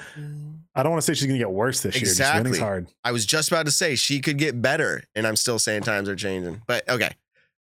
I 0.76 0.82
don't 0.82 0.92
want 0.92 1.04
to 1.04 1.06
say 1.06 1.14
she's 1.14 1.28
gonna 1.28 1.38
get 1.38 1.52
worse 1.52 1.82
this 1.82 1.96
year. 1.96 2.02
Exactly. 2.04 2.58
hard. 2.58 2.88
I 3.04 3.12
was 3.12 3.26
just 3.28 3.50
about 3.52 3.66
to 3.68 3.72
say 3.72 3.96
she 3.96 4.20
could 4.22 4.38
get 4.40 4.60
better, 4.62 5.04
and 5.16 5.28
I'm 5.28 5.36
still 5.36 5.60
saying 5.60 5.84
times 5.84 6.10
are 6.10 6.16
changing. 6.16 6.64
But 6.66 6.90
okay, 6.90 7.12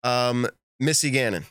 um, 0.04 0.48
Missy 0.80 1.12
Gannon. 1.12 1.46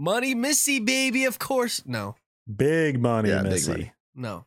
Money 0.00 0.34
Missy, 0.34 0.80
baby, 0.80 1.26
of 1.26 1.38
course. 1.38 1.82
No. 1.84 2.16
Big 2.56 2.98
money, 2.98 3.28
Yeah, 3.28 3.42
big 3.42 3.52
Missy. 3.52 3.70
money. 3.70 3.92
No. 4.14 4.46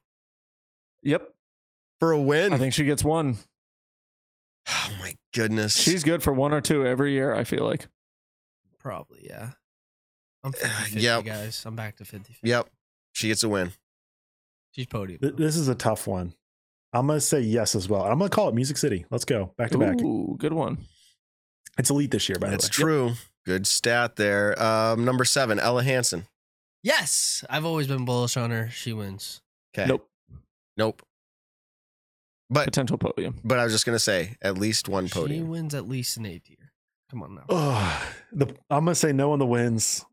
Yep. 1.04 1.30
for 2.00 2.12
a 2.12 2.20
win. 2.20 2.52
I 2.54 2.58
think 2.58 2.74
she 2.74 2.84
gets 2.86 3.04
one. 3.04 3.38
oh 4.68 4.90
my 5.00 5.16
goodness. 5.34 5.78
She's 5.78 6.04
good 6.04 6.24
for 6.24 6.34
one 6.34 6.54
or 6.54 6.60
two 6.60 6.86
every 6.88 7.14
year, 7.14 7.34
I 7.36 7.44
feel 7.44 7.64
like. 7.66 7.88
Probably, 8.80 9.20
yeah. 9.24 9.52
I'm 10.44 10.50
Uh, 10.50 10.68
50 10.68 10.68
50, 10.86 11.00
yep. 11.02 11.24
guys. 11.24 11.64
I'm 11.66 11.76
back 11.76 11.98
to 11.98 12.06
50 12.06 12.36
Yep. 12.42 12.70
She 13.14 13.28
gets 13.28 13.44
a 13.44 13.50
win. 13.50 13.72
She's 14.72 14.88
podium. 14.88 15.20
Th- 15.22 15.36
This 15.36 15.56
is 15.56 15.68
a 15.68 15.76
tough 15.76 16.08
one. 16.08 16.34
I'm 16.94 17.06
gonna 17.08 17.22
say 17.22 17.40
yes 17.42 17.76
as 17.76 17.88
well. 17.88 18.04
I'm 18.04 18.18
gonna 18.18 18.30
call 18.30 18.50
it 18.50 18.56
Music 18.56 18.76
City. 18.78 19.06
Let's 19.12 19.24
go 19.26 19.54
back 19.58 19.70
to 19.72 19.78
back. 19.78 20.02
Ooh, 20.02 20.36
good 20.40 20.54
one. 20.54 20.80
It's 21.78 21.90
elite 21.92 22.12
this 22.12 22.28
year, 22.28 22.38
by 22.40 22.50
That's 22.50 22.68
the 22.78 22.86
way. 22.86 22.92
That's 23.08 23.16
true. 23.18 23.28
Good 23.46 23.68
stat 23.68 24.16
there. 24.16 24.62
Um, 24.62 25.04
number 25.06 25.26
seven, 25.26 25.60
Ella 25.60 25.84
Hansen. 25.84 26.28
Yes. 26.82 27.44
I've 27.50 27.66
always 27.66 27.88
been 27.88 28.06
bullish 28.06 28.38
on 28.38 28.52
her. 28.52 28.70
She 28.70 28.94
wins. 28.94 29.42
Okay. 29.76 29.88
Nope. 29.88 30.08
Nope. 30.78 31.02
But 32.50 32.66
Potential 32.66 32.98
podium. 32.98 33.40
but 33.44 33.58
I 33.58 33.64
was 33.64 33.74
just 33.74 33.86
gonna 33.86 33.98
say 34.00 34.36
at 34.42 34.58
least 34.58 34.88
one 34.88 35.10
podium. 35.10 35.46
She 35.46 35.50
wins 35.50 35.74
at 35.74 35.88
least 35.88 36.18
an 36.18 36.26
eighth 36.26 36.50
year. 36.50 36.72
Come 37.10 37.24
on 37.24 37.36
now. 37.36 37.44
Oh, 37.50 38.06
the, 38.32 38.48
I'm 38.70 38.86
gonna 38.86 38.96
say 38.96 39.12
no 39.14 39.32
on 39.32 39.40
the 39.40 39.46
wins. 39.46 40.06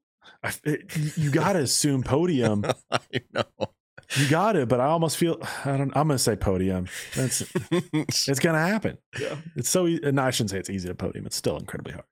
I, 0.42 0.52
it, 0.64 0.96
you- 0.96 1.24
you 1.24 1.30
gotta 1.30 1.58
assume 1.60 2.02
podium. 2.02 2.64
I 2.90 2.98
know. 3.34 3.44
You 4.16 4.28
got 4.28 4.56
it, 4.56 4.68
but 4.68 4.80
I 4.80 4.86
almost 4.86 5.16
feel 5.18 5.38
I 5.64 5.76
don't. 5.76 5.94
I'm 5.96 6.08
gonna 6.08 6.18
say 6.18 6.34
podium. 6.34 6.86
That's 7.14 7.42
it's 7.92 8.40
gonna 8.40 8.66
happen. 8.66 8.96
Yeah. 9.20 9.36
It's 9.56 9.68
so. 9.68 9.86
No, 9.86 10.22
I 10.22 10.30
shouldn't 10.30 10.50
say 10.50 10.58
it's 10.58 10.70
easy 10.70 10.88
to 10.88 10.94
podium. 10.94 11.26
It's 11.26 11.36
still 11.36 11.56
incredibly 11.58 11.92
hard. 11.92 12.06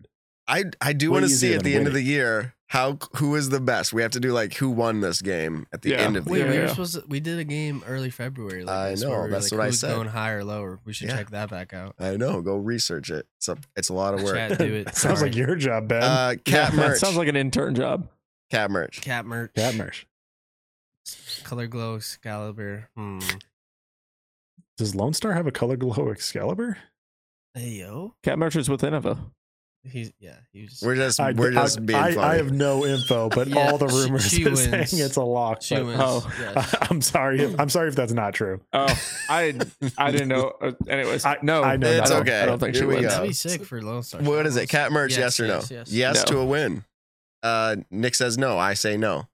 I 0.49 0.65
I 0.81 0.93
do 0.95 1.11
want 1.11 1.25
to 1.25 1.29
see 1.29 1.55
at 1.55 1.63
the 1.63 1.75
end 1.75 1.87
of 1.87 1.93
the 1.93 2.03
year 2.03 2.55
how 2.69 2.99
who 3.17 3.35
is 3.35 3.49
the 3.51 3.61
best. 3.61 3.93
We 3.93 4.03
have 4.03 4.11
to 4.13 4.21
do 4.21 4.33
like 4.33 4.55
who 4.55 4.71
won 4.71 5.01
this 5.01 5.21
game 5.23 5.67
at 5.73 5.83
the 5.83 5.91
Yeah. 5.91 5.97
end 5.99 6.17
of 6.17 6.25
the 6.25 6.31
Wait, 6.33 6.39
year. 6.41 6.51
we 6.51 6.59
were 6.59 6.69
supposed 6.69 6.95
to, 6.95 7.05
we 7.09 7.21
did 7.21 7.39
a 7.39 7.45
game 7.45 7.83
early 7.87 8.11
February. 8.11 8.65
Like 8.65 8.75
I 8.77 8.91
this, 8.91 9.03
know, 9.03 9.11
where 9.11 9.19
we 9.21 9.25
were 9.27 9.31
that's 9.31 9.53
like, 9.53 9.59
what 9.59 9.65
I 9.65 9.67
who's 9.69 9.81
said. 9.81 9.95
Going 9.95 10.09
higher 10.09 10.39
or 10.39 10.45
lower? 10.45 10.79
We 10.85 10.93
should 10.93 11.09
Yeah. 11.09 11.17
check 11.17 11.31
that 11.31 11.49
back 11.51 11.73
out. 11.73 11.95
I 11.99 12.17
know. 12.17 12.41
Go 12.43 12.57
research 12.57 13.11
it. 13.11 13.27
It's 13.37 13.49
a 13.49 13.57
it's 13.77 13.89
a 13.91 13.95
lot 13.95 14.15
of 14.15 14.23
work. 14.23 14.35
Chat, 14.35 14.59
do 14.59 14.65
it. 14.65 14.89
Sounds 14.95 15.19
Sorry. 15.21 15.31
like 15.31 15.37
your 15.37 15.55
job, 15.57 15.89
Ben. 15.89 16.03
Uh, 16.03 16.35
cat 16.45 16.47
Yeah, 16.47 16.71
that 16.71 16.75
merch. 16.91 16.99
sounds 16.99 17.17
like 17.17 17.29
an 17.29 17.37
intern 17.37 17.75
job. 17.75 18.09
Kat 18.51 18.71
Mertsch. 18.71 19.01
Kat 19.03 19.25
Mertsch, 19.27 19.55
Kat 19.55 19.75
Mertsch. 19.75 20.05
color 21.45 21.67
glow, 21.67 21.97
Excalibur. 21.97 22.89
Hmm. 22.97 23.21
Does 24.79 24.95
Lone 24.95 25.13
Star 25.13 25.33
have 25.35 25.47
a 25.47 25.51
color 25.53 25.77
glow 25.77 26.11
Excalibur? 26.11 26.79
Hey 27.55 27.71
yo, 27.71 28.15
Cat 28.23 28.39
merchants 28.39 28.69
with 28.69 28.81
Innova. 28.83 29.19
He's 29.85 30.13
yeah, 30.19 30.35
he 30.53 30.65
was. 30.65 30.83
We're 30.85 30.97
just 30.97 31.19
I, 31.21 31.33
we're 31.33 31.53
just 31.53 31.79
I, 31.79 31.81
being 31.83 31.99
I, 31.99 32.13
funny. 32.15 32.27
I 32.27 32.37
have 32.37 32.53
no 32.53 32.85
info, 32.85 33.29
but 33.31 33.49
Yeah, 33.49 33.71
all 33.71 33.79
the 33.79 33.87
rumors 33.87 34.29
she 34.29 34.45
are 34.47 34.55
saying 34.57 34.83
it's 34.91 35.17
a 35.17 35.23
lock. 35.23 35.63
she 35.63 35.77
but- 35.77 35.87
wins. 35.87 36.01
Oh. 36.03 36.33
yes. 36.39 36.75
I'm 36.91 37.01
sorry. 37.01 37.41
If, 37.41 37.59
I'm 37.61 37.69
sorry 37.71 37.89
if 37.89 37.95
that's 37.97 38.13
not 38.13 38.35
true. 38.35 38.61
Oh, 38.73 38.87
I 39.31 39.55
I 39.97 40.11
didn't 40.11 40.29
know. 40.29 40.53
Uh, 40.61 40.73
anyways, 40.89 41.25
I- 41.25 41.39
no, 41.43 41.63
I 41.63 41.77
know 41.77 41.89
It's 41.91 42.11
I 42.11 42.19
okay. 42.21 42.43
I 42.43 42.47
don't 42.47 42.59
think 42.59 42.75
Here 42.75 42.83
she 42.83 42.87
we 42.87 42.95
wins. 42.97 43.07
go. 43.07 43.11
That'd 43.13 43.29
be 43.29 43.33
sick 43.35 43.65
for 43.65 43.81
Lone 43.81 44.03
Star. 44.03 44.21
what 44.23 44.45
is 44.47 44.57
it? 44.57 44.69
Kat 44.69 44.91
Mertsch? 44.91 45.11
Yes, 45.17 45.39
Yes, 45.39 45.41
or 45.41 45.47
no? 45.47 45.61
yes, 45.71 45.93
yes. 45.93 46.17
No. 46.17 46.25
to 46.33 46.39
a 46.39 46.45
win. 46.45 46.85
Uh, 47.43 47.77
Nick 47.91 48.15
says 48.17 48.37
no. 48.37 48.59
I 48.59 48.75
say 48.75 48.97
no. 48.97 49.29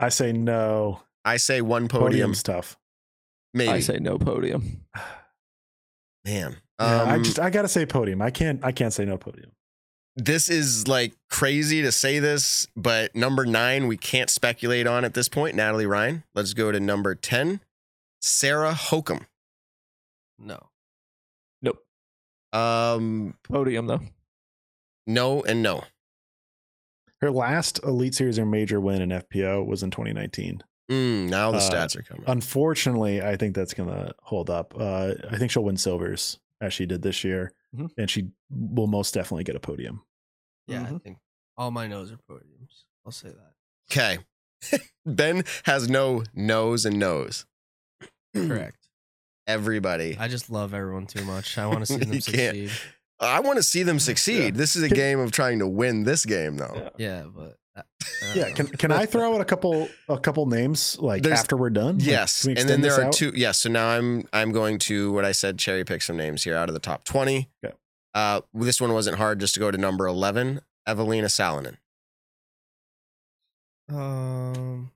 I 0.00 0.08
say 0.08 0.32
no. 0.32 1.02
I 1.24 1.36
say 1.36 1.60
one 1.60 1.88
podium. 1.88 2.08
Podium's 2.30 2.42
tough. 2.42 2.78
Maybe. 3.52 3.70
I 3.70 3.80
say 3.80 3.98
no 3.98 4.16
podium. 4.18 4.80
Man. 6.24 6.56
Yeah, 6.80 7.02
I 7.04 7.14
Um, 7.16 7.24
just 7.24 7.38
I 7.38 7.50
gotta 7.50 7.68
say 7.68 7.84
podium. 7.86 8.22
I 8.22 8.30
can't 8.30 8.64
I 8.64 8.72
can't 8.72 8.92
say 8.92 9.04
no 9.04 9.16
podium. 9.18 9.50
This 10.20 10.50
is 10.50 10.88
like 10.88 11.14
crazy 11.30 11.80
to 11.82 11.92
say 11.92 12.18
this, 12.18 12.66
but 12.76 13.14
number 13.14 13.46
nine, 13.46 13.86
we 13.86 13.96
can't 13.96 14.28
speculate 14.28 14.84
on 14.86 15.04
at 15.04 15.14
this 15.14 15.28
point. 15.28 15.54
Natalie 15.54 15.86
Ryan. 15.86 16.24
Let's 16.34 16.54
go 16.54 16.72
to 16.72 16.80
number 16.80 17.14
10, 17.14 17.60
Sarah 18.20 18.72
Hokom. 18.72 19.26
No. 20.36 20.58
Nope. 21.62 21.84
Um, 22.52 23.34
Podium 23.44 23.86
though. 23.86 24.00
no 25.06 25.42
and 25.42 25.62
no. 25.62 25.84
Her 27.20 27.30
last 27.30 27.80
Elite 27.84 28.14
Series 28.14 28.38
or 28.40 28.46
major 28.46 28.80
win 28.80 29.02
in 29.02 29.10
FPO 29.10 29.64
was 29.66 29.82
in 29.84 29.90
2019. 29.92 30.62
Mm, 30.90 31.28
now 31.28 31.52
the 31.52 31.58
Uh, 31.58 31.60
stats 31.70 31.96
are 31.96 32.02
coming. 32.02 32.24
Unfortunately, 32.26 33.22
I 33.22 33.36
think 33.36 33.54
that's 33.54 33.74
gonna 33.74 34.12
hold 34.22 34.50
up. 34.50 34.74
Uh, 34.76 35.14
I 35.30 35.36
think 35.36 35.50
she'll 35.52 35.64
win 35.64 35.76
silvers 35.76 36.38
as 36.60 36.72
she 36.74 36.86
did 36.86 37.02
this 37.02 37.22
year, 37.24 37.52
Mhm. 37.76 37.90
and 37.98 38.10
she 38.10 38.28
will 38.50 38.86
most 38.86 39.12
definitely 39.14 39.44
get 39.44 39.56
a 39.56 39.60
podium. 39.60 40.02
Yeah, 40.66 40.82
I 40.84 40.90
Mhm. 40.90 41.02
think 41.02 41.18
all 41.56 41.70
my 41.70 41.86
no's 41.86 42.10
are 42.12 42.18
podiums. 42.30 42.84
I'll 43.04 43.12
say 43.12 43.28
that. 43.30 43.54
Okay. 43.90 44.18
ben 45.06 45.44
has 45.64 45.88
no 45.88 46.24
no's 46.34 46.84
and 46.86 46.98
no's. 46.98 47.46
Correct. 48.34 48.88
Everybody. 49.46 50.16
I 50.18 50.28
just 50.28 50.50
love 50.50 50.74
everyone 50.74 51.06
too 51.06 51.24
much. 51.24 51.56
I 51.58 51.66
want 51.66 51.80
to 51.80 51.86
see 51.92 51.96
them 51.98 52.12
You 52.12 52.20
can't- 52.22 52.56
succeed. 52.68 52.70
I 53.20 53.40
want 53.40 53.56
to 53.56 53.62
see 53.64 53.82
them 53.82 53.98
succeed. 53.98 54.54
This 54.54 54.76
is 54.76 54.82
a 54.84 54.88
game 54.88 55.18
of 55.18 55.32
trying 55.32 55.58
to 55.58 55.66
win 55.66 56.04
this 56.04 56.24
game, 56.24 56.56
though. 56.56 56.90
Yeah. 56.98 57.22
Yeah, 57.22 57.22
but 57.34 57.42
I- 57.42 57.48
I 57.48 57.67
Yeah, 58.34 58.50
can 58.50 58.66
can 58.68 58.92
I 58.92 59.06
throw 59.06 59.34
out 59.34 59.40
a 59.40 59.44
couple 59.44 59.88
a 60.08 60.18
couple 60.18 60.46
names 60.46 60.98
like 61.00 61.22
There's- 61.22 61.38
after 61.40 61.56
we're 61.56 61.70
done? 61.70 61.98
Yes, 62.00 62.42
can 62.42 62.54
we 62.54 62.60
and 62.60 62.68
then 62.68 62.80
there 62.80 62.94
are 63.00 63.04
out? 63.04 63.12
two. 63.12 63.32
Yes, 63.34 63.58
so 63.58 63.68
now 63.70 63.88
I'm 63.88 64.24
I'm 64.32 64.52
going 64.52 64.78
to 64.80 65.12
what 65.12 65.24
I 65.24 65.32
said 65.32 65.58
cherry 65.58 65.84
pick 65.84 66.02
some 66.02 66.16
names 66.16 66.44
here 66.44 66.56
out 66.56 66.68
of 66.68 66.74
the 66.74 66.80
top 66.80 67.04
twenty. 67.04 67.48
Okay. 67.64 67.74
Uh, 68.14 68.40
this 68.54 68.80
one 68.80 68.92
wasn't 68.92 69.16
hard 69.18 69.38
just 69.40 69.54
to 69.54 69.60
go 69.60 69.70
to 69.70 69.78
number 69.78 70.06
eleven, 70.06 70.60
Eveliina 70.88 71.26
Salonen. 71.26 71.76
Um. 73.90 74.90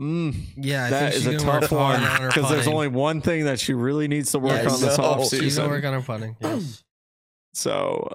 Mm, 0.00 0.34
Yeah, 0.58 0.84
I 0.86 0.90
that 0.90 1.12
think 1.14 1.26
is 1.36 1.42
a 1.42 1.44
tough 1.44 1.72
one 1.72 2.02
on 2.02 2.26
because 2.26 2.50
there's 2.50 2.66
only 2.66 2.88
one 2.88 3.22
thing 3.22 3.46
that 3.46 3.58
she 3.58 3.72
really 3.72 4.08
needs 4.08 4.30
to 4.32 4.38
work 4.38 4.62
Yes. 4.62 4.74
on 4.74 4.80
this 4.82 4.98
No. 4.98 5.04
off 5.04 5.30
She's 5.30 5.56
gonna 5.56 5.70
work 5.70 5.84
on 5.84 5.94
her 5.94 6.02
putting. 6.02 6.36
Yes. 6.40 6.84
So, 7.54 8.12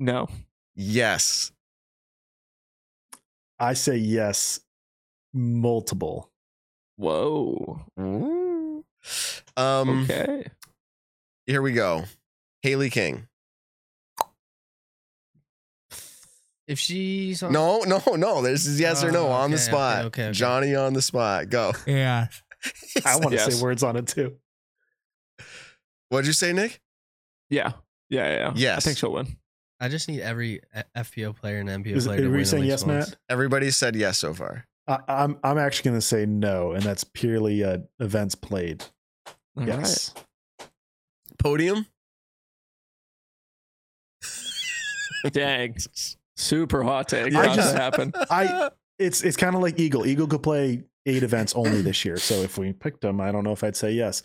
no. 0.00 0.28
Yes, 0.74 1.52
I 3.58 3.74
say 3.74 3.96
yes, 3.96 4.60
multiple. 5.32 6.30
Whoa. 6.96 7.84
Ooh. 8.00 8.84
Um, 9.56 10.04
Okay. 10.04 10.46
here 11.46 11.62
we 11.62 11.72
go. 11.72 12.04
Hailey 12.62 12.90
King. 12.90 13.28
If 16.66 16.78
she's 16.78 17.42
on, 17.42 17.52
No, 17.52 17.80
no, 17.80 18.00
no. 18.16 18.40
This 18.42 18.64
is 18.66 18.80
yes 18.80 19.04
or 19.04 19.12
no 19.12 19.26
Oh, 19.28 19.32
on 19.32 19.50
the 19.50 19.56
okay, 19.56 19.62
okay, 19.64 19.70
spot. 19.70 20.04
okay, 20.06 20.22
okay. 20.26 20.32
Johnny 20.32 20.74
on 20.74 20.94
the 20.94 21.02
spot. 21.02 21.50
Go. 21.50 21.72
yeah, 21.86 22.28
I 23.04 23.16
want 23.16 23.30
to 23.30 23.34
Yes. 23.36 23.54
say 23.56 23.62
words 23.62 23.82
on 23.82 23.96
it 23.96 24.06
too. 24.06 24.36
What'd 26.08 26.26
you 26.26 26.32
say, 26.32 26.52
Nick? 26.52 26.80
Yeah. 27.50 27.72
Yeah. 28.08 28.30
Yeah. 28.30 28.52
Yes. 28.56 28.78
I 28.78 28.80
think 28.80 28.98
she'll 28.98 29.12
win. 29.12 29.36
I 29.84 29.88
just 29.88 30.08
need 30.08 30.22
every 30.22 30.60
F- 30.72 30.86
FPO 31.12 31.36
player 31.36 31.58
and 31.58 31.68
MPO 31.68 31.94
Is, 31.94 32.06
player 32.06 32.20
to 32.20 32.24
are 32.24 32.28
win. 32.30 32.34
you 32.36 32.40
at 32.40 32.46
saying 32.46 32.62
least 32.62 32.70
yes, 32.70 32.84
once. 32.84 33.08
Matt? 33.10 33.16
Everybody 33.28 33.70
said 33.70 33.94
yes 33.94 34.16
so 34.16 34.32
far. 34.32 34.66
I, 34.88 34.98
I'm 35.08 35.38
I'm 35.44 35.58
actually 35.58 35.90
going 35.90 36.00
to 36.00 36.06
say 36.06 36.24
no, 36.24 36.72
and 36.72 36.82
that's 36.82 37.04
purely 37.04 37.62
uh, 37.62 37.78
events 38.00 38.34
played. 38.34 38.82
All 39.26 39.34
right. 39.66 39.68
yes, 39.68 40.14
Podium. 41.38 41.86
Dang. 45.32 45.76
Super 46.36 46.82
hot 46.82 47.08
take. 47.08 47.34
I 47.34 47.46
How'd 47.46 47.56
just- 47.56 47.72
that 47.74 47.80
happen? 47.80 48.12
I 48.30 48.70
it's 48.98 49.22
it's 49.22 49.36
kind 49.36 49.54
of 49.54 49.62
like 49.62 49.78
Eagle. 49.78 50.06
Eagle 50.06 50.26
could 50.26 50.42
play 50.42 50.82
eight 51.06 51.22
events 51.22 51.54
only 51.54 51.82
this 51.82 52.04
year. 52.04 52.16
So 52.16 52.34
if 52.36 52.56
we 52.58 52.72
picked 52.72 53.00
them, 53.02 53.20
I 53.20 53.32
don't 53.32 53.44
know 53.44 53.52
if 53.52 53.62
I'd 53.64 53.76
say 53.76 53.92
yes. 53.92 54.22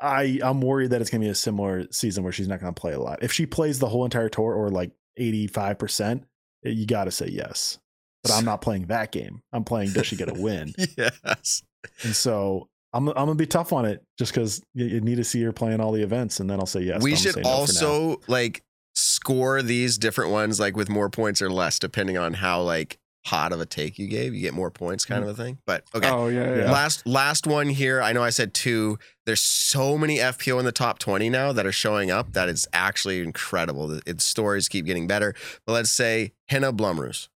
I 0.00 0.40
I'm 0.42 0.60
worried 0.60 0.90
that 0.90 1.00
it's 1.00 1.10
going 1.10 1.20
to 1.20 1.26
be 1.26 1.30
a 1.30 1.34
similar 1.34 1.86
season 1.90 2.24
where 2.24 2.32
she's 2.32 2.48
not 2.48 2.60
going 2.60 2.72
to 2.72 2.80
play 2.80 2.92
a 2.92 3.00
lot. 3.00 3.22
If 3.22 3.32
she 3.32 3.46
plays 3.46 3.78
the 3.78 3.88
whole 3.88 4.04
entire 4.04 4.28
tour 4.28 4.54
or 4.54 4.70
like 4.70 4.92
85 5.16 5.78
percent, 5.78 6.24
eh, 6.64 6.70
you 6.70 6.86
got 6.86 7.04
to 7.04 7.10
say 7.10 7.28
yes. 7.30 7.78
But 8.22 8.32
I'm 8.32 8.44
not 8.44 8.60
playing 8.60 8.86
that 8.86 9.12
game. 9.12 9.40
I'm 9.52 9.64
playing 9.64 9.92
does 9.92 10.06
she 10.06 10.16
get 10.16 10.28
a 10.28 10.34
win? 10.34 10.74
yes. 10.98 11.62
And 12.02 12.14
so 12.14 12.68
I'm 12.92 13.08
I'm 13.08 13.14
gonna 13.14 13.34
be 13.34 13.46
tough 13.46 13.72
on 13.72 13.84
it 13.84 14.02
just 14.18 14.34
because 14.34 14.62
you, 14.74 14.86
you 14.86 15.00
need 15.00 15.16
to 15.16 15.24
see 15.24 15.42
her 15.42 15.52
playing 15.52 15.80
all 15.80 15.92
the 15.92 16.02
events, 16.02 16.40
and 16.40 16.50
then 16.50 16.60
I'll 16.60 16.66
say 16.66 16.82
yes. 16.82 17.02
we 17.02 17.12
gonna 17.12 17.20
should 17.20 17.36
no 17.36 17.48
also 17.48 18.20
like 18.26 18.62
score 18.94 19.62
these 19.62 19.96
different 19.96 20.30
ones 20.30 20.58
like 20.58 20.76
with 20.76 20.88
more 20.88 21.08
points 21.08 21.40
or 21.40 21.48
less 21.48 21.78
depending 21.78 22.18
on 22.18 22.34
how 22.34 22.60
like 22.60 22.98
hot 23.26 23.52
of 23.52 23.60
a 23.60 23.66
take 23.66 23.98
you 23.98 24.06
gave 24.06 24.34
you 24.34 24.40
get 24.40 24.54
more 24.54 24.70
points 24.70 25.04
kind 25.04 25.22
of 25.22 25.28
a 25.28 25.34
thing 25.34 25.58
but 25.66 25.84
okay 25.94 26.08
Oh, 26.08 26.28
yeah. 26.28 26.44
Yeah. 26.54 26.58
Yeah. 26.64 26.72
last 26.72 27.06
last 27.06 27.46
one 27.46 27.68
here 27.68 28.00
i 28.00 28.12
know 28.14 28.22
i 28.22 28.30
said 28.30 28.54
two 28.54 28.98
there's 29.26 29.42
so 29.42 29.98
many 29.98 30.16
fpo 30.16 30.58
in 30.58 30.64
the 30.64 30.72
top 30.72 30.98
20 30.98 31.28
now 31.28 31.52
that 31.52 31.66
are 31.66 31.72
showing 31.72 32.10
up 32.10 32.32
that 32.32 32.48
it's 32.48 32.66
actually 32.72 33.20
incredible 33.20 33.88
the 33.88 34.00
its 34.06 34.24
stories 34.24 34.68
keep 34.68 34.86
getting 34.86 35.06
better 35.06 35.34
but 35.66 35.72
let's 35.74 35.90
say 35.90 36.32
henna 36.48 36.72
blomroos 36.72 37.28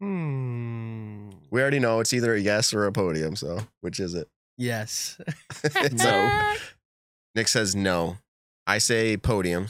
Hmm. 0.00 1.30
we 1.52 1.60
already 1.60 1.78
know 1.78 2.00
it's 2.00 2.12
either 2.12 2.34
a 2.34 2.40
yes 2.40 2.74
or 2.74 2.86
a 2.86 2.92
podium 2.92 3.36
so 3.36 3.60
which 3.82 4.00
is 4.00 4.14
it 4.14 4.28
Yes. 4.58 5.16
so 5.96 6.30
nick 7.36 7.46
says 7.46 7.76
no 7.76 8.18
i 8.66 8.78
say 8.78 9.16
podium 9.16 9.68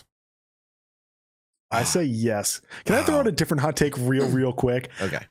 I 1.72 1.84
say 1.84 2.04
yes. 2.04 2.60
Can 2.84 2.94
I 2.96 3.02
throw 3.02 3.18
out 3.18 3.26
a 3.26 3.32
different 3.32 3.60
hot 3.62 3.76
take 3.76 3.96
real 3.98 4.28
real 4.28 4.52
quick? 4.52 4.90
okay 5.00 5.24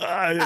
I, 0.00 0.38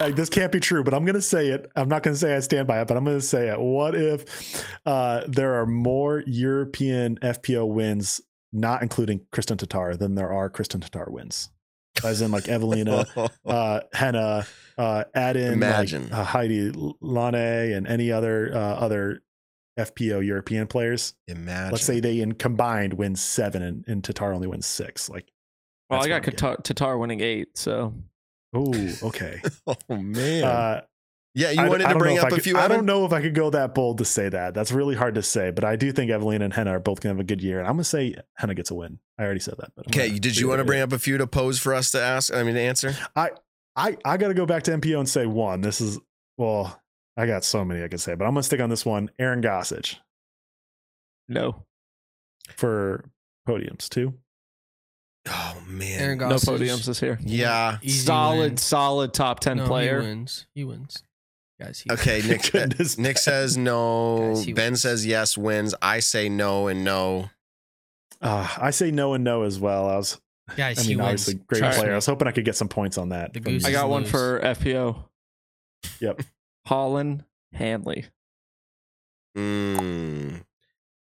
I- 0.00 0.04
I- 0.06 0.10
this 0.10 0.28
can't 0.28 0.52
be 0.52 0.60
true, 0.60 0.84
but 0.84 0.92
I'm 0.92 1.04
going 1.04 1.14
to 1.14 1.22
say 1.22 1.48
it. 1.48 1.70
I'm 1.76 1.88
not 1.88 2.02
going 2.02 2.14
to 2.14 2.18
say 2.18 2.36
I 2.36 2.40
stand 2.40 2.68
by 2.68 2.80
it, 2.82 2.88
but 2.88 2.96
I'm 2.96 3.04
going 3.04 3.16
to 3.18 3.24
say 3.24 3.48
it. 3.48 3.58
What 3.58 3.94
if 3.94 4.66
uh, 4.84 5.22
there 5.26 5.54
are 5.54 5.66
more 5.66 6.22
European 6.26 7.16
FPO 7.16 7.66
wins, 7.72 8.20
not 8.52 8.82
including 8.82 9.20
Kristin 9.32 9.56
Tattar, 9.56 9.98
than 9.98 10.14
there 10.14 10.30
are 10.30 10.50
Kristin 10.50 10.80
Tattar 10.86 11.10
wins? 11.10 11.48
As 12.04 12.20
in, 12.20 12.30
like 12.30 12.44
Eveliina, 12.44 13.30
uh, 13.46 13.80
Henna, 13.94 14.46
uh, 14.76 15.04
add 15.14 15.36
in 15.36 15.60
like, 16.10 16.20
uh, 16.20 16.24
Heidi 16.24 16.70
Laine 17.00 17.72
and 17.72 17.86
any 17.86 18.12
other 18.12 18.50
uh, 18.54 18.58
other 18.58 19.22
FPO 19.78 20.24
European 20.26 20.66
players. 20.66 21.14
imagine 21.28 21.72
Let's 21.72 21.84
say 21.84 22.00
they 22.00 22.20
in 22.20 22.32
combined 22.32 22.94
win 22.94 23.16
seven, 23.16 23.62
and, 23.62 23.84
and 23.88 24.02
Tattar 24.02 24.34
only 24.34 24.46
wins 24.46 24.66
six. 24.66 25.08
Like, 25.08 25.26
Well, 25.90 26.02
I 26.02 26.08
got 26.08 26.26
what 26.26 26.36
Tattar, 26.36 26.62
Tattar 26.62 26.98
winning 26.98 27.20
eight. 27.20 27.56
So, 27.56 27.94
oh, 28.54 28.74
okay. 29.02 29.40
oh 29.66 29.96
man 29.96 30.44
Uh, 30.44 30.80
yeah 31.34 31.50
you 31.50 31.62
I- 31.62 31.68
wanted 31.70 31.86
I 31.86 31.92
to 31.94 31.98
bring 31.98 32.18
up 32.18 32.24
I 32.24 32.28
a 32.28 32.30
could- 32.32 32.42
few 32.42 32.58
I 32.58 32.64
Evan? 32.64 32.76
don't 32.78 32.86
know 32.86 33.06
if 33.06 33.12
I 33.14 33.22
could 33.22 33.34
go 33.34 33.48
that 33.50 33.74
bold 33.74 33.98
to 33.98 34.04
say 34.04 34.28
that. 34.28 34.52
That's 34.52 34.72
really 34.72 34.94
hard 34.94 35.14
to 35.14 35.22
say, 35.22 35.50
but 35.50 35.64
I 35.64 35.76
do 35.76 35.90
think 35.90 36.10
Evelyn 36.10 36.42
and 36.42 36.52
Henna 36.52 36.72
are 36.72 36.80
both 36.80 37.00
gonna 37.00 37.14
have 37.14 37.20
a 37.20 37.24
good 37.24 37.40
year, 37.42 37.58
and 37.58 37.66
I'm 37.66 37.74
gonna 37.74 37.84
say 37.84 38.14
Henna 38.36 38.54
gets 38.54 38.70
a 38.70 38.74
win. 38.74 38.98
I 39.18 39.24
already 39.24 39.40
said 39.40 39.54
that. 39.58 39.72
But 39.74 39.86
Okay, 39.88 40.08
gonna 40.08 40.20
did 40.20 40.36
you 40.36 40.48
want 40.48 40.58
to 40.58 40.64
bring 40.66 40.82
up 40.82 40.92
a 40.92 40.98
few 40.98 41.16
to 41.18 41.26
pose 41.26 41.58
for 41.58 41.72
us 41.74 41.90
to 41.92 42.00
ask? 42.02 42.34
I 42.34 42.42
mean, 42.42 42.54
to 42.56 42.60
answer. 42.60 42.94
I 43.16 43.30
I 43.74 43.96
I 44.04 44.18
got 44.18 44.28
to 44.28 44.34
go 44.34 44.44
back 44.44 44.64
to 44.64 44.72
MPO 44.72 44.98
and 44.98 45.08
say 45.08 45.24
one. 45.24 45.62
This 45.62 45.80
is 45.80 45.98
well, 46.36 46.78
I 47.16 47.26
got 47.26 47.44
so 47.44 47.64
many 47.64 47.82
I 47.84 47.88
could 47.88 48.00
say, 48.00 48.14
but 48.14 48.24
I'm 48.24 48.32
gonna 48.32 48.42
stick 48.42 48.60
on 48.60 48.70
this 48.70 48.86
one. 48.86 49.10
Aaron 49.18 49.42
Gossage 49.42 49.96
no. 51.28 51.64
for 52.56 53.04
podiums 53.48 53.88
too. 53.88 54.14
Oh 55.28 55.62
man. 55.66 56.00
Aaron 56.00 56.18
Gossage. 56.18 56.30
No 56.30 56.36
podiums 56.36 56.86
this 56.86 57.02
year. 57.02 57.18
yeah. 57.22 57.78
Easy 57.82 58.04
solid, 58.06 58.38
win. 58.52 58.56
solid 58.56 59.12
top 59.14 59.40
ten 59.40 59.58
No, 59.58 59.66
player. 59.66 60.00
He 60.00 60.06
wins. 60.08 60.46
He 60.54 60.64
wins. 60.64 61.02
Guys, 61.60 61.80
he 61.80 61.92
Okay, 61.92 62.22
Nick. 62.26 62.46
uh, 62.54 62.60
Goodness, 62.66 62.98
Nick 62.98 63.18
says 63.18 63.56
no. 63.56 64.34
Guys, 64.34 64.46
ben 64.46 64.54
wins. 64.72 64.82
says 64.82 65.06
yes. 65.06 65.36
Wins. 65.38 65.74
I 65.80 66.00
say 66.00 66.28
no 66.28 66.66
and 66.68 66.82
no. 66.84 67.30
Uh, 68.20 68.48
I 68.58 68.70
say 68.70 68.90
no 68.90 69.14
and 69.14 69.22
no 69.22 69.42
as 69.42 69.58
well. 69.60 69.88
I 69.88 69.96
was, 69.96 70.20
Guys, 70.56 70.78
I 70.78 70.82
he 70.82 70.88
mean, 70.90 70.98
wins. 70.98 71.06
obviously 71.28 71.34
great 71.46 71.58
Trust 71.60 71.78
player. 71.78 71.90
me. 71.90 71.92
I 71.92 71.96
was 71.96 72.06
hoping 72.06 72.26
I 72.26 72.32
could 72.32 72.44
get 72.44 72.56
some 72.56 72.68
points 72.68 72.98
on 72.98 73.10
that. 73.10 73.32
The 73.34 73.40
from- 73.40 73.52
goose 73.52 73.64
I 73.64 73.70
got 73.72 73.88
one 73.90 74.02
lose. 74.02 74.10
for 74.10 74.40
FPO. 74.40 75.04
Yep. 76.00 76.22
Holyn 76.66 77.24
Handley. 77.52 78.06
Mm, 79.36 80.44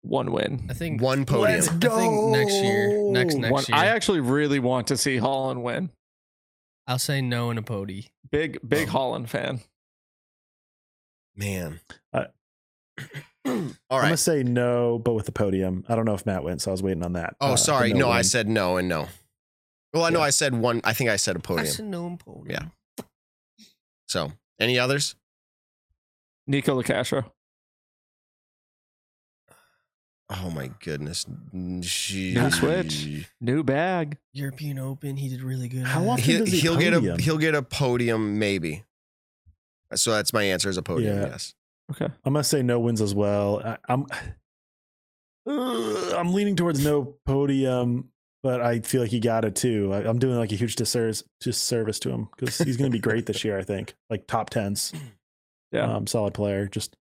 One 0.02 0.32
win. 0.32 0.68
I 0.70 0.74
think 0.74 1.02
one 1.02 1.26
podium. 1.26 1.60
Let's 1.60 1.68
I 1.68 1.72
think 2.00 2.26
next 2.32 2.54
year, 2.54 3.04
next 3.12 3.36
next 3.36 3.52
One, 3.52 3.64
year, 3.68 3.78
I 3.78 3.88
actually 3.88 4.22
really 4.22 4.60
want 4.60 4.88
to 4.88 4.98
see 4.98 5.18
Holyn 5.18 5.62
win. 5.64 5.92
I'll 6.88 6.98
say 7.00 7.22
no 7.22 7.52
in 7.52 7.58
a 7.58 7.62
pody. 7.62 8.10
Big, 8.32 8.58
big 8.68 8.88
Oh. 8.90 8.92
Holyn 8.92 9.26
fan. 9.28 9.62
Man. 11.36 11.80
Uh, 12.14 12.26
All 13.46 13.54
I'm 13.92 14.02
gonna 14.04 14.18
say 14.18 14.44
no, 14.44 15.00
but 15.00 15.14
with 15.14 15.26
the 15.26 15.32
podium. 15.32 15.84
I 15.90 15.96
don't 15.96 16.06
know 16.06 16.14
if 16.14 16.26
Matt 16.26 16.44
went, 16.44 16.62
so 16.62 16.72
I 16.72 16.74
was 16.74 16.84
waiting 16.84 17.04
on 17.04 17.14
that. 17.14 17.36
Oh, 17.42 17.54
Uh, 17.54 17.58
sorry. 17.58 17.92
but 17.92 18.00
No, 18.00 18.10
I 18.10 18.22
said 18.22 18.48
no 18.48 18.78
and 18.78 18.88
no. 18.88 19.08
Well, 19.94 20.04
I 20.06 20.10
know 20.10 20.20
Yeah. 20.20 20.26
I 20.26 20.30
said 20.30 20.54
one. 20.56 20.80
I 20.84 20.94
think 20.94 21.10
I 21.10 21.16
said 21.18 21.36
a 21.36 21.40
podium. 21.40 21.68
said 21.68 21.86
no 21.86 22.08
and 22.08 22.20
podium. 22.20 22.48
Yeah. 22.98 23.04
So, 24.08 24.32
any 24.60 24.78
others? 24.80 25.16
Nikko 26.48 26.82
Locastro. 26.82 27.26
Oh 30.34 30.50
my 30.50 30.72
goodness. 30.82 31.26
New 31.52 31.84
switch. 32.52 33.28
New 33.42 33.64
bag. 33.64 34.18
European 34.32 34.80
Open, 34.80 35.18
he 35.18 35.28
did 35.28 35.42
really 35.42 35.68
good. 35.68 35.84
How 35.84 36.08
often 36.08 36.24
He, 36.24 36.38
does 36.38 36.52
he 36.52 36.60
he'll 36.62 36.78
get 36.78 36.94
a 36.94 36.98
podium? 36.98 37.20
he'll 37.20 37.38
get 37.38 37.54
a 37.54 37.62
podium 37.62 38.40
maybe. 38.40 38.86
So 39.94 40.12
that's 40.12 40.32
my 40.32 40.44
answer 40.44 40.70
is 40.70 40.78
a 40.78 40.82
podium. 40.82 41.18
Yeah. 41.18 41.28
Yes. 41.28 41.54
Okay. 41.92 42.06
I'm 42.24 42.34
gonna 42.34 42.46
say 42.46 42.62
no 42.64 42.80
wins 42.80 43.02
as 43.02 43.14
well. 43.14 43.62
I, 43.64 43.78
I'm 43.90 44.06
uh, 45.46 46.16
I'm 46.18 46.34
leaning 46.34 46.56
towards 46.56 46.82
no 46.82 47.16
podium, 47.26 48.10
but 48.42 48.62
I 48.62 48.80
feel 48.80 49.02
like 49.02 49.12
he 49.12 49.20
got 49.20 49.44
it 49.44 49.58
too. 49.58 49.92
I, 49.94 50.08
I'm 50.08 50.18
doing 50.18 50.38
like 50.38 50.54
a 50.54 50.56
huge 50.56 50.78
disservice 50.78 51.26
disservice 51.42 52.00
to 52.00 52.10
him 52.10 52.30
because 52.38 52.58
he's 52.58 52.78
gonna 52.78 52.90
be 52.90 53.00
great 53.00 53.26
this 53.26 53.44
year. 53.44 53.60
I 53.60 53.64
think 53.64 53.96
like 54.10 54.28
top 54.28 54.50
tens. 54.50 54.94
Yeah. 55.72 55.96
um, 55.96 56.08
solid 56.08 56.34
player. 56.34 56.68
Just 56.68 56.96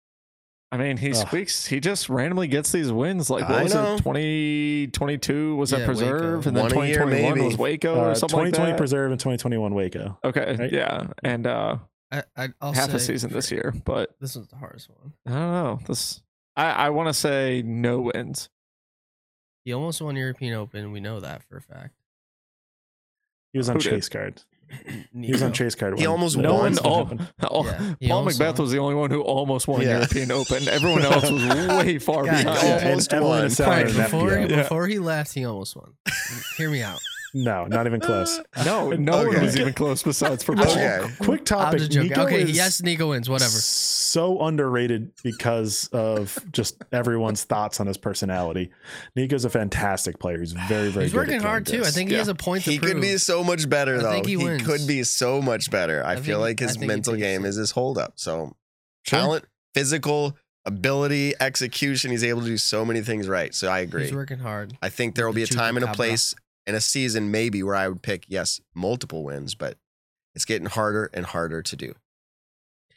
I 0.73 0.77
mean, 0.77 0.97
he 0.97 1.11
Ugh. 1.11 1.17
squeaks. 1.17 1.67
He 1.67 1.81
just 1.81 2.09
randomly 2.09 2.47
gets 2.47 2.71
these 2.71 2.93
wins. 2.93 3.29
Like, 3.29 3.49
what 3.49 3.59
I 3.59 3.63
was 3.65 3.75
know. 3.75 3.95
it? 3.95 3.99
2022 3.99 5.57
was 5.57 5.73
Yeah, 5.73 5.79
that 5.79 5.87
Preserve? 5.87 6.37
Waco. 6.47 6.49
And 6.49 6.57
then 6.57 6.63
One 6.77 6.85
a 6.85 6.87
year, 6.87 6.95
2021 6.99 7.45
was 7.45 7.57
Waco 7.59 7.95
or 7.97 8.11
uh, 8.11 8.15
something 8.15 8.39
2020 8.39 8.71
like 8.71 8.77
preserve 8.79 9.11
and 9.11 9.19
2021 9.21 9.75
Waco. 9.75 10.19
okay. 10.25 10.57
right? 10.59 10.73
Yeah. 10.73 11.09
And 11.25 11.47
uh, 11.49 11.79
I, 12.13 12.23
I, 12.37 12.49
I'll 12.61 12.73
half 12.73 12.91
say, 12.91 12.97
a 12.97 13.01
season 13.01 13.33
this 13.33 13.51
year. 13.51 13.75
But 13.85 14.15
This 14.21 14.37
was 14.37 14.47
the 14.49 14.57
hardest 14.57 14.89
one. 14.91 15.13
I 15.27 15.31
don't 15.31 15.51
know. 15.53 15.81
This 15.89 16.23
I, 16.57 16.71
I 16.71 16.91
want 16.91 17.09
to 17.09 17.15
say 17.15 17.63
no 17.65 18.01
wins. 18.01 18.49
He 19.65 19.73
almost 19.73 20.01
won 20.01 20.15
European 20.17 20.55
Open. 20.55 20.93
We 20.93 21.01
know 21.01 21.19
that 21.21 21.43
for 21.43 21.57
a 21.57 21.61
fact. 21.61 21.95
He 23.53 23.59
was 23.59 23.69
on 23.69 23.77
Who 23.77 23.81
did? 23.83 23.91
chase 23.91 24.09
card. 24.09 24.43
He 25.21 25.33
was 25.33 25.43
on 25.43 25.53
chase 25.53 25.75
card. 25.75 25.99
He 25.99 26.07
almost 26.07 26.37
No 26.37 26.53
won. 26.55 26.61
one. 26.63 26.75
stuff 26.75 26.87
Oh, 26.87 26.99
happened. 27.05 27.33
oh, 27.51 27.65
Yeah, 28.01 28.09
Paul 28.11 28.19
almost 28.19 28.39
McBeth 28.41 28.55
won. 28.59 28.63
was 28.63 28.71
the 28.73 28.79
only 28.79 28.95
one 28.95 29.11
who 29.11 29.21
almost 29.23 29.67
won 29.69 29.83
Yeah. 29.83 29.97
European 29.99 30.31
Open. 30.41 30.69
Everyone 30.69 31.03
else 31.03 31.31
was 31.31 31.45
way 31.85 31.99
far 31.99 32.25
Guys, 32.25 32.45
behind. 32.45 32.63
Yeah, 32.83 32.89
almost 32.89 33.13
Evelyn 33.13 33.31
won. 33.31 33.47
Asselin 33.47 33.65
Frank, 33.65 33.89
and 33.89 33.97
before, 33.97 34.47
before 34.47 34.87
he 34.87 34.99
left, 34.99 35.35
he 35.35 35.45
almost 35.45 35.77
won. 35.77 35.95
Hear 36.57 36.71
me 36.71 36.83
out. 36.83 37.01
No, 37.33 37.67
not 37.67 37.87
even 37.87 38.01
close. 38.01 38.41
No, 38.65 38.91
no 38.91 39.19
one 39.19 39.29
Okay. 39.29 39.41
was 39.45 39.57
even 39.57 39.73
close 39.73 40.03
besides 40.03 40.43
for 40.43 40.53
Okay. 40.61 41.07
Quick 41.21 41.45
topic. 41.45 41.79
just. 41.81 41.93
Nikko 41.97 42.23
okay, 42.27 42.43
is 42.43 42.51
yes, 42.57 42.83
Nikko 42.83 43.11
wins. 43.11 43.29
Whatever. 43.31 43.51
So 43.51 44.41
underrated 44.41 45.13
because 45.23 45.89
of 45.93 46.37
just 46.53 46.83
everyone's 46.93 47.45
thoughts 47.45 47.79
on 47.81 47.87
his 47.87 47.97
personality. 47.97 48.71
Nikko's 49.17 49.45
a 49.45 49.51
fantastic 49.51 50.19
player. 50.19 50.41
He's 50.41 50.53
very, 50.53 50.89
very. 50.91 51.05
He's 51.07 51.13
good 51.13 51.19
working 51.19 51.41
hard 51.41 51.65
doing 51.65 51.79
too. 51.79 51.83
I 51.83 51.87
this. 51.87 51.95
think 51.95 52.11
he 52.11 52.17
has 52.17 52.29
a 52.29 52.35
point 52.35 52.65
to 52.65 52.73
He 52.73 52.79
prove. 52.81 52.93
could 52.95 53.01
be 53.01 53.17
so 53.19 53.45
much 53.45 53.69
better 53.69 53.99
I 53.99 54.03
though. 54.03 54.11
think 54.13 54.27
he 54.27 54.37
wins. 54.37 54.63
could 54.63 54.87
be 54.89 55.05
so 55.05 55.41
much 55.41 55.71
better. 55.71 56.05
I, 56.05 56.13
I 56.13 56.17
feel 56.17 56.43
think- 56.45 56.61
like 56.61 56.69
his 56.69 56.79
mental 56.79 57.15
game 57.15 57.45
it. 57.45 57.49
is 57.49 57.57
his 57.57 57.71
holdup. 57.71 58.15
So 58.17 58.57
Sure. 59.07 59.19
talent, 59.21 59.45
physical 59.75 60.37
ability, 60.67 61.35
execution. 61.41 62.11
He's 62.11 62.25
able 62.25 62.41
to 62.43 62.47
do 62.47 62.59
so 62.59 62.85
many 62.85 63.01
things 63.03 63.29
right. 63.29 63.55
So 63.55 63.69
I 63.69 63.81
agree. 63.81 64.03
He's 64.05 64.15
working 64.15 64.39
hard. 64.41 64.77
I 64.83 64.89
think 64.89 65.15
there 65.15 65.27
will 65.27 65.33
be 65.35 65.43
a 65.43 65.47
time 65.47 65.77
and 65.77 65.85
a 65.85 65.93
place 65.93 66.35
in 66.71 66.75
a 66.77 66.81
season 66.81 67.31
maybe 67.31 67.63
where 67.63 67.75
I 67.75 67.89
would 67.89 68.01
pick 68.01 68.25
yes 68.29 68.61
multiple 68.75 69.25
wins, 69.25 69.55
but 69.55 69.77
it's 70.35 70.45
getting 70.47 70.69
harder 70.69 71.11
and 71.13 71.27
harder 71.27 71.61
to 71.63 71.77
do. 71.77 71.95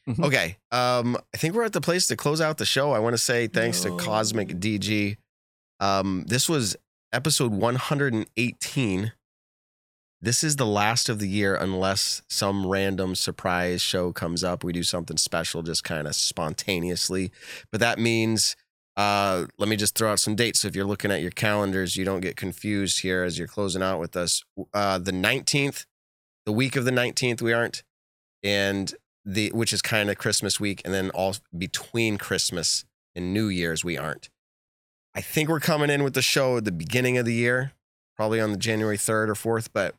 Mhm. 0.07 0.23
Okay, 0.25 0.57
um, 0.71 1.17
I 1.33 1.37
think 1.37 1.55
we're 1.55 1.63
at 1.63 1.73
the 1.73 1.81
place 1.81 2.07
to 2.07 2.15
close 2.15 2.39
out 2.39 2.57
the 2.57 2.65
show. 2.65 2.91
I 2.91 2.99
want 2.99 3.13
to 3.13 3.17
say 3.17 3.47
thanks 3.47 3.83
No. 3.83 3.97
to 3.97 4.03
Cosmic 4.03 4.59
DG. 4.59 5.17
Um, 5.79 6.23
this 6.27 6.47
was 6.47 6.75
episode 7.11 7.51
118. 7.53 9.13
This 10.21 10.43
is 10.43 10.55
the 10.55 10.65
last 10.65 11.09
of 11.09 11.19
the 11.19 11.27
year 11.27 11.55
unless 11.55 12.21
some 12.29 12.65
random 12.67 13.15
surprise 13.15 13.81
show 13.81 14.13
comes 14.13 14.43
up. 14.43 14.63
We 14.63 14.71
do 14.71 14.83
something 14.83 15.17
special 15.17 15.63
just 15.63 15.83
kind 15.83 16.07
of 16.07 16.15
spontaneously. 16.15 17.31
But 17.71 17.81
that 17.81 17.99
means 17.99 18.55
uh, 18.95 19.45
let 19.57 19.69
me 19.69 19.75
just 19.75 19.95
throw 19.95 20.11
out 20.11 20.19
some 20.19 20.35
dates. 20.35 20.61
So 20.61 20.67
if 20.67 20.75
you're 20.75 20.85
looking 20.85 21.11
at 21.11 21.21
your 21.21 21.31
calendars, 21.31 21.95
you 21.95 22.05
don't 22.05 22.21
get 22.21 22.35
confused 22.35 23.01
here 23.01 23.23
as 23.23 23.39
you're 23.39 23.47
closing 23.47 23.81
out 23.81 23.99
with 23.99 24.15
us. 24.15 24.43
Uh, 24.73 24.99
the 24.99 25.11
19th, 25.11 25.85
the 26.45 26.51
week 26.51 26.75
of 26.75 26.85
the 26.85 26.91
19th, 26.91 27.41
we 27.41 27.53
aren't, 27.53 27.83
and 28.43 28.93
the 29.25 29.51
which 29.53 29.73
is 29.73 29.81
kind 29.81 30.09
of 30.09 30.17
Christmas 30.17 30.59
week, 30.59 30.81
and 30.85 30.93
then 30.93 31.09
all 31.11 31.35
between 31.57 32.17
Christmas 32.17 32.85
and 33.15 33.33
New 33.33 33.47
Year's, 33.47 33.83
we 33.83 33.97
aren't. 33.97 34.29
I 35.15 35.21
think 35.21 35.49
we're 35.49 35.59
coming 35.59 35.89
in 35.89 36.03
with 36.03 36.13
the 36.13 36.21
show 36.21 36.57
at 36.57 36.65
the 36.65 36.71
beginning 36.71 37.17
of 37.17 37.25
the 37.25 37.33
year, 37.33 37.71
probably 38.15 38.41
on 38.41 38.51
the 38.51 38.57
January 38.57 38.97
3rd 38.97 39.29
or 39.29 39.59
4th, 39.59 39.69
but 39.73 39.95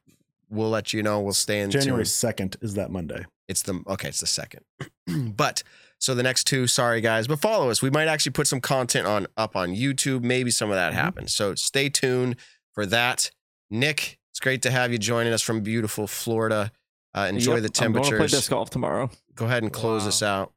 we'll 0.50 0.70
let 0.70 0.92
you 0.92 1.02
know. 1.02 1.20
We'll 1.20 1.32
stay 1.32 1.60
in 1.60 1.70
January 1.70 2.04
tune. 2.04 2.06
second 2.06 2.56
is 2.60 2.74
that 2.74 2.90
Monday. 2.90 3.24
It's 3.48 3.62
the 3.62 3.82
okay, 3.86 4.08
it's 4.08 4.20
the 4.20 4.26
second. 4.26 4.64
but 5.36 5.62
so 5.98 6.14
the 6.14 6.22
next 6.22 6.44
two, 6.44 6.66
sorry 6.66 7.00
guys, 7.00 7.26
but 7.26 7.38
follow 7.40 7.70
us. 7.70 7.80
We 7.82 7.90
might 7.90 8.08
actually 8.08 8.32
put 8.32 8.46
some 8.46 8.60
content 8.60 9.06
on 9.06 9.26
up 9.36 9.56
on 9.56 9.70
YouTube. 9.70 10.22
Maybe 10.22 10.50
some 10.50 10.70
of 10.70 10.76
that 10.76 10.92
Mhm. 10.92 10.96
happens. 10.96 11.34
So 11.34 11.54
stay 11.54 11.88
tuned 11.88 12.36
for 12.72 12.84
that. 12.86 13.30
Nick, 13.70 14.18
it's 14.32 14.40
great 14.40 14.62
to 14.62 14.70
have 14.70 14.92
you 14.92 14.98
joining 14.98 15.32
us 15.32 15.42
from 15.42 15.62
beautiful 15.62 16.06
Florida. 16.06 16.70
Uh, 17.14 17.26
enjoy 17.30 17.54
Yep, 17.60 17.72
the 17.72 17.84
I'm 17.84 17.92
going 17.92 18.04
to 18.10 18.16
play 18.16 18.26
disc 18.26 18.50
golf 18.50 18.70
tomorrow. 18.70 19.10
Go 19.34 19.46
ahead 19.46 19.62
and 19.62 19.72
close 19.72 20.02
Wow. 20.02 20.08
us 20.08 20.22
out. 20.22 20.52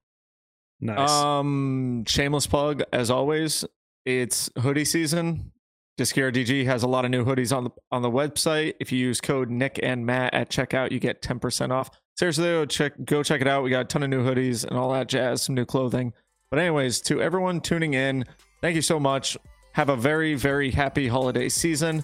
Nice. 0.80 1.10
Um, 1.10 2.04
shameless 2.08 2.46
plug 2.48 2.84
as 2.92 3.10
always. 3.10 3.64
It's 4.06 4.50
hoodie 4.60 4.86
season. 4.86 5.52
Discare 5.98 6.32
DG 6.32 6.66
has 6.66 6.84
a 6.84 6.88
lot 6.88 7.06
of 7.06 7.12
new 7.12 7.26
hoodies 7.26 7.56
on 7.56 7.64
the 7.64 7.72
on 7.92 8.04
the 8.04 8.10
website. 8.10 8.76
If 8.80 8.92
you 8.92 9.00
use 9.00 9.20
code 9.20 9.50
Nick 9.50 9.80
and 9.82 10.06
Matt 10.06 10.34
at 10.34 10.50
checkout, 10.50 10.92
you 10.92 11.00
get 11.00 11.24
ten 11.24 11.40
percent 11.40 11.72
off. 11.72 11.90
Seriously, 12.16 12.46
though, 12.46 12.66
check 12.66 12.94
go 13.04 13.24
check 13.24 13.42
it 13.42 13.48
out. 13.48 13.64
We 13.64 13.72
got 13.72 13.82
a 13.82 13.86
ton 13.86 14.04
of 14.04 14.10
new 14.10 14.24
hoodies 14.24 14.64
and 14.64 14.78
all 14.78 14.92
that 14.92 15.08
jazz, 15.08 15.42
some 15.42 15.56
new 15.56 15.66
clothing. 15.66 16.14
But 16.52 16.60
anyways, 16.60 17.02
to 17.02 17.22
everyone 17.22 17.62
tuning 17.62 17.96
in, 17.96 18.26
thank 18.62 18.76
you 18.76 18.82
so 18.82 19.00
much. 19.00 19.38
Have 19.74 19.90
a 19.90 19.96
very 19.96 20.36
very 20.36 20.70
happy 20.70 21.08
holiday 21.08 21.50
season. 21.50 22.04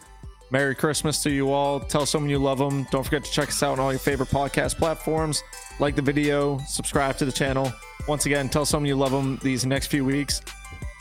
Merry 0.49 0.75
Christmas 0.75 1.21
to 1.23 1.31
you 1.31 1.51
all. 1.51 1.79
Tell 1.79 2.05
someone 2.05 2.29
you 2.29 2.39
love 2.39 2.57
them. 2.57 2.87
Don't 2.91 3.03
forget 3.03 3.23
to 3.23 3.31
check 3.31 3.49
us 3.49 3.63
out 3.63 3.73
on 3.73 3.79
all 3.79 3.91
your 3.91 3.99
favorite 3.99 4.29
podcast 4.29 4.77
platforms. 4.77 5.43
Like 5.79 5.95
the 5.95 6.01
video, 6.01 6.59
subscribe 6.67 7.17
to 7.17 7.25
the 7.25 7.31
channel. 7.31 7.71
Once 8.07 8.25
again, 8.25 8.49
tell 8.49 8.65
someone 8.65 8.87
you 8.87 8.95
love 8.95 9.11
them 9.11 9.39
these 9.41 9.65
next 9.65 9.87
few 9.87 10.05
weeks. 10.05 10.41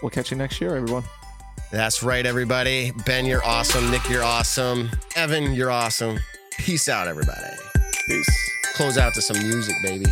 We'll 0.02 0.10
catch 0.10 0.30
you 0.30 0.36
next 0.36 0.60
year, 0.60 0.74
everyone. 0.76 1.04
That's 1.72 2.02
right, 2.02 2.26
everybody. 2.26 2.92
Ben, 3.06 3.24
you're 3.24 3.42
awesome. 3.42 3.90
Nick, 3.90 4.06
you're 4.10 4.22
awesome. 4.22 4.90
Evan, 5.16 5.54
you're 5.54 5.70
awesome. 5.70 6.20
Peace 6.58 6.86
out, 6.86 7.08
everybody. 7.08 7.40
Peace. 8.06 8.52
Close 8.74 8.98
out 8.98 9.14
to 9.14 9.22
some 9.22 9.38
music, 9.38 9.76
baby. 9.82 10.04